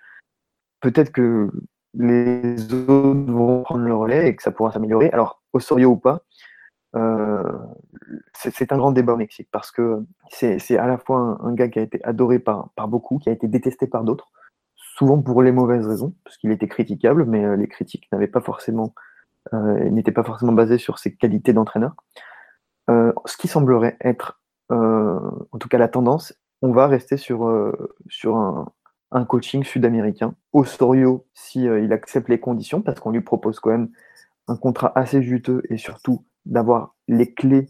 peut-être 0.81 1.11
que 1.11 1.51
les 1.93 2.73
autres 2.73 3.31
vont 3.31 3.61
prendre 3.61 3.83
le 3.83 3.93
relais 3.93 4.29
et 4.29 4.35
que 4.35 4.41
ça 4.41 4.49
pourra 4.49 4.71
s'améliorer. 4.71 5.11
Alors, 5.11 5.43
Osorio 5.53 5.91
ou 5.91 5.97
pas, 5.97 6.23
c'est 8.33 8.71
un 8.71 8.77
grand 8.77 8.91
débat 8.91 9.13
au 9.13 9.17
Mexique 9.17 9.49
parce 9.51 9.71
que 9.71 10.03
c'est 10.29 10.77
à 10.77 10.87
la 10.87 10.97
fois 10.97 11.37
un, 11.41 11.53
gars 11.53 11.67
qui 11.67 11.79
a 11.79 11.81
été 11.81 12.03
adoré 12.03 12.39
par, 12.39 12.69
par 12.75 12.87
beaucoup, 12.87 13.17
qui 13.19 13.29
a 13.29 13.31
été 13.31 13.47
détesté 13.47 13.87
par 13.87 14.03
d'autres, 14.03 14.31
souvent 14.75 15.21
pour 15.21 15.43
les 15.43 15.51
mauvaises 15.51 15.87
raisons, 15.87 16.15
parce 16.23 16.37
qu'il 16.37 16.51
était 16.51 16.67
critiquable, 16.67 17.25
mais 17.25 17.43
euh, 17.43 17.55
les 17.55 17.67
critiques 17.67 18.09
euh, 18.13 18.19
n'étaient 19.89 20.11
pas 20.11 20.23
forcément 20.23 20.53
basées 20.53 20.77
sur 20.77 20.99
ses 20.99 21.15
qualités 21.15 21.53
d'entraîneur. 21.53 21.95
ce 22.89 23.37
qui 23.37 23.47
semblerait 23.47 23.97
être, 24.01 24.41
en 24.69 25.57
tout 25.59 25.69
cas 25.69 25.77
la 25.77 25.87
tendance, 25.87 26.33
on 26.61 26.71
va 26.71 26.87
rester 26.87 27.17
sur, 27.17 27.73
sur 28.09 28.37
un, 28.37 28.71
un 29.11 29.25
coaching 29.25 29.63
sud-américain. 29.63 30.35
Osorio, 30.53 31.25
si 31.33 31.63
il 31.63 31.93
accepte 31.93 32.29
les 32.29 32.39
conditions, 32.39 32.81
parce 32.81 32.99
qu'on 32.99 33.11
lui 33.11 33.21
propose 33.21 33.59
quand 33.59 33.71
même 33.71 33.89
un 34.47 34.55
contrat 34.55 34.91
assez 34.95 35.21
juteux 35.21 35.61
et 35.69 35.77
surtout 35.77 36.25
d'avoir 36.45 36.95
les 37.07 37.33
clés, 37.33 37.69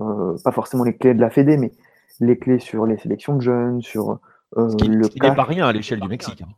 euh, 0.00 0.36
pas 0.44 0.52
forcément 0.52 0.84
les 0.84 0.96
clés 0.96 1.14
de 1.14 1.20
la 1.20 1.30
Fédé, 1.30 1.56
mais 1.56 1.72
les 2.20 2.38
clés 2.38 2.58
sur 2.58 2.86
les 2.86 2.98
sélections 2.98 3.36
de 3.36 3.40
jeunes, 3.40 3.82
sur 3.82 4.18
euh, 4.56 4.68
ce 4.68 4.76
qui, 4.76 4.88
le 4.88 5.04
ce 5.04 5.10
n'est 5.22 5.34
pas 5.34 5.44
rien 5.44 5.66
à 5.66 5.72
l'échelle 5.72 6.00
du 6.00 6.08
Mexique. 6.08 6.42
Hein. 6.42 6.48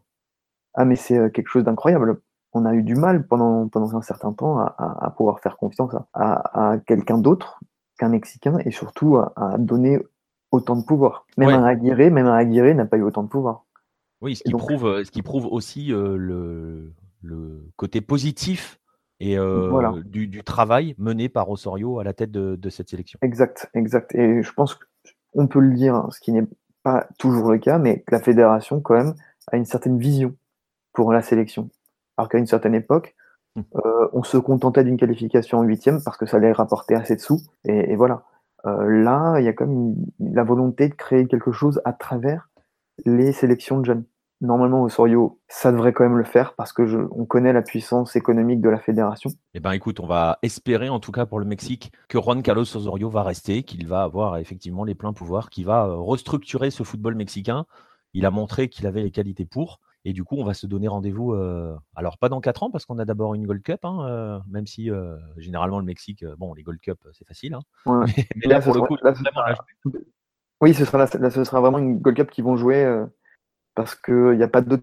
Ah, 0.75 0.85
mais 0.85 0.97
c'est 0.97 1.19
euh, 1.19 1.29
quelque 1.29 1.49
chose 1.49 1.65
d'incroyable. 1.65 2.21
On 2.55 2.65
a 2.65 2.75
eu 2.75 2.83
du 2.83 2.95
mal 2.95 3.27
pendant, 3.27 3.69
pendant 3.69 3.95
un 3.97 4.03
certain 4.03 4.33
temps 4.33 4.59
à, 4.59 5.15
pouvoir 5.17 5.41
faire 5.41 5.57
confiance 5.57 5.95
à, 6.13 6.77
quelqu'un 6.87 7.17
d'autre 7.17 7.61
qu'un 7.99 8.11
Mexicain 8.11 8.59
et 8.67 8.71
surtout 8.71 9.17
à, 9.17 9.57
donner 9.59 9.99
autant 10.51 10.77
de 10.77 10.85
pouvoir. 10.85 11.25
Même 11.39 11.49
un 11.49 11.65
Aguirre, 11.65 12.13
même 12.13 12.27
un 12.27 12.35
Aguirre 12.35 12.75
n'a 12.75 12.85
pas 12.85 12.99
eu 12.99 13.03
autant 13.03 13.23
de 13.23 13.29
pouvoir. 13.29 13.65
Oui, 14.21 14.37
ce 14.37 14.43
qui, 14.43 14.53
prouve, 14.53 15.03
ce 15.03 15.11
qui 15.11 15.23
prouve 15.23 15.47
aussi 15.47 15.87
le, 15.87 16.93
le 17.23 17.71
côté 17.77 18.03
positif 18.03 18.79
et 19.23 19.39
euh, 19.39 20.03
du, 20.05 20.43
travail 20.43 20.97
mené 20.99 21.29
par 21.29 21.49
Osorio 21.49 22.01
à 22.01 22.05
la 22.05 22.13
tête 22.13 22.33
de, 22.33 22.71
cette 22.71 22.91
sélection. 22.91 23.21
Exact, 23.23 23.71
exact. 23.73 24.13
Et 24.17 24.43
je 24.43 24.53
pense 24.53 24.77
qu'on 25.33 25.47
peut 25.47 25.61
le 25.61 25.73
dire, 25.75 25.95
hein, 25.95 26.09
ce 26.11 26.19
qui 26.19 26.33
n'est 26.33 26.47
pas 26.83 27.07
toujours 27.19 27.53
le 27.53 27.59
cas, 27.59 27.79
mais 27.79 28.01
que 28.01 28.13
la 28.13 28.21
fédération, 28.21 28.81
quand 28.81 28.95
même, 28.95 29.15
a 29.53 29.57
une 29.57 29.65
certaine 29.65 29.97
vision 29.97 30.35
pour 30.93 31.13
la 31.13 31.23
sélection. 31.23 31.71
Alors 32.17 32.29
qu'à 32.29 32.39
une 32.39 32.49
certaine 32.49 32.75
époque, 32.75 33.15
mmh. 33.55 33.61
euh, 33.77 34.09
on 34.13 34.25
se 34.25 34.39
contentait 34.39 34.83
d'une 34.83 34.97
qualification 34.97 35.59
en 35.59 35.63
huitième 35.63 36.03
parce 36.03 36.17
que 36.17 36.27
ça 36.27 36.39
allait 36.39 36.51
rapporter 36.51 36.97
assez 36.97 37.15
de 37.15 37.21
sous. 37.21 37.41
Et, 37.65 37.95
voilà. 37.95 38.25
Euh, 38.67 39.03
là, 39.05 39.39
il 39.39 39.45
y 39.45 39.49
a 39.49 39.53
comme 39.53 39.95
la 40.19 40.43
volonté 40.43 40.89
de 40.89 40.95
créer 40.95 41.29
quelque 41.29 41.53
chose 41.53 41.81
à 41.85 41.93
travers 41.93 42.49
les 43.05 43.31
sélections 43.31 43.79
de 43.79 43.85
jeunes 43.85 44.05
normalement 44.43 44.83
Osorio, 44.83 45.41
ça 45.49 45.73
devrait 45.73 45.93
quand 45.93 46.03
même 46.03 46.19
le 46.19 46.25
faire 46.25 46.55
parce 46.55 46.73
que 46.73 47.09
on 47.13 47.25
connaît 47.25 47.53
la 47.53 47.63
puissance 47.63 48.17
économique 48.17 48.61
de 48.61 48.69
la 48.69 48.79
fédération. 48.79 49.31
Eh 49.55 49.61
ben 49.61 49.71
écoute, 49.71 50.01
on 50.01 50.07
va 50.07 50.39
espérer 50.43 50.89
en 50.89 51.01
tout 51.01 51.13
cas 51.13 51.27
pour 51.27 51.39
le 51.39 51.47
Mexique 51.47 51.93
que 52.09 52.21
Juan 52.21 52.43
Carlos 52.43 52.63
Osorio 52.63 53.09
va 53.09 53.23
rester, 53.23 53.63
qu'il 53.63 53.87
va 53.87 54.03
avoir 54.03 54.37
effectivement 54.39 54.85
les 54.85 54.97
pleins 54.97 55.13
pouvoirs, 55.13 55.49
qu'il 55.49 55.65
va 55.65 55.87
euh, 55.87 55.95
restructurer 55.95 56.71
ce 56.71 56.83
football 56.83 57.15
mexicain. 57.15 57.67
Il 58.15 58.27
a 58.27 58.31
montré 58.31 58.69
qu'il 58.69 58.87
avait 58.87 59.03
les 59.03 59.11
qualités 59.11 59.47
pour. 59.47 59.81
Et 60.05 60.13
du 60.13 60.25
coup, 60.25 60.35
on 60.37 60.45
va 60.45 60.53
se 60.53 60.67
donner 60.67 60.89
rendez-vous, 60.89 61.33
euh, 61.33 61.77
alors 61.95 62.19
pas 62.19 62.29
dans 62.29 62.41
4 62.41 62.65
ans, 62.65 62.71
parce 62.73 62.85
qu'on 62.85 62.99
a 62.99 63.05
d'abord 63.05 63.35
une 63.35 63.47
Gold 63.47 63.63
Cup, 63.63 63.85
hein, 63.85 64.05
euh, 64.09 64.41
même 64.51 64.67
si 64.67 64.91
généralement 65.37 65.79
le 65.79 65.85
Mexique, 65.85 66.25
bon, 66.39 66.55
les 66.55 66.65
Gold 66.65 66.81
Cup, 66.81 66.99
c'est 67.13 67.27
facile. 67.27 67.55
Hein. 67.55 68.05
mais, 68.35 68.49
là, 68.49 68.61
pour 68.61 68.75
le 68.75 68.81
coup, 68.81 68.97
oui, 70.61 70.75
ce 70.75 70.85
sera, 70.85 71.07
ce 71.07 71.45
sera 71.45 71.61
vraiment 71.61 71.79
une 71.79 72.01
Gold 72.01 72.17
Cup 72.17 72.31
qui 72.33 72.43
vont 72.43 72.57
jouer 72.57 72.85
parce 73.75 73.95
qu'il 73.95 74.37
n'y 74.37 74.43
a 74.43 74.49
pas 74.49 74.61
d'autres 74.61 74.83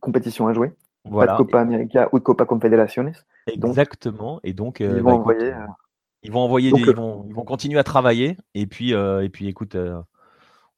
compétitions 0.00 0.48
à 0.48 0.52
jouer. 0.52 0.72
Pas 1.10 1.26
de 1.26 1.36
Copa 1.36 1.60
América 1.60 2.08
ou 2.12 2.18
de 2.18 2.24
Copa 2.24 2.44
Confederaciones. 2.44 3.12
Exactement. 3.46 4.40
Et 4.44 4.52
donc, 4.52 4.80
euh, 4.80 4.94
ils, 4.96 5.02
vont 5.02 5.10
bah, 5.10 5.16
envoyer, 5.16 5.52
euh, 5.52 5.66
ils 6.22 6.32
vont 6.32 6.40
envoyer, 6.40 6.72
ils, 6.74 6.94
vont, 6.94 7.24
ils 7.26 7.34
vont 7.34 7.44
continuer 7.44 7.78
à 7.78 7.84
travailler. 7.84 8.36
Et 8.54 8.66
puis, 8.66 8.94
euh, 8.94 9.24
et 9.24 9.28
puis 9.28 9.48
écoute, 9.48 9.76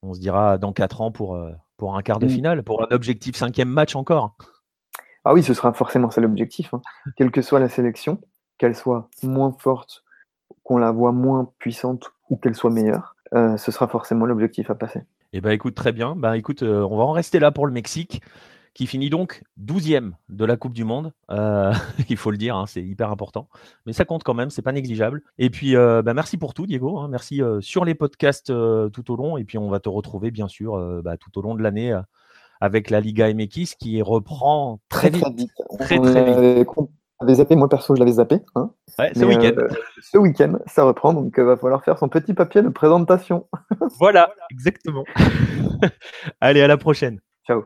on 0.02 0.14
se 0.14 0.20
dira 0.20 0.58
dans 0.58 0.72
4 0.72 1.00
ans 1.00 1.10
pour, 1.10 1.38
pour 1.76 1.96
un 1.96 2.02
quart 2.02 2.18
de 2.18 2.26
mm. 2.26 2.30
finale, 2.30 2.62
pour 2.62 2.82
un 2.82 2.94
objectif 2.94 3.36
cinquième 3.36 3.68
match 3.68 3.96
encore. 3.96 4.36
Ah 5.24 5.34
oui, 5.34 5.42
ce 5.42 5.54
sera 5.54 5.72
forcément 5.72 6.10
ça 6.10 6.20
l'objectif. 6.20 6.72
Hein. 6.74 6.82
Quelle 7.16 7.30
que 7.30 7.42
soit 7.42 7.60
la 7.60 7.68
sélection, 7.68 8.20
qu'elle 8.58 8.74
soit 8.74 9.08
moins 9.22 9.54
forte, 9.58 10.04
qu'on 10.64 10.78
la 10.78 10.90
voit 10.90 11.12
moins 11.12 11.50
puissante 11.58 12.12
ou 12.30 12.36
qu'elle 12.36 12.54
soit 12.54 12.70
meilleure, 12.70 13.16
ce 13.32 13.72
sera 13.72 13.88
forcément 13.88 14.26
l'objectif 14.26 14.70
à 14.70 14.74
passer. 14.74 15.02
Eh 15.32 15.40
bien, 15.40 15.50
écoute, 15.50 15.74
très 15.74 15.92
bien. 15.92 16.14
Ben, 16.14 16.34
écoute, 16.34 16.62
euh, 16.62 16.86
on 16.90 16.96
va 16.96 17.04
en 17.04 17.12
rester 17.12 17.38
là 17.38 17.50
pour 17.50 17.66
le 17.66 17.72
Mexique, 17.72 18.20
qui 18.74 18.86
finit 18.86 19.08
donc 19.08 19.42
12e 19.58 20.12
de 20.28 20.44
la 20.44 20.58
Coupe 20.58 20.74
du 20.74 20.84
Monde. 20.84 21.12
Euh, 21.30 21.72
il 22.10 22.18
faut 22.18 22.30
le 22.30 22.36
dire, 22.36 22.54
hein, 22.56 22.66
c'est 22.66 22.82
hyper 22.82 23.10
important. 23.10 23.48
Mais 23.86 23.94
ça 23.94 24.04
compte 24.04 24.24
quand 24.24 24.34
même, 24.34 24.50
c'est 24.50 24.62
pas 24.62 24.72
négligeable. 24.72 25.22
Et 25.38 25.48
puis, 25.48 25.74
euh, 25.74 26.02
ben, 26.02 26.12
merci 26.12 26.36
pour 26.36 26.52
tout, 26.52 26.66
Diego. 26.66 26.98
Hein. 26.98 27.08
merci 27.08 27.40
sur 27.60 27.84
les 27.84 27.94
podcasts 27.94 28.52
tout 28.92 29.10
au 29.10 29.16
long. 29.16 29.38
Et 29.38 29.44
puis, 29.44 29.56
on 29.56 29.70
va 29.70 29.80
te 29.80 29.88
retrouver, 29.88 30.30
bien 30.30 30.48
sûr, 30.48 31.02
bah, 31.02 31.16
tout 31.16 31.38
au 31.38 31.42
long 31.42 31.54
de 31.54 31.62
l'année 31.62 31.98
avec 32.60 32.90
la 32.90 33.00
Liga 33.00 33.32
MX 33.32 33.74
qui 33.78 34.02
reprend 34.02 34.80
très, 34.88 35.10
vite. 35.10 35.24
Très, 35.78 35.98
très 35.98 36.60
vite 36.60 36.68
avait 37.22 37.34
zappé, 37.34 37.56
moi 37.56 37.68
perso 37.68 37.94
je 37.94 38.00
l'avais 38.00 38.12
zappé. 38.12 38.40
Hein. 38.54 38.70
ce 38.88 39.24
week-end. 39.24 39.52
Euh, 39.56 39.68
ce 40.00 40.18
week-end, 40.18 40.58
ça 40.66 40.84
reprend, 40.84 41.12
donc 41.12 41.34
il 41.36 41.40
euh, 41.40 41.44
va 41.44 41.56
falloir 41.56 41.82
faire 41.82 41.98
son 41.98 42.08
petit 42.08 42.34
papier 42.34 42.62
de 42.62 42.68
présentation. 42.68 43.46
voilà, 43.98 44.32
exactement. 44.50 45.04
Allez, 46.40 46.62
à 46.62 46.66
la 46.66 46.76
prochaine. 46.76 47.20
Ciao. 47.46 47.64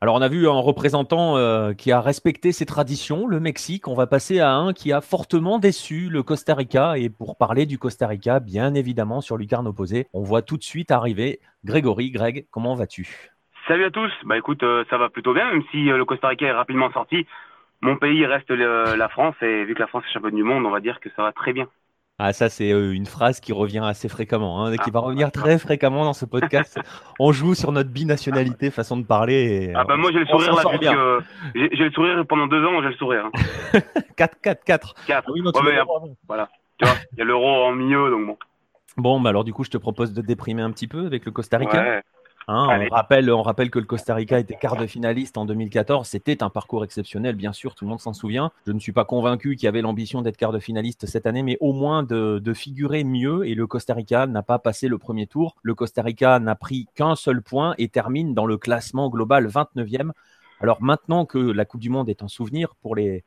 Alors 0.00 0.16
on 0.16 0.20
a 0.20 0.28
vu 0.28 0.48
un 0.48 0.58
représentant 0.58 1.36
euh, 1.36 1.74
qui 1.74 1.92
a 1.92 2.00
respecté 2.00 2.50
ses 2.50 2.66
traditions, 2.66 3.26
le 3.28 3.38
Mexique. 3.38 3.86
On 3.86 3.94
va 3.94 4.08
passer 4.08 4.40
à 4.40 4.52
un 4.52 4.72
qui 4.72 4.92
a 4.92 5.00
fortement 5.00 5.60
déçu, 5.60 6.08
le 6.08 6.24
Costa 6.24 6.54
Rica. 6.54 6.98
Et 6.98 7.08
pour 7.08 7.36
parler 7.36 7.66
du 7.66 7.78
Costa 7.78 8.08
Rica, 8.08 8.40
bien 8.40 8.74
évidemment, 8.74 9.20
sur 9.20 9.36
Lucarne 9.36 9.68
opposé, 9.68 10.08
on 10.12 10.22
voit 10.22 10.42
tout 10.42 10.56
de 10.56 10.64
suite 10.64 10.90
arriver 10.90 11.38
Grégory. 11.64 12.10
Greg, 12.10 12.46
comment 12.50 12.74
vas-tu? 12.74 13.30
Salut 13.68 13.84
à 13.84 13.90
tous. 13.92 14.10
Bah 14.24 14.36
écoute, 14.36 14.64
ça 14.90 14.98
va 14.98 15.08
plutôt 15.08 15.34
bien, 15.34 15.48
même 15.52 15.62
si 15.70 15.84
le 15.84 16.04
Costa 16.04 16.26
Rica 16.26 16.46
est 16.46 16.52
rapidement 16.52 16.90
sorti 16.90 17.24
mon 17.82 17.96
pays 17.96 18.24
reste 18.24 18.50
la 18.50 19.08
France 19.08 19.34
et 19.42 19.64
vu 19.64 19.74
que 19.74 19.80
la 19.80 19.86
France 19.86 20.04
est 20.08 20.12
championne 20.12 20.34
du 20.34 20.44
monde, 20.44 20.64
on 20.64 20.70
va 20.70 20.80
dire 20.80 21.00
que 21.00 21.10
ça 21.16 21.22
va 21.22 21.32
très 21.32 21.52
bien. 21.52 21.66
Ah, 22.18 22.32
ça, 22.32 22.48
c'est 22.48 22.70
euh, 22.70 22.92
une 22.92 23.06
phrase 23.06 23.40
qui 23.40 23.52
revient 23.52 23.82
assez 23.82 24.08
fréquemment, 24.08 24.64
hein, 24.64 24.76
qui 24.76 24.90
va 24.92 25.00
revenir 25.00 25.32
très 25.32 25.58
fréquemment 25.58 26.04
dans 26.04 26.12
ce 26.12 26.24
podcast. 26.24 26.78
on 27.18 27.32
joue 27.32 27.54
sur 27.54 27.72
notre 27.72 27.90
binationalité, 27.90 28.70
façon 28.70 28.96
de 28.96 29.04
parler. 29.04 29.72
ah, 29.74 29.82
bah 29.82 29.96
moi, 29.96 30.10
j'ai 30.12 30.20
le 30.20 30.26
sourire 30.26 30.54
là, 30.54 30.62
j'ai 31.54 31.84
le 31.84 31.90
sourire 31.90 32.24
pendant 32.28 32.46
deux 32.46 32.64
ans, 32.64 32.80
j'ai 32.82 32.90
le 32.90 32.94
sourire. 32.94 33.28
4, 34.16 34.40
4, 34.40 34.64
4. 34.64 34.94
4. 35.06 35.32
oui, 35.32 35.42
voilà. 36.28 36.48
Tu 36.78 36.84
vois, 36.84 36.94
il 37.12 37.18
y 37.18 37.22
a 37.22 37.24
l'euro 37.24 37.64
en 37.64 37.72
milieu, 37.72 38.10
donc 38.10 38.26
bon. 38.26 38.36
Bon, 38.98 39.20
bah 39.20 39.30
alors 39.30 39.42
du 39.42 39.52
coup, 39.52 39.64
je 39.64 39.70
te 39.70 39.78
propose 39.78 40.12
de 40.12 40.20
déprimer 40.20 40.62
un 40.62 40.70
petit 40.70 40.86
peu 40.86 41.06
avec 41.06 41.24
le 41.24 41.32
Costa 41.32 41.58
Rica. 41.58 41.82
Ouais. 41.82 42.02
Hein, 42.48 42.86
on, 42.90 42.94
rappelle, 42.94 43.30
on 43.30 43.42
rappelle 43.42 43.70
que 43.70 43.78
le 43.78 43.84
Costa 43.84 44.14
Rica 44.14 44.38
était 44.38 44.54
quart 44.54 44.76
de 44.76 44.86
finaliste 44.86 45.36
en 45.38 45.44
2014. 45.44 46.06
C'était 46.06 46.42
un 46.42 46.50
parcours 46.50 46.84
exceptionnel, 46.84 47.36
bien 47.36 47.52
sûr, 47.52 47.74
tout 47.74 47.84
le 47.84 47.90
monde 47.90 48.00
s'en 48.00 48.12
souvient. 48.12 48.50
Je 48.66 48.72
ne 48.72 48.78
suis 48.78 48.92
pas 48.92 49.04
convaincu 49.04 49.56
qu'il 49.56 49.64
y 49.64 49.68
avait 49.68 49.82
l'ambition 49.82 50.22
d'être 50.22 50.36
quart 50.36 50.52
de 50.52 50.58
finaliste 50.58 51.06
cette 51.06 51.26
année, 51.26 51.42
mais 51.42 51.56
au 51.60 51.72
moins 51.72 52.02
de, 52.02 52.40
de 52.42 52.54
figurer 52.54 53.04
mieux. 53.04 53.46
Et 53.46 53.54
le 53.54 53.66
Costa 53.66 53.94
Rica 53.94 54.26
n'a 54.26 54.42
pas 54.42 54.58
passé 54.58 54.88
le 54.88 54.98
premier 54.98 55.26
tour. 55.26 55.56
Le 55.62 55.74
Costa 55.74 56.02
Rica 56.02 56.38
n'a 56.38 56.54
pris 56.54 56.88
qu'un 56.94 57.14
seul 57.14 57.42
point 57.42 57.74
et 57.78 57.88
termine 57.88 58.34
dans 58.34 58.46
le 58.46 58.58
classement 58.58 59.08
global 59.08 59.46
29e. 59.46 60.10
Alors 60.60 60.82
maintenant 60.82 61.26
que 61.26 61.38
la 61.38 61.64
Coupe 61.64 61.80
du 61.80 61.90
Monde 61.90 62.08
est 62.08 62.22
un 62.22 62.28
souvenir 62.28 62.74
pour 62.76 62.94
les, 62.94 63.24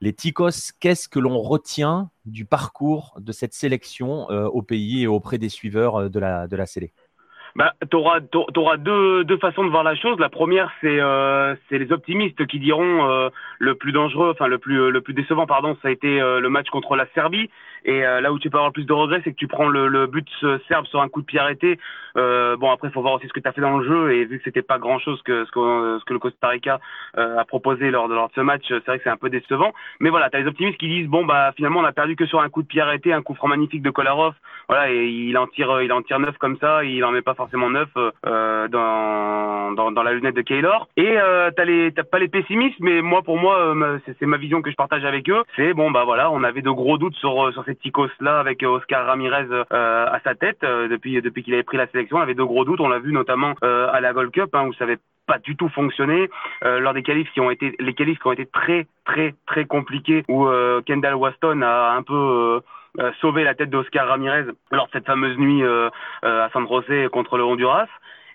les 0.00 0.12
Ticos, 0.12 0.72
qu'est-ce 0.78 1.08
que 1.08 1.18
l'on 1.18 1.40
retient 1.40 2.10
du 2.24 2.44
parcours 2.44 3.14
de 3.18 3.32
cette 3.32 3.52
sélection 3.52 4.30
euh, 4.30 4.46
au 4.46 4.62
pays 4.62 5.02
et 5.02 5.06
auprès 5.06 5.38
des 5.38 5.48
suiveurs 5.48 5.96
euh, 5.96 6.08
de 6.08 6.18
la, 6.18 6.46
de 6.46 6.56
la 6.56 6.66
Célé 6.66 6.92
Bah, 7.56 7.72
t'auras 7.90 8.20
t'auras 8.20 8.76
deux 8.76 9.24
deux 9.24 9.38
façons 9.38 9.64
de 9.64 9.70
voir 9.70 9.82
la 9.82 9.96
chose. 9.96 10.18
La 10.18 10.28
première, 10.28 10.70
c'est 10.80 11.00
euh, 11.00 11.54
les 11.70 11.92
optimistes 11.92 12.46
qui 12.46 12.58
diront 12.58 13.08
euh, 13.08 13.30
le 13.58 13.74
plus 13.74 13.92
dangereux, 13.92 14.30
enfin 14.32 14.46
le 14.46 14.58
plus 14.58 14.90
le 14.90 15.00
plus 15.00 15.14
décevant, 15.14 15.46
pardon, 15.46 15.76
ça 15.82 15.88
a 15.88 15.90
été 15.90 16.20
euh, 16.20 16.40
le 16.40 16.48
match 16.48 16.68
contre 16.70 16.96
la 16.96 17.06
Serbie. 17.14 17.50
Et 17.84 18.04
euh, 18.04 18.20
là 18.20 18.32
où 18.32 18.38
tu 18.38 18.50
peux 18.50 18.56
avoir 18.56 18.68
le 18.68 18.72
plus 18.72 18.86
de 18.86 18.92
regrets, 18.92 19.20
c'est 19.24 19.32
que 19.32 19.36
tu 19.36 19.46
prends 19.46 19.68
le, 19.68 19.88
le 19.88 20.06
but 20.06 20.28
euh, 20.42 20.58
serbe 20.68 20.86
sur 20.86 21.00
un 21.00 21.08
coup 21.08 21.20
de 21.20 21.26
pied 21.26 21.38
arrêté. 21.38 21.78
Euh, 22.16 22.56
bon, 22.56 22.70
après, 22.70 22.90
faut 22.90 23.02
voir 23.02 23.14
aussi 23.14 23.28
ce 23.28 23.32
que 23.32 23.40
tu 23.40 23.48
as 23.48 23.52
fait 23.52 23.60
dans 23.60 23.78
le 23.78 23.86
jeu. 23.86 24.12
Et 24.12 24.24
vu 24.24 24.38
que 24.38 24.44
c'était 24.44 24.62
pas 24.62 24.78
grand-chose 24.78 25.22
que 25.22 25.44
ce 25.44 25.50
que, 25.50 25.98
ce 26.00 26.04
que 26.04 26.12
le 26.12 26.18
Costa 26.18 26.48
Rica 26.48 26.80
euh, 27.16 27.38
a 27.38 27.44
proposé 27.44 27.90
lors 27.90 28.08
de, 28.08 28.14
lors 28.14 28.28
de 28.28 28.34
ce 28.34 28.40
match, 28.40 28.64
c'est 28.68 28.84
vrai 28.84 28.98
que 28.98 29.04
c'est 29.04 29.10
un 29.10 29.16
peu 29.16 29.30
décevant. 29.30 29.72
Mais 30.00 30.10
voilà, 30.10 30.28
tu 30.28 30.36
as 30.36 30.40
les 30.40 30.46
optimistes 30.46 30.78
qui 30.78 30.88
disent 30.88 31.08
bon 31.08 31.24
bah 31.24 31.52
finalement 31.56 31.80
on 31.80 31.84
a 31.84 31.92
perdu 31.92 32.16
que 32.16 32.26
sur 32.26 32.40
un 32.40 32.48
coup 32.48 32.62
de 32.62 32.66
pied 32.66 32.80
arrêté, 32.80 33.12
un 33.12 33.22
coup 33.22 33.34
franc 33.34 33.48
magnifique 33.48 33.82
de 33.82 33.90
Kolarov. 33.90 34.34
Voilà, 34.68 34.90
et 34.90 35.06
il 35.06 35.38
en 35.38 35.46
tire 35.46 35.80
il 35.80 35.92
en 35.92 36.02
tire 36.02 36.18
neuf 36.18 36.36
comme 36.38 36.58
ça, 36.58 36.84
il 36.84 37.04
en 37.04 37.12
met 37.12 37.22
pas 37.22 37.34
forcément 37.38 37.70
neuf 37.70 37.88
euh, 37.96 38.68
dans, 38.68 39.72
dans 39.72 39.92
dans 39.92 40.02
la 40.02 40.12
lunette 40.12 40.34
de 40.34 40.42
Kaylor. 40.42 40.88
Et 40.96 41.16
euh, 41.16 41.50
t'as 41.56 41.64
les 41.64 41.92
t'as 41.92 42.02
pas 42.02 42.18
les 42.18 42.28
pessimistes, 42.28 42.80
mais 42.80 43.00
moi 43.00 43.22
pour 43.22 43.38
moi 43.38 43.56
euh, 43.58 43.98
c'est 44.18 44.26
ma 44.26 44.36
vision 44.36 44.60
que 44.60 44.70
je 44.70 44.76
partage 44.76 45.04
avec 45.04 45.30
eux. 45.30 45.42
C'est 45.56 45.72
bon 45.72 45.90
bah 45.90 46.04
voilà, 46.04 46.30
on 46.30 46.42
avait 46.42 46.62
de 46.62 46.70
gros 46.70 46.98
doutes 46.98 47.14
sur 47.14 47.46
euh, 47.46 47.52
sur 47.52 47.64
ces 47.64 47.76
Ticos 47.76 48.10
là 48.20 48.40
avec 48.40 48.62
euh, 48.62 48.76
Oscar 48.76 49.06
Ramirez 49.06 49.46
euh, 49.50 49.64
à 50.16 50.18
sa 50.24 50.34
tête 50.34 50.62
euh, 50.64 50.88
depuis 50.88 51.22
depuis 51.22 51.42
qu'il 51.42 51.54
avait 51.54 51.62
pris 51.62 51.78
la 51.78 51.86
sélection. 51.86 52.18
On 52.18 52.20
avait 52.20 52.34
de 52.34 52.42
gros 52.42 52.64
doutes, 52.64 52.80
on 52.80 52.88
l'a 52.88 52.98
vu 52.98 53.12
notamment 53.12 53.54
euh, 53.62 53.88
à 53.92 54.00
la 54.00 54.12
Gold 54.12 54.32
Cup 54.32 54.50
hein, 54.54 54.66
où 54.66 54.74
ça 54.74 54.84
avait 54.84 54.98
pas 55.26 55.38
du 55.38 55.54
tout 55.56 55.68
fonctionné 55.68 56.28
euh, 56.64 56.80
lors 56.80 56.94
des 56.94 57.02
qualifs 57.02 57.30
qui 57.32 57.40
ont 57.40 57.50
été 57.50 57.76
les 57.78 57.94
qualifs 57.94 58.18
qui 58.18 58.26
ont 58.26 58.32
été 58.32 58.46
très 58.46 58.86
très 59.04 59.34
très 59.46 59.66
compliqués 59.66 60.24
où 60.28 60.46
euh, 60.46 60.80
Kendall 60.86 61.14
Waston 61.14 61.62
a 61.62 61.92
un 61.92 62.02
peu 62.02 62.14
euh, 62.14 62.60
euh, 62.98 63.12
sauvé 63.20 63.44
la 63.44 63.54
tête 63.54 63.70
d'Oscar 63.70 64.08
Ramirez 64.08 64.44
lors 64.70 64.86
de 64.86 64.92
cette 64.92 65.06
fameuse 65.06 65.36
nuit 65.38 65.62
euh, 65.62 65.88
euh, 66.24 66.46
à 66.46 66.50
San 66.50 66.66
José 66.68 67.08
contre 67.10 67.36
le 67.36 67.44
Honduras. 67.44 67.88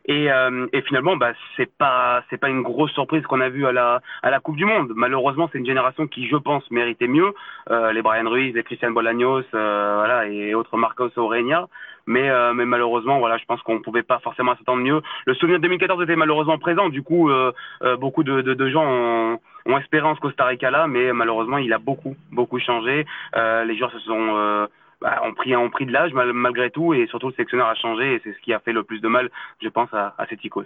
Et, 0.05 0.29
euh, 0.31 0.67
et 0.73 0.81
finalement, 0.81 1.15
bah, 1.15 1.31
c'est 1.55 1.71
pas 1.77 2.23
c'est 2.29 2.37
pas 2.37 2.49
une 2.49 2.61
grosse 2.61 2.91
surprise 2.91 3.23
qu'on 3.23 3.39
a 3.39 3.49
vu 3.49 3.65
à 3.65 3.71
la 3.71 4.01
à 4.21 4.31
la 4.31 4.39
Coupe 4.41 4.57
du 4.57 4.65
Monde. 4.65 4.91
Malheureusement, 4.95 5.49
c'est 5.51 5.59
une 5.59 5.65
génération 5.65 6.07
qui, 6.07 6.27
je 6.27 6.35
pense, 6.35 6.69
méritait 6.71 7.07
mieux. 7.07 7.33
Euh, 7.71 7.93
les 7.93 8.01
Brian 8.01 8.29
Ruiz, 8.29 8.53
les 8.53 8.63
Christian 8.63 8.91
Bolaños, 8.91 9.43
euh, 9.53 9.93
voilà, 9.95 10.27
et 10.27 10.53
autres 10.55 10.75
Marcos 10.77 11.09
Aurenia. 11.15 11.67
Mais 12.05 12.29
mais 12.53 12.65
malheureusement, 12.65 13.19
voilà, 13.19 13.37
je 13.37 13.45
pense 13.45 13.61
qu'on 13.61 13.79
pouvait 13.81 14.03
pas 14.03 14.19
forcément 14.19 14.57
s'attendre 14.57 14.83
mieux. 14.83 15.01
Le 15.25 15.33
souvenir 15.35 15.59
de 15.59 15.63
2014 15.63 16.03
était 16.03 16.17
malheureusement 16.17 16.57
présent. 16.57 16.89
Du 16.89 17.01
coup, 17.01 17.31
beaucoup 17.97 18.25
de, 18.25 18.41
de, 18.41 18.53
de 18.53 18.69
gens 18.69 18.83
ont, 18.85 19.39
ont 19.65 19.77
espéré 19.77 20.05
en 20.05 20.15
ce 20.15 20.19
Costa 20.21 20.45
Rica 20.45 20.69
là, 20.71 20.87
mais 20.87 21.13
malheureusement, 21.13 21.57
il 21.57 21.71
a 21.73 21.77
beaucoup 21.79 22.15
beaucoup 22.31 22.59
changé. 22.59 23.05
Euh, 23.35 23.63
les 23.65 23.77
joueurs 23.77 23.91
se 23.91 23.99
sont 23.99 24.35
euh, 24.35 24.67
bah, 25.01 25.21
ont 25.23 25.33
pris 25.33 25.55
ont 25.55 25.69
pris 25.69 25.85
de 25.85 25.91
l'âge 25.91 26.13
mal- 26.13 26.33
malgré 26.33 26.69
tout 26.69 26.93
et 26.93 27.07
surtout 27.07 27.27
le 27.27 27.33
sélectionneur 27.33 27.67
a 27.67 27.75
changé 27.75 28.15
et 28.15 28.21
c'est 28.23 28.33
ce 28.33 28.39
qui 28.41 28.53
a 28.53 28.59
fait 28.59 28.73
le 28.73 28.83
plus 28.83 28.99
de 29.01 29.07
mal, 29.07 29.29
je 29.61 29.69
pense, 29.69 29.93
à, 29.93 30.15
à 30.17 30.25
Ticos. 30.27 30.65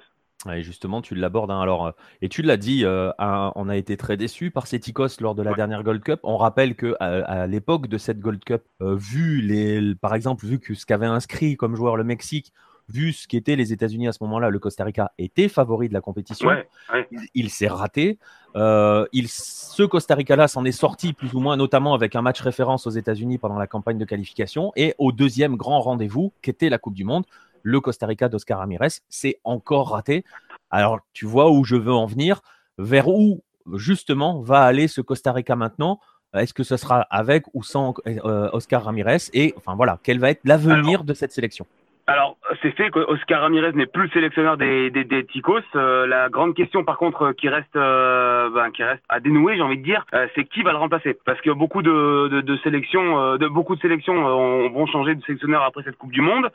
Et 0.54 0.62
justement, 0.62 1.02
tu 1.02 1.16
l'abordes. 1.16 1.50
hein, 1.52 1.60
alors, 1.60 1.88
euh, 1.88 1.92
et 2.22 2.30
tu 2.30 2.44
l'as 2.44 2.58
dit, 2.58 2.86
euh, 2.86 3.12
on 3.18 3.68
a 3.70 3.76
été 3.76 3.98
très 3.98 4.18
déçus 4.18 4.52
par 4.52 4.68
ces 4.68 4.80
Ticos 4.80 5.20
lors 5.20 5.34
de 5.34 5.42
la 5.42 5.52
Ouais. 5.52 5.58
dernière 5.58 5.84
Gold 5.84 6.04
Cup. 6.04 6.20
On 6.24 6.38
rappelle 6.38 6.76
que 6.76 6.96
à, 7.00 7.26
à 7.42 7.48
l'époque 7.48 7.88
de 7.88 7.98
cette 7.98 8.20
Gold 8.20 8.44
Cup, 8.46 8.62
euh, 8.82 8.96
vu 8.96 9.42
les, 9.42 9.96
par 9.96 10.14
exemple, 10.14 10.46
vu 10.46 10.60
que 10.60 10.76
ce 10.76 10.86
qu'avait 10.86 11.08
inscrit 11.08 11.58
comme 11.58 11.76
joueur 11.76 11.98
le 11.98 12.04
Mexique, 12.04 12.54
vu 12.90 13.14
ce 13.14 13.28
qu'étaient 13.28 13.56
les 13.56 13.74
États-Unis 13.74 14.08
à 14.08 14.14
ce 14.14 14.24
moment-là, 14.24 14.50
le 14.50 14.60
Costa 14.60 14.84
Rica 14.84 15.12
était 15.18 15.50
favori 15.50 15.90
de 15.90 15.94
la 15.94 16.02
compétition. 16.02 16.48
Ouais, 16.48 16.68
ouais. 16.94 17.08
Il, 17.12 17.20
il 17.34 17.50
s'est 17.50 17.68
raté. 17.68 18.18
Euh, 18.56 19.06
il, 19.12 19.28
ce 19.28 19.84
Costa 19.84 20.16
Rica-là 20.16 20.48
s'en 20.48 20.66
est 20.66 20.72
sorti 20.72 21.14
plus 21.14 21.34
ou 21.34 21.40
moins, 21.40 21.58
notamment 21.58 21.94
avec 21.94 22.16
un 22.16 22.22
match 22.22 22.42
référence 22.42 22.88
aux 22.88 22.92
États-Unis 22.92 23.38
pendant 23.38 23.60
la 23.60 23.68
campagne 23.68 23.98
de 23.98 24.06
qualification 24.06 24.72
et 24.76 24.96
au 24.98 25.12
deuxième 25.12 25.56
grand 25.56 25.82
rendez-vous, 25.82 26.32
qui 26.42 26.50
était 26.50 26.70
la 26.70 26.78
Coupe 26.78 26.96
du 26.96 27.04
Monde, 27.04 27.26
le 27.64 27.82
Costa 27.82 28.06
Rica 28.06 28.30
d'Oscar 28.30 28.60
Ramirez, 28.60 29.02
c'est 29.10 29.40
encore 29.44 29.90
raté. 29.90 30.24
Alors, 30.70 31.00
tu 31.12 31.26
vois 31.26 31.52
où 31.52 31.66
je 31.66 31.76
veux 31.76 31.94
en 31.94 32.06
venir, 32.06 32.42
vers 32.78 33.10
où 33.10 33.44
justement 33.74 34.42
va 34.42 34.62
aller 34.62 34.88
ce 34.88 35.02
Costa 35.02 35.34
Rica 35.34 35.56
maintenant? 35.56 36.00
Est-ce 36.34 36.54
que 36.54 36.64
ce 36.64 36.78
sera 36.78 37.02
avec 37.02 37.46
ou 37.54 37.64
sans 37.64 37.94
euh, 38.06 38.50
Oscar 38.54 38.84
Ramirez? 38.84 39.30
Et 39.34 39.54
enfin 39.58 39.76
voilà, 39.76 40.00
quel 40.04 40.20
va 40.20 40.30
être 40.30 40.42
l'avenir 40.46 41.04
de 41.04 41.14
cette 41.14 41.32
sélection? 41.32 41.66
Alors, 42.10 42.38
c'est 42.62 42.72
fait 42.72 42.90
que 42.90 43.00
Oscar 43.00 43.42
Ramirez 43.42 43.74
n'est 43.74 43.86
plus 43.86 44.04
le 44.04 44.10
sélectionneur 44.12 44.56
des, 44.56 44.90
des, 44.92 45.04
des 45.04 45.26
Ticos. 45.26 45.60
Euh, 45.76 46.08
la 46.08 46.30
grande 46.30 46.56
question, 46.56 46.86
par 46.86 46.98
contre, 46.98 47.22
euh, 47.22 47.34
qui 47.34 47.50
reste, 47.50 47.76
euh, 47.76 48.50
ben, 48.50 48.72
qui 48.72 48.82
reste 48.82 49.04
à 49.10 49.20
dénouer, 49.20 49.58
j'ai 49.58 49.62
envie 49.62 49.78
de 49.78 49.84
dire, 49.84 50.06
euh, 50.14 50.26
c'est 50.34 50.46
qui 50.46 50.64
va 50.64 50.72
le 50.72 50.78
remplacer? 50.78 51.18
Parce 51.26 51.42
que 51.42 51.50
beaucoup 51.50 51.82
de, 51.82 52.30
de, 52.30 52.40
de 52.40 52.58
sélections, 52.60 53.20
euh, 53.20 53.38
de 53.38 53.48
beaucoup 53.50 53.76
de 53.76 53.82
sélections 53.82 54.16
vont 54.70 54.86
changer 54.86 55.16
de 55.16 55.22
sélectionneur 55.24 55.64
après 55.64 55.84
cette 55.84 55.98
Coupe 55.98 56.14
du 56.14 56.22
Monde. 56.22 56.50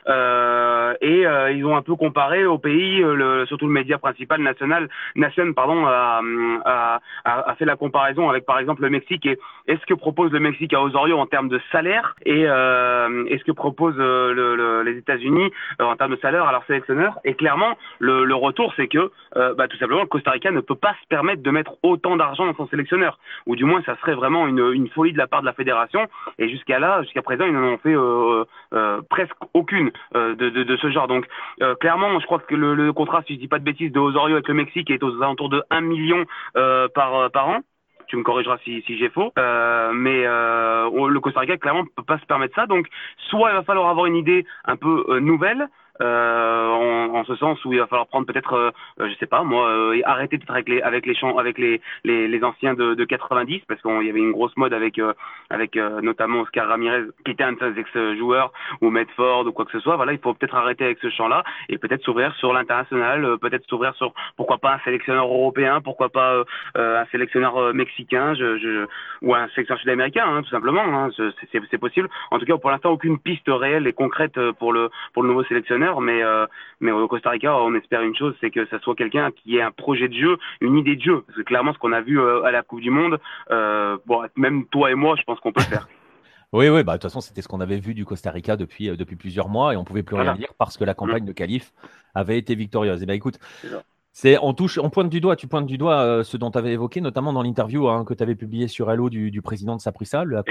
Et 1.01 1.23
ils 1.55 1.65
ont 1.65 1.75
un 1.75 1.83
peu 1.83 1.95
comparé 1.95 2.45
au 2.45 2.57
pays, 2.57 2.97
le, 2.99 3.45
surtout 3.45 3.67
le 3.67 3.73
média 3.73 3.99
principal 3.99 4.41
national, 4.41 4.89
Nation, 5.15 5.53
pardon, 5.53 5.85
a, 5.85 6.21
a, 6.65 6.99
a, 7.25 7.55
fait 7.55 7.65
la 7.65 7.75
comparaison 7.75 8.27
avec, 8.29 8.45
par 8.45 8.57
exemple, 8.57 8.81
le 8.81 8.89
Mexique 8.89 9.25
et 9.27 9.37
est-ce 9.67 9.85
que 9.85 9.93
propose 9.93 10.31
le 10.31 10.39
Mexique 10.39 10.73
à 10.73 10.81
Osorio 10.81 11.19
en 11.19 11.27
termes 11.27 11.49
de 11.49 11.59
salaire? 11.71 12.15
Et 12.25 12.41
est-ce 12.41 13.43
que 13.43 13.51
propose 13.51 13.95
le, 13.97 14.33
le, 14.33 14.81
les 14.83 14.97
États-Unis? 14.97 15.42
Euh, 15.81 15.83
en 15.83 15.95
termes 15.95 16.15
de 16.15 16.19
salaire 16.21 16.45
à 16.45 16.51
leurs 16.51 16.65
sélectionneurs 16.65 17.19
Et 17.23 17.35
clairement, 17.35 17.77
le, 17.99 18.33
retour, 18.33 18.73
c'est 18.75 18.87
que 18.87 19.11
euh, 19.35 19.53
bah, 19.55 19.67
tout 19.67 19.77
simplement, 19.77 20.01
le 20.01 20.07
Costa 20.07 20.31
Rica 20.31 20.51
ne 20.51 20.61
peut 20.61 20.75
pas 20.75 20.95
se 21.01 21.07
permettre 21.07 21.41
de 21.41 21.51
mettre 21.51 21.73
autant 21.83 22.17
d'argent 22.17 22.45
dans 22.45 22.55
son 22.55 22.67
sélectionneur, 22.67 23.19
ou 23.45 23.55
du 23.55 23.65
moins, 23.65 23.81
ça 23.85 23.95
serait 23.97 24.15
vraiment 24.15 24.47
une, 24.47 24.89
folie 24.89 25.13
de 25.13 25.17
la 25.17 25.27
part 25.27 25.41
de 25.41 25.45
la 25.45 25.53
fédération. 25.53 26.07
Et 26.39 26.49
jusqu'à 26.49 26.79
là, 26.79 27.01
jusqu'à 27.03 27.21
présent, 27.21 27.45
ils 27.45 27.53
n'en 27.53 27.63
ont 27.63 27.77
fait 27.77 27.95
euh, 27.95 29.01
presque 29.09 29.35
aucune 29.53 29.91
de, 30.13 30.77
ce 30.81 30.89
genre. 30.91 31.07
Donc, 31.07 31.25
clairement, 31.79 32.19
je 32.19 32.25
crois 32.25 32.39
que 32.39 32.55
le, 32.55 32.93
contrat, 32.93 33.23
si 33.25 33.35
je 33.35 33.39
dis 33.39 33.47
pas 33.47 33.59
de 33.59 33.63
bêtises, 33.63 33.91
de 33.91 33.99
Osorio 33.99 34.35
avec 34.35 34.47
le 34.47 34.53
Mexique 34.53 34.89
est 34.89 35.03
aux 35.03 35.21
alentours 35.21 35.49
de 35.49 35.63
1 35.69 35.81
million 35.81 36.25
par 36.53 37.47
an 37.47 37.61
tu 38.13 38.17
me 38.17 38.23
corrigeras 38.23 38.59
si, 38.63 38.83
si 38.83 38.95
j'ai 38.99 39.09
faux. 39.09 39.33
Euh, 39.39 39.91
mais 39.91 40.23
euh, 40.27 41.09
le 41.09 41.19
Costa 41.19 41.39
Rica, 41.39 41.57
clairement, 41.57 41.83
peut 41.95 42.03
pas 42.03 42.19
se 42.19 42.25
permettre 42.27 42.53
ça. 42.53 42.67
Donc, 42.67 42.85
soit 43.29 43.49
il 43.49 43.55
va 43.55 43.63
falloir 43.63 43.89
avoir 43.89 44.05
une 44.05 44.15
idée 44.15 44.45
un 44.65 44.75
peu 44.75 45.03
euh, 45.09 45.19
nouvelle, 45.19 45.67
euh, 46.01 46.67
en, 46.69 47.15
en 47.15 47.23
ce 47.25 47.35
sens 47.35 47.63
où 47.65 47.73
il 47.73 47.79
va 47.79 47.87
falloir 47.87 48.07
prendre 48.07 48.25
peut-être, 48.25 48.53
euh, 48.53 48.71
euh, 48.99 49.09
je 49.09 49.15
sais 49.15 49.27
pas, 49.27 49.43
moi, 49.43 49.67
euh, 49.69 50.01
arrêter 50.05 50.37
peut-être 50.37 50.51
avec 50.51 50.69
les 50.69 50.81
avec 50.81 51.05
les 51.05 51.15
champs, 51.15 51.37
avec 51.37 51.57
les 51.57 51.81
les, 52.03 52.27
les 52.27 52.43
anciens 52.43 52.73
de, 52.73 52.95
de 52.95 53.05
90, 53.05 53.61
parce 53.67 53.81
qu'il 53.81 54.03
y 54.05 54.09
avait 54.09 54.19
une 54.19 54.31
grosse 54.31 54.55
mode 54.57 54.73
avec 54.73 54.97
euh, 54.99 55.13
avec 55.49 55.77
euh, 55.77 56.01
notamment 56.01 56.41
Oscar 56.41 56.67
Ramirez, 56.67 57.03
qui 57.25 57.31
était 57.31 57.43
un 57.43 57.53
de 57.53 57.59
ses 57.59 57.79
ex-joueurs, 57.79 58.51
ou 58.81 58.89
Medford 58.89 59.45
ou 59.47 59.51
quoi 59.51 59.65
que 59.65 59.71
ce 59.71 59.79
soit. 59.79 59.95
Voilà, 59.95 60.13
il 60.13 60.19
faut 60.19 60.33
peut-être 60.33 60.55
arrêter 60.55 60.85
avec 60.85 60.99
ce 60.99 61.09
champ-là 61.09 61.43
et 61.69 61.77
peut-être 61.77 62.03
s'ouvrir 62.03 62.33
sur 62.35 62.53
l'international, 62.53 63.37
peut-être 63.39 63.65
s'ouvrir 63.67 63.93
sur 63.95 64.13
pourquoi 64.37 64.57
pas 64.57 64.73
un 64.75 64.79
sélectionneur 64.79 65.25
européen, 65.25 65.81
pourquoi 65.81 66.09
pas 66.09 66.43
un 66.75 67.05
sélectionneur 67.11 67.73
mexicain, 67.73 68.33
je, 68.33 68.57
je, 68.57 68.85
ou 69.21 69.35
un 69.35 69.47
sélectionneur 69.49 69.79
sud-américain, 69.81 70.25
hein, 70.27 70.41
tout 70.41 70.49
simplement. 70.49 70.81
Hein, 70.81 71.09
c'est- 71.17 71.77
possible. 71.83 72.09
En 72.31 72.39
tout 72.39 72.45
cas, 72.45 72.57
pour 72.57 72.71
l'instant, 72.71 72.91
aucune 72.91 73.19
piste 73.19 73.47
réelle 73.47 73.87
et 73.87 73.93
concrète 73.93 74.39
pour 74.59 74.71
le 74.73 74.89
pour 75.13 75.23
le 75.23 75.29
nouveau 75.29 75.43
sélectionneur, 75.43 75.82
mais 76.01 76.23
euh, 76.23 76.45
mais 76.79 76.91
au 76.91 77.07
Costa 77.07 77.29
Rica, 77.29 77.55
on 77.57 77.73
espère 77.75 78.01
une 78.01 78.15
chose, 78.15 78.35
c'est 78.41 78.51
que 78.51 78.65
ça 78.67 78.79
soit 78.79 78.95
quelqu'un 78.95 79.31
qui 79.31 79.57
ait 79.57 79.61
un 79.61 79.71
projet 79.71 80.07
de 80.07 80.13
jeu, 80.13 80.37
une 80.61 80.77
idée 80.77 80.95
de 80.95 81.01
jeu. 81.01 81.21
Parce 81.25 81.37
que 81.37 81.43
clairement, 81.43 81.73
ce 81.73 81.79
qu'on 81.79 81.91
a 81.93 82.01
vu 82.01 82.19
euh, 82.19 82.43
à 82.43 82.51
la 82.51 82.61
Coupe 82.63 82.81
du 82.81 82.89
Monde, 82.91 83.19
euh, 83.51 83.97
bon, 84.05 84.23
même 84.35 84.65
toi 84.67 84.91
et 84.91 84.95
moi, 84.95 85.15
je 85.17 85.23
pense 85.23 85.39
qu'on 85.39 85.51
peut 85.51 85.61
le 85.61 85.65
faire. 85.75 85.87
Oui, 86.55 86.69
oui, 86.69 86.83
bah, 86.83 86.91
de 86.91 86.97
toute 86.97 87.09
façon, 87.09 87.19
c'était 87.19 87.41
ce 87.41 87.47
qu'on 87.47 87.61
avait 87.61 87.79
vu 87.79 87.95
du 87.95 88.05
Costa 88.05 88.29
Rica 88.29 88.55
depuis, 88.55 88.87
euh, 88.87 88.95
depuis 88.95 89.15
plusieurs 89.15 89.49
mois 89.49 89.73
et 89.73 89.75
on 89.75 89.83
pouvait 89.83 90.03
plus 90.03 90.13
rien 90.15 90.25
Voilà. 90.25 90.37
dire 90.37 90.53
parce 90.59 90.77
que 90.77 90.83
la 90.83 90.93
campagne 90.93 91.25
de 91.25 91.31
qualif 91.31 91.73
avait 92.13 92.37
été 92.37 92.53
victorieuse. 92.53 93.01
Et 93.01 93.07
ben 93.07 93.13
écoute, 93.15 93.39
C'est 94.11 94.37
on 94.39 94.53
touche, 94.53 94.77
on 94.77 94.91
pointe 94.91 95.09
du 95.09 95.19
doigt, 95.19 95.35
tu 95.35 95.47
pointes 95.47 95.65
du 95.65 95.79
doigt 95.79 96.01
euh, 96.01 96.23
ce 96.23 96.37
dont 96.37 96.51
tu 96.51 96.59
avais 96.59 96.73
évoqué, 96.73 97.01
notamment 97.01 97.33
dans 97.33 97.41
l'interview 97.41 97.89
hein, 97.89 98.05
que 98.05 98.13
tu 98.13 98.21
avais 98.21 98.35
publié 98.35 98.67
sur 98.67 98.91
Hello 98.91 99.09
du, 99.09 99.31
du 99.31 99.41
président 99.41 99.75
de 99.75 99.81
Saprissa, 99.81 100.25
la 100.25 100.43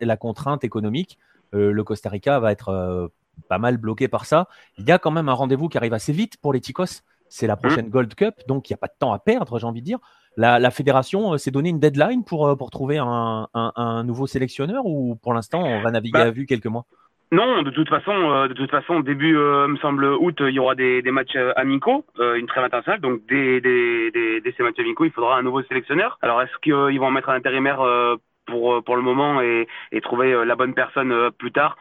la 0.00 0.16
contrainte 0.16 0.62
économique. 0.62 1.18
Euh, 1.54 1.72
le 1.72 1.82
Costa 1.82 2.08
Rica 2.08 2.38
va 2.38 2.52
être 2.52 3.10
pas 3.48 3.58
mal 3.58 3.76
bloqué 3.76 4.08
par 4.08 4.24
ça. 4.24 4.48
Il 4.78 4.88
y 4.88 4.92
a 4.92 4.98
quand 4.98 5.10
même 5.10 5.28
un 5.28 5.34
rendez-vous 5.34 5.68
qui 5.68 5.78
arrive 5.78 5.94
assez 5.94 6.12
vite 6.12 6.36
pour 6.40 6.52
les 6.52 6.60
Ticos. 6.60 7.02
C'est 7.28 7.46
la 7.46 7.56
prochaine 7.56 7.90
Gold 7.90 8.14
Cup, 8.14 8.34
donc 8.46 8.70
il 8.70 8.72
n'y 8.72 8.76
a 8.76 8.78
pas 8.78 8.86
de 8.86 8.98
temps 8.98 9.12
à 9.12 9.18
perdre, 9.18 9.58
j'ai 9.58 9.66
envie 9.66 9.80
de 9.82 9.86
dire. 9.86 9.98
la, 10.38 10.58
la 10.58 10.70
fédération 10.70 11.34
euh, 11.34 11.36
s'est 11.36 11.50
donné 11.50 11.68
une 11.68 11.80
deadline 11.80 12.24
pour, 12.24 12.46
euh, 12.46 12.56
pour 12.56 12.70
trouver 12.70 12.98
un, 12.98 13.48
un, 13.52 13.72
un 13.74 14.04
nouveau 14.04 14.26
sélectionneur 14.26 14.86
ou 14.86 15.16
pour 15.16 15.34
l'instant 15.34 15.60
on 15.62 15.80
va 15.80 15.90
naviguer 15.90 16.20
Bah, 16.20 16.22
à 16.22 16.30
vue 16.30 16.46
quelques 16.46 16.66
mois? 16.66 16.86
Non, 17.30 17.62
de 17.62 17.70
toute 17.70 17.90
façon, 17.90 18.12
euh, 18.12 18.48
de 18.48 18.54
toute 18.54 18.70
façon, 18.70 19.00
début, 19.00 19.34
me 19.34 19.76
semble 19.78 20.06
août, 20.06 20.36
il 20.40 20.54
y 20.54 20.58
aura 20.58 20.74
des, 20.74 21.02
des 21.02 21.10
matchs 21.10 21.36
amicaux, 21.56 22.06
une 22.18 22.46
trêve 22.46 22.64
internationale. 22.64 23.00
Donc 23.02 23.20
dès, 23.28 23.60
dès, 23.60 24.10
dès, 24.12 24.40
dès 24.40 24.54
ces 24.56 24.62
matchs 24.62 24.78
amicaux, 24.78 25.04
il 25.04 25.10
faudra 25.10 25.36
un 25.36 25.42
nouveau 25.42 25.62
sélectionneur. 25.64 26.18
Alors 26.22 26.40
est-ce 26.40 26.56
qu'ils 26.62 26.98
vont 26.98 27.10
mettre 27.10 27.28
un 27.28 27.34
intérimaire 27.34 27.84
pour 28.46 28.82
pour 28.82 28.96
le 28.96 29.02
moment 29.02 29.42
et, 29.42 29.68
et 29.92 30.00
trouver 30.00 30.44
la 30.46 30.56
bonne 30.56 30.72
personne 30.72 31.30
plus 31.32 31.52
tard? 31.52 31.76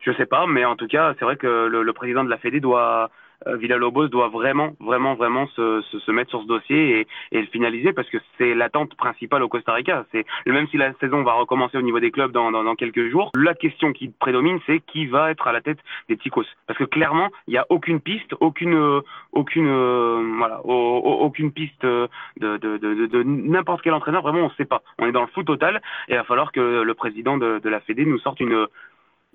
Je 0.00 0.12
sais 0.12 0.26
pas, 0.26 0.46
mais 0.46 0.64
en 0.64 0.76
tout 0.76 0.86
cas, 0.86 1.14
c'est 1.18 1.24
vrai 1.24 1.36
que 1.36 1.66
le, 1.66 1.82
le 1.82 1.92
président 1.92 2.24
de 2.24 2.30
la 2.30 2.38
Fédé 2.38 2.60
doit 2.60 3.10
euh, 3.46 3.56
Villalobos 3.56 4.08
doit 4.08 4.28
vraiment, 4.28 4.72
vraiment, 4.80 5.14
vraiment 5.14 5.46
se, 5.48 5.80
se, 5.82 5.98
se 6.00 6.10
mettre 6.10 6.30
sur 6.30 6.42
ce 6.42 6.46
dossier 6.48 7.00
et, 7.00 7.06
et 7.30 7.40
le 7.40 7.46
finaliser 7.46 7.92
parce 7.92 8.08
que 8.10 8.18
c'est 8.36 8.52
l'attente 8.54 8.96
principale 8.96 9.44
au 9.44 9.48
Costa 9.48 9.72
Rica. 9.74 10.04
C'est 10.10 10.24
même 10.46 10.66
si 10.68 10.76
la 10.76 10.92
saison 10.94 11.22
va 11.22 11.34
recommencer 11.34 11.78
au 11.78 11.82
niveau 11.82 12.00
des 12.00 12.10
clubs 12.10 12.32
dans, 12.32 12.50
dans, 12.50 12.64
dans 12.64 12.74
quelques 12.74 13.08
jours, 13.10 13.30
la 13.36 13.54
question 13.54 13.92
qui 13.92 14.08
prédomine, 14.08 14.58
c'est 14.66 14.80
qui 14.80 15.06
va 15.06 15.30
être 15.30 15.46
à 15.46 15.52
la 15.52 15.60
tête 15.60 15.78
des 16.08 16.16
Ticos. 16.16 16.46
Parce 16.66 16.78
que 16.78 16.84
clairement, 16.84 17.28
il 17.46 17.52
n'y 17.52 17.58
a 17.58 17.66
aucune 17.68 18.00
piste, 18.00 18.34
aucune, 18.40 19.00
aucune, 19.32 19.68
euh, 19.68 20.20
voilà, 20.38 20.60
au- 20.64 20.72
au- 20.98 21.20
aucune 21.26 21.52
piste 21.52 21.84
euh, 21.84 22.08
de, 22.40 22.56
de, 22.56 22.76
de, 22.78 22.94
de, 22.94 23.06
de 23.06 23.22
n'importe 23.22 23.82
quel 23.82 23.94
entraîneur. 23.94 24.22
Vraiment, 24.22 24.40
on 24.40 24.48
ne 24.48 24.54
sait 24.56 24.64
pas. 24.64 24.82
On 24.98 25.06
est 25.06 25.12
dans 25.12 25.22
le 25.22 25.28
flou 25.28 25.44
total 25.44 25.80
et 26.08 26.14
il 26.14 26.16
va 26.16 26.24
falloir 26.24 26.50
que 26.50 26.82
le 26.82 26.94
président 26.94 27.38
de, 27.38 27.60
de 27.60 27.68
la 27.68 27.78
Fédé 27.80 28.04
nous 28.04 28.18
sorte 28.18 28.40
une, 28.40 28.66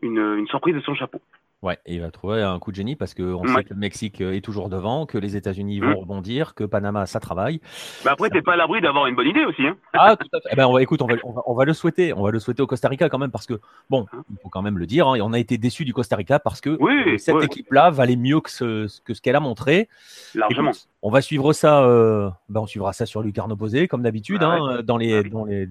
une, 0.03 0.19
une 0.37 0.47
surprise 0.47 0.75
de 0.75 0.81
son 0.81 0.93
chapeau. 0.95 1.19
Ouais, 1.61 1.77
et 1.85 1.95
il 1.95 2.01
va 2.01 2.11
trouver 2.11 2.41
un 2.41 2.59
coup 2.59 2.71
de 2.71 2.75
génie 2.75 2.97
parce 2.97 3.13
qu'on 3.13 3.35
Ouais. 3.35 3.53
sait 3.53 3.63
que 3.63 3.73
le 3.73 3.79
Mexique 3.79 4.19
euh, 4.19 4.33
est 4.33 4.41
toujours 4.41 4.67
devant, 4.67 5.05
que 5.05 5.17
les 5.17 5.37
États-Unis 5.37 5.79
vont 5.79 5.91
Mm. 5.91 5.93
rebondir, 5.93 6.55
que 6.55 6.65
Panama 6.65 7.05
ça 7.05 7.21
travaille. 7.21 7.61
Mais 8.03 8.11
après, 8.11 8.29
t'es 8.29 8.41
pas 8.41 8.51
à 8.53 8.55
l'abri 8.57 8.81
d'avoir 8.81 9.07
une 9.07 9.15
bonne 9.15 9.29
idée 9.29 9.45
aussi. 9.45 9.65
Hein. 9.65 9.77
Ah, 9.93 10.17
tout 10.17 10.27
à 10.33 10.41
fait. 10.41 10.49
Eh 10.51 10.55
ben, 10.57 10.67
on 10.67 10.73
va, 10.73 10.81
écoute, 10.81 11.01
on 11.01 11.07
va, 11.07 11.15
on, 11.23 11.31
va, 11.31 11.41
on 11.45 11.53
va 11.53 11.63
le 11.63 11.71
souhaiter. 11.71 12.11
On 12.11 12.21
va 12.21 12.31
le 12.31 12.39
souhaiter 12.39 12.61
au 12.61 12.67
Costa 12.67 12.89
Rica 12.89 13.07
quand 13.07 13.17
même 13.17 13.31
parce 13.31 13.45
que, 13.45 13.61
bon, 13.89 14.05
il 14.29 14.37
faut 14.43 14.49
quand 14.49 14.61
même 14.61 14.77
le 14.77 14.85
dire, 14.85 15.07
hein, 15.07 15.17
on 15.21 15.31
a 15.31 15.39
été 15.39 15.57
déçus 15.57 15.85
du 15.85 15.93
Costa 15.93 16.17
Rica 16.17 16.37
parce 16.37 16.59
que 16.59 16.75
Oui, 16.81 17.13
euh, 17.13 17.17
cette 17.17 17.41
équipe-là 17.41 17.91
valait 17.91 18.17
mieux 18.17 18.41
que 18.41 18.49
ce, 18.49 19.01
que 19.03 19.13
ce 19.13 19.21
qu'elle 19.21 19.37
a 19.37 19.39
montré. 19.39 19.87
Largement. 20.35 20.71
Écoute, 20.71 20.89
on 21.01 21.11
va 21.11 21.21
suivre 21.21 21.53
ça. 21.53 21.83
euh, 21.85 22.29
ben, 22.49 22.59
on 22.59 22.67
suivra 22.67 22.91
ça 22.91 23.05
sur 23.05 23.21
Lucarno 23.21 23.55
Posé, 23.55 23.87
comme 23.87 24.01
d'habitude, 24.01 24.39
Ah 24.43 24.57
hein, 24.59 24.81
dans 24.83 24.97
les, 24.97 25.23
dans 25.23 25.45
les, 25.45 25.69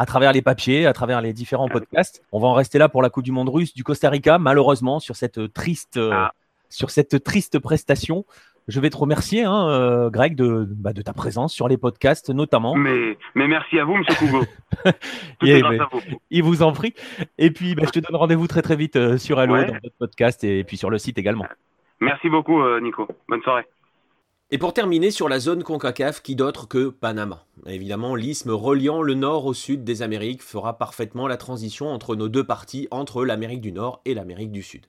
à 0.00 0.06
travers 0.06 0.32
les 0.32 0.40
papiers, 0.40 0.86
à 0.86 0.94
travers 0.94 1.20
les 1.20 1.34
différents 1.34 1.68
podcasts. 1.68 2.22
On 2.32 2.40
va 2.40 2.48
en 2.48 2.54
rester 2.54 2.78
là 2.78 2.88
pour 2.88 3.02
la 3.02 3.10
Coupe 3.10 3.22
du 3.24 3.32
Monde 3.32 3.50
russe 3.50 3.74
du 3.74 3.84
Costa 3.84 4.08
Rica, 4.08 4.38
malheureusement, 4.38 4.98
sur 4.98 5.14
cette 5.14 5.52
triste, 5.52 5.98
euh, 5.98 6.10
Ah. 6.10 6.32
sur 6.70 6.88
cette 6.90 7.22
triste 7.22 7.58
prestation. 7.58 8.24
Je 8.66 8.80
vais 8.80 8.88
te 8.88 8.96
remercier, 8.96 9.44
hein, 9.44 9.68
euh, 9.68 10.08
Greg, 10.08 10.36
de, 10.36 10.66
bah, 10.70 10.94
de 10.94 11.02
ta 11.02 11.12
présence 11.12 11.52
sur 11.52 11.68
les 11.68 11.76
podcasts, 11.76 12.30
notamment. 12.30 12.74
Mais, 12.76 13.18
mais 13.34 13.46
merci 13.46 13.78
à 13.78 13.84
vous, 13.84 13.96
Monsieur 13.96 14.14
Cougo. 14.14 14.44
Yeah, 15.42 15.68
mais- 15.68 15.80
à 15.80 15.88
vous. 15.92 16.00
Il 16.30 16.44
vous 16.44 16.62
en 16.62 16.72
prie. 16.72 16.94
Et 17.36 17.50
puis, 17.50 17.74
bah, 17.74 17.82
je 17.86 17.90
te 17.90 17.98
donne 17.98 18.16
rendez-vous 18.16 18.46
très 18.46 18.62
très 18.62 18.76
vite 18.76 18.96
euh, 18.96 19.18
sur 19.18 19.38
Hello, 19.38 19.52
Ouais. 19.54 19.66
dans 19.66 19.74
votre 19.74 19.96
podcast 19.98 20.42
et 20.44 20.64
puis 20.64 20.78
sur 20.78 20.88
le 20.88 20.96
site 20.96 21.18
également. 21.18 21.44
Merci 22.00 22.30
beaucoup, 22.30 22.62
euh, 22.62 22.80
Nico. 22.80 23.06
Bonne 23.28 23.42
soirée. 23.42 23.66
Et 24.52 24.58
pour 24.58 24.74
terminer 24.74 25.12
sur 25.12 25.28
la 25.28 25.38
zone 25.38 25.62
CONCACAF, 25.62 26.22
qui 26.22 26.34
d'autre 26.34 26.66
que 26.66 26.88
Panama? 26.88 27.46
Évidemment, 27.66 28.16
l'isthme 28.16 28.50
reliant 28.50 29.00
le 29.00 29.14
nord 29.14 29.46
au 29.46 29.54
sud 29.54 29.84
des 29.84 30.02
Amériques 30.02 30.42
fera 30.42 30.76
parfaitement 30.76 31.28
la 31.28 31.36
transition 31.36 31.86
entre 31.86 32.16
nos 32.16 32.28
deux 32.28 32.42
parties, 32.42 32.88
entre 32.90 33.24
l'Amérique 33.24 33.60
du 33.60 33.70
Nord 33.70 34.00
et 34.06 34.14
l'Amérique 34.14 34.50
du 34.50 34.64
Sud. 34.64 34.86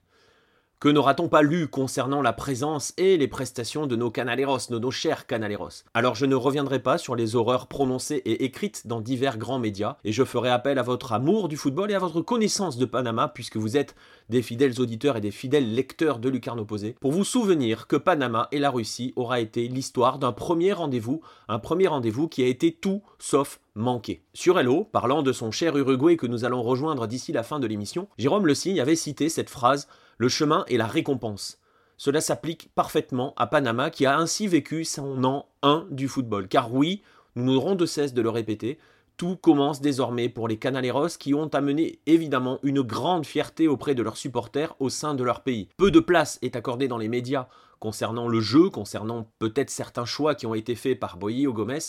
Que 0.82 0.90
n'aura-t-on 0.90 1.28
pas 1.28 1.44
lu 1.44 1.68
concernant 1.68 2.24
la 2.24 2.34
présence 2.34 2.92
et 2.98 3.16
les 3.16 3.28
prestations 3.28 3.86
de 3.86 3.96
nos 3.96 4.10
canaleros, 4.10 4.72
de 4.72 4.80
nos 4.80 4.90
chers 4.90 5.28
canaleros? 5.28 5.84
Alors 5.94 6.16
je 6.16 6.26
ne 6.26 6.34
reviendrai 6.34 6.80
pas 6.80 6.98
sur 6.98 7.16
les 7.16 7.36
horreurs 7.36 7.68
prononcées 7.68 8.24
et 8.26 8.46
écrites 8.46 8.88
dans 8.88 9.00
divers 9.00 9.38
grands 9.38 9.60
médias, 9.60 9.98
et 10.04 10.12
je 10.12 10.24
ferai 10.24 10.50
appel 10.50 10.80
à 10.80 10.82
votre 10.82 11.14
amour 11.14 11.50
du 11.50 11.56
football 11.56 11.92
et 11.92 11.94
à 11.94 12.00
votre 12.00 12.22
connaissance 12.22 12.80
de 12.80 12.86
Panama, 12.86 13.28
puisque 13.28 13.58
vous 13.58 13.78
êtes 13.78 13.94
des 14.30 14.42
fidèles 14.42 14.82
auditeurs 14.82 15.18
et 15.18 15.22
des 15.22 15.30
fidèles 15.30 15.72
lecteurs 15.72 16.18
de 16.18 16.30
Lucarno 16.30 16.66
Posé, 16.66 16.96
pour 17.00 17.12
vous 17.12 17.26
souvenir 17.26 17.86
que 17.86 17.96
Panama 17.96 18.48
et 18.52 18.58
la 18.58 18.72
Russie 18.72 19.14
aura 19.16 19.40
été 19.40 19.68
l'histoire 19.68 20.18
d'un 20.18 20.32
premier 20.32 20.74
rendez-vous, 20.74 21.22
un 21.48 21.60
premier 21.60 21.90
rendez-vous 21.90 22.28
qui 22.28 22.42
a 22.42 22.48
été 22.48 22.72
tout 22.72 23.04
sauf 23.20 23.60
manqué. 23.76 24.24
Sur 24.34 24.58
Hello, 24.58 24.86
parlant 24.92 25.22
de 25.22 25.32
son 25.32 25.52
cher 25.52 25.78
Uruguay 25.78 26.18
que 26.18 26.26
nous 26.26 26.44
allons 26.44 26.64
rejoindre 26.64 27.06
d'ici 27.06 27.32
la 27.32 27.44
fin 27.44 27.60
de 27.60 27.68
l'émission, 27.68 28.08
Jérôme 28.18 28.48
Le 28.48 28.56
Signe 28.56 28.82
avait 28.82 28.96
cité 28.96 29.30
cette 29.30 29.52
phrase 29.52 29.88
Le 30.22 30.30
chemin 30.30 30.66
est 30.68 30.78
la 30.78 30.86
récompense. 30.86 31.58
Cela 31.98 32.22
s'applique 32.22 32.70
parfaitement 32.76 33.34
à 33.38 33.48
Panama 33.48 33.90
qui 33.90 34.06
a 34.06 34.20
ainsi 34.20 34.48
vécu 34.48 34.86
son 34.86 35.24
an 35.24 35.48
1 35.64 35.88
du 35.90 36.08
football. 36.08 36.48
Car 36.48 36.72
oui, 36.72 37.02
nous 37.34 37.46
n'aurons 37.46 37.74
de 37.74 37.88
cesse 37.88 38.14
de 38.14 38.22
le 38.22 38.30
répéter, 38.30 38.78
tout 39.18 39.36
commence 39.36 39.82
désormais 39.82 40.30
pour 40.30 40.48
les 40.48 40.58
Canaleros 40.58 41.18
qui 41.20 41.34
ont 41.34 41.48
amené 41.48 41.98
évidemment 42.06 42.60
une 42.62 42.84
grande 42.84 43.26
fierté 43.26 43.68
auprès 43.68 43.96
de 43.96 44.04
leurs 44.04 44.16
supporters 44.16 44.76
au 44.78 44.90
sein 44.90 45.16
de 45.16 45.24
leur 45.24 45.42
pays. 45.42 45.70
Peu 45.78 45.90
de 45.90 46.00
place 46.00 46.38
est 46.44 46.56
accordée 46.56 46.88
dans 46.88 47.00
les 47.00 47.10
médias 47.10 47.48
concernant 47.80 48.28
le 48.28 48.42
jeu, 48.42 48.70
concernant 48.70 49.28
peut-être 49.40 49.72
certains 49.72 50.06
choix 50.06 50.36
qui 50.36 50.46
ont 50.46 50.54
été 50.54 50.76
faits 50.76 51.00
par 51.00 51.18
Boyo 51.18 51.52
Gomez. 51.52 51.80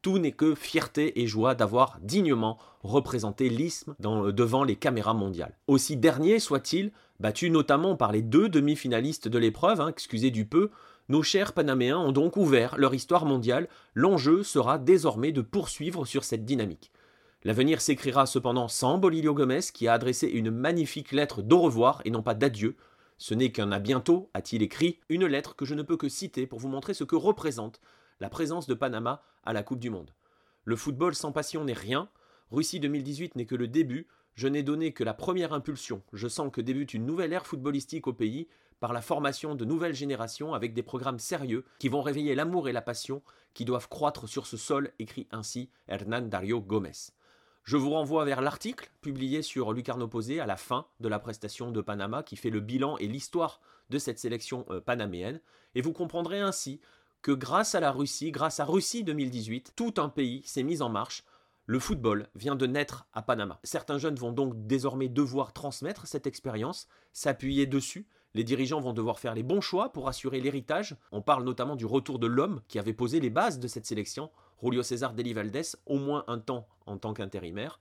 Tout 0.00 0.18
n'est 0.18 0.32
que 0.32 0.54
fierté 0.54 1.20
et 1.20 1.26
joie 1.26 1.54
d'avoir 1.54 1.98
dignement 2.00 2.58
représenté 2.82 3.48
l'isthme 3.48 3.94
devant 4.00 4.64
les 4.64 4.74
caméras 4.76 5.14
mondiales. 5.14 5.56
Aussi 5.68 5.96
dernier 5.96 6.40
soit-il, 6.40 6.90
battu 7.22 7.50
notamment 7.50 7.94
par 7.94 8.10
les 8.10 8.20
deux 8.20 8.48
demi-finalistes 8.48 9.28
de 9.28 9.38
l'épreuve, 9.38 9.80
hein, 9.80 9.88
excusez 9.88 10.32
du 10.32 10.44
peu, 10.44 10.70
nos 11.08 11.22
chers 11.22 11.52
Panaméens 11.52 11.98
ont 11.98 12.10
donc 12.10 12.36
ouvert 12.36 12.76
leur 12.76 12.94
histoire 12.94 13.26
mondiale. 13.26 13.68
L'enjeu 13.94 14.42
sera 14.42 14.76
désormais 14.76 15.30
de 15.30 15.40
poursuivre 15.40 16.04
sur 16.04 16.24
cette 16.24 16.44
dynamique. 16.44 16.90
L'avenir 17.44 17.80
s'écrira 17.80 18.26
cependant 18.26 18.66
sans 18.66 18.98
Bolilio 18.98 19.34
Gomez 19.34 19.60
qui 19.72 19.86
a 19.86 19.92
adressé 19.92 20.26
une 20.26 20.50
magnifique 20.50 21.12
lettre 21.12 21.42
d'au 21.42 21.60
revoir 21.60 22.02
et 22.04 22.10
non 22.10 22.22
pas 22.22 22.34
d'adieu. 22.34 22.76
Ce 23.18 23.34
n'est 23.34 23.52
qu'un 23.52 23.70
à 23.70 23.78
bientôt, 23.78 24.28
a-t-il 24.34 24.62
écrit, 24.62 24.98
une 25.08 25.26
lettre 25.26 25.54
que 25.54 25.64
je 25.64 25.76
ne 25.76 25.82
peux 25.82 25.96
que 25.96 26.08
citer 26.08 26.48
pour 26.48 26.58
vous 26.58 26.68
montrer 26.68 26.92
ce 26.92 27.04
que 27.04 27.16
représente 27.16 27.80
la 28.18 28.30
présence 28.30 28.66
de 28.66 28.74
Panama 28.74 29.22
à 29.44 29.52
la 29.52 29.62
Coupe 29.62 29.80
du 29.80 29.90
Monde. 29.90 30.10
Le 30.64 30.74
football 30.74 31.14
sans 31.14 31.30
passion 31.30 31.64
n'est 31.64 31.72
rien, 31.72 32.08
Russie 32.50 32.80
2018 32.80 33.36
n'est 33.36 33.46
que 33.46 33.54
le 33.54 33.68
début, 33.68 34.08
je 34.34 34.48
n'ai 34.48 34.62
donné 34.62 34.92
que 34.92 35.04
la 35.04 35.14
première 35.14 35.52
impulsion, 35.52 36.02
je 36.12 36.28
sens 36.28 36.50
que 36.52 36.60
débute 36.60 36.94
une 36.94 37.06
nouvelle 37.06 37.32
ère 37.32 37.46
footballistique 37.46 38.06
au 38.06 38.12
pays 38.12 38.48
par 38.80 38.92
la 38.92 39.02
formation 39.02 39.54
de 39.54 39.64
nouvelles 39.64 39.94
générations 39.94 40.54
avec 40.54 40.74
des 40.74 40.82
programmes 40.82 41.18
sérieux 41.18 41.64
qui 41.78 41.88
vont 41.88 42.02
réveiller 42.02 42.34
l'amour 42.34 42.68
et 42.68 42.72
la 42.72 42.82
passion 42.82 43.22
qui 43.54 43.64
doivent 43.64 43.88
croître 43.88 44.28
sur 44.28 44.46
ce 44.46 44.56
sol, 44.56 44.90
écrit 44.98 45.28
ainsi 45.30 45.70
Hernán 45.86 46.28
Dario 46.28 46.60
Gomez. 46.60 47.12
Je 47.64 47.76
vous 47.76 47.90
renvoie 47.90 48.24
vers 48.24 48.40
l'article 48.40 48.90
publié 49.00 49.42
sur 49.42 49.72
Lucarno 49.72 50.08
Posé 50.08 50.40
à 50.40 50.46
la 50.46 50.56
fin 50.56 50.86
de 50.98 51.08
la 51.08 51.20
prestation 51.20 51.70
de 51.70 51.80
Panama 51.80 52.24
qui 52.24 52.34
fait 52.34 52.50
le 52.50 52.58
bilan 52.58 52.98
et 52.98 53.06
l'histoire 53.06 53.60
de 53.90 53.98
cette 53.98 54.18
sélection 54.18 54.66
euh, 54.70 54.80
panaméenne 54.80 55.40
et 55.76 55.80
vous 55.80 55.92
comprendrez 55.92 56.40
ainsi 56.40 56.80
que 57.22 57.30
grâce 57.30 57.76
à 57.76 57.80
la 57.80 57.92
Russie, 57.92 58.32
grâce 58.32 58.58
à 58.58 58.64
Russie 58.64 59.04
2018, 59.04 59.74
tout 59.76 59.94
un 59.98 60.08
pays 60.08 60.42
s'est 60.44 60.64
mis 60.64 60.82
en 60.82 60.88
marche. 60.88 61.22
Le 61.66 61.78
football 61.78 62.28
vient 62.34 62.56
de 62.56 62.66
naître 62.66 63.06
à 63.12 63.22
Panama. 63.22 63.60
Certains 63.62 63.98
jeunes 63.98 64.16
vont 64.16 64.32
donc 64.32 64.66
désormais 64.66 65.08
devoir 65.08 65.52
transmettre 65.52 66.08
cette 66.08 66.26
expérience, 66.26 66.88
s'appuyer 67.12 67.66
dessus. 67.66 68.08
Les 68.34 68.42
dirigeants 68.42 68.80
vont 68.80 68.92
devoir 68.92 69.20
faire 69.20 69.34
les 69.34 69.44
bons 69.44 69.60
choix 69.60 69.92
pour 69.92 70.08
assurer 70.08 70.40
l'héritage. 70.40 70.96
On 71.12 71.22
parle 71.22 71.44
notamment 71.44 71.76
du 71.76 71.86
retour 71.86 72.18
de 72.18 72.26
l'homme 72.26 72.62
qui 72.66 72.80
avait 72.80 72.92
posé 72.92 73.20
les 73.20 73.30
bases 73.30 73.60
de 73.60 73.68
cette 73.68 73.86
sélection, 73.86 74.32
Julio 74.60 74.82
César 74.82 75.14
Deli 75.14 75.34
Valdés, 75.34 75.76
au 75.86 75.98
moins 75.98 76.24
un 76.26 76.38
temps 76.38 76.66
en 76.86 76.98
tant 76.98 77.14
qu'intérimaire. 77.14 77.78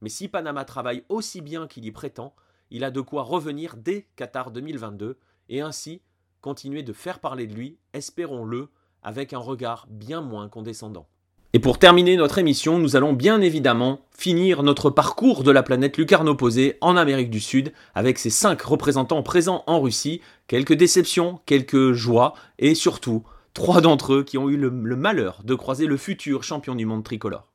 Mais 0.00 0.08
si 0.08 0.26
Panama 0.26 0.64
travaille 0.64 1.04
aussi 1.08 1.40
bien 1.40 1.68
qu'il 1.68 1.84
y 1.84 1.92
prétend, 1.92 2.34
il 2.70 2.82
a 2.82 2.90
de 2.90 3.00
quoi 3.00 3.22
revenir 3.22 3.76
dès 3.76 4.08
Qatar 4.16 4.50
2022 4.50 5.18
et 5.50 5.60
ainsi 5.60 6.02
continuer 6.40 6.82
de 6.82 6.92
faire 6.92 7.20
parler 7.20 7.46
de 7.46 7.54
lui, 7.54 7.78
espérons-le, 7.92 8.70
avec 9.02 9.32
un 9.34 9.38
regard 9.38 9.86
bien 9.88 10.20
moins 10.20 10.48
condescendant. 10.48 11.06
Et 11.52 11.58
pour 11.58 11.80
terminer 11.80 12.16
notre 12.16 12.38
émission, 12.38 12.78
nous 12.78 12.94
allons 12.94 13.12
bien 13.12 13.40
évidemment 13.40 14.02
finir 14.16 14.62
notre 14.62 14.88
parcours 14.88 15.42
de 15.42 15.50
la 15.50 15.64
planète 15.64 15.98
Lucarno 15.98 16.36
Posé 16.36 16.76
en 16.80 16.96
Amérique 16.96 17.30
du 17.30 17.40
Sud 17.40 17.72
avec 17.92 18.20
ses 18.20 18.30
cinq 18.30 18.62
représentants 18.62 19.24
présents 19.24 19.64
en 19.66 19.80
Russie, 19.80 20.20
quelques 20.46 20.74
déceptions, 20.74 21.40
quelques 21.46 21.92
joies 21.92 22.34
et 22.60 22.76
surtout 22.76 23.24
trois 23.52 23.80
d'entre 23.80 24.14
eux 24.14 24.22
qui 24.22 24.38
ont 24.38 24.48
eu 24.48 24.56
le 24.56 24.70
malheur 24.70 25.40
de 25.42 25.56
croiser 25.56 25.86
le 25.86 25.96
futur 25.96 26.44
champion 26.44 26.76
du 26.76 26.86
monde 26.86 27.02
tricolore. 27.02 27.49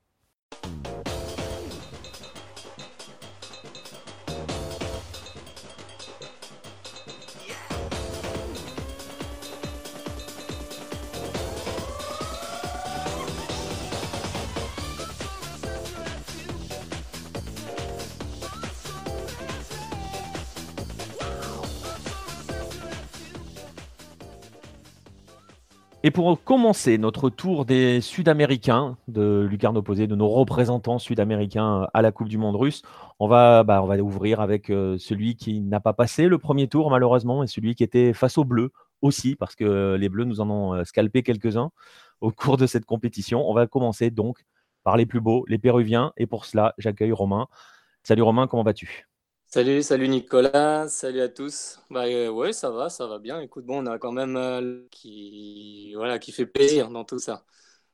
Pour 26.15 26.41
commencer 26.41 26.97
notre 26.97 27.29
tour 27.29 27.65
des 27.65 27.99
Sud-Américains, 27.99 28.97
de 29.09 29.45
Lucarne 29.51 29.75
opposé, 29.75 30.07
de 30.07 30.15
nos 30.15 30.29
représentants 30.29 30.97
sud-américains 30.97 31.89
à 31.93 32.01
la 32.01 32.13
Coupe 32.13 32.29
du 32.29 32.37
Monde 32.37 32.55
russe, 32.55 32.83
on 33.19 33.27
va, 33.27 33.63
bah, 33.63 33.83
on 33.83 33.85
va 33.85 33.97
ouvrir 33.97 34.39
avec 34.39 34.69
euh, 34.69 34.97
celui 34.97 35.35
qui 35.35 35.59
n'a 35.59 35.81
pas 35.81 35.91
passé 35.91 36.29
le 36.29 36.37
premier 36.37 36.69
tour 36.69 36.89
malheureusement 36.89 37.43
et 37.43 37.47
celui 37.47 37.75
qui 37.75 37.83
était 37.83 38.13
face 38.13 38.37
aux 38.37 38.45
Bleus 38.45 38.71
aussi, 39.01 39.35
parce 39.35 39.55
que 39.55 39.95
les 39.95 40.07
Bleus 40.07 40.23
nous 40.23 40.39
en 40.39 40.49
ont 40.49 40.73
euh, 40.73 40.85
scalpé 40.85 41.21
quelques-uns 41.21 41.71
au 42.21 42.31
cours 42.31 42.55
de 42.55 42.65
cette 42.65 42.85
compétition. 42.85 43.49
On 43.49 43.53
va 43.53 43.67
commencer 43.67 44.09
donc 44.09 44.45
par 44.85 44.95
les 44.95 45.05
plus 45.05 45.19
beaux, 45.19 45.43
les 45.49 45.57
Péruviens, 45.57 46.13
et 46.15 46.27
pour 46.27 46.45
cela, 46.45 46.75
j'accueille 46.77 47.11
Romain. 47.11 47.47
Salut 48.03 48.21
Romain, 48.21 48.47
comment 48.47 48.63
vas-tu? 48.63 49.05
Salut, 49.55 49.83
salut 49.83 50.09
Nicolas, 50.09 50.89
salut 50.89 51.21
à 51.21 51.29
tous. 51.29 51.79
Bah 51.89 52.07
euh, 52.07 52.29
ouais, 52.29 52.51
ça 52.51 52.71
va, 52.71 52.89
ça 52.89 53.07
va 53.07 53.19
bien. 53.19 53.39
Écoute, 53.39 53.65
bon, 53.65 53.81
on 53.81 53.85
a 53.85 53.97
quand 53.97 54.11
même 54.11 54.35
euh, 54.35 54.81
qui 54.91 55.93
voilà 55.95 56.19
qui 56.19 56.33
fait 56.33 56.45
plaisir 56.45 56.89
dans 56.89 57.05
tout 57.05 57.19
ça. 57.19 57.45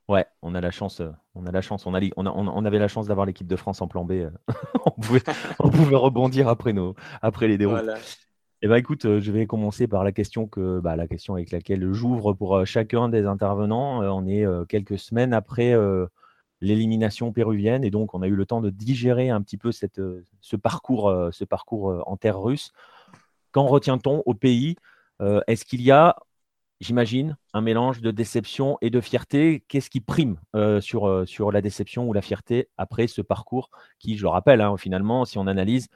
Ouais, 0.08 0.26
on 0.42 0.56
a 0.56 0.60
la 0.60 0.72
chance, 0.72 1.00
euh, 1.00 1.10
on 1.36 1.46
a 1.46 1.52
la 1.52 1.60
chance, 1.60 1.86
on, 1.86 1.94
a, 1.94 2.00
on, 2.16 2.26
on 2.26 2.64
avait 2.64 2.80
la 2.80 2.88
chance 2.88 3.06
d'avoir 3.06 3.26
l'équipe 3.26 3.46
de 3.46 3.54
France 3.54 3.80
en 3.80 3.86
plan 3.86 4.04
B. 4.04 4.24
on, 4.86 4.90
pouvait, 4.90 5.22
on 5.60 5.70
pouvait 5.70 5.94
rebondir 5.94 6.48
après 6.48 6.72
nos, 6.72 6.96
après 7.22 7.46
les 7.46 7.58
déroules. 7.58 7.84
Voilà. 7.84 8.00
Eh 8.62 8.66
ben, 8.66 8.74
écoute, 8.74 9.20
je 9.20 9.30
vais 9.30 9.46
commencer 9.46 9.86
par 9.86 10.02
la 10.02 10.10
question 10.10 10.48
que, 10.48 10.80
bah, 10.80 10.96
la 10.96 11.06
question 11.06 11.34
avec 11.34 11.52
laquelle 11.52 11.92
j'ouvre 11.92 12.32
pour 12.32 12.66
chacun 12.66 13.08
des 13.08 13.24
intervenants. 13.24 14.00
on 14.00 14.26
est 14.26 14.44
quelques 14.66 14.98
semaines 14.98 15.32
après 15.32 15.76
l'élimination 16.62 17.32
péruvienne. 17.32 17.84
Et 17.84 17.90
donc, 17.90 18.14
on 18.14 18.22
a 18.22 18.26
eu 18.26 18.34
le 18.34 18.46
temps 18.46 18.62
de 18.62 18.70
digérer 18.70 19.28
un 19.28 19.42
petit 19.42 19.58
peu 19.58 19.70
euh, 19.98 20.22
ce 20.40 20.56
parcours, 20.56 21.08
euh, 21.08 21.30
ce 21.32 21.44
parcours 21.44 21.90
euh, 21.90 22.00
en 22.06 22.16
terre 22.16 22.40
russe. 22.40 22.72
Qu'en 23.50 23.66
retient-on 23.66 24.22
au 24.24 24.32
pays 24.32 24.76
Est-ce 25.20 25.66
qu'il 25.66 25.82
y 25.82 25.90
a, 25.90 26.16
j'imagine, 26.80 27.36
un 27.52 27.60
mélange 27.60 28.00
de 28.00 28.10
déception 28.10 28.78
et 28.80 28.88
de 28.88 28.98
fierté? 29.02 29.62
Qu'est-ce 29.68 29.90
qui 29.90 30.00
prime 30.00 30.38
sur, 30.80 31.28
sur 31.28 31.52
la 31.52 31.60
déception 31.60 32.08
ou 32.08 32.14
la 32.14 32.22
fierté 32.22 32.70
après 32.78 33.08
ce 33.08 33.20
parcours 33.20 33.68
qui, 33.98 34.16
je 34.16 34.22
le 34.22 34.30
rappelle, 34.30 34.62
hein, 34.62 34.78
finalement, 34.78 35.26
si 35.26 35.36
on 35.36 35.46
analyse 35.46 35.88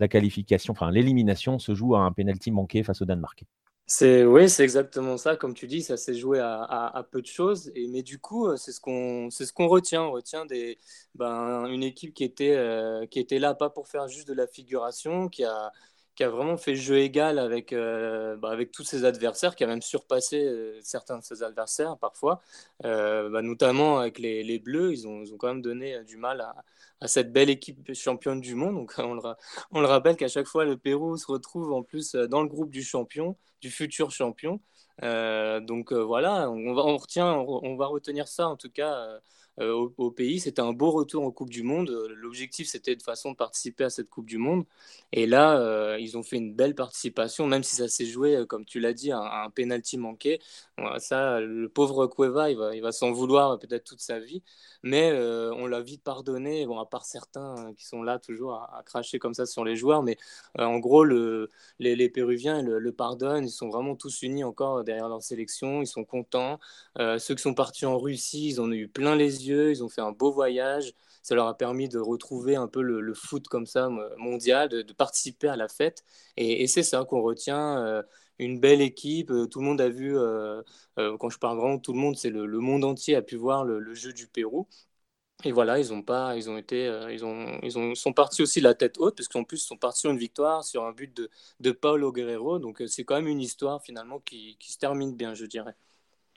la 0.00 0.08
qualification, 0.08 0.72
enfin 0.72 0.90
l'élimination 0.90 1.58
se 1.58 1.74
joue 1.74 1.94
à 1.94 2.00
un 2.00 2.10
penalty 2.10 2.50
manqué 2.50 2.82
face 2.82 3.02
au 3.02 3.04
Danemark? 3.04 3.44
C'est 3.86 4.24
oui, 4.24 4.48
c'est 4.48 4.62
exactement 4.64 5.18
ça. 5.18 5.36
Comme 5.36 5.52
tu 5.54 5.66
dis, 5.66 5.82
ça 5.82 5.96
s'est 5.98 6.14
joué 6.14 6.40
à, 6.40 7.06
peu 7.10 7.20
de 7.20 7.26
choses. 7.26 7.70
Mais 7.90 8.02
du 8.02 8.18
coup, 8.18 8.46
euh, 8.48 8.56
c'est 8.56 8.72
ce 8.72 8.80
qu'on 8.80 9.28
c'est 9.30 9.44
ce 9.44 9.52
qu'on 9.52 9.68
retient. 9.68 10.02
On 10.04 10.12
retient 10.12 10.46
des, 10.46 10.78
ben, 11.14 11.66
une 11.66 11.82
équipe 11.82 12.14
qui 12.14 12.24
était, 12.24 12.56
euh, 12.56 13.06
qui 13.06 13.20
était 13.20 13.38
là 13.38 13.54
pas 13.54 13.68
pour 13.70 13.86
faire 13.88 14.08
juste 14.08 14.26
de 14.28 14.32
la 14.34 14.46
figuration, 14.46 15.28
qui 15.28 15.44
a, 15.44 15.70
qui 16.14 16.24
a 16.24 16.30
vraiment 16.30 16.56
fait 16.56 16.76
jeu 16.76 16.98
égal 16.98 17.38
avec, 17.38 17.72
euh, 17.72 18.36
bah, 18.36 18.50
avec 18.50 18.70
tous 18.70 18.84
ses 18.84 19.04
adversaires, 19.04 19.56
qui 19.56 19.64
a 19.64 19.66
même 19.66 19.82
surpassé 19.82 20.78
certains 20.82 21.18
de 21.18 21.24
ses 21.24 21.42
adversaires 21.42 21.96
parfois, 21.98 22.40
bah, 22.82 23.42
notamment 23.42 23.98
avec 23.98 24.18
les, 24.18 24.42
les, 24.42 24.58
Bleus. 24.58 24.92
Ils 24.92 25.08
ont, 25.08 25.22
ils 25.22 25.32
ont 25.32 25.36
quand 25.36 25.48
même 25.48 25.62
donné 25.62 26.02
du 26.04 26.16
mal 26.16 26.40
à, 26.40 26.54
à 27.00 27.08
cette 27.08 27.32
belle 27.32 27.50
équipe 27.50 27.92
championne 27.94 28.40
du 28.40 28.54
monde. 28.54 28.74
Donc, 28.74 28.94
on 28.98 29.14
le, 29.14 29.20
on 29.72 29.80
le 29.80 29.86
rappelle 29.86 30.16
qu'à 30.16 30.28
chaque 30.28 30.46
fois, 30.46 30.64
le 30.64 30.76
Pérou 30.76 31.16
se 31.16 31.26
retrouve 31.26 31.72
en 31.72 31.82
plus 31.82 32.14
dans 32.14 32.42
le 32.42 32.48
groupe 32.48 32.70
du 32.70 32.82
champion, 32.82 33.36
du 33.60 33.70
futur 33.70 34.10
champion. 34.10 34.60
Euh, 35.02 35.60
donc 35.60 35.92
euh, 35.92 36.04
voilà, 36.04 36.50
on, 36.50 36.76
on 36.78 36.96
retient, 36.96 37.34
on, 37.34 37.76
va 37.76 37.86
retenir 37.86 38.28
ça 38.28 38.48
en 38.48 38.56
tout 38.56 38.70
cas 38.70 39.08
euh, 39.60 39.88
au, 39.98 40.10
pays. 40.10 40.40
C'était 40.40 40.62
un 40.62 40.72
beau 40.72 40.90
retour 40.90 41.24
en 41.24 41.30
Coupe 41.30 41.50
du 41.50 41.62
Monde. 41.62 41.88
L'objectif, 42.16 42.68
c'était 42.68 42.96
de 42.96 43.02
façon 43.02 43.30
de 43.30 43.36
participer 43.36 43.84
à 43.84 43.90
cette 43.90 44.10
Coupe 44.10 44.26
du 44.26 44.36
Monde. 44.36 44.64
Et 45.12 45.26
là, 45.26 45.58
euh, 45.60 45.96
ils 46.00 46.18
ont 46.18 46.24
fait 46.24 46.36
une 46.36 46.54
belle 46.54 46.74
participation, 46.74 47.46
même 47.46 47.62
si 47.62 47.76
ça 47.76 47.86
s'est 47.88 48.06
joué, 48.06 48.34
euh, 48.36 48.46
comme 48.46 48.64
tu 48.64 48.80
l'as 48.80 48.92
dit, 48.92 49.12
un, 49.12 49.20
un 49.20 49.50
penalty 49.50 49.96
manqué. 49.96 50.40
ça, 50.98 51.40
le 51.40 51.68
pauvre 51.68 52.06
Cueva, 52.08 52.50
il 52.50 52.56
va, 52.56 52.74
il 52.74 52.82
va 52.82 52.90
s'en 52.90 53.12
vouloir 53.12 53.58
peut-être 53.60 53.84
toute 53.84 54.00
sa 54.00 54.18
vie. 54.18 54.42
Mais 54.82 55.12
on 55.12 55.66
l'a 55.66 55.80
vite 55.80 56.02
pardonné, 56.02 56.66
bon, 56.66 56.78
à 56.78 56.84
part 56.86 57.04
certains 57.06 57.72
qui 57.76 57.86
sont 57.86 58.02
là 58.02 58.18
toujours 58.18 58.54
à, 58.54 58.82
cracher 58.84 59.18
comme 59.18 59.34
ça 59.34 59.46
sur 59.46 59.64
les 59.64 59.76
joueurs. 59.76 60.02
Mais 60.02 60.18
en 60.58 60.78
gros, 60.78 61.04
le, 61.04 61.48
les, 61.78 62.08
Péruviens 62.08 62.60
le, 62.62 62.78
le, 62.78 62.92
pardonnent. 62.92 63.46
Ils 63.46 63.50
sont 63.50 63.68
vraiment 63.68 63.96
tous 63.96 64.22
unis 64.22 64.44
encore 64.44 64.84
derrière 64.84 65.08
leur 65.08 65.22
sélection. 65.22 65.80
Ils 65.80 65.86
sont 65.86 66.04
contents. 66.04 66.58
ceux 66.98 67.34
qui 67.34 67.42
sont 67.42 67.54
partis 67.54 67.86
en 67.86 67.98
Russie, 67.98 68.48
ils 68.50 68.60
en 68.60 68.64
ont 68.64 68.72
eu 68.72 68.88
plein 68.88 69.16
les 69.16 69.43
ils 69.48 69.82
ont 69.84 69.88
fait 69.88 70.00
un 70.00 70.12
beau 70.12 70.32
voyage. 70.32 70.94
Ça 71.22 71.34
leur 71.34 71.46
a 71.46 71.56
permis 71.56 71.88
de 71.88 71.98
retrouver 71.98 72.56
un 72.56 72.68
peu 72.68 72.82
le, 72.82 73.14
foot 73.14 73.48
comme 73.48 73.66
ça 73.66 73.88
mondial, 74.18 74.68
de, 74.68 74.92
participer 74.92 75.48
à 75.48 75.56
la 75.56 75.68
fête. 75.68 76.04
Et, 76.36 76.66
c'est 76.66 76.82
ça 76.82 77.04
qu'on 77.04 77.22
retient. 77.22 77.78
Euh, 77.84 78.02
une 78.38 78.58
belle 78.60 78.80
équipe. 78.80 79.30
Euh, 79.30 79.46
tout 79.46 79.60
le 79.60 79.66
monde 79.66 79.80
a 79.80 79.88
vu, 79.88 80.16
euh, 80.18 80.62
quand 80.96 81.30
je 81.30 81.38
parle 81.38 81.58
vraiment 81.58 81.78
tout 81.78 81.92
le 81.92 81.98
monde, 81.98 82.16
c'est 82.16 82.30
le, 82.30 82.46
monde 82.58 82.84
entier 82.84 83.14
a 83.16 83.22
pu 83.22 83.36
voir 83.36 83.64
le, 83.64 83.94
jeu 83.94 84.12
du 84.12 84.26
Pérou. 84.26 84.68
Et 85.44 85.52
voilà, 85.52 85.78
ils 85.78 85.92
ont 85.92 86.02
pas, 86.02 86.36
ils 86.36 86.50
ont 86.50 86.56
été, 86.58 86.86
ils 87.12 87.24
ont, 87.24 87.58
ils 87.62 87.78
ont, 87.78 87.94
sont 87.94 88.12
partis 88.12 88.42
aussi 88.42 88.60
la 88.60 88.74
tête 88.74 88.98
haute 88.98 89.16
parce 89.16 89.28
qu'en 89.28 89.44
plus 89.44 89.62
ils 89.62 89.66
sont 89.66 89.76
partis 89.76 90.00
sur 90.00 90.10
une 90.10 90.18
victoire, 90.18 90.64
sur 90.64 90.84
un 90.84 90.92
but 90.92 91.14
de, 91.16 91.30
de 91.60 91.72
Paulo 91.72 92.12
Guerrero. 92.12 92.58
Donc 92.58 92.82
c'est 92.86 93.04
quand 93.04 93.16
même 93.16 93.28
une 93.28 93.40
histoire 93.40 93.82
finalement 93.82 94.20
qui 94.20 94.56
se 94.60 94.78
termine 94.78 95.14
bien, 95.16 95.34
je 95.34 95.46
dirais. 95.46 95.74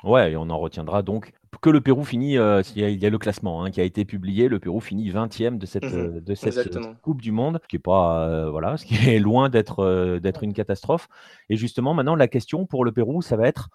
Ouais, 0.03 0.31
et 0.31 0.37
on 0.37 0.49
en 0.49 0.59
retiendra 0.59 1.01
donc 1.01 1.33
que 1.61 1.69
le 1.69 1.81
Pérou 1.81 2.03
finit, 2.03 2.37
euh, 2.37 2.61
il, 2.75 3.01
y 3.01 3.05
a, 3.05 3.09
le 3.09 3.17
classement 3.17 3.63
hein, 3.63 3.71
qui 3.71 3.81
a 3.81 3.83
été 3.83 4.05
publié, 4.05 4.47
le 4.47 4.59
Pérou 4.59 4.79
finit 4.79 5.09
20e 5.09 5.57
de 5.57 5.65
cette, 5.65 5.85
mmh 5.85 5.95
euh, 5.95 6.21
de 6.21 6.35
cette 6.35 6.77
Coupe 7.01 7.21
du 7.21 7.31
Monde, 7.31 7.59
ce 7.63 7.67
qui 7.67 7.77
est 7.77 7.79
pas, 7.79 8.27
euh, 8.27 8.49
voilà, 8.49 8.77
ce 8.77 8.85
qui 8.85 8.95
est 8.95 8.95
loin 9.19 9.49
d'être 9.49 10.19
d'être 10.19 10.43
une 10.43 10.53
catastrophe. 10.53 11.07
Et 11.49 11.57
justement, 11.57 11.93
maintenant, 11.93 12.15
la 12.15 12.27
question 12.27 12.65
pour 12.65 12.85
le 12.85 12.91
Pérou, 12.91 13.21
ça 13.21 13.37
va 13.37 13.47
être 13.47 13.69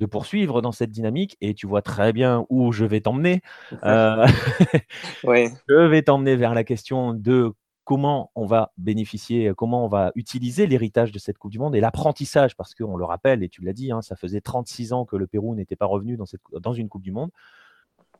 de 0.00 0.06
poursuivre 0.06 0.62
dans 0.62 0.72
cette 0.72 0.90
dynamique, 0.90 1.36
et 1.40 1.54
tu 1.54 1.66
vois 1.66 1.82
très 1.82 2.12
bien 2.12 2.46
où 2.48 2.72
je 2.72 2.84
vais 2.84 3.00
t'emmener. 3.00 3.42
Je 3.72 5.86
vais 5.86 6.02
t'emmener 6.02 6.36
vers 6.36 6.54
la 6.54 6.64
question 6.64 7.12
de 7.12 7.52
comment 7.84 8.30
on 8.34 8.46
va 8.46 8.72
bénéficier, 8.78 9.52
comment 9.56 9.84
on 9.84 9.88
va 9.88 10.12
utiliser 10.14 10.66
l'héritage 10.66 11.12
de 11.12 11.18
cette 11.18 11.38
Coupe 11.38 11.50
du 11.50 11.58
Monde 11.58 11.74
et 11.74 11.80
l'apprentissage, 11.80 12.56
parce 12.56 12.74
qu'on 12.74 12.96
le 12.96 13.04
rappelle, 13.04 13.42
et 13.42 13.48
tu 13.48 13.62
l'as 13.62 13.72
dit, 13.72 13.90
hein, 13.90 14.02
ça 14.02 14.16
faisait 14.16 14.40
36 14.40 14.92
ans 14.92 15.04
que 15.04 15.16
le 15.16 15.26
Pérou 15.26 15.54
n'était 15.54 15.76
pas 15.76 15.86
revenu 15.86 16.16
dans 16.16 16.72
une 16.72 16.88
Coupe 16.88 17.02
du 17.02 17.12
Monde. 17.12 17.30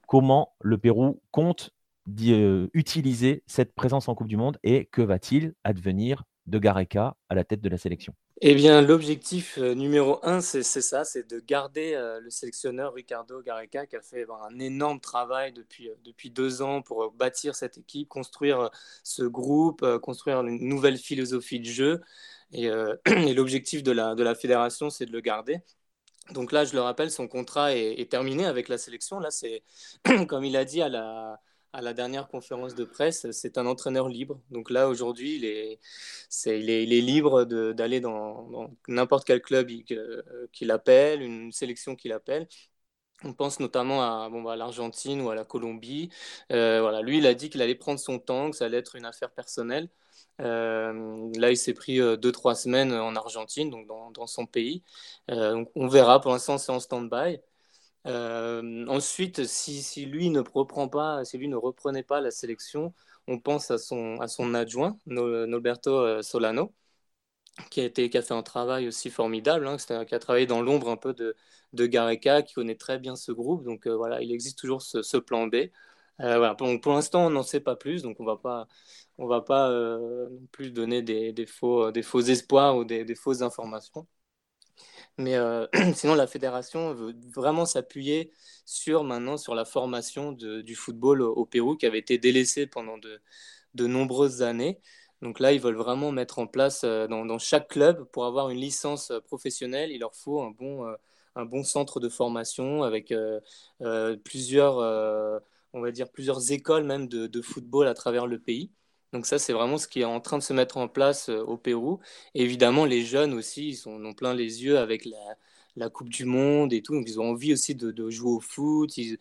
Comment 0.07 0.55
le 0.61 0.77
Pérou 0.79 1.21
compte 1.31 1.71
euh, 2.23 2.69
utiliser 2.75 3.43
cette 3.47 3.75
présence 3.75 4.09
en 4.09 4.15
Coupe 4.15 4.29
du 4.29 4.37
Monde 4.37 4.59
et 4.63 4.87
que 4.87 5.03
va-t-il 5.03 5.55
advenir 5.65 6.25
de 6.47 6.59
Gareca 6.59 7.17
à 7.29 7.35
la 7.35 7.45
tête 7.45 7.61
de 7.61 7.69
la 7.69 7.79
sélection? 7.79 8.15
Eh 8.43 8.55
bien, 8.55 8.81
l'objectif 8.81 9.59
euh, 9.59 9.75
numéro 9.75 10.19
un, 10.23 10.41
c'est 10.41 10.63
ça, 10.63 11.05
c'est 11.05 11.29
de 11.29 11.41
garder 11.41 11.93
euh, 11.95 12.21
le 12.21 12.31
sélectionneur 12.31 12.95
Ricardo 12.95 13.43
Gareca 13.43 13.87
qui 13.87 13.97
a 13.97 14.01
fait 14.01 14.25
ben, 14.25 14.39
un 14.51 14.59
énorme 14.59 14.99
travail 14.99 15.53
depuis, 15.53 15.91
euh, 15.91 15.95
depuis 16.05 16.31
deux 16.31 16.63
ans 16.63 16.81
pour 16.81 17.13
bâtir 17.13 17.55
cette 17.55 17.77
équipe, 17.77 18.09
construire 18.09 18.71
ce 19.05 19.25
groupe, 19.25 19.85
construire 19.99 20.41
une 20.41 20.67
nouvelle 20.67 20.97
philosophie 20.97 21.61
de 21.61 21.67
jeu. 21.67 22.01
Et, 22.53 22.71
l'objectif 23.35 23.83
de 23.83 23.93
la, 23.93 24.15
de 24.15 24.23
la 24.23 24.35
fédération, 24.35 24.91
c'est 24.91 25.07
de 25.07 25.13
le 25.13 25.21
garder. 25.21 25.59
Donc 26.33 26.53
là, 26.53 26.65
je 26.65 26.75
le 26.75 26.81
rappelle, 26.81 27.11
son 27.11 27.29
contrat 27.29 27.75
est, 27.77 28.01
est 28.01 28.11
terminé 28.11 28.47
avec 28.47 28.69
la 28.69 28.79
sélection. 28.79 29.21
Là, 29.21 29.31
c'est, 29.31 29.65
comme 30.29 30.45
il 30.45 30.57
a 30.57 30.65
dit 30.65 30.83
à 30.83 30.89
la, 30.89 31.41
à 31.73 31.81
la 31.83 31.93
dernière 31.95 32.29
conférence 32.29 32.75
de 32.75 32.85
presse, 32.85 33.31
c'est 33.33 33.59
un 33.59 33.67
entraîneur 33.67 34.09
libre. 34.09 34.41
Donc 34.51 34.71
là, 34.71 34.89
aujourd'hui, 34.89 35.37
il 35.37 35.45
est, 35.45 35.79
libre 37.01 37.45
d'aller 37.45 38.01
dans, 38.01 38.71
n'importe 38.89 39.27
quel 39.27 39.41
club 39.43 39.71
qu'il 40.53 40.71
appelle, 40.71 41.23
une 41.23 41.53
sélection 41.53 41.97
qu'il 41.97 42.13
appelle. 42.13 42.49
On 43.25 43.35
pense 43.35 43.61
notamment 43.61 44.03
à, 44.03 44.31
bah, 44.31 44.57
l'Argentine 44.57 45.21
ou 45.21 45.31
à 45.31 45.35
la 45.35 45.45
Colombie. 45.45 46.11
Euh, 46.53 46.81
voilà, 46.81 47.03
lui, 47.03 47.19
il 47.19 47.27
a 47.27 47.35
dit 47.35 47.51
qu'il 47.51 47.61
allait 47.63 47.75
prendre 47.75 48.01
son 48.01 48.19
temps, 48.19 48.51
que 48.51 48.57
ça 48.57 48.65
allait 48.65 48.79
être 48.79 48.97
une 48.97 49.05
affaire 49.05 49.31
personnelle. 49.31 49.91
Euh, 50.41 51.31
là, 51.37 51.51
il 51.51 51.57
s'est 51.57 51.75
pris 51.75 52.01
euh, 52.01 52.17
deux, 52.17 52.33
trois 52.33 52.55
semaines 52.55 52.93
en 52.93 53.15
Argentine, 53.17 53.71
donc 53.71 53.87
dans, 53.87 54.11
dans 54.11 54.27
son 54.27 54.47
pays. 54.47 54.83
donc 55.29 55.71
on 55.75 55.89
verra. 55.89 56.21
Pour 56.21 56.33
l'instant, 56.33 56.59
c'est 56.59 56.73
en 56.73 56.81
stand-by. 56.81 57.41
Euh, 58.07 58.87
ensuite, 58.89 59.45
si, 59.47 59.83
si, 59.83 60.07
lui 60.07 60.31
ne 60.31 60.41
reprend 60.41 60.89
pas, 60.89 61.25
si 61.25 61.37
lui 61.39 61.49
ne 61.49 61.57
reprenait 61.57 62.03
pas 62.03 62.21
la 62.21 62.31
sélection, 62.31 62.95
on 63.27 63.39
pense 63.39 63.71
à 63.71 63.79
son, 63.79 64.21
à 64.21 64.29
son 64.29 64.55
adjoint, 64.55 64.99
Norberto 65.07 65.91
euh, 65.95 66.23
Solano, 66.23 66.75
qui 67.71 67.81
a, 67.81 67.85
été, 67.85 68.09
qui 68.11 68.19
a 68.19 68.23
fait 68.23 68.35
un 68.35 68.43
travail 68.43 68.89
aussi 68.89 69.11
formidable, 69.11 69.67
hein, 69.69 69.77
qui 69.79 70.15
a 70.15 70.19
travaillé 70.19 70.47
dans 70.47 70.63
l'ombre 70.63 70.89
un 70.91 70.97
peu 70.97 71.13
de, 71.15 71.37
de 71.73 71.87
Gareca, 71.87 72.43
qui 72.43 72.55
connaît 72.55 72.77
très 72.77 72.99
bien 72.99 73.17
ce 73.17 73.33
groupe. 73.33 73.65
Donc 73.65 73.87
euh, 73.87 73.97
voilà, 73.97 74.23
il 74.23 74.33
existe 74.33 74.59
toujours 74.59 74.83
ce, 74.83 75.17
plan 75.19 75.47
B. 75.47 75.57
pour, 76.59 76.81
pour 76.81 76.93
l'instant, 76.95 77.27
on 77.27 77.31
n'en 77.31 77.43
sait 77.43 77.61
pas 77.61 77.77
plus, 77.77 78.03
donc 78.03 78.19
on 78.21 78.25
va 78.25 78.37
pas, 78.37 78.67
on 79.19 79.27
va 79.27 79.43
pas 79.43 79.71
non 79.71 80.47
plus 80.53 80.71
donner 80.73 81.03
des, 81.03 81.33
des, 81.33 81.47
faux, 81.47 81.91
des 81.93 82.03
faux 82.03 82.21
espoirs 82.21 82.77
ou 82.77 82.85
des, 82.85 83.05
des 83.05 83.15
fausses 83.15 83.43
informations. 83.43 84.07
Mais 85.21 85.37
euh, 85.37 85.67
sinon, 85.95 86.15
la 86.15 86.27
fédération 86.27 86.95
veut 86.95 87.15
vraiment 87.35 87.67
s'appuyer 87.67 88.33
sur 88.65 89.05
maintenant 89.05 89.37
sur 89.37 89.55
la 89.55 89.65
formation 89.65 90.33
du 90.33 90.75
football 90.75 91.23
au, 91.23 91.45
Pérou 91.47 91.77
qui 91.77 91.87
avait 91.87 91.99
été 91.99 92.19
délaissé 92.19 92.67
pendant 92.67 92.99
de, 92.99 93.87
nombreuses 93.87 94.43
années. 94.43 94.81
Donc 95.23 95.39
là, 95.41 95.53
ils 95.53 95.61
veulent 95.61 95.77
vraiment 95.77 96.13
mettre 96.13 96.39
en 96.39 96.47
place 96.47 96.83
euh, 96.85 97.07
dans, 97.07 97.39
chaque 97.39 97.69
club 97.69 98.05
pour 98.05 98.25
avoir 98.25 98.51
une 98.51 98.59
licence 98.59 99.13
professionnelle, 99.27 99.91
il 99.93 100.01
leur 100.01 100.15
faut 100.15 100.41
un 100.41 100.51
bon, 100.51 100.87
euh, 100.87 100.95
un 101.37 101.45
bon 101.45 101.63
centre 101.63 102.01
de 102.01 102.09
formation 102.09 102.83
avec 102.83 103.15
plusieurs, 104.25 104.77
on 105.73 105.81
va 105.81 105.91
dire 105.93 106.11
plusieurs 106.11 106.53
écoles 106.53 106.85
même 106.85 107.09
de, 107.09 107.43
football 107.43 107.87
à 107.87 107.95
travers 107.95 108.27
le 108.27 108.39
pays. 108.39 108.71
Donc 109.13 109.27
ça, 109.27 109.39
c'est 109.39 109.53
vraiment 109.53 109.77
ce 109.77 109.89
qui 109.89 110.01
est 110.01 110.05
en 110.05 110.21
train 110.21 110.39
de 110.39 110.43
se 110.43 110.53
mettre 110.53 110.77
en 110.77 110.87
place 110.89 111.29
au 111.29 111.57
Pérou. 111.57 111.99
évidemment, 112.35 112.85
les 112.85 113.05
jeunes 113.05 113.35
aussi, 113.35 113.71
ils, 113.71 113.77
sont, 113.77 114.05
ont 114.05 114.15
plein 114.15 114.35
les 114.35 114.63
yeux 114.63 114.79
avec 114.79 115.05
la, 115.77 115.91
Coupe 115.91 116.09
du 116.11 116.25
Monde 116.25 116.73
et 116.73 116.83
tout. 116.83 116.95
Donc, 116.95 117.09
ils 117.09 117.19
ont 117.21 117.31
envie 117.31 117.53
aussi 117.53 117.75
de, 117.75 118.11
jouer 118.11 118.31
au 118.31 118.41
foot. 118.41 118.97
Ils, 118.97 119.19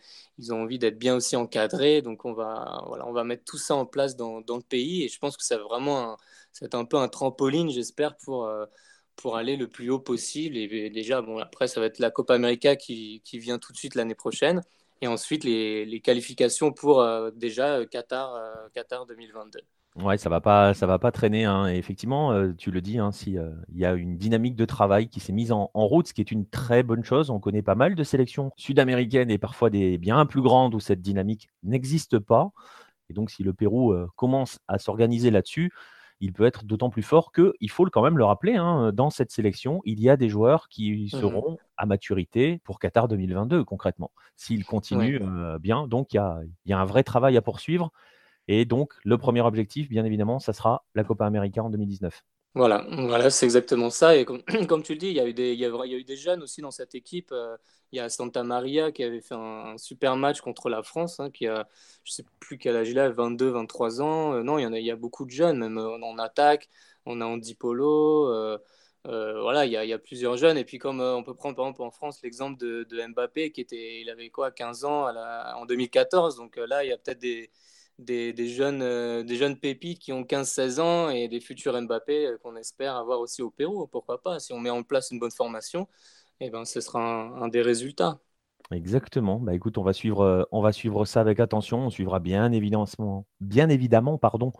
ont 0.52 0.64
envie 0.64 0.78
d'être 0.80 0.99
bien 0.99 1.16
aussi 1.16 1.36
encadrés. 1.36 2.02
Donc, 2.02 2.26
on 2.26 2.34
va, 2.34 2.84
voilà, 2.88 3.07
on 3.07 3.14
va 3.14 3.24
mettre 3.24 3.45
tout 3.45 3.57
ça 3.57 3.76
en 3.76 3.86
place 3.86 4.16
dans, 4.16 4.40
le 4.40 4.61
pays. 4.61 5.03
Et 5.03 5.07
je 5.10 5.18
pense 5.20 5.38
que 5.38 5.44
c'est 5.44 5.57
vraiment 5.57 6.14
un, 6.14 6.18
un 6.74 6.86
peu 6.86 6.98
un 6.98 7.07
trampoline, 7.07 7.70
j'espère, 7.72 8.18
pour, 8.18 8.45
euh, 8.45 8.66
pour 9.16 9.38
aller 9.38 9.57
le 9.57 9.68
plus 9.68 9.90
haut 9.90 9.99
possible. 9.99 10.57
Et, 10.57 10.90
déjà, 10.90 11.22
bon, 11.22 11.40
après, 11.40 11.68
ça 11.68 11.80
va 11.80 11.88
être 11.88 11.99
la 11.99 12.11
Copa 12.11 12.36
América 12.36 12.76
qui, 12.76 13.22
vient 13.34 13.60
tout 13.60 13.72
de 13.74 13.78
suite 13.78 13.95
l'année 13.95 14.16
prochaine. 14.16 14.61
Et 15.02 15.07
ensuite, 15.07 15.44
les, 15.44 16.02
qualifications 16.03 16.72
pour 16.74 17.02
euh, 17.02 17.32
déjà 17.32 17.86
Qatar, 17.86 18.36
euh, 18.36 18.70
Qatar 18.74 19.06
2022. 19.06 19.61
Ouais, 19.95 20.18
ça 20.18 20.30
va 20.30 20.40
pas, 20.40 20.74
ça 20.74 20.86
va 20.86 20.99
pas 20.99 21.11
traîner. 21.11 21.45
Hein. 21.45 21.68
effectivement, 21.68 22.32
euh, 22.32 22.53
tu 22.53 22.72
le 22.72 22.80
dis, 22.80 22.99
hein, 22.99 23.11
si 23.11 23.38
euh, 23.38 23.52
il 23.70 23.80
y 23.80 23.86
a 23.86 23.94
une 23.94 24.18
dynamique 24.18 24.56
de 24.56 24.66
travail 24.66 25.10
qui 25.10 25.20
s'est 25.20 25.34
mise 25.34 25.52
en, 25.52 25.70
route, 25.74 26.07
ce 26.07 26.14
qui 26.14 26.22
est 26.22 26.32
une 26.32 26.45
très 26.45 26.84
bonne 26.84 27.03
chose. 27.03 27.30
On 27.30 27.40
connaît 27.40 27.64
pas 27.64 27.76
mal 27.76 27.95
de 27.95 28.03
sélections 28.03 28.52
sud-américaines 28.56 29.32
et 29.32 29.38
parfois 29.38 29.70
des 29.70 29.98
bien 29.98 30.26
plus 30.26 30.41
grandes 30.41 30.76
où 30.76 30.80
cette 30.80 31.02
dynamique 31.02 31.49
n'existe 31.64 32.20
pas. 32.20 32.52
Et 33.10 33.14
donc, 33.14 33.32
si 33.32 33.44
le 33.44 33.53
Pérou 33.53 33.91
euh, 33.91 34.07
commence 34.16 34.60
à 34.68 34.78
s'organiser 34.78 35.32
là-dessus, 35.32 35.72
il 36.22 36.34
peut 36.34 36.45
être 36.45 36.66
d'autant 36.66 36.90
plus 36.90 37.02
fort 37.02 37.32
que, 37.32 37.53
il 37.60 37.72
faut 37.72 37.86
quand 37.86 38.03
même 38.03 38.18
le 38.18 38.26
rappeler, 38.26 38.56
hein, 38.56 38.91
dans 38.94 39.10
cette 39.10 39.32
sélection, 39.32 39.82
il 39.86 40.02
y 40.02 40.10
a 40.10 40.18
des 40.18 40.30
joueurs 40.30 40.68
qui 40.68 41.06
mmh 41.06 41.18
seront 41.18 41.57
à 41.78 41.86
maturité 41.86 42.60
pour 42.66 42.78
Qatar 42.78 43.07
2022 43.07 43.64
concrètement, 43.64 44.11
s'ils 44.36 44.66
continuent 44.66 45.22
bien. 45.60 45.88
Donc, 45.88 46.14
il 46.14 46.18
y 46.18 46.20
a, 46.20 46.41
y 46.66 46.74
a 46.74 46.80
un 46.80 46.86
vrai 46.86 47.03
travail 47.03 47.38
à 47.38 47.41
poursuivre. 47.41 47.91
Et 48.52 48.66
donc, 48.66 48.96
le 49.04 49.20
premier 49.20 49.42
objectif, 49.42 49.90
bien 49.90 50.04
évidemment, 50.06 50.40
ça 50.40 50.54
sera 50.54 50.84
la 50.96 51.04
Copa 51.04 51.24
América 51.24 51.64
en 51.64 51.70
2019. 51.70 52.26
Voilà, 52.56 52.84
voilà 52.90 53.30
c'est 53.30 53.46
exactement 53.46 53.92
ça. 53.92 54.18
Et 54.18 54.26
comme, 54.68 54.82
tu 54.82 54.94
le 54.94 54.98
dis, 54.98 55.10
il 55.10 55.14
y, 55.14 55.20
a 55.20 55.28
eu 55.28 55.36
des, 55.36 55.54
il, 55.54 55.60
y 55.60 55.66
a, 55.66 55.86
eu 55.86 56.04
des 56.04 56.18
jeunes 56.18 56.42
aussi 56.42 56.62
dans 56.62 56.72
cette 56.72 56.96
équipe. 56.96 57.32
Euh, 57.32 57.56
il 57.92 57.98
y 57.98 58.00
a 58.00 58.10
Santa 58.10 58.44
Maria 58.44 58.92
qui 58.92 59.04
avait 59.04 59.22
fait 59.22 59.36
un, 59.36 59.78
super 59.78 60.16
match 60.16 60.42
contre 60.42 60.68
la 60.70 60.82
France, 60.82 61.20
hein, 61.20 61.30
qui 61.30 61.46
a, 61.46 61.68
je 62.04 62.12
ne 62.12 62.16
sais 62.16 62.26
plus 62.40 62.58
quel 62.58 62.76
âge 62.76 62.90
il 62.90 62.98
a, 62.98 63.12
22, 63.12 63.50
23 63.50 64.02
ans. 64.02 64.34
Euh, 64.34 64.42
non, 64.42 64.58
il 64.58 64.64
y, 64.64 64.66
en 64.66 64.74
a, 64.74 64.80
il 64.80 64.86
y 64.86 64.90
a 64.90 64.96
beaucoup 64.96 65.26
de 65.26 65.32
jeunes, 65.32 65.60
même 65.60 65.78
euh, 65.78 66.00
en 66.02 66.18
attaque. 66.18 66.70
On 67.06 67.22
a 67.22 67.26
Andy 67.28 67.54
Polo. 67.54 68.58
voilà, 69.06 69.66
il 69.68 69.72
y, 69.72 69.78
a, 69.78 69.86
il 69.86 69.90
y, 69.90 69.94
a, 69.94 70.00
plusieurs 70.00 70.38
jeunes. 70.38 70.58
Et 70.58 70.66
puis, 70.66 70.80
comme 70.80 71.02
on 71.02 71.22
peut 71.22 71.36
prendre 71.36 71.56
par 71.56 71.66
exemple 71.66 71.84
en 71.84 71.92
France 71.92 72.20
l'exemple 72.24 72.60
de, 72.60 72.84
de, 72.90 73.08
Mbappé, 73.14 73.52
qui 73.52 73.62
était, 73.62 74.02
il 74.02 74.10
avait 74.10 74.32
quoi, 74.32 74.50
15 74.50 74.86
ans 74.86 75.08
en 75.56 75.66
2014. 75.68 76.38
Donc 76.38 76.58
là, 76.58 76.84
il 76.84 76.90
y 76.90 76.94
a 76.94 76.98
peut-être 76.98 77.20
des 77.20 77.52
des, 78.00 78.48
jeunes, 78.48 78.82
euh, 78.82 79.24
des 79.24 79.36
jeunes 79.36 79.58
pépites 79.58 80.00
qui 80.00 80.14
ont 80.14 80.24
15-16 80.24 80.80
ans 80.80 81.10
et 81.10 81.28
des 81.28 81.40
futurs 81.40 81.80
Mbappé 81.80 82.26
euh, 82.26 82.38
qu'on 82.38 82.56
espère 82.56 82.96
avoir 82.96 83.20
aussi 83.20 83.42
au 83.42 83.50
Pérou. 83.50 83.88
Pourquoi 83.88 84.22
pas 84.22 84.40
Si 84.40 84.54
on 84.54 84.60
met 84.60 84.70
en 84.70 84.84
place 84.84 85.12
une 85.12 85.20
bonne 85.20 85.32
formation, 85.32 85.88
eh 86.40 86.50
ben, 86.50 86.66
ce 86.66 86.82
sera 86.82 87.02
un, 87.02 87.48
des 87.50 87.62
résultats. 87.62 88.20
Exactement. 88.72 89.40
Bah, 89.40 89.54
écoute, 89.54 89.78
on 89.78 89.84
va, 89.84 89.94
suivre, 89.94 90.22
euh, 90.22 90.44
on 90.52 90.62
va 90.62 90.72
suivre 90.72 91.06
ça 91.06 91.22
avec 91.22 91.40
attention. 91.40 91.80
On 91.80 91.90
suivra 91.90 92.20
bien 92.20 92.52
évidemment, 92.52 93.26
bien 93.42 93.70
évidemment 93.70 94.18
pardon, 94.18 94.54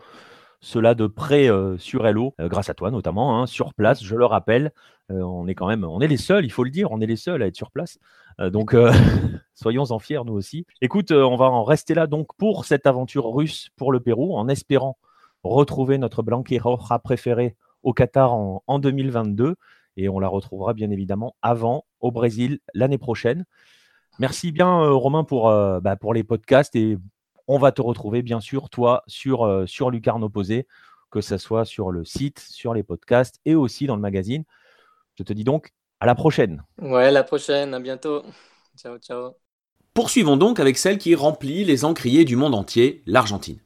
cela 0.60 0.94
de 0.94 1.06
près 1.06 1.48
sur 1.78 2.06
Hello, 2.06 2.34
grâce 2.38 2.68
à 2.68 2.74
toi 2.74 2.90
notamment, 2.90 3.40
hein, 3.40 3.46
sur 3.46 3.74
place, 3.74 4.04
je 4.04 4.14
le 4.14 4.26
rappelle. 4.26 4.72
on 5.08 5.46
est 5.48 5.54
quand 5.54 5.66
même, 5.66 5.84
on 5.84 6.00
est 6.00 6.08
les 6.08 6.16
seuls, 6.16 6.44
il 6.44 6.50
faut 6.50 6.64
le 6.64 6.70
dire, 6.70 6.92
on 6.92 7.00
est 7.00 7.06
les 7.06 7.16
seuls 7.16 7.42
à 7.42 7.46
être 7.46 7.56
sur 7.56 7.70
place. 7.70 7.98
donc, 8.38 8.74
soyons-en 9.54 9.98
fiers, 9.98 10.24
nous 10.24 10.34
aussi. 10.34 10.66
Écoute, 10.80 11.12
on 11.12 11.36
va 11.36 11.46
en 11.46 11.64
rester 11.64 11.94
là 11.94 12.06
donc 12.06 12.34
pour 12.36 12.64
cette 12.64 12.86
aventure 12.86 13.32
russe 13.32 13.70
pour 13.76 13.92
le 13.92 14.00
Pérou, 14.00 14.36
en 14.36 14.48
espérant 14.48 14.98
retrouver 15.42 15.98
notre 15.98 16.22
Blanquerora 16.22 16.98
préféré 16.98 17.56
au 17.82 17.92
Qatar 17.92 18.32
en, 18.34 18.78
2022. 18.78 19.56
Et 19.96 20.08
on 20.08 20.18
la 20.18 20.28
retrouvera 20.28 20.74
bien 20.74 20.90
évidemment 20.90 21.36
avant 21.42 21.84
au 22.00 22.10
Brésil 22.10 22.60
l'année 22.74 22.98
prochaine. 22.98 23.44
Merci 24.18 24.52
bien, 24.52 24.88
Romain, 24.90 25.24
pour, 25.24 25.48
bah, 25.48 25.96
pour 25.96 26.14
les 26.14 26.24
podcasts 26.24 26.76
et 26.76 26.98
on 27.50 27.58
va 27.58 27.72
te 27.72 27.82
retrouver, 27.82 28.22
bien 28.22 28.38
sûr, 28.38 28.70
toi, 28.70 29.02
sur, 29.08 29.44
euh, 29.44 29.66
sur 29.66 29.90
Lucarne 29.90 30.22
Opposé, 30.22 30.68
que 31.10 31.20
ce 31.20 31.36
soit 31.36 31.64
sur 31.64 31.90
le 31.90 32.04
site, 32.04 32.38
sur 32.38 32.74
les 32.74 32.84
podcasts 32.84 33.40
et 33.44 33.56
aussi 33.56 33.88
dans 33.88 33.96
le 33.96 34.00
magazine. 34.00 34.44
Je 35.18 35.24
te 35.24 35.32
dis 35.32 35.42
donc 35.42 35.72
à 35.98 36.06
la 36.06 36.14
prochaine. 36.14 36.62
Ouais, 36.80 37.06
à 37.06 37.10
la 37.10 37.24
prochaine, 37.24 37.74
à 37.74 37.80
bientôt. 37.80 38.22
Ciao, 38.76 38.98
ciao. 38.98 39.32
Poursuivons 39.94 40.36
donc 40.36 40.60
avec 40.60 40.78
celle 40.78 40.98
qui 40.98 41.16
remplit 41.16 41.64
les 41.64 41.84
encriers 41.84 42.24
du 42.24 42.36
monde 42.36 42.54
entier, 42.54 43.02
l'Argentine. 43.04 43.58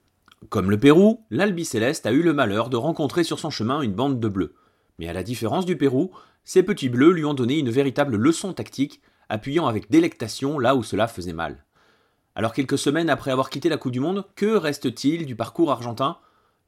Comme 0.48 0.70
le 0.70 0.80
Pérou, 0.80 1.26
l'Albi 1.28 1.66
Céleste 1.66 2.06
a 2.06 2.12
eu 2.12 2.22
le 2.22 2.32
malheur 2.32 2.70
de 2.70 2.78
rencontrer 2.78 3.22
sur 3.22 3.38
son 3.38 3.50
chemin 3.50 3.82
une 3.82 3.92
bande 3.92 4.18
de 4.18 4.28
bleus. 4.28 4.54
Mais 4.98 5.08
à 5.08 5.12
la 5.12 5.22
différence 5.22 5.66
du 5.66 5.76
Pérou, 5.76 6.10
ces 6.42 6.62
petits 6.62 6.88
bleus 6.88 7.12
lui 7.12 7.26
ont 7.26 7.34
donné 7.34 7.58
une 7.58 7.70
véritable 7.70 8.16
leçon 8.16 8.54
tactique, 8.54 9.02
appuyant 9.28 9.66
avec 9.66 9.90
délectation 9.90 10.58
là 10.58 10.74
où 10.74 10.82
cela 10.82 11.06
faisait 11.06 11.34
mal. 11.34 11.66
Alors 12.36 12.52
quelques 12.52 12.78
semaines 12.78 13.10
après 13.10 13.30
avoir 13.30 13.48
quitté 13.48 13.68
la 13.68 13.76
Coupe 13.76 13.92
du 13.92 14.00
Monde, 14.00 14.24
que 14.34 14.56
reste-t-il 14.56 15.24
du 15.24 15.36
parcours 15.36 15.70
argentin? 15.70 16.18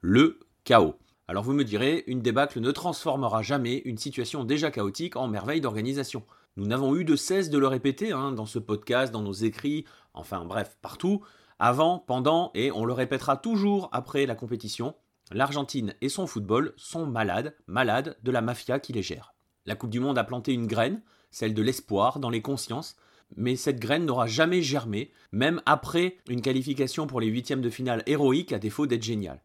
Le 0.00 0.38
chaos. 0.62 0.94
Alors 1.26 1.42
vous 1.42 1.54
me 1.54 1.64
direz, 1.64 2.04
une 2.06 2.22
débâcle 2.22 2.60
ne 2.60 2.70
transformera 2.70 3.42
jamais 3.42 3.78
une 3.84 3.98
situation 3.98 4.44
déjà 4.44 4.70
chaotique 4.70 5.16
en 5.16 5.26
merveille 5.26 5.60
d'organisation. 5.60 6.22
Nous 6.56 6.66
n'avons 6.66 6.94
eu 6.94 7.04
de 7.04 7.16
cesse 7.16 7.50
de 7.50 7.58
le 7.58 7.66
répéter 7.66 8.12
hein, 8.12 8.30
dans 8.30 8.46
ce 8.46 8.60
podcast, 8.60 9.12
dans 9.12 9.22
nos 9.22 9.32
écrits, 9.32 9.84
enfin 10.14 10.44
bref, 10.44 10.78
partout, 10.82 11.24
avant, 11.58 11.98
pendant 11.98 12.52
et 12.54 12.70
on 12.70 12.84
le 12.84 12.92
répétera 12.92 13.36
toujours 13.36 13.88
après 13.90 14.24
la 14.24 14.36
compétition. 14.36 14.94
L'Argentine 15.32 15.94
et 16.00 16.08
son 16.08 16.28
football 16.28 16.74
sont 16.76 17.06
malades, 17.06 17.56
malades 17.66 18.16
de 18.22 18.30
la 18.30 18.40
mafia 18.40 18.78
qui 18.78 18.92
les 18.92 19.02
gère. 19.02 19.34
La 19.64 19.74
Coupe 19.74 19.90
du 19.90 19.98
Monde 19.98 20.16
a 20.16 20.22
planté 20.22 20.52
une 20.52 20.68
graine, 20.68 21.02
celle 21.32 21.54
de 21.54 21.62
l'espoir, 21.62 22.20
dans 22.20 22.30
les 22.30 22.40
consciences, 22.40 22.94
mais 23.34 23.56
cette 23.56 23.80
graine 23.80 24.06
n'aura 24.06 24.26
jamais 24.26 24.62
germé, 24.62 25.10
même 25.32 25.60
après 25.66 26.18
une 26.28 26.42
qualification 26.42 27.06
pour 27.06 27.20
les 27.20 27.26
huitièmes 27.26 27.60
de 27.60 27.70
finale 27.70 28.02
héroïque 28.06 28.52
à 28.52 28.58
défaut 28.58 28.86
d'être 28.86 29.02
génial. 29.02 29.42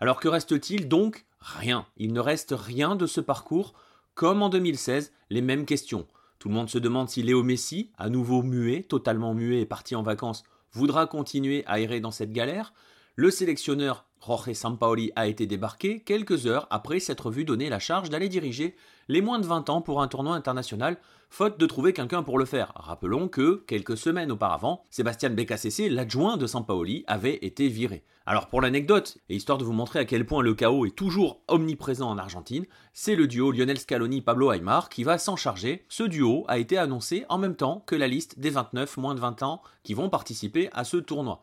Alors 0.00 0.20
que 0.20 0.28
reste-t-il 0.28 0.88
donc? 0.88 1.24
Rien. 1.40 1.86
Il 1.96 2.12
ne 2.12 2.20
reste 2.20 2.54
rien 2.56 2.96
de 2.96 3.06
ce 3.06 3.20
parcours, 3.20 3.74
comme 4.14 4.42
en 4.42 4.48
2016, 4.48 5.12
les 5.30 5.40
mêmes 5.40 5.64
questions. 5.64 6.06
Tout 6.38 6.48
le 6.48 6.54
monde 6.54 6.68
se 6.68 6.78
demande 6.78 7.08
si 7.08 7.22
Léo 7.22 7.42
Messi, 7.42 7.90
à 7.98 8.08
nouveau 8.08 8.42
muet, 8.42 8.82
totalement 8.82 9.32
muet 9.34 9.60
et 9.60 9.66
parti 9.66 9.94
en 9.94 10.02
vacances, 10.02 10.42
voudra 10.72 11.06
continuer 11.06 11.64
à 11.66 11.80
errer 11.80 12.00
dans 12.00 12.10
cette 12.10 12.32
galère. 12.32 12.72
Le 13.14 13.30
sélectionneur 13.30 14.06
Jorge 14.24 14.52
Sampaoli 14.52 15.10
a 15.16 15.26
été 15.26 15.46
débarqué 15.46 15.98
quelques 15.98 16.46
heures 16.46 16.68
après 16.70 17.00
s'être 17.00 17.30
vu 17.30 17.44
donner 17.44 17.68
la 17.68 17.80
charge 17.80 18.08
d'aller 18.08 18.28
diriger 18.28 18.76
les 19.08 19.20
moins 19.20 19.40
de 19.40 19.46
20 19.46 19.68
ans 19.68 19.82
pour 19.82 20.00
un 20.00 20.06
tournoi 20.06 20.36
international, 20.36 20.96
faute 21.28 21.58
de 21.58 21.66
trouver 21.66 21.92
quelqu'un 21.92 22.22
pour 22.22 22.38
le 22.38 22.44
faire. 22.44 22.72
Rappelons 22.76 23.26
que, 23.26 23.64
quelques 23.66 23.96
semaines 23.96 24.30
auparavant, 24.30 24.84
Sébastien 24.90 25.30
Beccassese, 25.30 25.88
l'adjoint 25.90 26.36
de 26.36 26.46
Sampaoli, 26.46 27.02
avait 27.08 27.38
été 27.42 27.66
viré. 27.66 28.04
Alors 28.24 28.46
pour 28.46 28.60
l'anecdote, 28.60 29.18
et 29.28 29.34
histoire 29.34 29.58
de 29.58 29.64
vous 29.64 29.72
montrer 29.72 29.98
à 29.98 30.04
quel 30.04 30.24
point 30.24 30.42
le 30.42 30.54
chaos 30.54 30.86
est 30.86 30.94
toujours 30.94 31.42
omniprésent 31.48 32.08
en 32.08 32.18
Argentine, 32.18 32.66
c'est 32.92 33.16
le 33.16 33.26
duo 33.26 33.50
Lionel 33.50 33.80
Scaloni-Pablo 33.80 34.52
Aymar 34.52 34.88
qui 34.88 35.02
va 35.02 35.18
s'en 35.18 35.34
charger. 35.34 35.84
Ce 35.88 36.04
duo 36.04 36.44
a 36.46 36.58
été 36.58 36.78
annoncé 36.78 37.24
en 37.28 37.38
même 37.38 37.56
temps 37.56 37.82
que 37.86 37.96
la 37.96 38.06
liste 38.06 38.38
des 38.38 38.50
29 38.50 38.96
moins 38.98 39.16
de 39.16 39.20
20 39.20 39.42
ans 39.42 39.62
qui 39.82 39.94
vont 39.94 40.08
participer 40.08 40.68
à 40.72 40.84
ce 40.84 40.98
tournoi. 40.98 41.42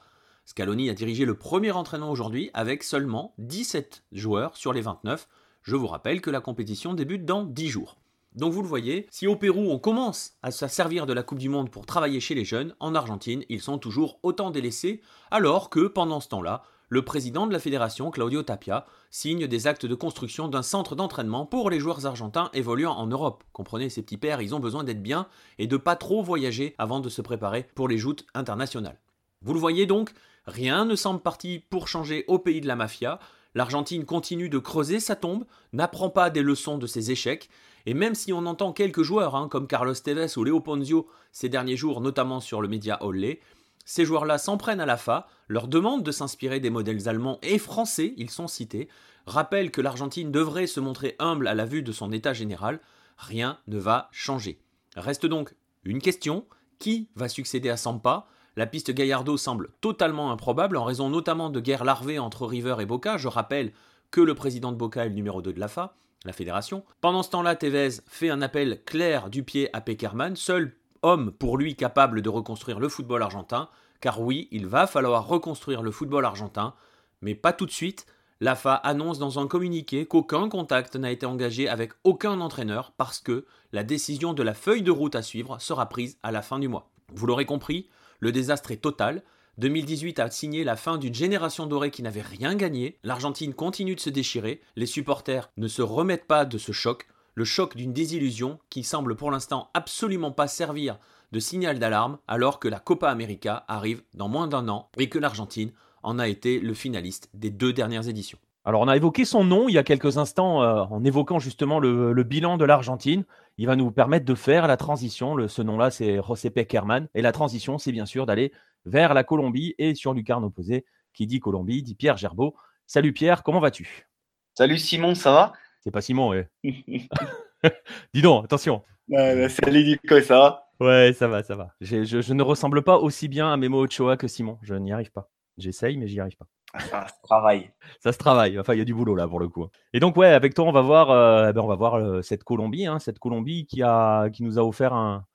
Scaloni 0.49 0.89
a 0.89 0.95
dirigé 0.95 1.25
le 1.25 1.35
premier 1.35 1.69
entraînement 1.69 2.09
aujourd'hui 2.09 2.49
avec 2.55 2.81
seulement 2.81 3.35
17 3.37 4.05
joueurs 4.11 4.57
sur 4.57 4.73
les 4.73 4.81
29. 4.81 5.27
Je 5.61 5.75
vous 5.75 5.85
rappelle 5.85 6.21
que 6.21 6.31
la 6.31 6.41
compétition 6.41 6.95
débute 6.95 7.23
dans 7.23 7.43
10 7.43 7.67
jours. 7.67 7.97
Donc 8.33 8.51
vous 8.51 8.63
le 8.63 8.67
voyez, 8.67 9.05
si 9.11 9.27
au 9.27 9.35
Pérou 9.35 9.69
on 9.69 9.77
commence 9.77 10.31
à 10.41 10.49
se 10.49 10.67
servir 10.67 11.05
de 11.05 11.13
la 11.13 11.21
Coupe 11.21 11.37
du 11.37 11.49
Monde 11.49 11.69
pour 11.69 11.85
travailler 11.85 12.19
chez 12.19 12.33
les 12.33 12.45
jeunes, 12.45 12.73
en 12.79 12.95
Argentine 12.95 13.43
ils 13.47 13.61
sont 13.61 13.77
toujours 13.77 14.17
autant 14.23 14.49
délaissés, 14.49 15.01
alors 15.29 15.69
que 15.69 15.85
pendant 15.85 16.19
ce 16.19 16.29
temps-là, 16.29 16.63
le 16.87 17.05
président 17.05 17.45
de 17.45 17.53
la 17.53 17.59
fédération, 17.59 18.09
Claudio 18.09 18.41
Tapia, 18.41 18.87
signe 19.11 19.45
des 19.45 19.67
actes 19.67 19.85
de 19.85 19.93
construction 19.93 20.47
d'un 20.47 20.63
centre 20.63 20.95
d'entraînement 20.95 21.45
pour 21.45 21.69
les 21.69 21.79
joueurs 21.79 22.07
argentins 22.07 22.49
évoluant 22.53 22.93
en 22.93 23.05
Europe. 23.05 23.43
Comprenez, 23.53 23.91
ces 23.91 24.01
petits 24.01 24.17
pères, 24.17 24.41
ils 24.41 24.55
ont 24.55 24.59
besoin 24.59 24.83
d'être 24.83 25.03
bien 25.03 25.27
et 25.59 25.67
de 25.67 25.77
pas 25.77 25.95
trop 25.95 26.23
voyager 26.23 26.73
avant 26.79 27.01
de 27.01 27.09
se 27.09 27.21
préparer 27.21 27.67
pour 27.75 27.87
les 27.87 27.99
joutes 27.99 28.25
internationales. 28.33 28.99
Vous 29.41 29.53
le 29.53 29.59
voyez 29.59 29.85
donc, 29.85 30.11
Rien 30.49 30.83
ne 30.83 30.95
semble 30.95 31.21
parti 31.21 31.63
pour 31.69 31.87
changer 31.87 32.25
au 32.27 32.39
pays 32.39 32.59
de 32.59 32.67
la 32.67 32.75
mafia. 32.75 33.19
L'Argentine 33.53 34.03
continue 34.03 34.49
de 34.49 34.57
creuser 34.57 34.99
sa 34.99 35.15
tombe, 35.15 35.45
n'apprend 35.73 36.09
pas 36.09 36.31
des 36.31 36.41
leçons 36.41 36.79
de 36.79 36.87
ses 36.87 37.11
échecs, 37.11 37.51
et 37.85 37.93
même 37.93 38.15
si 38.15 38.33
on 38.33 38.47
entend 38.47 38.73
quelques 38.73 39.03
joueurs 39.03 39.35
hein, 39.35 39.47
comme 39.47 39.67
Carlos 39.67 39.93
Tevez 39.93 40.37
ou 40.37 40.43
Léo 40.43 40.59
Ponzio 40.59 41.07
ces 41.31 41.49
derniers 41.49 41.77
jours, 41.77 42.01
notamment 42.01 42.39
sur 42.39 42.61
le 42.61 42.67
média 42.67 42.97
Olé, 43.03 43.41
ces 43.85 44.05
joueurs-là 44.05 44.39
s'en 44.39 44.57
prennent 44.57 44.81
à 44.81 44.87
la 44.87 44.97
fa, 44.97 45.27
leur 45.47 45.67
demandent 45.67 46.03
de 46.03 46.11
s'inspirer 46.11 46.59
des 46.59 46.71
modèles 46.71 47.07
allemands 47.07 47.37
et 47.43 47.59
français, 47.59 48.15
ils 48.17 48.31
sont 48.31 48.47
cités, 48.47 48.89
rappellent 49.27 49.71
que 49.71 49.81
l'Argentine 49.81 50.31
devrait 50.31 50.67
se 50.67 50.79
montrer 50.79 51.15
humble 51.19 51.47
à 51.47 51.53
la 51.53 51.65
vue 51.65 51.83
de 51.83 51.91
son 51.91 52.11
état 52.11 52.33
général, 52.33 52.79
rien 53.17 53.59
ne 53.67 53.77
va 53.77 54.09
changer. 54.11 54.59
Reste 54.95 55.27
donc 55.27 55.53
Une 55.83 56.01
question, 56.01 56.45
qui 56.79 57.07
va 57.15 57.29
succéder 57.29 57.69
à 57.69 57.77
Sampa? 57.77 58.27
La 58.55 58.65
piste 58.65 58.91
Gallardo 58.91 59.37
semble 59.37 59.69
totalement 59.81 60.31
improbable 60.31 60.77
en 60.77 60.83
raison 60.83 61.09
notamment 61.09 61.49
de 61.49 61.59
guerres 61.59 61.83
larvées 61.83 62.19
entre 62.19 62.45
River 62.45 62.75
et 62.79 62.85
Boca. 62.85 63.17
Je 63.17 63.27
rappelle 63.27 63.71
que 64.11 64.21
le 64.21 64.35
président 64.35 64.71
de 64.71 64.77
Boca 64.77 65.05
est 65.05 65.09
le 65.09 65.15
numéro 65.15 65.41
2 65.41 65.53
de 65.53 65.59
l'AFA, 65.59 65.95
la 66.25 66.33
fédération. 66.33 66.83
Pendant 67.01 67.23
ce 67.23 67.29
temps-là, 67.29 67.55
Tevez 67.55 67.89
fait 68.07 68.29
un 68.29 68.41
appel 68.41 68.83
clair 68.85 69.29
du 69.29 69.43
pied 69.43 69.69
à 69.73 69.81
Peckerman, 69.81 70.35
seul 70.35 70.75
homme 71.01 71.31
pour 71.31 71.57
lui 71.57 71.75
capable 71.75 72.21
de 72.21 72.29
reconstruire 72.29 72.79
le 72.79 72.89
football 72.89 73.21
argentin, 73.21 73.69
car 74.01 74.21
oui, 74.21 74.47
il 74.51 74.65
va 74.65 74.87
falloir 74.87 75.27
reconstruire 75.27 75.81
le 75.81 75.91
football 75.91 76.25
argentin, 76.25 76.73
mais 77.21 77.35
pas 77.35 77.53
tout 77.53 77.65
de 77.65 77.71
suite. 77.71 78.05
L'AFA 78.41 78.73
annonce 78.73 79.19
dans 79.19 79.39
un 79.39 79.47
communiqué 79.47 80.05
qu'aucun 80.05 80.47
contact 80.47 80.95
n'a 80.95 81.11
été 81.11 81.25
engagé 81.25 81.67
avec 81.67 81.91
aucun 82.05 82.39
entraîneur 82.39 82.93
parce 82.95 83.19
que 83.19 83.45
la 83.73 83.83
décision 83.83 84.33
de 84.33 84.43
la 84.43 84.53
feuille 84.53 84.81
de 84.81 84.91
route 84.91 85.15
à 85.15 85.21
suivre 85.21 85.59
sera 85.59 85.89
prise 85.89 86.17
à 86.23 86.31
la 86.31 86.41
fin 86.41 86.57
du 86.57 86.69
mois. 86.69 86.89
Vous 87.13 87.27
l'aurez 87.27 87.45
compris, 87.45 87.89
le 88.19 88.31
désastre 88.31 88.71
est 88.71 88.77
total. 88.81 89.23
2018 89.57 90.19
a 90.19 90.29
signé 90.29 90.63
la 90.63 90.75
fin 90.75 90.97
d'une 90.97 91.13
génération 91.13 91.65
dorée 91.65 91.91
qui 91.91 92.03
n'avait 92.03 92.21
rien 92.21 92.55
gagné. 92.55 92.97
L'Argentine 93.03 93.53
continue 93.53 93.95
de 93.95 93.99
se 93.99 94.09
déchirer. 94.09 94.61
Les 94.75 94.85
supporters 94.85 95.49
ne 95.57 95.67
se 95.67 95.81
remettent 95.81 96.27
pas 96.27 96.45
de 96.45 96.57
ce 96.57 96.71
choc. 96.71 97.07
Le 97.35 97.45
choc 97.45 97.75
d'une 97.75 97.93
désillusion 97.93 98.59
qui 98.69 98.83
semble 98.83 99.15
pour 99.15 99.31
l'instant 99.31 99.69
absolument 99.73 100.31
pas 100.31 100.47
servir 100.47 100.99
de 101.31 101.39
signal 101.39 101.79
d'alarme 101.79 102.17
alors 102.27 102.59
que 102.59 102.67
la 102.67 102.79
Copa 102.79 103.09
América 103.09 103.65
arrive 103.67 104.03
dans 104.13 104.27
moins 104.27 104.47
d'un 104.47 104.67
an 104.67 104.89
et 104.97 105.09
que 105.09 105.19
l'Argentine 105.19 105.71
en 106.03 106.19
a 106.19 106.27
été 106.27 106.59
le 106.59 106.73
finaliste 106.73 107.29
des 107.33 107.49
deux 107.49 107.73
dernières 107.73 108.07
éditions. 108.07 108.39
Alors, 108.69 108.81
on 108.81 108.87
a 108.87 108.95
évoqué 108.95 109.25
son 109.25 109.43
nom 109.43 109.67
il 109.67 109.73
y 109.73 109.79
a 109.79 109.83
quelques 109.83 110.19
instants 110.19 110.61
euh, 110.61 110.83
en 110.91 111.03
évoquant 111.03 111.39
justement 111.39 111.79
le, 111.79 112.21
bilan 112.21 112.55
de 112.55 112.65
l'Argentine. 112.65 113.25
Il 113.57 113.65
va 113.65 113.75
nous 113.75 113.89
permettre 113.89 114.25
de 114.25 114.35
faire 114.35 114.67
la 114.67 114.77
transition. 114.77 115.47
ce 115.47 115.63
nom-là, 115.63 115.89
c'est 115.89 116.21
José 116.21 116.51
Peckerman. 116.51 117.07
Et 117.15 117.23
la 117.23 117.31
transition, 117.31 117.79
c'est 117.79 117.91
bien 117.91 118.05
sûr 118.05 118.27
d'aller 118.27 118.51
vers 118.85 119.15
la 119.15 119.23
Colombie 119.23 119.73
et 119.79 119.95
sur 119.95 120.13
lucarne 120.13 120.43
opposée. 120.43 120.85
Qui 121.13 121.25
dit 121.25 121.39
Colombie 121.39 121.81
dit 121.81 121.95
Pierre 121.95 122.17
Gerbeau. 122.17 122.55
Salut 122.85 123.11
Pierre, 123.11 123.41
comment 123.41 123.59
vas-tu? 123.59 124.07
Salut 124.53 124.77
Simon, 124.77 125.15
ça 125.15 125.31
va? 125.31 125.53
C'est 125.79 125.89
pas 125.89 126.01
Simon, 126.01 126.29
ouais. 126.29 126.47
Dis 128.13 128.21
donc, 128.21 128.45
attention. 128.45 128.83
salut 129.09 129.83
Nico, 129.83 130.21
ça 130.21 130.37
va? 130.37 130.63
Ouais, 130.79 131.11
ça 131.13 131.27
va, 131.27 131.41
ça 131.41 131.55
va. 131.55 131.73
Je, 131.81 132.03
je, 132.03 132.33
ne 132.33 132.43
ressemble 132.43 132.83
pas 132.83 132.99
aussi 132.99 133.29
bien 133.29 133.51
à 133.51 133.57
Memo 133.57 133.83
Ochoa 133.83 134.15
que 134.15 134.27
Simon. 134.27 134.59
Je 134.61 134.75
n'y 134.75 134.93
arrive 134.93 135.11
pas. 135.11 135.31
J'essaye, 135.57 135.97
mais 135.97 136.07
j'y 136.07 136.19
arrive 136.19 136.37
pas. 136.37 136.45
Ça 136.77 137.07
se 137.07 137.13
travaille. 137.23 137.71
Ça 137.99 138.11
se 138.11 138.17
travaille. 138.17 138.59
Enfin, 138.59 138.73
il 138.73 138.79
y 138.79 138.81
a 138.81 138.85
du 138.85 138.93
boulot 138.93 139.15
là 139.15 139.27
pour 139.27 139.39
le 139.39 139.47
coup. 139.47 139.67
Et 139.93 139.99
donc, 139.99 140.15
ouais, 140.17 140.27
avec 140.27 140.53
toi, 140.53 140.65
on 140.65 140.71
va 140.71 140.81
voir, 140.81 141.09
euh, 141.09 141.49
eh 141.49 141.53
ben, 141.53 141.61
on 141.61 141.67
va 141.67 141.75
voir 141.75 141.95
euh, 141.95 142.21
cette 142.21 142.43
Colombie, 142.43 142.85
hein, 142.85 142.99
cette 142.99 143.19
Colombie 143.19 143.65
qui, 143.65 143.81
a, 143.81 144.29
qui 144.29 144.43
nous 144.43 144.59
a 144.59 144.63
offert 144.63 144.93
un, 144.93 145.25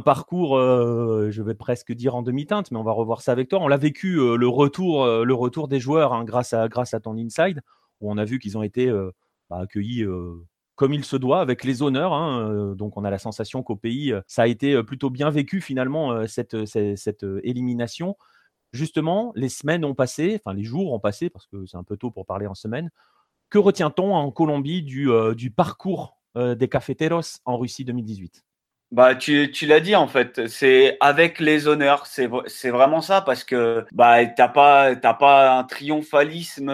parcours, 0.00 0.56
euh, 0.56 1.28
je 1.30 1.42
vais 1.42 1.54
presque 1.54 1.92
dire 1.92 2.14
en 2.14 2.22
demi-teinte, 2.22 2.70
mais 2.70 2.78
on 2.78 2.84
va 2.84 2.92
revoir 2.92 3.20
ça 3.20 3.32
avec 3.32 3.48
toi. 3.48 3.60
On 3.60 3.68
l'a 3.68 3.76
vécu, 3.76 4.16
le, 4.16 4.48
retour, 4.48 5.06
le 5.06 5.34
retour 5.34 5.68
des 5.68 5.80
joueurs 5.80 6.12
hein, 6.12 6.24
grâce, 6.24 6.52
à, 6.52 6.68
grâce 6.68 6.94
à 6.94 7.00
ton 7.00 7.16
inside, 7.16 7.60
où 8.00 8.10
on 8.10 8.18
a 8.18 8.24
vu 8.24 8.38
qu'ils 8.38 8.58
ont 8.58 8.62
été 8.62 8.90
bah, 9.50 9.58
accueillis 9.60 10.04
comme 10.74 10.94
il 10.94 11.04
se 11.04 11.16
doit, 11.16 11.40
avec 11.40 11.64
les 11.64 11.82
honneurs. 11.82 12.12
Hein, 12.12 12.74
donc, 12.76 12.96
on 12.96 13.04
a 13.04 13.10
la 13.10 13.18
sensation 13.18 13.62
qu'au 13.62 13.76
pays, 13.76 14.14
ça 14.26 14.42
a 14.42 14.46
été 14.46 14.82
plutôt 14.82 15.10
bien 15.10 15.30
vécu 15.30 15.60
finalement, 15.60 16.26
cette, 16.26 16.64
cette 16.64 17.26
élimination 17.42 18.16
justement, 18.72 19.32
les 19.36 19.48
semaines 19.48 19.84
ont 19.84 19.94
passé, 19.94 20.40
enfin 20.44 20.54
les 20.54 20.64
jours 20.64 20.92
ont 20.92 21.00
passé, 21.00 21.30
parce 21.30 21.46
que 21.46 21.66
c'est 21.66 21.76
un 21.76 21.84
peu 21.84 21.96
tôt 21.96 22.10
pour 22.10 22.26
parler 22.26 22.46
en 22.46 22.54
semaine. 22.54 22.90
Que 23.50 23.58
retient-on 23.58 24.14
en 24.14 24.30
Colombie 24.30 24.82
du, 24.82 25.10
euh, 25.10 25.34
parcours 25.54 26.16
euh, 26.36 26.54
des 26.54 26.68
cafeteros 26.68 27.40
en 27.44 27.58
Russie 27.58 27.84
2018 27.84 28.44
bah, 28.90 29.14
tu, 29.14 29.48
l'as 29.62 29.80
dit 29.80 29.96
en 29.96 30.06
fait, 30.06 30.48
c'est 30.48 30.98
avec 31.00 31.40
les 31.40 31.66
honneurs, 31.66 32.06
c'est 32.06 32.26
vraiment 32.68 33.00
ça 33.00 33.22
parce 33.22 33.42
que 33.42 33.86
bah 33.92 34.26
t'as 34.26 34.48
pas 34.48 34.94
t'as 34.94 35.14
pas 35.14 35.56
un 35.56 35.64
triomphalisme 35.64 36.66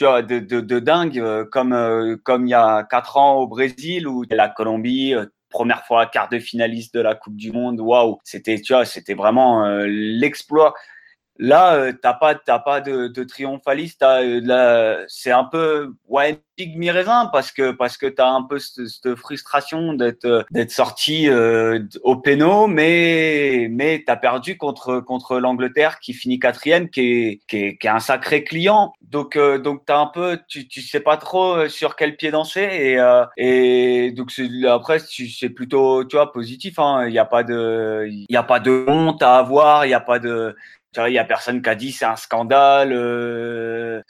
vois, 0.00 0.22
de, 0.22 0.78
dingue 0.78 1.18
euh, 1.18 1.44
comme 1.44 2.18
comme 2.24 2.46
il 2.46 2.50
y 2.50 2.54
a 2.54 2.84
quatre 2.84 3.18
ans 3.18 3.34
au 3.34 3.46
Brésil 3.46 4.08
où 4.08 4.24
la 4.30 4.48
Colombie 4.48 5.14
première 5.50 5.84
fois 5.84 6.06
quart 6.06 6.30
de 6.30 6.38
finaliste 6.38 6.94
de 6.94 7.00
la 7.00 7.14
Coupe 7.14 7.36
du 7.36 7.52
Monde, 7.52 7.80
waouh, 7.80 8.18
c'était 8.24 8.58
tu 8.58 8.72
vois 8.72 8.86
c'était 8.86 9.12
vraiment 9.12 9.66
l'exploit 9.84 10.72
Là, 11.38 11.74
euh, 11.74 11.92
t'as 12.00 12.12
pas, 12.12 12.34
t'as 12.34 12.58
pas 12.58 12.80
de, 12.80 13.08
de 13.08 13.24
triomphaliste. 13.24 14.02
Euh, 14.02 15.04
c'est 15.08 15.30
un 15.30 15.44
peu, 15.44 15.94
ouais, 16.06 16.38
pique 16.56 16.76
mi-raisin 16.76 17.30
parce 17.32 17.50
que 17.50 17.70
parce 17.72 17.96
que 17.96 18.06
t'as 18.06 18.28
un 18.28 18.42
peu 18.42 18.58
cette, 18.58 19.14
frustration 19.14 19.94
d'être 19.94 20.26
euh, 20.26 20.42
d'être 20.50 20.70
sorti 20.70 21.28
au 22.02 22.16
péno, 22.16 22.66
mais 22.66 23.68
mais 23.70 24.04
t'as 24.06 24.16
perdu 24.16 24.58
contre 24.58 25.00
contre 25.00 25.38
l'Angleterre 25.38 26.00
qui 26.00 26.12
finit 26.12 26.38
quatrième, 26.38 26.90
qui 26.90 27.00
est 27.00 27.40
qui 27.48 27.56
est, 27.56 27.76
qui 27.78 27.86
est 27.86 27.90
un 27.90 27.98
sacré 27.98 28.44
client. 28.44 28.92
Donc 29.00 29.38
donc 29.38 29.86
t'as 29.86 29.98
un 29.98 30.06
peu, 30.08 30.38
tu 30.48 30.68
tu 30.68 30.82
sais 30.82 31.00
pas 31.00 31.16
trop 31.16 31.66
sur 31.68 31.96
quel 31.96 32.16
pied 32.16 32.30
danser 32.30 32.60
et 32.60 32.98
et 33.38 34.12
donc 34.12 34.30
après 34.68 34.98
c'est 34.98 35.48
plutôt 35.48 36.04
tu 36.04 36.16
vois 36.16 36.30
positif. 36.30 36.78
Hein. 36.78 37.06
Il 37.08 37.14
y 37.14 37.18
a 37.18 37.24
pas 37.24 37.42
de 37.42 38.06
il 38.10 38.26
y 38.28 38.36
a 38.36 38.42
pas 38.42 38.60
de 38.60 38.84
honte 38.86 39.22
à 39.22 39.36
avoir, 39.36 39.86
il 39.86 39.90
y 39.90 39.94
a 39.94 40.00
pas 40.00 40.18
de 40.18 40.54
il 40.96 41.12
y 41.12 41.18
a 41.18 41.24
personne 41.24 41.62
qui 41.62 41.68
a 41.68 41.74
dit 41.74 41.92
c'est 41.92 42.04
un 42.04 42.16
scandale, 42.16 42.92
euh, 42.92 44.02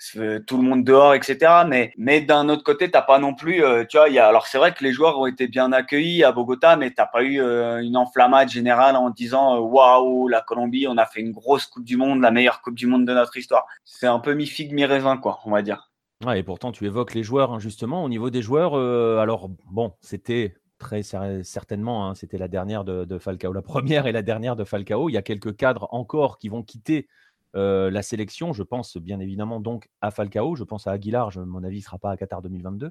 tout 0.46 0.56
le 0.56 0.62
monde 0.62 0.84
dehors, 0.84 1.14
etc. 1.14 1.64
Mais, 1.66 1.92
mais 1.96 2.20
d'un 2.20 2.48
autre 2.48 2.64
côté, 2.64 2.90
t'as 2.90 3.02
pas 3.02 3.18
non 3.18 3.34
plus, 3.34 3.64
euh, 3.64 3.84
tu 3.84 3.96
vois, 3.96 4.08
y 4.08 4.18
a, 4.18 4.26
alors 4.26 4.46
c'est 4.46 4.58
vrai 4.58 4.72
que 4.72 4.82
les 4.82 4.92
joueurs 4.92 5.18
ont 5.18 5.26
été 5.26 5.46
bien 5.46 5.72
accueillis 5.72 6.24
à 6.24 6.32
Bogota, 6.32 6.76
mais 6.76 6.90
t'as 6.90 7.06
pas 7.06 7.22
eu 7.22 7.40
euh, 7.40 7.78
une 7.82 7.96
enflammade 7.96 8.48
générale 8.48 8.96
en 8.96 9.10
disant 9.10 9.58
waouh, 9.58 10.28
la 10.28 10.40
Colombie, 10.40 10.86
on 10.88 10.96
a 10.98 11.06
fait 11.06 11.20
une 11.20 11.32
grosse 11.32 11.66
Coupe 11.66 11.84
du 11.84 11.96
Monde, 11.96 12.20
la 12.20 12.30
meilleure 12.30 12.60
Coupe 12.62 12.74
du 12.74 12.86
Monde 12.86 13.06
de 13.06 13.14
notre 13.14 13.36
histoire. 13.36 13.66
C'est 13.84 14.06
un 14.06 14.18
peu 14.18 14.34
mi 14.34 14.46
figue 14.46 14.72
mi 14.72 14.84
raisin, 14.84 15.16
quoi, 15.16 15.38
on 15.44 15.50
va 15.50 15.62
dire. 15.62 15.90
Ouais, 16.24 16.40
et 16.40 16.42
pourtant, 16.42 16.72
tu 16.72 16.86
évoques 16.86 17.14
les 17.14 17.22
joueurs, 17.22 17.52
hein, 17.52 17.58
justement. 17.58 18.04
Au 18.04 18.08
niveau 18.08 18.30
des 18.30 18.42
joueurs, 18.42 18.74
alors, 18.74 19.50
bon, 19.70 19.92
c'était 20.00 20.54
très 20.82 21.02
certainement, 21.44 22.08
hein, 22.08 22.14
c'était 22.16 22.38
la 22.38 22.48
dernière 22.48 22.84
de, 22.84 23.18
Falcao, 23.18 23.52
la 23.52 23.62
première 23.72 24.06
et 24.06 24.12
la 24.12 24.22
dernière 24.22 24.56
de 24.56 24.64
Falcao. 24.64 25.08
Il 25.08 25.12
y 25.12 25.16
a 25.16 25.22
quelques 25.22 25.56
cadres 25.56 25.88
encore 25.92 26.38
qui 26.38 26.48
vont 26.48 26.62
quitter 26.62 27.08
euh, 27.54 27.90
la 27.90 28.02
sélection. 28.02 28.52
Je 28.52 28.64
pense 28.64 28.96
bien 28.96 29.20
évidemment 29.20 29.60
donc 29.60 29.88
à 30.00 30.10
Falcao, 30.10 30.56
je 30.56 30.64
pense 30.64 30.86
à 30.86 30.90
Aguilar, 30.90 31.30
mon 31.38 31.62
avis 31.62 31.78
ne 31.78 31.82
sera 31.82 31.98
pas 31.98 32.10
à 32.10 32.16
Qatar 32.16 32.42
2022. 32.42 32.90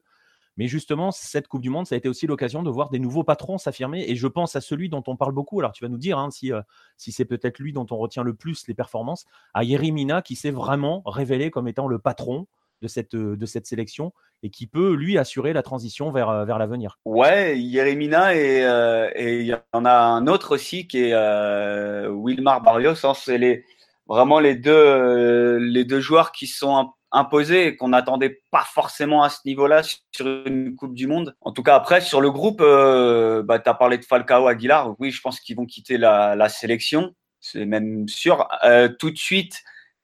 Mais 0.57 0.67
justement, 0.67 1.11
cette 1.11 1.47
Coupe 1.47 1.61
du 1.61 1.69
Monde, 1.69 1.85
ça 1.85 1.95
a 1.95 1.97
été 1.97 2.09
aussi 2.09 2.27
l'occasion 2.27 2.63
de 2.63 2.69
voir 2.69 2.89
des 2.89 2.99
nouveaux 2.99 3.23
patrons 3.23 3.57
s'affirmer. 3.57 4.05
Et 4.07 4.15
je 4.15 4.27
pense 4.27 4.55
à 4.55 4.61
celui 4.61 4.89
dont 4.89 5.03
on 5.07 5.15
parle 5.15 5.33
beaucoup. 5.33 5.59
Alors, 5.59 5.71
tu 5.71 5.83
vas 5.83 5.89
nous 5.89 5.97
dire 5.97 6.17
hein, 6.17 6.29
si, 6.29 6.51
euh, 6.51 6.61
si 6.97 7.11
c'est 7.11 7.25
peut-être 7.25 7.59
lui 7.59 7.71
dont 7.73 7.85
on 7.89 7.97
retient 7.97 8.23
le 8.23 8.33
plus 8.33 8.67
les 8.67 8.73
performances, 8.73 9.25
à 9.53 9.63
Yerimina, 9.63 10.21
qui 10.21 10.35
s'est 10.35 10.51
vraiment 10.51 11.03
révélé 11.05 11.51
comme 11.51 11.67
étant 11.67 11.87
le 11.87 11.99
patron 11.99 12.47
de 12.81 12.87
cette, 12.87 13.13
euh, 13.15 13.35
de 13.35 13.45
cette 13.45 13.65
sélection 13.65 14.13
et 14.43 14.49
qui 14.49 14.67
peut, 14.67 14.93
lui, 14.93 15.17
assurer 15.17 15.53
la 15.53 15.61
transition 15.61 16.11
vers, 16.11 16.29
euh, 16.29 16.45
vers 16.45 16.57
l'avenir. 16.57 16.97
Ouais, 17.05 17.59
Yeremina 17.59 18.35
et 18.35 18.63
euh, 18.65 19.09
et 19.15 19.39
il 19.41 19.45
y 19.45 19.55
en 19.73 19.85
a 19.85 19.93
un 19.93 20.27
autre 20.27 20.55
aussi 20.55 20.87
qui 20.87 21.03
est 21.03 22.07
Wilmar 22.09 22.61
Barrios. 22.61 23.05
Hein, 23.05 23.13
c'est 23.13 23.37
les, 23.37 23.63
vraiment 24.07 24.39
les 24.39 24.55
deux, 24.55 25.57
les 25.57 25.85
deux 25.85 26.01
joueurs 26.01 26.31
qui 26.31 26.47
sont 26.47 26.91
imposés 27.11 27.67
et 27.67 27.75
qu'on 27.75 27.89
n'attendait 27.89 28.41
pas 28.51 28.63
forcément 28.65 29.21
à 29.21 29.29
ce 29.29 29.39
niveau-là 29.45 29.83
sur 29.83 30.27
une 30.45 30.75
Coupe 30.75 30.95
du 30.95 31.07
Monde. 31.07 31.35
En 31.41 31.51
tout 31.51 31.61
cas, 31.61 31.75
après, 31.75 32.01
sur 32.01 32.21
le 32.21 32.31
groupe, 32.31 32.59
bah, 32.59 33.59
tu 33.59 33.69
as 33.69 33.73
parlé 33.73 33.97
de 33.97 34.05
Falcao 34.05 34.47
Aguilar. 34.47 34.95
Oui, 34.99 35.11
je 35.11 35.21
pense 35.21 35.39
qu'ils 35.39 35.57
vont 35.57 35.65
quitter 35.65 35.97
la, 35.97 36.35
la 36.35 36.49
sélection. 36.49 37.13
C'est 37.41 37.65
même 37.65 38.07
sûr. 38.07 38.47
tout 38.97 39.11
de 39.11 39.17
suite, 39.17 39.61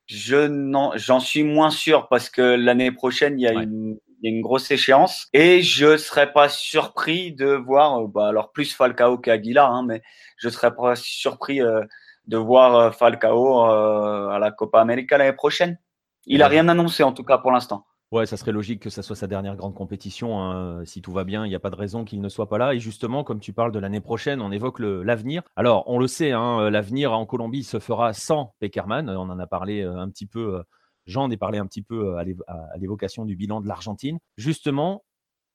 je 0.07 0.91
j'en 0.95 1.19
suis 1.19 1.43
moins 1.43 1.69
sûr 1.69 2.07
parce 2.07 2.29
que 2.29 2.41
l'année 2.41 2.91
prochaine, 2.91 3.39
il 3.39 3.43
y, 3.43 3.47
a 3.47 3.53
une, 3.53 3.97
il 4.21 4.29
y, 4.29 4.33
a 4.33 4.35
une, 4.35 4.41
grosse 4.41 4.71
échéance 4.71 5.27
et 5.33 5.61
je 5.61 5.97
serais 5.97 6.31
pas 6.31 6.49
surpris 6.49 7.33
de 7.33 7.47
voir, 7.47 8.01
euh, 8.01 8.07
bah, 8.07 8.29
alors 8.29 8.51
plus 8.51 8.73
Falcao 8.73 9.17
qu'Aguilar, 9.17 9.71
hein, 9.71 9.83
mais 9.85 10.01
je 10.37 10.49
serais 10.49 10.73
pas 10.73 10.95
surpris 10.95 11.61
euh, 11.61 11.81
de 12.25 12.37
voir 12.37 12.75
euh, 12.75 12.91
Falcao 12.91 13.65
à 13.65 14.39
la 14.39 14.51
Copa 14.51 14.79
América 14.79 15.17
l'année 15.17 15.33
prochaine. 15.33 15.77
Il 16.25 16.41
a 16.41 16.47
rien 16.47 16.67
annoncé 16.67 17.03
en 17.03 17.11
tout 17.11 17.23
cas 17.23 17.37
pour 17.37 17.51
l'instant. 17.51 17.85
Ouais, 18.13 18.25
ça 18.25 18.37
serait 18.37 18.53
logique 18.53 18.81
que 18.81 18.89
ça 18.89 19.03
soit 19.03 19.17
sa 19.17 19.27
dernière 19.27 19.57
grande 19.57 19.73
compétition. 19.73 20.39
Hein. 20.39 20.85
Si 20.85 21.01
tout 21.01 21.11
va 21.11 21.25
bien, 21.25 21.45
il 21.45 21.49
n'y 21.49 21.55
a 21.55 21.59
pas 21.59 21.69
de 21.69 21.75
raison 21.75 22.05
qu'il 22.05 22.21
ne 22.21 22.29
soit 22.29 22.47
pas 22.47 22.57
là. 22.57 22.73
Et 22.73 22.79
justement, 22.79 23.25
comme 23.25 23.41
tu 23.41 23.51
parles 23.51 23.73
de 23.73 23.79
l'année 23.79 23.99
prochaine, 23.99 24.41
on 24.41 24.49
évoque 24.49 24.79
l'avenir. 24.79 25.43
Alors, 25.57 25.83
on 25.87 25.99
le 25.99 26.07
sait, 26.07 26.31
hein, 26.31 26.69
l'avenir 26.69 27.11
en 27.11 27.25
Colombie 27.25 27.65
se 27.65 27.79
fera 27.79 28.13
sans 28.13 28.55
Peckerman. 28.59 29.09
On 29.09 29.29
en 29.29 29.39
a 29.39 29.47
parlé 29.47 29.81
euh, 29.81 29.97
un 29.97 30.09
petit 30.09 30.25
peu, 30.25 30.55
euh, 30.55 30.63
Jean 31.05 31.23
en 31.23 31.31
a 31.31 31.35
parlé 31.35 31.57
un 31.57 31.65
petit 31.65 31.81
peu 31.81 32.15
euh, 32.15 32.35
à 32.47 32.77
l'évocation 32.77 33.25
du 33.25 33.35
bilan 33.35 33.59
de 33.59 33.67
l'Argentine. 33.67 34.19
Justement, 34.37 35.03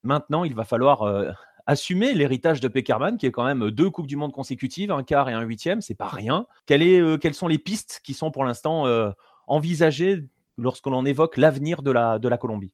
maintenant, 0.02 0.44
il 0.44 0.54
va 0.54 0.64
falloir 0.64 1.04
assumer 1.66 2.12
l'héritage 2.12 2.60
de 2.60 2.68
Peckerman, 2.68 3.16
qui 3.16 3.24
est 3.24 3.32
quand 3.32 3.46
même 3.46 3.70
deux 3.70 3.88
Coupes 3.88 4.06
du 4.06 4.16
Monde 4.16 4.32
consécutives, 4.32 4.92
un 4.92 5.04
quart 5.04 5.30
et 5.30 5.32
un 5.32 5.42
huitième. 5.42 5.80
C'est 5.80 5.94
pas 5.94 6.08
rien. 6.08 6.44
quelles 6.66 7.34
sont 7.34 7.48
les 7.48 7.58
pistes 7.58 8.02
qui 8.04 8.12
sont 8.12 8.30
pour 8.30 8.44
l'instant 8.44 8.84
envisagées 9.46 10.26
lorsqu'on 10.62 11.04
évoque 11.04 11.36
l'avenir 11.36 11.82
de 11.82 11.90
la, 11.90 12.18
de 12.18 12.28
la 12.28 12.38
Colombie 12.38 12.72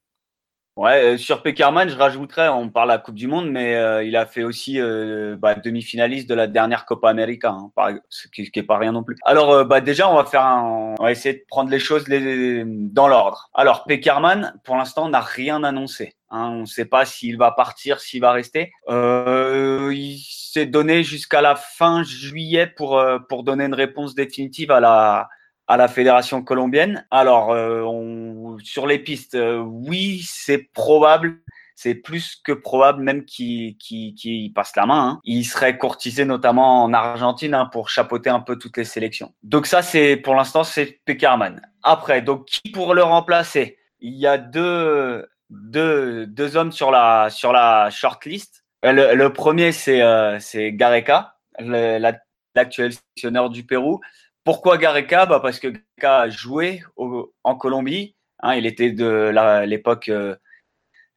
Ouais, 0.79 1.15
euh, 1.15 1.17
sur 1.17 1.41
Peckerman, 1.41 1.89
je 1.89 1.97
rajouterais, 1.97 2.47
on 2.47 2.69
parle 2.69 2.87
de 2.87 2.93
la 2.93 2.99
Coupe 2.99 3.15
du 3.15 3.27
Monde, 3.27 3.51
mais 3.51 3.75
euh, 3.75 4.01
il 4.01 4.15
a 4.15 4.25
fait 4.25 4.43
aussi 4.43 4.79
euh, 4.79 5.35
bah, 5.37 5.55
demi-finaliste 5.55 6.29
de 6.29 6.33
la 6.33 6.47
dernière 6.47 6.85
Copa 6.85 7.09
América, 7.09 7.49
hein, 7.49 7.99
ce 8.07 8.29
qui 8.29 8.49
n'est 8.55 8.63
pas 8.63 8.77
rien 8.77 8.93
non 8.93 9.03
plus. 9.03 9.17
Alors, 9.25 9.65
bah, 9.65 9.81
déjà, 9.81 10.09
on 10.09 10.15
va 10.15 10.23
faire 10.23 10.45
on 10.45 10.95
va 10.97 11.11
essayer 11.11 11.35
de 11.35 11.43
prendre 11.49 11.69
les 11.69 11.79
choses 11.79 12.05
dans 12.07 13.09
l'ordre. 13.09 13.49
Alors, 13.53 13.83
Peckerman, 13.83 14.53
pour 14.63 14.77
l'instant, 14.77 15.09
n'a 15.09 15.19
rien 15.19 15.65
annoncé. 15.65 16.15
hein. 16.29 16.47
on 16.49 16.61
ne 16.61 16.65
sait 16.65 16.85
pas 16.85 17.03
s'il 17.03 17.37
va 17.37 17.51
partir, 17.51 17.99
s'il 17.99 18.21
va 18.21 18.31
rester. 18.31 18.71
Il 18.87 20.17
s'est 20.23 20.65
donné 20.65 21.03
jusqu'à 21.03 21.41
la 21.41 21.57
fin 21.57 22.03
juillet 22.03 22.67
pour, 22.67 23.03
pour 23.27 23.43
donner 23.43 23.65
une 23.65 23.73
réponse 23.73 24.15
définitive 24.15 24.71
à 24.71 24.79
la, 24.79 25.27
à 25.69 25.77
la 25.77 25.87
fédération 25.87 26.41
colombienne. 26.43 27.05
Alors, 27.11 27.51
euh, 27.51 27.83
on- 27.83 28.57
sur 28.63 28.87
les 28.87 28.99
pistes, 28.99 29.35
euh, 29.35 29.59
oui, 29.59 30.21
c'est 30.25 30.69
probable. 30.73 31.37
C'est 31.75 31.95
plus 31.95 32.35
que 32.43 32.51
probable 32.51 33.01
même 33.03 33.23
qu'il 33.23 33.77
qu'il- 33.77 34.13
qu'il 34.15 34.51
passe 34.51 34.75
la 34.75 34.85
main. 34.85 35.01
hein. 35.07 35.19
Il 35.23 35.45
serait 35.45 35.77
courtisé 35.77 36.25
notamment 36.25 36.83
en 36.83 36.91
Argentine 36.91 37.53
hein, 37.53 37.69
pour 37.71 37.87
chapeauter 37.89 38.29
un 38.31 38.41
peu 38.41 38.57
toutes 38.57 38.75
les 38.77 38.83
sélections. 38.83 39.31
Donc 39.43 39.65
ça, 39.67 39.81
c'est 39.81 40.17
pour 40.17 40.35
l'instant, 40.35 40.65
c'est 40.65 40.99
Peckerman. 41.05 41.61
Après, 41.83 42.21
donc 42.21 42.45
qui 42.47 42.71
pour 42.71 42.93
le 42.93 43.03
remplacer? 43.03 43.77
Il 44.01 44.15
y 44.15 44.27
a 44.27 44.37
deux, 44.37 45.25
deux, 45.49 46.25
deux 46.25 46.57
hommes 46.57 46.71
sur 46.73 46.89
la, 46.91 47.29
sur 47.29 47.53
la 47.53 47.89
shortlist. 47.91 48.65
Euh, 48.85 48.91
Le, 48.91 49.15
le 49.15 49.31
premier, 49.31 49.71
c'est 49.71 50.01
euh, 50.01 50.39
Gareca, 50.73 51.35
l'actuel 51.59 52.91
sélectionneur 52.93 53.49
du 53.49 53.63
Pérou. 53.65 54.01
Pourquoi 54.49 54.79
Gareca? 54.79 55.27
Bah 55.27 55.39
Parce 55.39 55.59
que 55.59 55.67
Gareca 55.67 56.21
a 56.21 56.29
joué 56.29 56.81
au- 56.95 57.31
en 57.43 57.53
Colombie. 57.55 58.15
hein, 58.39 58.55
il 58.55 58.65
était 58.65 58.91
de 58.91 59.31
l'époque. 59.67 60.09
euh, 60.09 60.35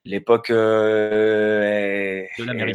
l'époque. 0.05 0.51
euh, 0.51 2.25
De 2.39 2.45
Cali. 2.59 2.75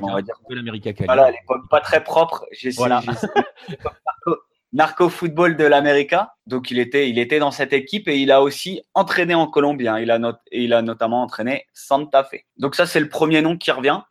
Voilà, 1.05 1.29
l'époque 1.29 1.69
pas 1.69 1.79
très 1.79 2.03
propre. 2.03 2.47
J'ai 2.51 2.71
Voilà. 2.71 3.03
narco, 3.05 4.37
narco-football 4.73 5.57
de 5.57 5.63
l'América. 5.65 6.33
Donc 6.47 6.71
il 6.71 6.79
était, 6.79 7.07
il 7.07 7.19
était 7.19 7.37
dans 7.37 7.51
cette 7.51 7.73
équipe 7.73 8.07
et 8.07 8.17
il 8.17 8.31
a 8.31 8.41
aussi 8.41 8.81
entraîné 8.95 9.35
en 9.35 9.45
Colombie. 9.45 9.87
hein. 9.87 9.99
Il, 9.99 10.09
a 10.09 10.17
not- 10.17 10.41
il 10.51 10.73
a 10.73 10.81
notamment 10.81 11.21
entraîné 11.21 11.67
Santa 11.73 12.23
Fe. 12.23 12.37
Donc 12.57 12.73
ça, 12.73 12.87
c'est 12.87 12.99
le 12.99 13.09
premier 13.09 13.43
nom 13.43 13.57
qui 13.57 13.69
revient. 13.69 14.01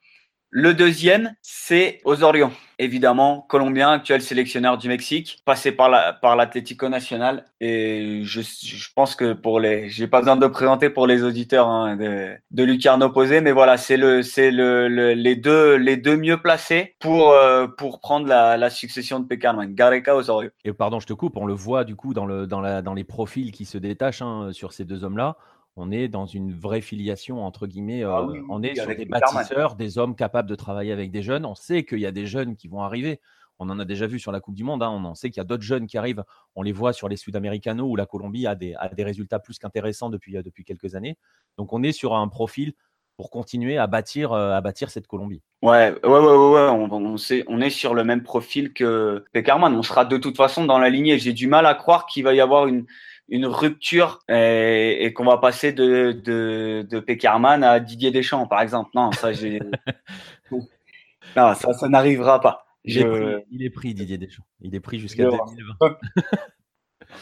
Le 0.51 0.75
deuxième, 0.75 1.35
c'est 1.43 2.01
Osorio, 2.05 2.51
évidemment, 2.79 3.41
colombien, 3.49 3.91
actuel 3.91 4.21
sélectionneur 4.23 4.79
du 4.79 4.89
Mexique, 4.89 5.43
passé 5.45 5.73
par 5.73 5.89
la, 5.89 6.13
par 6.13 6.37
l'Atlético 6.37 6.89
Nacional. 6.89 7.45
Et 7.61 8.21
je, 8.23 8.43
je 8.43 8.89
pense 8.95 9.15
que 9.15 9.33
pour 9.33 9.61
les, 9.61 9.89
j'ai 9.89 10.07
pas 10.07 10.21
besoin 10.21 10.37
de 10.37 10.47
présenter 10.47 10.91
pour 10.91 11.07
les 11.07 11.23
auditeurs 11.23 11.69
hein, 11.69 11.97
de, 11.97 12.35
de 12.51 12.65
Lucarno 12.65 13.11
Posé, 13.11 13.41
mais 13.41 13.53
voilà, 13.53 13.77
c'est 13.77 13.97
le, 13.97 14.23
c'est 14.23 14.51
le, 14.51 14.89
le- 14.89 15.15
les 15.15 15.37
deux, 15.37 15.77
les 15.77 15.97
deux 15.97 16.17
mieux 16.17 16.41
placés 16.41 16.95
pour, 17.01 17.33
euh, 17.33 17.67
pour 17.67 18.01
prendre 18.01 18.27
la, 18.27 18.57
la 18.57 18.71
succession 18.71 19.21
de 19.21 19.27
Peckerman, 19.27 19.75
Gareca 19.75 20.15
Osorio. 20.15 20.51
Et 20.65 20.73
pardon, 20.73 21.01
je 21.01 21.07
te 21.07 21.13
coupe, 21.13 21.37
on 21.37 21.47
le 21.47 21.55
voit 21.55 21.85
du 21.85 21.97
coup 21.97 22.13
dans, 22.15 22.27
le, 22.27 22.47
dans, 22.47 22.61
la, 22.61 22.83
dans 22.83 22.95
les 22.95 23.05
profils 23.05 23.53
qui 23.53 23.65
se 23.65 23.79
détachent 23.79 24.23
hein, 24.23 24.51
sur 24.53 24.73
ces 24.73 24.85
deux 24.85 25.03
hommes-là. 25.03 25.37
On 25.77 25.91
est 25.91 26.09
dans 26.09 26.27
une 26.27 26.53
vraie 26.53 26.81
filiation, 26.81 27.45
entre 27.45 27.67
guillemets. 27.67 28.03
Ah 28.03 28.21
euh, 28.21 28.27
oui, 28.27 28.39
on 28.49 28.63
est 28.63 28.75
sur 28.75 28.87
des 28.87 29.05
bâtisseurs, 29.05 29.77
des 29.77 29.99
hommes 29.99 30.17
capables 30.17 30.49
de 30.49 30.55
travailler 30.55 30.93
avec 30.93 31.11
des 31.11 31.23
jeunes. 31.23 31.45
On 31.45 31.55
sait 31.55 31.85
qu'il 31.85 32.01
y 32.01 32.07
a 32.07 32.13
des 32.13 32.27
jeunes 32.27 32.57
qui 32.57 32.67
vont 32.69 32.81
arriver. 32.81 33.21
On 33.59 33.69
en 33.71 33.79
a 33.79 33.85
déjà 33.85 34.07
vu 34.07 34.19
sur 34.19 34.33
la 34.33 34.41
Coupe 34.41 34.55
du 34.55 34.65
Monde. 34.65 34.83
hein. 34.83 34.91
On 34.91 35.05
en 35.05 35.15
sait 35.15 35.31
qu'il 35.31 35.39
y 35.39 35.41
a 35.41 35.45
d'autres 35.45 35.63
jeunes 35.63 35.87
qui 35.87 35.99
arrivent. 35.99 36.25
On 36.55 36.63
les 36.63 36.73
voit 36.73 36.93
sur 36.93 37.09
les 37.09 37.17
Sud-Américanos 37.17 37.87
où 37.91 37.97
la 37.97 38.07
Colombie 38.07 38.47
a 38.47 38.55
des, 38.55 38.75
a 38.75 38.89
des 38.89 39.05
résultats 39.05 39.39
plus 39.39 39.59
qu'intéressants 39.59 40.11
depuis, 40.11 40.37
euh, 40.37 40.43
depuis 40.43 40.65
quelques 40.65 40.95
années. 40.95 41.17
Donc 41.59 41.73
on 41.73 41.83
est 41.83 41.93
sur 41.93 42.15
un 42.15 42.29
profil 42.29 42.73
pour 43.17 43.31
continuer 43.31 43.79
à 43.79 43.87
bâtir, 43.87 44.33
euh, 44.33 44.53
à 44.53 44.61
bâtir 44.61 44.91
cette 44.91 45.07
Colombie. 45.07 45.41
Ouais, 45.63 45.95
ouais, 46.05 46.09
ouais, 46.11 46.19
ouais, 46.19 46.51
ouais, 46.53 46.69
On, 46.69 46.93
on, 46.93 47.17
sait, 47.17 47.45
on 47.49 47.63
est 47.63 47.71
sur 47.71 47.95
le 47.95 48.05
même 48.05 48.23
profil 48.23 48.75
que 48.75 49.25
Peckerman. 49.33 49.75
On 49.75 49.83
sera 49.83 50.05
de 50.05 50.19
toute 50.19 50.37
façon 50.37 50.67
dans 50.67 50.79
la 50.79 50.91
lignée. 50.91 51.19
J'ai 51.19 51.33
du 51.33 51.47
mal 51.47 51.65
à 51.65 51.75
croire 51.75 52.05
qu'il 52.05 52.25
va 52.25 52.35
y 52.35 52.41
avoir 52.41 52.67
une, 52.67 52.85
une 53.29 53.47
rupture 53.47 54.21
et, 54.29 55.05
et 55.05 55.13
qu'on 55.13 55.25
va 55.25 55.39
passer 55.39 55.73
de, 55.73 56.13
de, 56.13 56.87
de 56.89 57.65
à 57.65 57.81
Didier 57.81 58.11
Deschamps, 58.11 58.47
par 58.47 58.61
exemple. 58.61 58.91
Non, 58.95 59.13
ça, 59.13 59.33
j'ai. 59.33 59.61
non, 60.51 61.55
ça, 61.55 61.73
ça 61.73 61.89
n'arrivera 61.89 62.41
pas. 62.41 62.67
Il, 62.85 62.99
est 62.99 63.05
pris, 63.05 63.45
il 63.51 63.65
est 63.65 63.71
pris, 63.71 63.95
Didier 63.95 64.19
Deschamps. 64.19 64.45
Il 64.61 64.75
est 64.75 64.81
pris 64.81 64.99
jusqu'à 65.01 65.25
Je- 65.25 65.31
2020. 65.31 65.99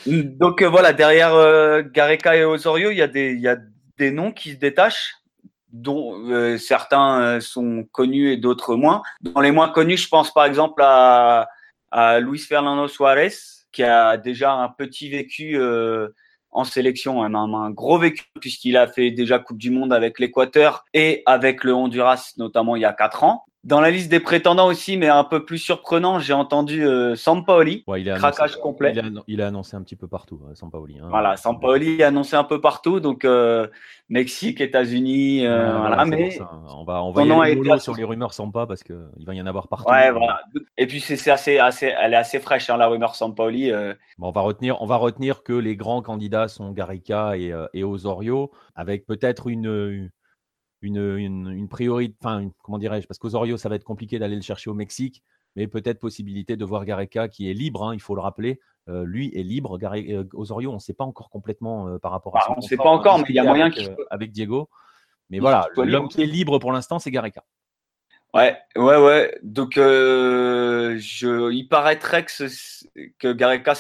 Donc 0.39 0.63
euh, 0.63 0.69
voilà, 0.69 0.93
derrière 0.93 1.35
euh, 1.35 1.83
Gareca 1.83 2.37
et 2.37 2.45
Osorio, 2.45 2.91
il 2.91 2.97
y, 2.97 3.03
a 3.03 3.07
des, 3.07 3.33
il 3.33 3.41
y 3.41 3.49
a 3.49 3.57
des 3.99 4.11
noms 4.11 4.33
qui 4.33 4.53
se 4.53 4.57
détachent, 4.57 5.15
dont 5.73 6.19
euh, 6.31 6.59
certains 6.59 7.21
euh, 7.21 7.41
sont 7.41 7.85
connus 7.93 8.33
et 8.33 8.37
d'autres 8.37 8.77
moins. 8.77 9.03
Dans 9.21 9.41
les 9.41 9.51
moins 9.53 9.69
connus, 9.71 9.97
je 9.99 10.09
pense 10.09 10.33
par 10.33 10.45
exemple 10.45 10.83
à, 10.83 11.49
à 11.91 12.21
Luis 12.21 12.39
Fernando 12.41 12.89
Suarez, 12.89 13.33
qui 13.75 13.83
a 13.83 14.17
déjà 14.17 14.53
un 14.53 14.69
petit 14.69 15.11
vécu 15.11 15.59
euh, 15.59 16.09
en 16.51 16.65
sélection, 16.65 17.23
un, 17.23 17.35
un- 17.35 17.53
un 17.53 17.71
gros 17.71 17.99
vécu, 17.99 18.25
puisqu'il 18.41 18.77
a 18.77 18.87
fait 18.87 19.11
déjà 19.11 19.39
Coupe 19.41 19.59
du 19.59 19.71
Monde 19.71 19.93
avec 19.93 20.19
l'Équateur 20.21 20.85
et 20.95 21.23
avec 21.27 21.65
le 21.65 21.75
Honduras, 21.75 22.33
notamment 22.39 22.77
il 22.77 22.83
y 22.83 22.85
a 22.87 22.93
quatre 22.93 23.25
ans. 23.25 23.45
Dans 23.65 23.81
la 23.81 23.91
liste 23.91 24.11
des 24.11 24.21
prétendants 24.21 24.67
aussi, 24.67 24.99
mais 24.99 25.09
un 25.09 25.25
peu 25.25 25.45
plus 25.47 25.57
surprenant, 25.57 26.19
j'ai 26.19 26.35
entendu 26.35 26.87
euh, 26.87 27.17
Sampaoli, 27.17 27.83
Ouais, 27.87 28.03
il 28.03 28.13
craquage 28.13 28.51
annoncé, 28.53 28.61
complet. 28.61 28.93
Il 28.95 28.99
a, 28.99 29.23
il 29.27 29.41
a 29.43 29.47
annoncé 29.47 29.75
un 29.75 29.83
petit 29.83 29.97
peu 29.97 30.07
partout, 30.07 30.43
euh, 30.47 30.55
Sampaoli. 30.55 30.99
hein. 30.99 31.07
Voilà, 31.09 31.39
Sampaoli 31.39 32.01
est 32.01 32.03
annoncé 32.03 32.37
un 32.37 32.45
peu 32.45 32.61
partout, 32.61 33.01
donc 33.01 33.25
euh, 33.25 33.67
Mexique, 34.11 34.61
États-Unis, 34.61 35.47
euh, 35.47 35.73
Ouais, 35.73 35.79
voilà, 35.79 35.97
voilà, 35.97 36.05
c'est 36.05 36.11
mais 36.11 36.29
pour 36.37 36.47
ça. 36.47 36.51
On 36.77 36.85
va, 36.85 37.03
on 37.03 37.11
va 37.11 37.23
y 37.23 37.31
aller 37.31 37.53
a 37.53 37.55
mollo 37.57 37.79
sur 37.79 37.95
les 37.95 38.05
rumeurs 38.05 38.35
Sampa 38.35 38.67
parce 38.67 38.83
qu'il 38.83 38.97
va 39.25 39.35
y 39.35 39.41
en 39.41 39.47
avoir 39.47 39.69
partout. 39.69 39.91
ouais, 39.91 40.11
voilà. 40.11 40.43
Et 40.77 40.87
puis 40.87 41.01
c'est 41.01 41.31
assez, 41.31 41.59
assez, 41.59 41.87
elle 41.87 42.13
est 42.13 42.17
assez 42.17 42.41
fraîche, 42.41 42.69
hein, 42.69 42.77
la 42.77 42.89
rumeur 42.89 43.15
Sampaoli. 43.15 43.73
Bon, 44.19 44.29
on, 44.29 44.31
va 44.31 44.43
retenir, 44.43 44.83
on 44.83 44.87
va 44.87 44.97
retenir 44.97 45.43
que 45.43 45.55
les 45.55 45.75
grands 45.75 46.03
candidats 46.03 46.49
sont 46.49 46.71
Garica 46.73 47.39
et, 47.39 47.55
et 47.73 47.83
Osorio, 47.83 48.51
avec 48.75 49.07
peut-être 49.07 49.49
une, 49.49 49.65
une, 49.67 50.11
une, 50.87 51.49
une 51.51 51.69
priorité, 51.69 52.15
enfin, 52.23 52.51
comment 52.63 52.79
dirais-je, 52.79 53.07
parce 53.07 53.19
qu'Osorio, 53.19 53.57
ça 53.57 53.69
va 53.69 53.77
être 53.77 53.85
compliqué 53.85 54.19
d'aller 54.19 54.37
le 54.37 54.43
chercher 54.43 54.71
au 54.71 54.75
Mexique, 54.75 55.23
mais 55.57 55.67
peut-être 55.67 56.01
possibilité 56.01 56.57
de 56.57 56.65
voir 56.65 56.85
Gareca 56.85 57.29
qui 57.29 57.51
est 57.51 57.55
libre, 57.55 57.85
hein, 57.85 57.95
il 57.95 58.01
faut 58.01 58.15
le 58.15 58.21
rappeler. 58.21 58.61
Euh, 58.89 59.05
lui 59.05 59.31
est 59.35 59.43
libre. 59.43 59.79
Gare- 59.79 59.95
euh, 59.95 60.25
Osorio, 60.35 60.71
on 60.71 60.75
ne 60.75 60.79
sait 60.79 60.93
pas 60.93 61.05
encore 61.05 61.31
complètement 61.31 61.89
euh, 61.89 61.99
par 61.99 62.11
rapport 62.13 62.37
à 62.37 62.41
Bah, 62.41 62.45
son 62.49 62.55
on 62.59 62.61
sait 62.61 62.77
contrat, 62.77 62.91
pas 62.91 62.97
encore, 62.97 63.19
mais 63.19 63.25
il 63.29 63.35
y 63.35 63.39
a 63.39 63.45
moyen 63.45 63.67
avec, 63.67 63.79
qu'il 63.79 63.89
euh, 63.89 64.05
avec 64.11 64.31
Diego. 64.33 64.69
Mais 65.31 65.39
il 65.39 65.41
voilà, 65.41 65.69
l'homme 65.77 66.09
qui 66.09 66.23
est 66.23 66.27
libre 66.27 66.59
pour 66.59 66.71
l'instant, 66.73 66.99
c'est 66.99 67.11
Gareca. 67.11 67.45
Ouais, 68.35 68.57
ouais, 68.77 68.97
ouais. 68.99 69.39
Donc, 69.43 69.79
euh, 69.79 70.97
je, 70.99 71.51
il 71.53 71.69
paraîtrait 71.69 72.25
que, 72.25 72.33
ce- 72.49 72.85
que 73.19 73.33
Gareca, 73.33 73.75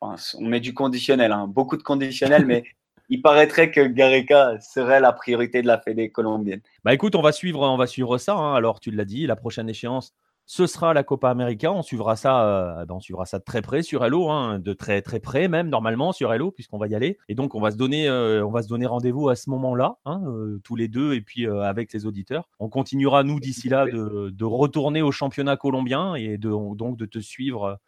enfin, 0.00 0.22
on 0.38 0.46
met 0.46 0.60
du 0.60 0.72
conditionnel, 0.72 1.32
hein, 1.32 1.46
beaucoup 1.48 1.76
de 1.76 1.82
conditionnel, 1.82 2.46
mais 2.46 2.64
il 3.08 3.22
paraîtrait 3.22 3.70
que 3.70 3.80
Gareca 3.80 4.58
serait 4.60 5.00
la 5.00 5.12
priorité 5.12 5.62
de 5.62 5.66
la 5.66 5.78
Fédé 5.80 6.10
colombienne. 6.10 6.60
Bah 6.84 6.94
écoute, 6.94 7.14
on 7.14 7.22
va 7.22 7.32
suivre, 7.32 7.60
on 7.60 7.76
va 7.76 7.86
suivre 7.86 8.18
ça. 8.18 8.34
hein. 8.34 8.54
Alors, 8.54 8.80
tu 8.80 8.90
l'as 8.90 9.04
dit, 9.04 9.26
la 9.26 9.36
prochaine 9.36 9.68
échéance, 9.68 10.14
ce 10.46 10.66
sera 10.66 10.92
la 10.92 11.02
Copa 11.02 11.30
América. 11.30 11.72
On 11.72 11.82
suivra 11.82 12.16
ça, 12.16 12.44
euh, 12.44 12.84
ben, 12.84 12.96
on 12.96 13.00
suivra 13.00 13.26
ça 13.26 13.38
de 13.38 13.44
très 13.44 13.62
près 13.62 13.82
sur 13.82 14.04
Hello, 14.04 14.28
hein, 14.30 14.58
de 14.58 14.72
très 14.72 15.02
très 15.02 15.20
près 15.20 15.48
même 15.48 15.68
normalement 15.68 16.12
sur 16.12 16.32
Hello, 16.32 16.50
puisqu'on 16.50 16.78
va 16.78 16.88
y 16.88 16.94
aller. 16.94 17.18
Et 17.28 17.34
donc, 17.34 17.54
on 17.54 17.60
va 17.60 17.70
se 17.70 17.76
donner, 17.76 18.08
euh, 18.08 18.44
on 18.44 18.50
va 18.50 18.62
se 18.62 18.68
donner 18.68 18.86
rendez-vous 18.86 19.28
à 19.28 19.36
ce 19.36 19.50
moment-là, 19.50 19.96
hein, 20.04 20.20
euh, 20.26 20.60
tous 20.64 20.76
les 20.76 20.88
deux, 20.88 21.14
et 21.14 21.20
puis 21.20 21.46
avec 21.46 21.92
les 21.92 22.06
auditeurs. 22.06 22.48
On 22.58 22.68
continuera 22.68 23.22
nous 23.24 23.40
d'ici 23.40 23.68
là 23.68 23.86
de, 23.86 24.44
retourner 24.44 25.02
au 25.02 25.12
championnat 25.12 25.56
colombien 25.56 26.14
et 26.14 26.36
donc 26.36 26.96
de 26.96 27.06
te 27.06 27.18
suivre. 27.18 27.78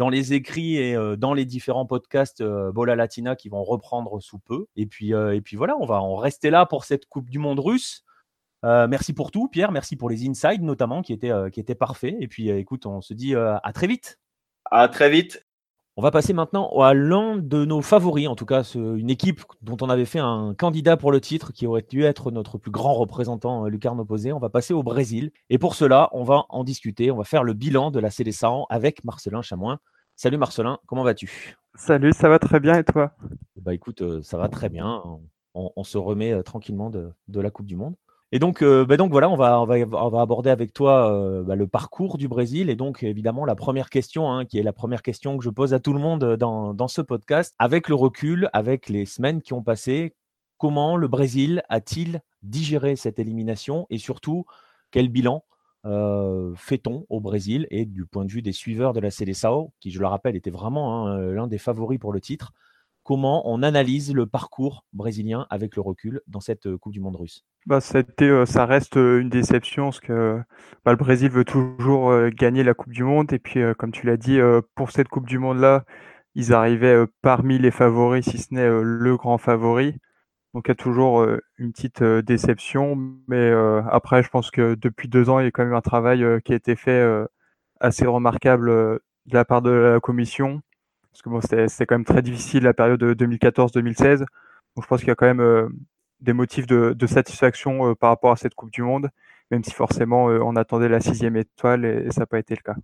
Dans 0.00 0.08
les 0.08 0.32
écrits 0.32 0.78
et 0.78 0.96
euh, 0.96 1.14
dans 1.14 1.34
les 1.34 1.44
différents 1.44 1.84
podcasts 1.84 2.40
euh, 2.40 2.72
Bola 2.72 2.96
Latina 2.96 3.36
qui 3.36 3.50
vont 3.50 3.62
reprendre 3.62 4.18
sous 4.22 4.38
peu. 4.38 4.64
Et 4.74 4.86
puis, 4.86 5.12
euh, 5.12 5.34
et 5.36 5.42
puis 5.42 5.58
voilà, 5.58 5.76
on 5.76 5.84
va 5.84 6.00
en 6.00 6.16
rester 6.16 6.48
là 6.48 6.64
pour 6.64 6.86
cette 6.86 7.04
Coupe 7.04 7.28
du 7.28 7.38
Monde 7.38 7.60
russe. 7.60 8.02
Merci 8.62 9.14
pour 9.14 9.30
tout, 9.30 9.48
Pierre. 9.48 9.72
Merci 9.72 9.96
pour 9.96 10.10
les 10.10 10.26
insides 10.28 10.62
notamment 10.62 11.00
qui 11.00 11.14
étaient, 11.14 11.32
qui 11.50 11.60
étaient 11.60 11.74
parfaits. 11.74 12.14
Et 12.20 12.28
puis, 12.28 12.50
écoute, 12.50 12.84
on 12.84 13.00
se 13.00 13.14
dit 13.14 13.34
à 13.34 13.72
très 13.72 13.86
vite. 13.86 14.18
À 14.70 14.88
très 14.88 15.08
vite. 15.08 15.46
On 16.00 16.02
va 16.02 16.10
passer 16.10 16.32
maintenant 16.32 16.70
à 16.80 16.94
l'un 16.94 17.36
de 17.36 17.66
nos 17.66 17.82
favoris, 17.82 18.26
en 18.26 18.34
tout 18.34 18.46
cas 18.46 18.62
une 18.62 19.10
équipe 19.10 19.42
dont 19.60 19.76
on 19.82 19.90
avait 19.90 20.06
fait 20.06 20.18
un 20.18 20.54
candidat 20.56 20.96
pour 20.96 21.12
le 21.12 21.20
titre 21.20 21.52
qui 21.52 21.66
aurait 21.66 21.84
dû 21.86 22.04
être 22.04 22.30
notre 22.30 22.56
plus 22.56 22.70
grand 22.70 22.94
représentant, 22.94 23.66
euh, 23.66 23.68
Lucarno 23.68 24.06
Posé. 24.06 24.32
On 24.32 24.38
va 24.38 24.48
passer 24.48 24.72
au 24.72 24.82
Brésil. 24.82 25.30
Et 25.50 25.58
pour 25.58 25.74
cela, 25.74 26.08
on 26.12 26.24
va 26.24 26.46
en 26.48 26.64
discuter. 26.64 27.10
On 27.10 27.18
va 27.18 27.24
faire 27.24 27.44
le 27.44 27.52
bilan 27.52 27.90
de 27.90 28.00
la 28.00 28.08
Célestin 28.08 28.62
avec 28.70 29.04
Marcelin 29.04 29.42
Chamoin. 29.42 29.78
Salut 30.16 30.38
Marcelin, 30.38 30.78
comment 30.86 31.02
vas-tu? 31.02 31.58
Salut, 31.74 32.14
ça 32.14 32.30
va 32.30 32.38
très 32.38 32.60
bien 32.60 32.78
et 32.78 32.84
toi? 32.84 33.12
Bah 33.56 33.74
écoute, 33.74 34.00
euh, 34.00 34.22
ça 34.22 34.38
va 34.38 34.48
très 34.48 34.70
bien. 34.70 35.02
On, 35.52 35.70
on 35.76 35.84
se 35.84 35.98
remet 35.98 36.32
euh, 36.32 36.42
tranquillement 36.42 36.88
de, 36.88 37.12
de 37.28 37.40
la 37.42 37.50
Coupe 37.50 37.66
du 37.66 37.76
Monde. 37.76 37.94
Et 38.32 38.38
donc, 38.38 38.62
euh, 38.62 38.84
bah 38.84 38.96
donc 38.96 39.10
voilà, 39.10 39.28
on 39.28 39.36
va, 39.36 39.60
on 39.60 39.66
va, 39.66 39.74
on 39.76 40.08
va 40.08 40.20
aborder 40.20 40.50
avec 40.50 40.72
toi 40.72 41.12
euh, 41.12 41.42
bah, 41.42 41.56
le 41.56 41.66
parcours 41.66 42.16
du 42.16 42.28
Brésil. 42.28 42.70
Et 42.70 42.76
donc, 42.76 43.02
évidemment, 43.02 43.44
la 43.44 43.56
première 43.56 43.90
question, 43.90 44.30
hein, 44.30 44.44
qui 44.44 44.58
est 44.58 44.62
la 44.62 44.72
première 44.72 45.02
question 45.02 45.36
que 45.36 45.42
je 45.42 45.50
pose 45.50 45.74
à 45.74 45.80
tout 45.80 45.92
le 45.92 45.98
monde 45.98 46.22
euh, 46.22 46.36
dans, 46.36 46.72
dans 46.72 46.86
ce 46.86 47.00
podcast, 47.00 47.56
avec 47.58 47.88
le 47.88 47.96
recul, 47.96 48.48
avec 48.52 48.88
les 48.88 49.04
semaines 49.04 49.42
qui 49.42 49.52
ont 49.52 49.64
passé, 49.64 50.14
comment 50.58 50.96
le 50.96 51.08
Brésil 51.08 51.62
a-t-il 51.68 52.20
digéré 52.42 52.94
cette 52.94 53.18
élimination 53.18 53.86
et 53.90 53.98
surtout 53.98 54.44
quel 54.90 55.08
bilan 55.08 55.44
fait-on 56.56 57.06
au 57.08 57.20
Brésil 57.20 57.66
et 57.70 57.86
du 57.86 58.04
point 58.04 58.26
de 58.26 58.30
vue 58.30 58.42
des 58.42 58.52
suiveurs 58.52 58.92
de 58.92 59.00
la 59.00 59.10
Seleção, 59.10 59.72
qui 59.80 59.90
je 59.90 59.98
le 59.98 60.06
rappelle 60.06 60.36
était 60.36 60.50
vraiment 60.50 61.06
hein, 61.06 61.18
l'un 61.18 61.46
des 61.46 61.56
favoris 61.56 61.98
pour 61.98 62.12
le 62.12 62.20
titre, 62.20 62.52
comment 63.02 63.50
on 63.50 63.62
analyse 63.62 64.12
le 64.12 64.26
parcours 64.26 64.84
brésilien 64.92 65.46
avec 65.48 65.76
le 65.76 65.82
recul 65.82 66.20
dans 66.26 66.40
cette 66.40 66.76
Coupe 66.76 66.92
du 66.92 67.00
Monde 67.00 67.16
russe? 67.16 67.46
Bah, 67.66 67.78
euh, 68.22 68.46
ça 68.46 68.66
reste 68.66 68.96
une 68.96 69.28
déception 69.28 69.86
parce 69.86 70.00
que 70.00 70.40
bah, 70.84 70.92
le 70.92 70.96
Brésil 70.96 71.30
veut 71.30 71.44
toujours 71.44 72.12
gagner 72.30 72.62
la 72.64 72.74
Coupe 72.74 72.92
du 72.92 73.04
Monde. 73.04 73.32
Et 73.32 73.38
puis 73.38 73.60
comme 73.78 73.92
tu 73.92 74.06
l'as 74.06 74.16
dit, 74.16 74.38
pour 74.74 74.90
cette 74.90 75.08
Coupe 75.08 75.26
du 75.26 75.38
Monde-là, 75.38 75.84
ils 76.34 76.52
arrivaient 76.54 77.04
parmi 77.22 77.58
les 77.58 77.70
favoris, 77.70 78.24
si 78.24 78.38
ce 78.38 78.54
n'est 78.54 78.68
le 78.68 79.16
grand 79.16 79.38
favori. 79.38 79.98
Donc 80.54 80.66
il 80.66 80.70
y 80.70 80.72
a 80.72 80.74
toujours 80.74 81.26
une 81.58 81.72
petite 81.72 82.02
déception, 82.02 82.96
mais 83.28 83.52
après 83.90 84.22
je 84.22 84.30
pense 84.30 84.50
que 84.50 84.74
depuis 84.74 85.08
deux 85.08 85.28
ans 85.30 85.38
il 85.38 85.44
y 85.44 85.48
a 85.48 85.50
quand 85.50 85.64
même 85.64 85.74
un 85.74 85.80
travail 85.80 86.24
qui 86.44 86.52
a 86.52 86.56
été 86.56 86.76
fait 86.76 87.06
assez 87.80 88.06
remarquable 88.06 88.68
de 89.26 89.34
la 89.34 89.44
part 89.44 89.62
de 89.62 89.70
la 89.70 90.00
commission, 90.00 90.60
parce 91.12 91.22
que 91.22 91.28
bon 91.28 91.40
c'était 91.40 91.86
quand 91.86 91.96
même 91.96 92.04
très 92.04 92.22
difficile 92.22 92.64
la 92.64 92.74
période 92.74 93.02
2014-2016, 93.02 94.20
donc 94.20 94.26
je 94.82 94.86
pense 94.88 95.00
qu'il 95.00 95.08
y 95.08 95.12
a 95.12 95.14
quand 95.14 95.32
même 95.32 95.70
des 96.20 96.32
motifs 96.32 96.66
de, 96.66 97.06
satisfaction 97.06 97.94
par 97.94 98.10
rapport 98.10 98.32
à 98.32 98.36
cette 98.36 98.54
Coupe 98.54 98.70
du 98.70 98.82
Monde, 98.82 99.10
même 99.50 99.64
si 99.64 99.72
forcément 99.72 100.26
on 100.26 100.56
attendait 100.56 100.88
la 100.88 101.00
sixième 101.00 101.36
étoile 101.36 101.84
et 101.84 102.10
ça 102.10 102.20
n'a 102.20 102.26
pas 102.26 102.38
été 102.38 102.54
le 102.54 102.62
cas. 102.62 102.76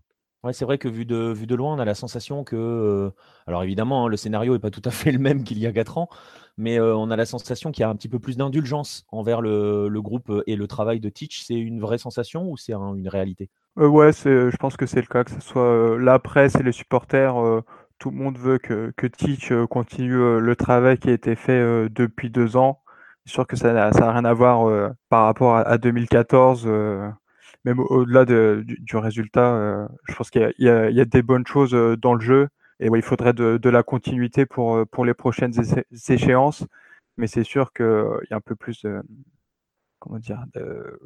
Ouais, 0.46 0.52
c'est 0.52 0.64
vrai 0.64 0.78
que 0.78 0.88
vu 0.88 1.04
de, 1.04 1.32
vu 1.32 1.46
de 1.48 1.56
loin, 1.56 1.74
on 1.74 1.78
a 1.80 1.84
la 1.84 1.96
sensation 1.96 2.44
que. 2.44 2.54
Euh, 2.54 3.10
alors 3.48 3.64
évidemment, 3.64 4.06
hein, 4.06 4.08
le 4.08 4.16
scénario 4.16 4.52
n'est 4.52 4.60
pas 4.60 4.70
tout 4.70 4.82
à 4.84 4.92
fait 4.92 5.10
le 5.12 5.18
même 5.18 5.42
qu'il 5.42 5.58
y 5.58 5.66
a 5.66 5.72
4 5.72 5.98
ans, 5.98 6.08
mais 6.56 6.78
euh, 6.78 6.94
on 6.96 7.10
a 7.10 7.16
la 7.16 7.26
sensation 7.26 7.72
qu'il 7.72 7.80
y 7.80 7.84
a 7.84 7.88
un 7.88 7.96
petit 7.96 8.08
peu 8.08 8.20
plus 8.20 8.36
d'indulgence 8.36 9.06
envers 9.10 9.40
le, 9.40 9.88
le, 9.88 10.02
groupe 10.02 10.30
et 10.46 10.54
le 10.54 10.68
travail 10.68 11.00
de 11.00 11.08
Teach. 11.08 11.42
C'est 11.42 11.54
une 11.54 11.80
vraie 11.80 11.98
sensation 11.98 12.48
ou 12.48 12.56
c'est 12.56 12.72
une 12.74 13.08
réalité? 13.08 13.50
Euh, 13.76 13.88
Ouais, 13.88 14.12
je 14.12 14.56
pense 14.56 14.76
que 14.76 14.86
c'est 14.86 15.00
le 15.00 15.08
cas, 15.08 15.24
que 15.24 15.32
ce 15.32 15.40
soit 15.40 15.98
la 15.98 16.20
presse 16.20 16.54
et 16.54 16.62
les 16.62 16.70
supporters. 16.70 17.34
tout 17.98 18.10
le 18.10 18.16
monde 18.16 18.38
veut 18.38 18.58
que, 18.58 18.92
que 18.96 19.08
Teach 19.08 19.52
continue 19.68 20.38
le 20.38 20.54
travail 20.54 20.96
qui 20.98 21.10
a 21.10 21.12
été 21.12 21.34
fait 21.34 21.88
depuis 21.88 22.30
deux 22.30 22.56
ans. 22.56 22.82
C'est 23.26 23.32
sûr 23.32 23.46
que 23.46 23.56
ça 23.56 23.72
n'a 23.72 23.90
rien 23.90 24.24
à 24.24 24.32
voir 24.32 24.94
par 25.10 25.24
rapport 25.24 25.56
à, 25.56 25.62
à 25.62 25.78
2014 25.78 26.66
même 27.66 27.80
au-delà 27.80 28.24
du, 28.24 28.96
résultat, 28.96 29.54
euh, 29.56 29.88
je 30.08 30.14
pense 30.14 30.30
qu'il 30.30 30.54
y, 30.58 30.68
a 30.68 31.04
des 31.04 31.22
bonnes 31.22 31.46
choses 31.46 31.74
euh, 31.74 31.96
dans 31.96 32.14
le 32.14 32.20
jeu. 32.20 32.48
Et 32.78 32.88
il 32.94 33.02
faudrait 33.02 33.32
de, 33.32 33.68
la 33.68 33.82
continuité 33.82 34.46
pour, 34.46 34.76
euh, 34.76 34.84
pour 34.84 35.04
les 35.04 35.14
prochaines 35.14 35.52
échéances. 36.08 36.64
Mais 37.16 37.26
c'est 37.26 37.44
sûr 37.44 37.72
qu'il 37.72 37.84
y 38.30 38.34
a 38.34 38.36
un 38.36 38.40
peu 38.40 38.54
plus 38.54 38.82
de, 38.82 39.02
comment 39.98 40.18
dire, 40.18 40.44
de, 40.54 41.00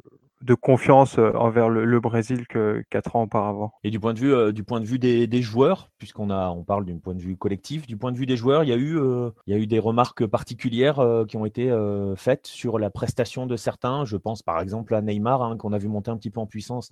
confiance 0.55 1.17
envers 1.17 1.69
le, 1.69 1.99
Brésil 1.99 2.47
que 2.47 2.83
quatre 2.89 3.15
ans 3.15 3.23
auparavant. 3.23 3.73
Et 3.83 3.91
du 3.91 3.99
point 3.99 4.13
de 4.13 4.19
vue, 4.19 4.53
du 4.53 4.63
point 4.63 4.79
de 4.79 4.85
vue 4.85 4.99
des, 4.99 5.41
joueurs, 5.41 5.89
puisqu'on 5.97 6.29
a, 6.29 6.49
on 6.49 6.63
parle 6.63 6.85
d'un 6.85 6.97
point 6.97 7.13
de 7.13 7.21
vue 7.21 7.37
collectif, 7.37 7.87
du 7.87 7.97
point 7.97 8.11
de 8.11 8.17
vue 8.17 8.25
des 8.25 8.37
joueurs, 8.37 8.63
il 8.63 8.69
y 8.69 8.73
a 8.73 8.77
eu, 8.77 8.99
il 9.47 9.53
y 9.53 9.53
a 9.53 9.59
eu 9.59 9.67
des 9.67 9.79
remarques 9.79 10.25
particulières 10.25 11.03
qui 11.27 11.37
ont 11.37 11.45
été 11.45 11.71
faites 12.15 12.47
sur 12.47 12.79
la 12.79 12.89
prestation 12.89 13.45
de 13.45 13.55
certains. 13.55 14.05
Je 14.05 14.17
pense 14.17 14.41
par 14.41 14.59
exemple 14.59 14.95
à 14.95 15.01
Neymar, 15.01 15.41
hein, 15.41 15.57
qu'on 15.57 15.73
a 15.73 15.77
vu 15.77 15.87
monter 15.87 16.11
un 16.11 16.17
petit 16.17 16.31
peu 16.31 16.39
en 16.39 16.47
puissance 16.47 16.89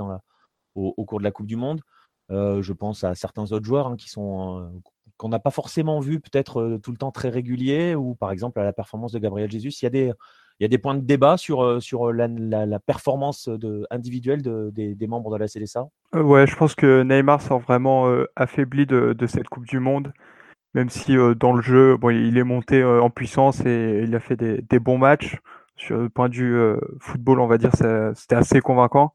au, 0.76 1.06
cours 1.06 1.20
de 1.20 1.24
la 1.24 1.32
Coupe 1.32 1.48
du 1.48 1.56
Monde. 1.56 1.82
je 2.30 2.74
pense 2.74 3.04
à 3.04 3.16
certains 3.16 3.52
autres 3.52 3.66
joueurs 3.66 3.88
hein, 3.88 3.96
qui 3.98 4.10
sont 4.10 4.72
qu'on 5.20 5.30
n'a 5.30 5.40
pas 5.40 5.52
forcément 5.52 6.00
vu 6.00 6.22
peut-être 6.22 6.80
tout 6.82 6.92
le 6.92 6.98
temps 6.98 7.12
très 7.12 7.28
réguliers, 7.28 7.94
ou 7.94 8.16
par 8.16 8.32
exemple 8.32 8.58
à 8.60 8.64
la 8.64 8.72
performance 8.72 9.12
de 9.12 9.20
Gabriel 9.20 9.52
Jesus. 9.52 9.82
Il 9.82 9.84
y 9.84 9.88
a 9.88 9.90
des, 9.90 10.14
il 10.60 10.64
y 10.64 10.66
a 10.66 10.68
des 10.68 10.78
points 10.78 10.96
de 10.96 11.02
débat 11.02 11.38
sur, 11.38 11.64
euh, 11.64 11.80
sur 11.80 12.12
la, 12.12 12.28
la, 12.28 12.80
performance 12.80 13.48
de, 13.48 13.88
individuelle 13.92 14.42
de, 14.42 14.72
des, 14.72 15.08
membres 15.08 15.32
de 15.32 15.38
la 15.38 15.48
CDSA 15.48 15.88
euh, 16.16 16.22
Ouais, 16.22 16.48
je 16.48 16.56
pense 16.56 16.76
que 16.76 17.02
Neymar 17.04 17.42
sort 17.42 17.60
vraiment 17.60 18.10
euh, 18.10 18.26
affaibli 18.36 18.86
de, 18.86 19.14
de, 19.14 19.28
cette 19.28 19.48
Coupe 19.48 19.66
du 19.66 19.80
Monde, 19.80 20.12
même 20.74 20.90
si 20.90 21.16
dans 21.40 21.54
le 21.54 21.62
jeu, 21.62 21.96
bon, 21.96 22.10
il 22.10 22.38
est 22.38 22.44
monté 22.44 22.84
en 22.84 23.10
puissance 23.10 23.66
et 23.66 24.02
il 24.04 24.14
a 24.16 24.20
fait 24.20 24.36
des, 24.36 24.62
des, 24.62 24.80
bons 24.80 24.98
matchs. 24.98 25.38
Sur 25.78 25.98
le 25.98 26.10
point 26.10 26.28
vue 26.28 26.76
football, 27.00 27.40
on 27.40 27.48
va 27.48 27.58
dire, 27.58 27.72
c'était 28.14 28.36
assez 28.36 28.60
convaincant. 28.60 29.14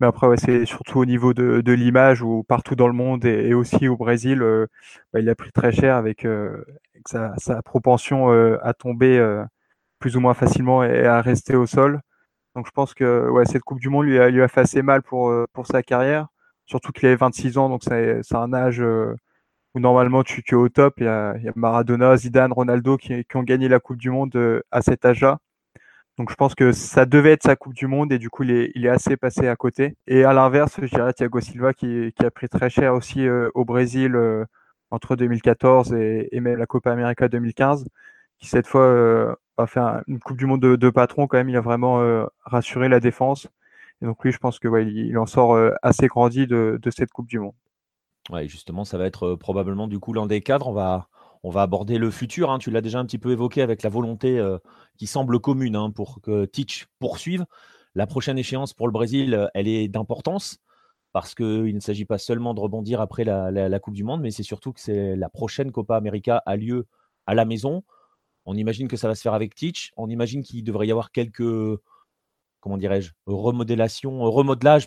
Mais 0.00 0.06
après, 0.06 0.28
ouais, 0.28 0.36
c'est 0.36 0.64
surtout 0.64 1.00
au 1.00 1.04
niveau 1.04 1.34
de, 1.34 1.60
de 1.60 1.72
l'image 1.72 2.22
où 2.22 2.44
partout 2.44 2.76
dans 2.76 2.86
le 2.86 2.94
monde 2.94 3.24
et, 3.24 3.52
aussi 3.52 3.88
au 3.88 3.96
Brésil, 3.96 4.42
bah, 5.12 5.20
il 5.20 5.28
a 5.28 5.34
pris 5.34 5.50
très 5.50 5.72
cher 5.72 5.96
avec, 5.96 6.24
avec 6.24 7.08
sa, 7.08 7.34
sa, 7.36 7.62
propension 7.62 8.30
à 8.62 8.72
tomber 8.72 9.18
plus 10.04 10.16
ou 10.18 10.20
moins 10.20 10.34
facilement 10.34 10.84
et 10.84 11.06
à 11.06 11.22
rester 11.22 11.56
au 11.56 11.64
sol. 11.64 11.98
Donc 12.54 12.66
je 12.66 12.72
pense 12.72 12.92
que 12.92 13.32
cette 13.46 13.62
Coupe 13.62 13.80
du 13.80 13.88
Monde 13.88 14.04
lui 14.04 14.18
a, 14.18 14.26
a 14.26 14.48
fait 14.48 14.60
assez 14.60 14.82
mal 14.82 15.00
pour, 15.00 15.30
euh, 15.30 15.46
pour 15.54 15.66
sa 15.66 15.82
carrière, 15.82 16.26
surtout 16.66 16.92
qu'il 16.92 17.06
avait 17.06 17.16
26 17.16 17.56
ans, 17.56 17.70
donc 17.70 17.82
c'est 17.84 18.34
un 18.34 18.52
âge 18.52 18.82
euh, 18.82 19.16
où 19.74 19.80
normalement 19.80 20.22
tu, 20.22 20.42
es 20.46 20.54
au 20.54 20.68
top. 20.68 20.96
Il 20.98 21.04
y, 21.04 21.08
a, 21.08 21.36
Maradona, 21.56 22.18
Zidane, 22.18 22.52
Ronaldo 22.52 22.98
qui, 22.98 23.24
ont 23.34 23.42
gagné 23.42 23.66
la 23.66 23.80
Coupe 23.80 23.96
du 23.96 24.10
Monde 24.10 24.36
euh, 24.36 24.60
à 24.70 24.82
cet 24.82 25.06
âge-là. 25.06 25.38
Donc 26.18 26.30
je 26.30 26.34
pense 26.34 26.54
que 26.54 26.72
ça 26.72 27.06
devait 27.06 27.32
être 27.32 27.44
sa 27.44 27.56
Coupe 27.56 27.72
du 27.72 27.86
Monde 27.86 28.12
et 28.12 28.18
du 28.18 28.28
coup 28.28 28.42
il 28.42 28.50
est, 28.50 28.72
il 28.74 28.86
assez 28.86 29.16
passé 29.16 29.48
à 29.48 29.56
côté. 29.56 29.96
Et 30.06 30.24
à 30.24 30.34
l'inverse, 30.34 30.78
je 30.82 30.94
dirais 30.94 31.14
Thiago 31.14 31.40
Silva 31.40 31.72
qui, 31.72 32.12
qui, 32.14 32.26
a 32.26 32.30
pris 32.30 32.50
très 32.50 32.68
cher 32.68 32.92
aussi 32.92 33.26
au 33.54 33.64
Brésil 33.64 34.14
entre 34.90 35.16
2014 35.16 35.94
et, 35.94 36.28
et, 36.30 36.40
même 36.40 36.58
la 36.58 36.66
Copa 36.66 36.92
América 36.92 37.26
2015, 37.28 37.86
qui 38.38 38.48
cette 38.48 38.66
fois 38.66 39.36
a 39.56 39.66
fait 39.66 39.80
une 40.06 40.18
Coupe 40.18 40.36
du 40.36 40.46
Monde 40.46 40.60
de, 40.60 40.90
patron 40.90 41.26
quand 41.26 41.36
même. 41.36 41.48
Il 41.48 41.56
a 41.56 41.60
vraiment 41.60 42.00
euh, 42.00 42.26
rassuré 42.44 42.88
la 42.88 43.00
défense. 43.00 43.46
Et 44.02 44.06
donc 44.06 44.22
lui, 44.24 44.32
je 44.32 44.38
pense 44.38 44.58
que 44.58 44.82
il, 44.82 45.16
en 45.18 45.26
sort 45.26 45.54
euh, 45.54 45.72
assez 45.82 46.06
grandi 46.06 46.46
de, 46.46 46.78
cette 46.90 47.10
Coupe 47.10 47.28
du 47.28 47.38
Monde. 47.38 47.54
Ouais, 48.30 48.48
justement, 48.48 48.84
ça 48.84 48.98
va 48.98 49.06
être 49.06 49.26
euh, 49.26 49.36
probablement 49.36 49.86
du 49.86 49.98
coup 49.98 50.12
l'un 50.12 50.26
des 50.26 50.40
cadres. 50.40 50.68
On 50.68 50.72
va, 50.72 51.08
on 51.42 51.50
va 51.50 51.62
aborder 51.62 51.98
le 51.98 52.10
futur. 52.10 52.50
Hein. 52.50 52.58
Tu 52.58 52.70
l'as 52.70 52.80
déjà 52.80 52.98
un 52.98 53.06
petit 53.06 53.18
peu 53.18 53.30
évoqué 53.30 53.62
avec 53.62 53.82
la 53.82 53.90
volonté 53.90 54.42
qui 54.96 55.06
semble 55.06 55.38
commune 55.40 55.76
hein, 55.76 55.90
pour 55.90 56.20
que 56.20 56.44
Teach 56.46 56.86
poursuive. 56.98 57.44
La 57.94 58.06
prochaine 58.06 58.38
échéance 58.38 58.72
pour 58.72 58.88
le 58.88 58.92
Brésil, 58.92 59.48
elle 59.54 59.68
est 59.68 59.86
d'importance 59.88 60.58
parce 61.12 61.36
qu'il 61.36 61.72
ne 61.72 61.80
s'agit 61.80 62.06
pas 62.06 62.18
seulement 62.18 62.54
de 62.54 62.60
rebondir 62.60 63.00
après 63.00 63.22
la, 63.22 63.52
la 63.52 63.78
Coupe 63.78 63.94
du 63.94 64.02
Monde, 64.02 64.20
mais 64.20 64.32
c'est 64.32 64.42
surtout 64.42 64.72
que 64.72 64.80
c'est 64.80 65.14
la 65.14 65.28
prochaine 65.28 65.70
Copa 65.70 65.96
América 65.96 66.42
a 66.44 66.56
lieu 66.56 66.88
à 67.26 67.34
la 67.34 67.44
maison. 67.44 67.84
On 68.46 68.56
imagine 68.56 68.88
que 68.88 68.96
ça 68.96 69.08
va 69.08 69.14
se 69.14 69.22
faire 69.22 69.34
avec 69.34 69.54
Teach. 69.54 69.92
On 69.96 70.08
imagine 70.08 70.42
qu'il 70.42 70.64
devrait 70.64 70.86
y 70.86 70.90
avoir 70.90 71.10
quelques, 71.10 71.78
comment 72.60 72.76
dirais-je, 72.76 73.12
remodelage 73.26 73.96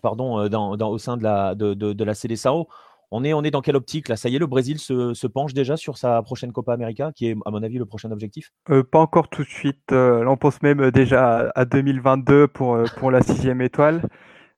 euh, 0.05 0.85
au 0.85 0.97
sein 0.97 1.17
de 1.17 1.23
la, 1.23 1.55
de, 1.55 2.13
CDSAO. 2.13 2.67
On 3.09 3.23
est, 3.23 3.33
on 3.33 3.43
est 3.43 3.51
dans 3.51 3.61
quelle 3.61 3.77
optique 3.77 4.09
là? 4.09 4.17
Ça 4.17 4.27
y 4.27 4.35
est, 4.35 4.39
le 4.39 4.47
Brésil 4.47 4.79
se, 4.79 5.27
penche 5.27 5.53
déjà 5.53 5.77
sur 5.77 5.97
sa 5.97 6.21
prochaine 6.21 6.51
Copa 6.51 6.73
América, 6.73 7.11
qui 7.15 7.27
est 7.27 7.37
à 7.45 7.51
mon 7.51 7.63
avis 7.63 7.77
le 7.77 7.85
prochain 7.85 8.11
objectif? 8.11 8.51
Euh, 8.69 8.83
Pas 8.83 8.99
encore 8.99 9.29
tout 9.29 9.43
de 9.43 9.49
suite. 9.49 9.91
Euh, 9.93 10.25
on 10.27 10.35
pense 10.35 10.61
même 10.61 10.91
déjà 10.91 11.51
à 11.55 11.65
2022 11.65 12.49
pour, 12.49 12.77
la 13.09 13.21
sixième 13.21 13.61
étoile. 13.61 14.01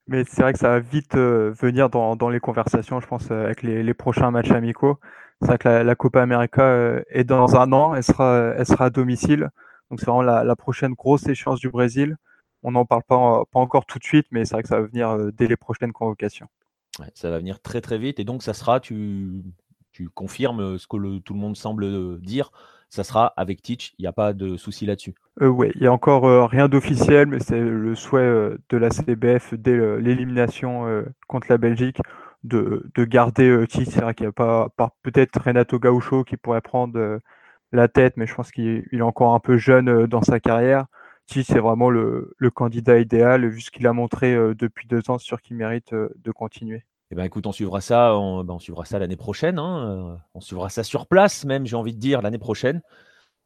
Mais 0.07 0.23
c'est 0.27 0.41
vrai 0.41 0.53
que 0.53 0.59
ça 0.59 0.69
va 0.69 0.79
vite 0.79 1.15
venir 1.15 1.91
dans, 1.91 2.29
les 2.29 2.39
conversations, 2.39 2.99
je 2.99 3.05
pense, 3.05 3.29
avec 3.29 3.61
les 3.61 3.93
prochains 3.93 4.31
matchs 4.31 4.49
amicaux. 4.49 4.97
C'est 5.41 5.47
vrai 5.47 5.57
que 5.57 5.69
la, 5.69 5.95
Copa 5.95 6.21
América 6.21 6.63
euh, 6.63 7.01
est 7.09 7.23
dans 7.23 7.55
un 7.55 7.71
an, 7.71 7.95
elle 7.95 8.03
sera, 8.03 8.53
elle 8.57 8.65
sera 8.65 8.85
à 8.85 8.89
domicile. 8.89 9.49
Donc 9.89 9.99
c'est 9.99 10.05
vraiment 10.05 10.21
la, 10.21 10.55
prochaine 10.55 10.93
grosse 10.93 11.27
échéance 11.27 11.59
du 11.59 11.69
Brésil. 11.69 12.17
On 12.61 12.71
n'en 12.71 12.85
parle 12.85 13.03
pas, 13.03 13.43
pas 13.51 13.59
encore 13.59 13.85
tout 13.85 13.99
de 13.99 14.03
suite, 14.03 14.27
mais 14.31 14.43
c'est 14.43 14.55
vrai 14.55 14.63
que 14.63 14.69
ça 14.69 14.81
va 14.81 14.87
venir 14.87 15.09
euh, 15.09 15.31
dès 15.31 15.47
les 15.47 15.55
prochaines 15.55 15.93
convocations. 15.93 16.47
ça 17.13 17.29
va 17.29 17.37
venir 17.37 17.61
très 17.61 17.79
très 17.79 17.97
vite. 17.97 18.19
Et 18.19 18.25
donc 18.25 18.43
ça 18.43 18.53
sera, 18.53 18.81
tu, 18.81 19.43
tu 19.93 20.09
confirmes 20.09 20.77
ce 20.77 20.87
que 20.87 21.19
tout 21.19 21.33
le 21.33 21.39
monde 21.39 21.55
semble 21.55 22.19
dire, 22.19 22.51
ça 22.89 23.05
sera 23.05 23.27
avec 23.37 23.61
Teach, 23.61 23.93
il 23.97 24.01
n'y 24.01 24.07
a 24.07 24.11
pas 24.11 24.33
de 24.33 24.57
souci 24.57 24.85
là-dessus. 24.85 25.15
Euh, 25.41 25.47
oui, 25.47 25.71
il 25.75 25.81
n'y 25.81 25.87
a 25.87 25.93
encore 25.93 26.49
rien 26.49 26.67
d'officiel, 26.67 27.27
mais 27.27 27.39
c'est 27.39 27.61
le 27.61 27.95
souhait 27.95 28.57
de 28.69 28.77
la 28.77 28.89
CBF 28.89 29.53
dès 29.53 29.99
l'élimination 30.01 31.05
contre 31.27 31.47
la 31.49 31.57
Belgique 31.57 32.01
de, 32.43 32.89
de 32.95 33.05
garder 33.05 33.47
euh, 33.49 33.65
C'est 33.69 34.01
vrai 34.01 34.13
qu'il 34.13 34.25
n'y 34.25 34.29
a 34.29 34.31
pas, 34.31 34.69
peut-être 35.03 35.39
Renato 35.41 35.79
Gaucho 35.79 36.23
qui 36.23 36.37
pourrait 36.37 36.61
prendre 36.61 36.97
euh, 36.97 37.19
la 37.71 37.87
tête, 37.87 38.17
mais 38.17 38.27
je 38.27 38.35
pense 38.35 38.51
qu'il 38.51 38.85
est 38.91 39.01
encore 39.01 39.33
un 39.33 39.39
peu 39.39 39.57
jeune 39.57 39.89
euh, 39.89 40.07
dans 40.07 40.21
sa 40.21 40.39
carrière. 40.39 40.85
Tis, 41.27 41.43
c'est 41.43 41.59
vraiment 41.59 41.89
le, 41.89 42.35
candidat 42.53 42.99
idéal, 42.99 43.47
vu 43.47 43.61
ce 43.61 43.69
qu'il 43.69 43.85
a 43.85 43.93
montré 43.93 44.33
depuis 44.55 44.87
deux 44.87 45.11
ans, 45.11 45.19
sûr 45.19 45.41
qu'il 45.43 45.57
mérite 45.57 45.93
de 45.93 46.31
continuer. 46.31 46.83
Eh 47.11 47.15
ben, 47.15 47.23
écoute, 47.23 47.45
on 47.45 47.51
suivra 47.51 47.81
ça, 47.81 48.15
on, 48.15 48.43
ben, 48.43 48.57
suivra 48.57 48.83
ça 48.85 48.97
l'année 48.97 49.15
prochaine. 49.15 49.59
Hein. 49.59 50.17
On 50.33 50.41
suivra 50.41 50.69
ça 50.69 50.83
sur 50.83 51.05
place, 51.05 51.45
même, 51.45 51.67
j'ai 51.67 51.75
envie 51.75 51.93
de 51.93 51.99
dire, 51.99 52.23
l'année 52.23 52.39
prochaine. 52.39 52.81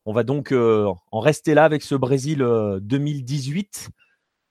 On 0.06 0.14
va 0.14 0.24
donc 0.24 0.54
en 0.54 1.20
rester 1.20 1.56
là 1.56 1.66
avec 1.66 1.82
ce 1.82 1.96
Brésil 1.96 2.38
2018 2.82 3.90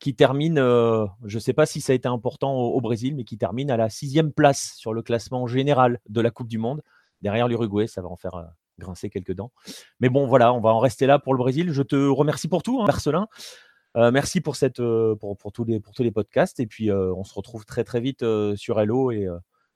qui 0.03 0.17
termine, 0.17 0.59
euh, 0.59 1.07
je 1.25 1.37
ne 1.37 1.41
sais 1.41 1.53
pas 1.53 1.65
si 1.65 1.81
ça 1.81 1.93
a 1.93 1.95
été 1.95 2.09
important 2.09 2.57
au, 2.57 2.81
Brésil, 2.81 3.15
mais 3.15 3.23
qui 3.23 3.39
termine 3.39 3.71
à 3.71 3.77
la 3.77 3.89
sixième 3.89 4.33
place 4.33 4.73
sur 4.77 4.93
le 4.93 5.01
classement 5.01 5.47
général 5.47 6.01
de 6.09 6.21
la 6.21 6.33
Coupe 6.33 6.49
du 6.49 6.59
Monde, 6.59 6.83
derrière 7.21 7.47
l'Uruguay. 7.47 7.87
Ça 7.87 8.03
va 8.03 8.09
en 8.09 8.17
faire, 8.17 8.35
euh, 8.35 8.43
grincer 8.81 9.11
quelques 9.11 9.33
dents. 9.33 9.53
Mais 10.01 10.09
bon, 10.09 10.27
voilà, 10.27 10.53
on 10.53 10.61
va 10.61 10.71
en 10.71 10.81
rester 10.81 11.07
là 11.07 11.21
pour 11.21 11.35
le 11.35 11.39
Brésil. 11.39 11.71
Je 11.71 11.83
te 11.83 11.95
remercie 11.95 12.49
pour 12.49 12.65
tout, 12.65 12.83
hein, 12.83 12.85
Marcelin. 12.85 13.29
Euh, 13.97 14.11
merci 14.11 14.41
pour, 14.41 14.57
cette, 14.57 14.83
pour, 14.83 15.53
tous 15.55 15.65
les, 15.65 15.79
pour 15.79 15.95
tous 15.95 16.03
les 16.03 16.11
podcasts. 16.11 16.59
Et 16.59 16.67
puis, 16.67 16.91
on 16.91 17.23
se 17.23 17.35
retrouve 17.35 17.65
très, 17.65 17.85
très 17.85 18.01
vite 18.01 18.25
sur 18.57 18.81
Hello 18.81 19.13
et, 19.13 19.29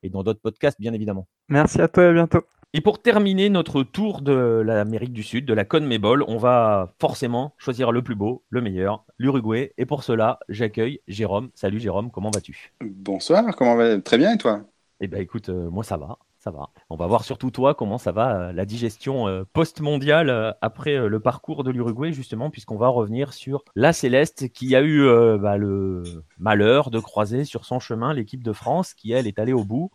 et 0.02 0.10
dans 0.10 0.24
d'autres 0.24 0.40
podcasts, 0.40 0.80
bien 0.80 0.92
évidemment. 0.92 1.28
Merci 1.48 1.80
à 1.80 1.86
toi 1.86 2.04
et 2.04 2.08
à 2.08 2.12
bientôt. 2.12 2.44
Et 2.72 2.80
pour 2.80 3.00
terminer 3.00 3.48
notre 3.50 3.84
tour 3.84 4.20
de 4.20 4.62
l'Amérique 4.64 5.12
du 5.12 5.22
Sud, 5.22 5.46
de 5.46 5.54
la 5.54 5.64
CONMEBOL, 5.64 6.24
on 6.26 6.38
va 6.38 6.92
forcément 7.00 7.54
choisir 7.56 7.92
le 7.92 8.02
plus 8.02 8.16
beau, 8.16 8.42
le 8.50 8.60
meilleur, 8.60 9.04
l'Uruguay. 9.18 9.72
Et 9.78 9.86
pour 9.86 10.02
cela, 10.02 10.40
j'accueille 10.48 11.00
Jérôme. 11.06 11.50
Salut 11.54 11.78
Jérôme, 11.78 12.10
comment 12.10 12.30
vas-tu? 12.30 12.72
Bonsoir, 12.80 13.54
comment 13.54 13.76
va 13.76 13.98
Très 14.00 14.18
bien 14.18 14.34
et 14.34 14.38
toi? 14.38 14.62
Eh 15.00 15.06
bien 15.06 15.20
écoute, 15.20 15.48
moi 15.48 15.84
ça 15.84 15.96
va 15.96 16.18
ça 16.46 16.52
va. 16.52 16.70
On 16.90 16.96
va 16.96 17.08
voir 17.08 17.24
surtout 17.24 17.50
toi 17.50 17.74
comment 17.74 17.98
ça 17.98 18.12
va 18.12 18.36
euh, 18.36 18.52
la 18.52 18.64
digestion 18.64 19.26
euh, 19.26 19.42
post-mondiale 19.52 20.30
euh, 20.30 20.52
après 20.60 21.08
le 21.08 21.18
parcours 21.18 21.64
de 21.64 21.72
l'Uruguay, 21.72 22.12
justement, 22.12 22.50
puisqu'on 22.50 22.76
va 22.76 22.86
revenir 22.86 23.32
sur 23.32 23.64
la 23.74 23.92
Céleste 23.92 24.52
qui 24.52 24.76
a 24.76 24.82
eu 24.82 25.08
bah, 25.38 25.56
le 25.56 26.04
malheur 26.38 26.90
de 26.90 27.00
croiser 27.00 27.44
sur 27.44 27.64
son 27.64 27.80
chemin 27.80 28.14
l'équipe 28.14 28.44
de 28.44 28.52
France 28.52 28.94
qui, 28.94 29.10
elle, 29.10 29.26
est 29.26 29.40
allée 29.40 29.52
au 29.52 29.64
bout. 29.64 29.90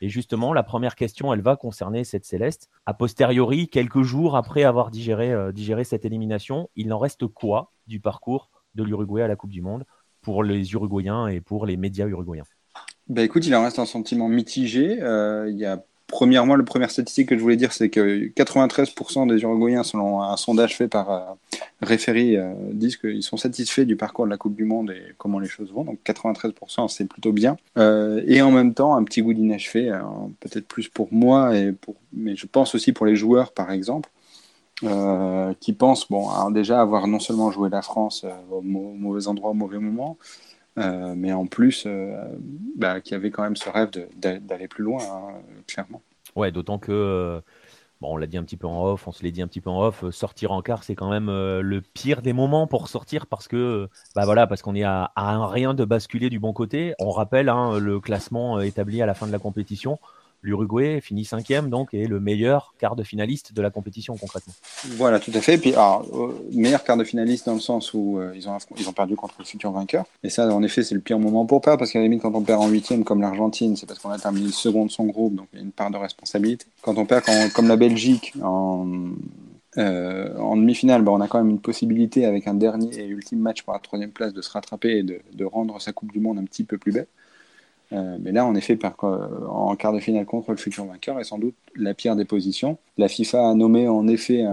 Et 0.00 0.08
justement, 0.08 0.52
la 0.52 0.62
première 0.62 0.94
question, 0.94 1.32
elle 1.32 1.40
va 1.40 1.56
concerner 1.56 2.04
cette 2.04 2.24
Céleste. 2.24 2.68
A 2.86 2.94
posteriori, 2.94 3.68
quelques 3.68 4.02
jours 4.02 4.36
après 4.36 4.62
avoir 4.64 4.90
digéré, 4.90 5.34
digéré 5.52 5.84
cette 5.84 6.04
élimination, 6.04 6.68
il 6.76 6.92
en 6.92 6.98
reste 6.98 7.26
quoi 7.26 7.72
du 7.86 8.00
parcours 8.00 8.50
de 8.74 8.82
l'Uruguay 8.82 9.22
à 9.22 9.28
la 9.28 9.36
Coupe 9.36 9.50
du 9.50 9.62
Monde 9.62 9.84
pour 10.20 10.42
les 10.42 10.72
Uruguayens 10.72 11.28
et 11.28 11.40
pour 11.40 11.66
les 11.66 11.76
médias 11.76 12.06
uruguayens? 12.06 12.44
Bah 13.08 13.22
écoute, 13.22 13.46
il 13.46 13.54
en 13.54 13.62
reste 13.62 13.78
un 13.78 13.86
sentiment 13.86 14.28
mitigé. 14.28 15.00
Euh, 15.00 15.48
il 15.48 15.56
y 15.56 15.64
a 15.64 15.84
premièrement, 16.06 16.56
la 16.56 16.62
première 16.62 16.90
statistique 16.90 17.28
que 17.28 17.36
je 17.36 17.42
voulais 17.42 17.56
dire, 17.56 17.72
c'est 17.72 17.88
que 17.88 18.28
93% 18.28 19.28
des 19.28 19.42
Uruguayens, 19.42 19.82
selon 19.82 20.22
un 20.22 20.36
sondage 20.36 20.76
fait 20.76 20.88
par 20.88 21.10
euh, 21.10 21.20
Référi, 21.82 22.36
euh, 22.36 22.52
disent 22.72 22.96
qu'ils 22.96 23.22
sont 23.22 23.36
satisfaits 23.36 23.82
du 23.82 23.96
parcours 23.96 24.24
de 24.24 24.30
la 24.30 24.36
Coupe 24.36 24.54
du 24.54 24.64
Monde 24.64 24.90
et 24.90 25.14
comment 25.18 25.38
les 25.38 25.48
choses 25.48 25.72
vont. 25.72 25.84
Donc 25.84 25.98
93%, 26.04 26.88
c'est 26.88 27.06
plutôt 27.06 27.32
bien. 27.32 27.56
Euh, 27.76 28.22
et 28.26 28.40
en 28.42 28.50
même 28.50 28.74
temps, 28.74 28.96
un 28.96 29.04
petit 29.04 29.22
goût 29.22 29.34
d'inachevé, 29.34 29.90
peut-être 30.40 30.66
plus 30.66 30.88
pour 30.88 31.08
moi, 31.12 31.56
et 31.56 31.72
pour, 31.72 31.96
mais 32.12 32.36
je 32.36 32.46
pense 32.46 32.74
aussi 32.74 32.92
pour 32.92 33.06
les 33.06 33.16
joueurs, 33.16 33.52
par 33.52 33.70
exemple. 33.70 34.10
Euh, 34.84 35.54
qui 35.58 35.72
pensent 35.72 36.06
bon, 36.10 36.28
alors 36.28 36.50
déjà 36.50 36.82
avoir 36.82 37.06
non 37.06 37.18
seulement 37.18 37.50
joué 37.50 37.70
la 37.70 37.80
France 37.80 38.26
au 38.50 38.60
mauvais 38.60 39.26
endroit, 39.26 39.48
au 39.48 39.54
mauvais 39.54 39.78
moment, 39.78 40.18
euh, 40.78 41.14
mais 41.16 41.32
en 41.32 41.46
plus, 41.46 41.84
euh, 41.86 42.16
bah, 42.76 43.00
qu'il 43.00 43.12
y 43.12 43.14
avait 43.14 43.30
quand 43.30 43.42
même 43.42 43.56
ce 43.56 43.68
rêve 43.68 43.90
d'aller 44.16 44.68
plus 44.68 44.84
loin, 44.84 45.02
hein, 45.02 45.40
clairement. 45.66 46.02
Ouais, 46.34 46.52
d'autant 46.52 46.78
que, 46.78 46.92
euh, 46.92 47.40
bon, 48.00 48.14
on 48.14 48.16
l'a 48.18 48.26
dit 48.26 48.36
un 48.36 48.42
petit 48.42 48.58
peu 48.58 48.66
en 48.66 48.84
off, 48.84 49.08
on 49.08 49.12
se 49.12 49.22
l'est 49.22 49.30
dit 49.30 49.40
un 49.40 49.48
petit 49.48 49.62
peu 49.62 49.70
en 49.70 49.80
off, 49.80 50.08
sortir 50.10 50.52
en 50.52 50.60
quart, 50.60 50.84
c'est 50.84 50.94
quand 50.94 51.08
même 51.08 51.28
le 51.28 51.80
pire 51.80 52.20
des 52.20 52.34
moments 52.34 52.66
pour 52.66 52.88
sortir 52.88 53.26
parce 53.26 53.48
que, 53.48 53.88
bah 54.14 54.26
voilà, 54.26 54.46
parce 54.46 54.60
qu'on 54.60 54.74
est 54.74 54.84
à, 54.84 55.12
à, 55.16 55.48
rien 55.48 55.72
de 55.72 55.84
basculer 55.84 56.28
du 56.28 56.38
bon 56.38 56.52
côté. 56.52 56.94
On 56.98 57.10
rappelle 57.10 57.48
hein, 57.48 57.78
le 57.78 57.98
classement 57.98 58.60
établi 58.60 59.00
à 59.00 59.06
la 59.06 59.14
fin 59.14 59.26
de 59.26 59.32
la 59.32 59.38
compétition 59.38 59.98
l'Uruguay 60.46 61.00
finit 61.00 61.24
cinquième 61.24 61.68
donc 61.68 61.92
et 61.92 62.06
le 62.06 62.20
meilleur 62.20 62.74
quart 62.78 62.96
de 62.96 63.02
finaliste 63.02 63.52
de 63.52 63.60
la 63.60 63.70
compétition 63.70 64.16
concrètement. 64.16 64.54
Voilà, 64.92 65.18
tout 65.18 65.32
à 65.34 65.40
fait. 65.40 65.58
Puis, 65.58 65.72
alors, 65.72 66.06
euh, 66.14 66.48
meilleur 66.52 66.84
quart 66.84 66.96
de 66.96 67.04
finaliste 67.04 67.46
dans 67.46 67.54
le 67.54 67.60
sens 67.60 67.92
où 67.92 68.18
euh, 68.18 68.32
ils, 68.34 68.48
ont, 68.48 68.92
perdu 68.92 69.16
contre 69.16 69.34
le 69.40 69.44
futur 69.44 69.72
vainqueur. 69.72 70.04
Et 70.22 70.30
ça, 70.30 70.48
en 70.48 70.62
effet, 70.62 70.82
c'est 70.84 70.94
le 70.94 71.00
pire 71.00 71.18
moment 71.18 71.44
pour 71.46 71.60
perdre 71.60 71.80
parce 71.80 71.90
qu'à 71.90 71.98
la 71.98 72.04
limite, 72.04 72.22
quand 72.22 72.34
on 72.34 72.42
perd 72.42 72.62
en 72.62 72.68
huitième 72.68 73.04
comme 73.04 73.20
l'Argentine, 73.20 73.76
c'est 73.76 73.86
parce 73.86 73.98
qu'on 73.98 74.10
a 74.10 74.18
terminé 74.18 74.50
second 74.52 74.86
de 74.86 74.90
son 74.90 75.06
groupe, 75.06 75.34
donc 75.34 75.48
il 75.52 75.58
y 75.58 75.62
a 75.62 75.64
une 75.64 75.72
part 75.72 75.90
de 75.90 75.96
responsabilité. 75.96 76.66
Quand 76.82 76.96
on 76.96 77.06
perd 77.06 77.24
comme 77.52 77.66
la 77.66 77.76
Belgique 77.76 78.32
en, 78.42 78.86
euh, 79.78 80.36
en 80.38 80.56
demi-finale, 80.56 81.02
bah, 81.02 81.10
on 81.12 81.20
a 81.20 81.26
quand 81.26 81.38
même 81.38 81.50
une 81.50 81.60
possibilité 81.60 82.24
avec 82.24 82.46
un 82.46 82.54
dernier 82.54 82.96
et 82.96 83.06
ultime 83.08 83.40
match 83.40 83.62
pour 83.62 83.72
la 83.72 83.80
troisième 83.80 84.12
place 84.12 84.32
de 84.32 84.42
se 84.42 84.50
rattraper 84.50 84.98
et 84.98 85.02
de 85.02 85.44
rendre 85.44 85.80
sa 85.80 85.92
Coupe 85.92 86.12
du 86.12 86.20
Monde 86.20 86.38
un 86.38 86.44
petit 86.44 86.62
peu 86.62 86.78
plus 86.78 86.92
belle. 86.92 87.08
Euh, 87.92 88.18
mais 88.20 88.32
là, 88.32 88.44
en 88.44 88.54
effet, 88.54 88.78
en 89.02 89.76
quart 89.76 89.92
de 89.92 90.00
finale 90.00 90.26
contre 90.26 90.50
le 90.50 90.56
futur 90.56 90.84
vainqueur 90.86 91.20
est 91.20 91.24
sans 91.24 91.38
doute 91.38 91.54
la 91.76 91.94
pire 91.94 92.16
des 92.16 92.24
positions. 92.24 92.78
La 92.98 93.08
FIFA 93.08 93.50
a 93.50 93.54
nommé 93.54 93.88
en 93.88 94.08
effet, 94.08 94.44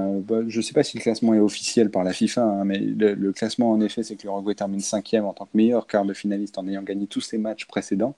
je 0.47 0.57
ne 0.57 0.61
sais 0.61 0.73
pas 0.73 0.83
si 0.83 0.97
le 0.97 1.01
classement 1.03 1.33
est 1.33 1.39
officiel 1.39 1.89
par 1.89 2.03
la 2.03 2.13
FIFA, 2.13 2.43
hein, 2.43 2.65
mais 2.65 2.77
le, 2.77 3.31
classement 3.31 3.71
en 3.71 3.81
effet, 3.81 4.03
c'est 4.03 4.15
que 4.15 4.23
l'Uruguay 4.23 4.55
termine 4.55 4.81
cinquième 4.81 5.25
en 5.25 5.33
tant 5.33 5.45
que 5.45 5.55
meilleur 5.55 5.87
quart 5.87 6.05
de 6.05 6.13
finaliste 6.13 6.57
en 6.57 6.67
ayant 6.67 6.83
gagné 6.83 7.07
tous 7.07 7.21
ses 7.21 7.37
matchs 7.37 7.65
précédents. 7.65 8.15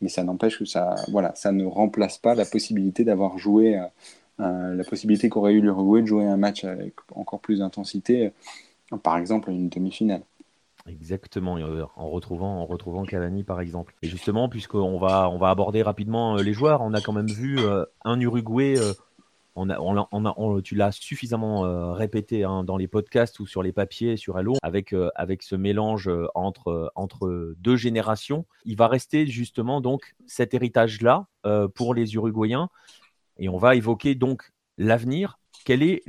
Mais 0.00 0.08
ça 0.08 0.24
n'empêche 0.24 0.58
que 0.58 0.64
ça, 0.66 0.96
voilà, 1.08 1.34
ça 1.34 1.52
ne 1.52 1.64
remplace 1.64 2.18
pas 2.18 2.34
la 2.34 2.44
possibilité 2.44 3.04
d'avoir 3.04 3.38
joué, 3.38 3.80
euh, 4.40 4.74
la 4.74 4.84
possibilité 4.84 5.28
qu'aurait 5.28 5.54
eu 5.54 5.60
l'Uruguay 5.60 6.02
de 6.02 6.06
jouer 6.06 6.24
un 6.26 6.36
match 6.36 6.64
avec 6.64 6.94
encore 7.14 7.40
plus 7.40 7.60
d'intensité, 7.60 8.32
par 9.02 9.18
exemple 9.18 9.50
une 9.50 9.68
demi-finale. 9.68 10.22
Exactement, 10.86 11.56
euh, 11.56 11.86
en 11.96 12.10
retrouvant, 12.10 12.60
en 12.60 12.66
retrouvant 12.66 13.04
Cavani 13.04 13.42
par 13.42 13.60
exemple. 13.60 13.94
Et 14.02 14.08
justement, 14.08 14.50
puisqu'on 14.50 14.98
va, 14.98 15.30
on 15.30 15.38
va 15.38 15.48
aborder 15.48 15.82
rapidement 15.82 16.36
euh, 16.36 16.42
les 16.42 16.52
joueurs, 16.52 16.82
on 16.82 16.92
a 16.92 17.00
quand 17.00 17.14
même 17.14 17.30
vu 17.30 17.58
euh, 17.58 17.86
un 18.04 18.20
Uruguay, 18.20 18.74
on 19.56 19.70
a, 19.70 19.78
on 19.80 20.06
on 20.12 20.60
tu 20.60 20.74
l'as 20.74 20.92
suffisamment 20.92 21.92
répété 21.92 22.44
hein, 22.44 22.64
dans 22.64 22.76
les 22.76 22.88
podcasts 22.88 23.38
ou 23.40 23.46
sur 23.46 23.62
les 23.62 23.72
papiers, 23.72 24.16
sur 24.16 24.38
Hello, 24.38 24.54
avec, 24.62 24.94
avec 25.14 25.42
ce 25.42 25.54
mélange 25.54 26.10
entre, 26.34 26.90
entre 26.96 27.54
deux 27.58 27.76
générations. 27.76 28.46
Il 28.64 28.76
va 28.76 28.88
rester 28.88 29.26
justement 29.26 29.80
donc 29.80 30.16
cet 30.26 30.54
héritage-là 30.54 31.28
pour 31.76 31.94
les 31.94 32.14
Uruguayens. 32.16 32.68
Et 33.38 33.48
on 33.48 33.56
va 33.56 33.76
évoquer 33.76 34.16
donc 34.16 34.52
l'avenir. 34.76 35.38
Quelles 35.64 36.00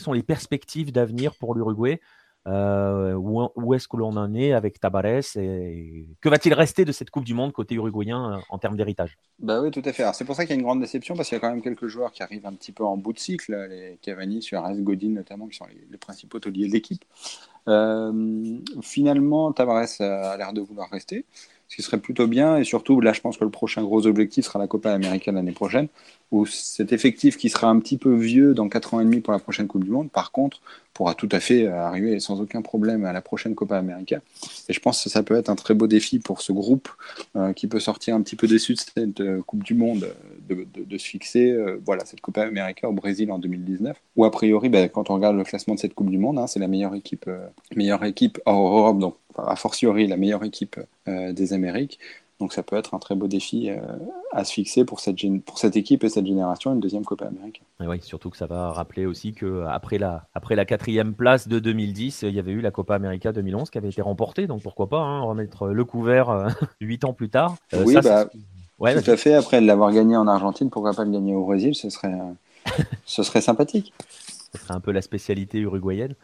sont 0.00 0.12
les 0.12 0.24
perspectives 0.24 0.90
d'avenir 0.90 1.36
pour 1.36 1.54
l'Uruguay 1.54 2.00
euh, 2.48 3.14
où, 3.14 3.74
est-ce 3.74 3.86
que 3.86 3.96
l'on 3.96 4.16
en 4.16 4.34
est 4.34 4.52
avec 4.52 4.80
Tabarès 4.80 5.36
et 5.36 6.06
que 6.20 6.28
va-t-il 6.28 6.52
rester 6.54 6.84
de 6.84 6.90
cette 6.90 7.10
Coupe 7.10 7.24
du 7.24 7.34
Monde 7.34 7.52
côté 7.52 7.76
uruguayen 7.76 8.34
euh, 8.34 8.40
en 8.48 8.58
termes 8.58 8.76
d'héritage? 8.76 9.16
Bah 9.38 9.60
oui, 9.60 9.70
tout 9.70 9.82
à 9.84 9.92
fait. 9.92 10.04
c'est 10.12 10.24
pour 10.24 10.34
ça 10.34 10.42
qu'il 10.44 10.50
y 10.50 10.52
a 10.54 10.56
une 10.56 10.64
grande 10.64 10.80
déception 10.80 11.14
parce 11.14 11.28
qu'il 11.28 11.36
y 11.36 11.38
a 11.38 11.40
quand 11.40 11.50
même 11.50 11.62
quelques 11.62 11.86
joueurs 11.86 12.10
qui 12.10 12.22
arrivent 12.22 12.46
un 12.46 12.54
petit 12.54 12.72
peu 12.72 12.84
en 12.84 12.96
bout 12.96 13.12
de 13.12 13.18
cycle, 13.18 13.54
les 13.70 13.98
Cavani, 14.02 14.42
Suarez, 14.42 14.74
Godin 14.80 15.10
notamment, 15.10 15.46
qui 15.46 15.56
sont 15.56 15.66
les, 15.90 15.98
principaux 15.98 16.40
tauliers 16.40 16.66
de 16.66 16.72
l'équipe. 16.72 17.04
Euh, 17.68 18.58
finalement, 18.82 19.52
Tabarès 19.52 20.00
a 20.00 20.36
l'air 20.36 20.52
de 20.52 20.60
vouloir 20.60 20.90
rester, 20.90 21.24
ce 21.72 21.76
qui 21.76 21.82
serait 21.82 21.98
plutôt 21.98 22.26
bien. 22.26 22.58
Et 22.58 22.64
surtout, 22.64 23.00
là, 23.00 23.14
je 23.14 23.22
pense 23.22 23.38
que 23.38 23.44
le 23.44 23.50
prochain 23.50 23.82
gros 23.82 24.06
objectif 24.06 24.44
sera 24.44 24.58
la 24.58 24.66
Copa 24.66 24.92
América 24.92 25.32
l'année 25.32 25.52
prochaine, 25.52 25.88
où 26.30 26.44
cet 26.44 26.92
effectif 26.92 27.38
qui 27.38 27.48
sera 27.48 27.68
un 27.68 27.78
petit 27.78 27.96
peu 27.96 28.14
vieux 28.14 28.52
dans 28.52 28.68
4 28.68 28.92
ans 28.92 29.00
et 29.00 29.04
demi 29.04 29.20
pour 29.20 29.32
la 29.32 29.38
prochaine 29.38 29.68
Coupe 29.68 29.84
du 29.84 29.90
Monde, 29.90 30.10
par 30.10 30.32
contre, 30.32 30.60
pourra 30.92 31.14
tout 31.14 31.28
à 31.32 31.40
fait 31.40 31.66
euh, 31.66 31.74
arriver 31.74 32.20
sans 32.20 32.42
aucun 32.42 32.60
problème 32.60 33.06
à 33.06 33.14
la 33.14 33.22
prochaine 33.22 33.54
Copa 33.54 33.78
América. 33.78 34.20
Et 34.68 34.74
je 34.74 34.80
pense 34.80 35.02
que 35.02 35.08
ça 35.08 35.22
peut 35.22 35.34
être 35.34 35.48
un 35.48 35.56
très 35.56 35.72
beau 35.72 35.86
défi 35.86 36.18
pour 36.18 36.42
ce 36.42 36.52
groupe 36.52 36.90
euh, 37.36 37.54
qui 37.54 37.66
peut 37.66 37.80
sortir 37.80 38.14
un 38.14 38.20
petit 38.20 38.36
peu 38.36 38.46
déçu 38.46 38.74
de 38.74 38.78
cette 38.78 39.20
euh, 39.20 39.40
Coupe 39.40 39.64
du 39.64 39.74
Monde, 39.74 40.08
de, 40.48 40.98
se 40.98 41.06
fixer 41.06 41.56
voilà, 41.86 42.04
cette 42.04 42.20
Copa 42.20 42.42
América 42.42 42.86
au 42.86 42.92
Brésil 42.92 43.32
en 43.32 43.38
2019, 43.38 43.96
où 44.16 44.26
a 44.26 44.30
priori, 44.30 44.68
ben, 44.68 44.90
quand 44.90 45.08
on 45.08 45.14
regarde 45.14 45.36
le 45.36 45.44
classement 45.44 45.74
de 45.74 45.80
cette 45.80 45.94
Coupe 45.94 46.10
du 46.10 46.18
Monde, 46.18 46.38
hein, 46.38 46.46
c'est 46.46 46.60
la 46.60 46.68
meilleure 46.68 46.94
équipe, 46.94 47.30
meilleure 47.74 48.04
équipe 48.04 48.38
hors 48.44 48.76
Europe, 48.76 48.98
a 49.38 49.56
fortiori 49.56 50.06
la 50.06 50.16
meilleure 50.16 50.44
équipe 50.44 50.78
des 51.06 51.52
Amériques. 51.52 51.98
Donc 52.42 52.52
ça 52.52 52.64
peut 52.64 52.74
être 52.74 52.92
un 52.92 52.98
très 52.98 53.14
beau 53.14 53.28
défi 53.28 53.70
euh, 53.70 53.76
à 54.32 54.42
se 54.42 54.52
fixer 54.52 54.84
pour 54.84 54.98
cette, 54.98 55.16
pour 55.44 55.58
cette 55.58 55.76
équipe 55.76 56.02
et 56.02 56.08
cette 56.08 56.26
génération, 56.26 56.72
une 56.72 56.80
deuxième 56.80 57.04
Copa 57.04 57.26
América. 57.26 57.60
Et 57.80 57.86
oui, 57.86 58.00
surtout 58.02 58.30
que 58.30 58.36
ça 58.36 58.46
va 58.46 58.72
rappeler 58.72 59.06
aussi 59.06 59.32
qu'après 59.32 59.96
la, 59.98 60.26
après 60.34 60.56
la 60.56 60.64
quatrième 60.64 61.14
place 61.14 61.46
de 61.46 61.60
2010, 61.60 62.22
il 62.22 62.34
y 62.34 62.40
avait 62.40 62.50
eu 62.50 62.60
la 62.60 62.72
Copa 62.72 62.96
América 62.96 63.30
2011 63.30 63.70
qui 63.70 63.78
avait 63.78 63.90
été 63.90 64.02
remportée. 64.02 64.48
Donc 64.48 64.60
pourquoi 64.60 64.88
pas 64.88 64.98
hein, 64.98 65.20
remettre 65.20 65.68
le 65.68 65.84
couvert 65.84 66.30
euh, 66.30 66.48
huit 66.80 67.04
ans 67.04 67.12
plus 67.12 67.28
tard. 67.28 67.54
Euh, 67.74 67.84
oui, 67.86 67.94
bah, 68.02 68.26
tout 69.00 69.10
à 69.10 69.16
fait. 69.16 69.34
Après 69.34 69.60
l'avoir 69.60 69.92
gagné 69.92 70.16
en 70.16 70.26
Argentine, 70.26 70.68
pourquoi 70.68 70.94
pas 70.94 71.04
le 71.04 71.12
gagner 71.12 71.36
au 71.36 71.44
Brésil? 71.44 71.76
Ce 71.76 71.90
serait, 71.90 72.18
ce 73.04 73.22
serait 73.22 73.40
sympathique. 73.40 73.92
Ce 74.52 74.60
serait 74.60 74.74
un 74.74 74.80
peu 74.80 74.90
la 74.90 75.00
spécialité 75.00 75.58
uruguayenne. 75.60 76.16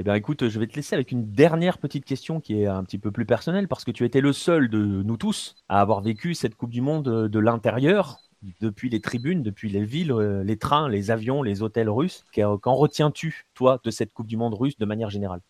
Eh 0.00 0.04
bien, 0.04 0.14
écoute, 0.14 0.48
je 0.48 0.60
vais 0.60 0.68
te 0.68 0.76
laisser 0.76 0.94
avec 0.94 1.10
une 1.10 1.32
dernière 1.32 1.78
petite 1.78 2.04
question 2.04 2.40
qui 2.40 2.62
est 2.62 2.66
un 2.66 2.84
petit 2.84 2.98
peu 2.98 3.10
plus 3.10 3.26
personnelle, 3.26 3.66
parce 3.66 3.84
que 3.84 3.90
tu 3.90 4.04
étais 4.04 4.20
le 4.20 4.32
seul 4.32 4.68
de 4.68 4.78
nous 4.78 5.16
tous 5.16 5.56
à 5.68 5.80
avoir 5.80 6.02
vécu 6.02 6.34
cette 6.34 6.54
Coupe 6.54 6.70
du 6.70 6.80
Monde 6.80 7.28
de 7.28 7.38
l'intérieur, 7.40 8.20
depuis 8.60 8.90
les 8.90 9.00
tribunes, 9.00 9.42
depuis 9.42 9.68
les 9.68 9.84
villes, 9.84 10.12
euh, 10.12 10.44
les 10.44 10.56
trains, 10.56 10.88
les 10.88 11.10
avions, 11.10 11.42
les 11.42 11.62
hôtels 11.62 11.90
russes. 11.90 12.24
Qu'en 12.32 12.74
retiens-tu, 12.74 13.46
toi, 13.54 13.80
de 13.82 13.90
cette 13.90 14.12
Coupe 14.12 14.28
du 14.28 14.36
Monde 14.36 14.54
russe 14.54 14.78
de 14.78 14.84
manière 14.84 15.10
générale? 15.10 15.40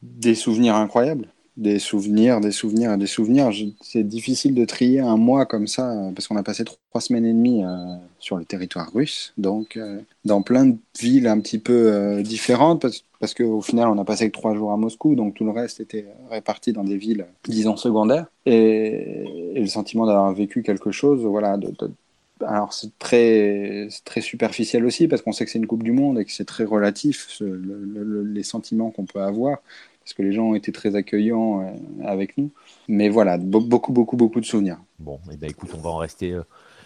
Des 0.00 0.34
souvenirs 0.34 0.76
incroyables 0.76 1.28
des 1.56 1.78
souvenirs, 1.78 2.40
des 2.40 2.50
souvenirs, 2.50 2.98
des 2.98 3.06
souvenirs. 3.06 3.50
C'est 3.80 4.02
difficile 4.02 4.54
de 4.54 4.64
trier 4.64 5.00
un 5.00 5.16
mois 5.16 5.46
comme 5.46 5.66
ça 5.66 5.94
parce 6.14 6.26
qu'on 6.26 6.36
a 6.36 6.42
passé 6.42 6.64
trois 6.64 7.00
semaines 7.00 7.26
et 7.26 7.32
demie 7.32 7.64
euh, 7.64 7.96
sur 8.18 8.36
le 8.36 8.44
territoire 8.44 8.90
russe, 8.92 9.32
donc 9.38 9.76
euh, 9.76 10.00
dans 10.24 10.42
plein 10.42 10.66
de 10.66 10.76
villes 10.98 11.28
un 11.28 11.38
petit 11.40 11.58
peu 11.58 11.92
euh, 11.92 12.22
différentes 12.22 12.82
parce, 12.82 13.04
parce 13.20 13.34
qu'au 13.34 13.60
final 13.60 13.88
on 13.88 13.98
a 13.98 14.04
passé 14.04 14.26
que 14.26 14.32
trois 14.32 14.54
jours 14.54 14.72
à 14.72 14.76
Moscou, 14.76 15.14
donc 15.14 15.34
tout 15.34 15.44
le 15.44 15.50
reste 15.50 15.80
était 15.80 16.06
réparti 16.30 16.72
dans 16.72 16.84
des 16.84 16.96
villes, 16.96 17.26
disons 17.44 17.76
secondaires, 17.76 18.26
et, 18.46 19.52
le 19.54 19.66
sentiment 19.66 20.06
d'avoir 20.06 20.32
vécu 20.34 20.62
quelque 20.62 20.90
chose, 20.90 21.24
voilà, 21.24 21.56
alors 22.44 22.72
c'est 22.72 22.98
très, 22.98 23.88
très 24.04 24.20
superficiel 24.20 24.84
aussi 24.84 25.06
parce 25.06 25.22
qu'on 25.22 25.32
sait 25.32 25.44
que 25.44 25.50
c'est 25.52 25.60
une 25.60 25.68
Coupe 25.68 25.84
du 25.84 25.92
Monde 25.92 26.18
et 26.18 26.24
que 26.24 26.32
c'est 26.32 26.44
très 26.44 26.64
relatif 26.64 27.40
les 27.40 28.42
sentiments 28.42 28.90
qu'on 28.90 29.04
peut 29.04 29.22
avoir 29.22 29.58
parce 30.04 30.12
que 30.12 30.22
les 30.22 30.32
gens 30.32 30.44
ont 30.50 30.54
été 30.54 30.70
très 30.70 30.96
accueillants 30.96 31.62
euh, 31.62 31.72
avec 32.04 32.36
nous. 32.36 32.50
Mais 32.88 33.08
voilà, 33.08 33.38
be- 33.38 33.66
beaucoup, 33.66 33.92
beaucoup, 33.92 34.18
beaucoup 34.18 34.38
de 34.38 34.44
souvenirs. 34.44 34.76
Bon, 34.98 35.18
et 35.32 35.38
ben 35.38 35.48
écoute, 35.48 35.70
on 35.74 35.80
va 35.80 35.88
en 35.88 35.96
rester 35.96 36.32
euh, 36.32 36.42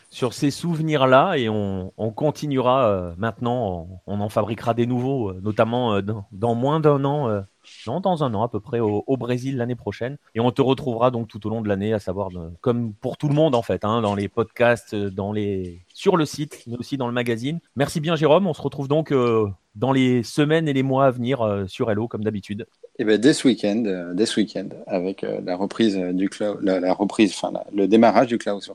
sur 0.09 0.33
ces 0.33 0.53
souvenirs-là 0.53 1.37
et 1.37 1.49
on, 1.49 1.93
on 1.99 2.11
continuera 2.13 2.89
euh, 2.89 3.15
maintenant. 3.19 3.89
On, 4.07 4.21
en 4.21 4.29
fabriquera 4.29 4.73
des 4.73 4.87
nouveaux, 4.87 5.33
notamment 5.33 6.01
dans, 6.31 6.55
moins 6.55 6.79
d'un 6.79 7.05
an, 7.05 7.43
non, 7.89 8.01
dans 8.01 8.23
un 8.23 8.33
an 8.35 8.43
à 8.43 8.49
peu 8.49 8.61
près, 8.61 8.79
au, 8.79 9.17
Brésil 9.17 9.57
l'année 9.57 9.75
prochaine. 9.75 10.17
Et 10.37 10.41
on 10.41 10.53
te 10.53 10.63
retrouvera 10.63 11.11
donc 11.11 11.27
tout 11.27 11.45
au 11.47 11.51
long 11.51 11.61
de 11.61 11.69
l'année, 11.69 11.93
à 11.93 11.99
savoir, 11.99 12.29
comme 12.61 12.95
pour 12.95 13.17
tout 13.17 13.29
le 13.29 13.35
monde 13.35 13.57
en 13.57 13.63
fait, 13.63 13.85
hein, 13.85 14.01
dans 14.01 14.15
les 14.15 14.29
podcasts, 14.29 14.95
dans 14.95 15.33
les... 15.33 15.81
sur 15.93 16.17
le 16.17 16.25
site, 16.25 16.63
mais 16.69 16.77
aussi 16.77 16.97
dans 16.97 17.09
le 17.09 17.13
magazine. 17.13 17.59
Merci 17.75 18.01
bien, 18.01 18.15
Jérôme. 18.17 18.47
On 18.47 18.55
se 18.55 18.63
retrouve 18.63 18.89
donc 18.89 19.13
dans 19.75 19.93
les 19.93 20.23
semaines 20.23 20.69
et 20.69 20.73
les 20.73 20.83
mois 20.83 21.07
à 21.07 21.11
venir 21.11 21.65
sur 21.67 21.91
Hello, 21.91 22.09
comme 22.09 22.25
d'habitude. 22.25 22.67
Et 22.99 23.05
ben 23.05 23.19
dès 23.19 23.33
ce 23.33 23.47
week-end, 23.47 23.85
euh, 23.87 24.13
dès 24.13 24.27
ce 24.27 24.41
week-end, 24.41 24.69
avec 24.87 25.23
euh, 25.23 25.41
la 25.45 25.57
reprise 25.57 25.97
euh, 25.97 26.13
du 26.13 26.29
cloud, 26.29 26.59
la, 26.63 26.81
la 26.81 26.93
reprise, 26.93 27.33
enfin 27.33 27.53
le 27.73 27.87
démarrage 27.87 28.27
du 28.27 28.39
cloud 28.39 28.61
sur. 28.61 28.75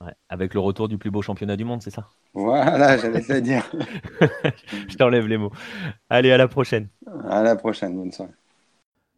Ouais, 0.00 0.12
avec 0.28 0.54
le 0.54 0.60
retour 0.60 0.88
du 0.88 0.98
plus 0.98 1.10
beau 1.10 1.22
championnat 1.22 1.56
du 1.56 1.64
monde, 1.64 1.82
c'est 1.82 1.90
ça? 1.90 2.08
Voilà, 2.32 2.96
j'allais 2.96 3.20
te 3.20 3.38
dire. 3.38 3.70
Je 4.88 4.96
t'enlève 4.96 5.26
les 5.26 5.36
mots. 5.36 5.52
Allez, 6.08 6.32
à 6.32 6.38
la 6.38 6.48
prochaine. 6.48 6.88
À 7.28 7.42
la 7.42 7.54
prochaine, 7.54 7.94
bonne 7.96 8.10
soirée. 8.10 8.32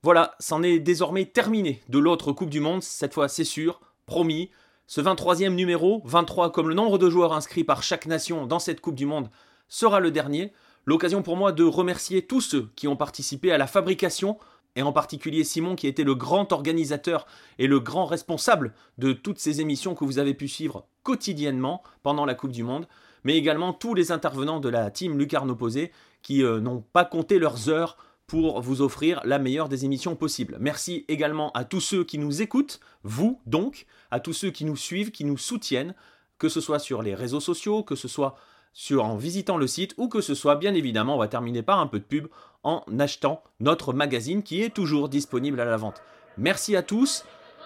Voilà, 0.03 0.35
c'en 0.41 0.62
est 0.65 0.81
désormais 0.81 1.24
terminé 1.24 1.81
de 1.89 1.99
l'autre 1.99 2.33
Coupe 2.33 2.51
du 2.51 2.61
Monde, 2.61 2.83
cette 2.83 3.15
fois 3.15 3.29
c'est 3.29 3.45
sûr, 3.45 3.81
promis. 4.05 4.51
Ce 4.89 5.01
23e 5.01 5.55
numéro, 5.55 6.03
23 6.05 6.53
comme 6.53 6.69
le 6.69 6.74
nombre 6.74 6.99
de 6.99 7.09
joueurs 7.09 7.33
inscrits 7.33 7.65
par 7.65 7.83
chaque 7.83 8.07
nation 8.07 8.47
dans 8.47 8.59
cette 8.59 8.81
Coupe 8.81 8.97
du 8.97 9.07
Monde, 9.07 9.31
sera 9.69 10.01
le 10.01 10.11
dernier. 10.11 10.53
L'occasion 10.85 11.23
pour 11.23 11.37
moi 11.37 11.53
de 11.53 11.65
remercier 11.65 12.23
tous 12.23 12.41
ceux 12.41 12.69
qui 12.75 12.89
ont 12.89 12.97
participé 12.97 13.53
à 13.53 13.59
la 13.59 13.67
fabrication, 13.67 14.39
et 14.75 14.83
en 14.83 14.93
particulier 14.93 15.45
Simon 15.45 15.77
qui 15.77 15.87
été 15.87 16.03
le 16.03 16.15
grand 16.15 16.51
organisateur 16.53 17.27
et 17.59 17.67
le 17.67 17.79
grand 17.79 18.07
responsable 18.07 18.73
de 18.99 19.13
toutes 19.13 19.39
ces 19.39 19.61
émissions 19.61 19.95
que 19.95 20.05
vous 20.05 20.19
avez 20.19 20.35
pu 20.35 20.49
suivre 20.49 20.87
quotidiennement 21.03 21.83
pendant 22.03 22.25
la 22.25 22.35
Coupe 22.35 22.53
du 22.53 22.63
Monde, 22.63 22.89
mais 23.25 23.37
également 23.37 23.73
tous 23.73 23.95
les 23.95 24.13
intervenants 24.13 24.61
de 24.61 24.69
la 24.69 24.91
team 24.91 25.19
Lucarno 25.19 25.55
Posé 25.55 25.93
qui 26.23 26.43
euh, 26.43 26.61
n'ont 26.61 26.85
pas 26.93 27.05
compté 27.05 27.39
leurs 27.39 27.69
heures 27.69 27.97
pour 28.27 28.63
vous 28.63 28.81
offrir 28.81 29.21
la 29.25 29.39
meilleure 29.39 29.69
des 29.69 29.85
émissions 29.85 30.17
possibles. 30.17 30.57
Merci 30.59 31.05
également 31.09 31.53
à 31.53 31.65
tous 31.65 31.81
ceux 31.81 32.03
qui 32.03 32.19
nous 32.19 32.41
écoutent, 32.41 32.81
vous 33.03 33.41
donc, 33.47 33.87
à 34.11 34.21
tous 34.21 34.33
ceux 34.33 34.51
qui 34.51 34.65
nous 34.65 34.77
suivent, 34.77 35.11
qui 35.11 35.25
nous 35.25 35.37
soutiennent, 35.37 35.95
que 36.39 36.49
ce 36.49 36.61
soit 36.61 36.79
sur 36.79 37.03
les 37.03 37.15
réseaux 37.15 37.41
sociaux, 37.41 37.83
que 37.83 37.95
ce 37.95 38.09
soit 38.09 38.37
sur, 38.73 39.05
en 39.05 39.16
visitant 39.16 39.57
le 39.57 39.66
site, 39.66 39.94
ou 39.97 40.09
que 40.09 40.20
ce 40.20 40.35
soit 40.35 40.57
bien 40.57 40.74
évidemment, 40.74 41.16
on 41.16 41.19
va 41.19 41.28
terminer 41.28 41.62
par 41.62 41.78
un 41.78 41.86
peu 41.86 41.99
de 41.99 42.05
pub, 42.05 42.28
en 42.62 42.85
achetant 42.99 43.43
notre 43.61 43.93
magazine 43.93 44.43
qui 44.43 44.62
est 44.62 44.74
toujours 44.74 45.09
disponible 45.09 45.61
à 45.61 45.65
la 45.65 45.77
vente. 45.77 46.03
Merci 46.39 46.77
à 46.77 46.82
tous, 46.82 47.24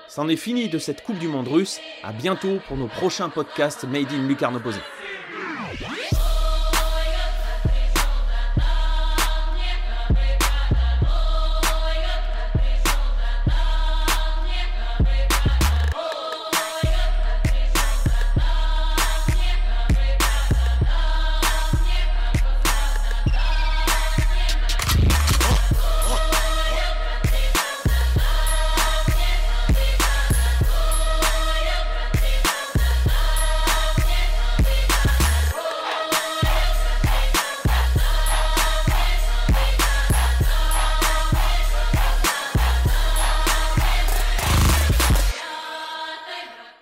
c'en 0.09 0.29
est 0.29 0.37
fini 0.37 0.69
de 0.69 0.79
cette 0.79 1.03
Coupe 1.03 1.19
du 1.19 1.29
Monde 1.29 1.49
russe, 1.49 1.81
à 2.03 2.13
bientôt 2.13 2.59
pour 2.69 2.77
nos 2.77 2.89
prochains 2.89 3.29
podcasts 3.29 3.85
Made 3.85 4.13
in 4.13 4.27
Lucarno 4.27 4.61
Posé. 4.61 4.81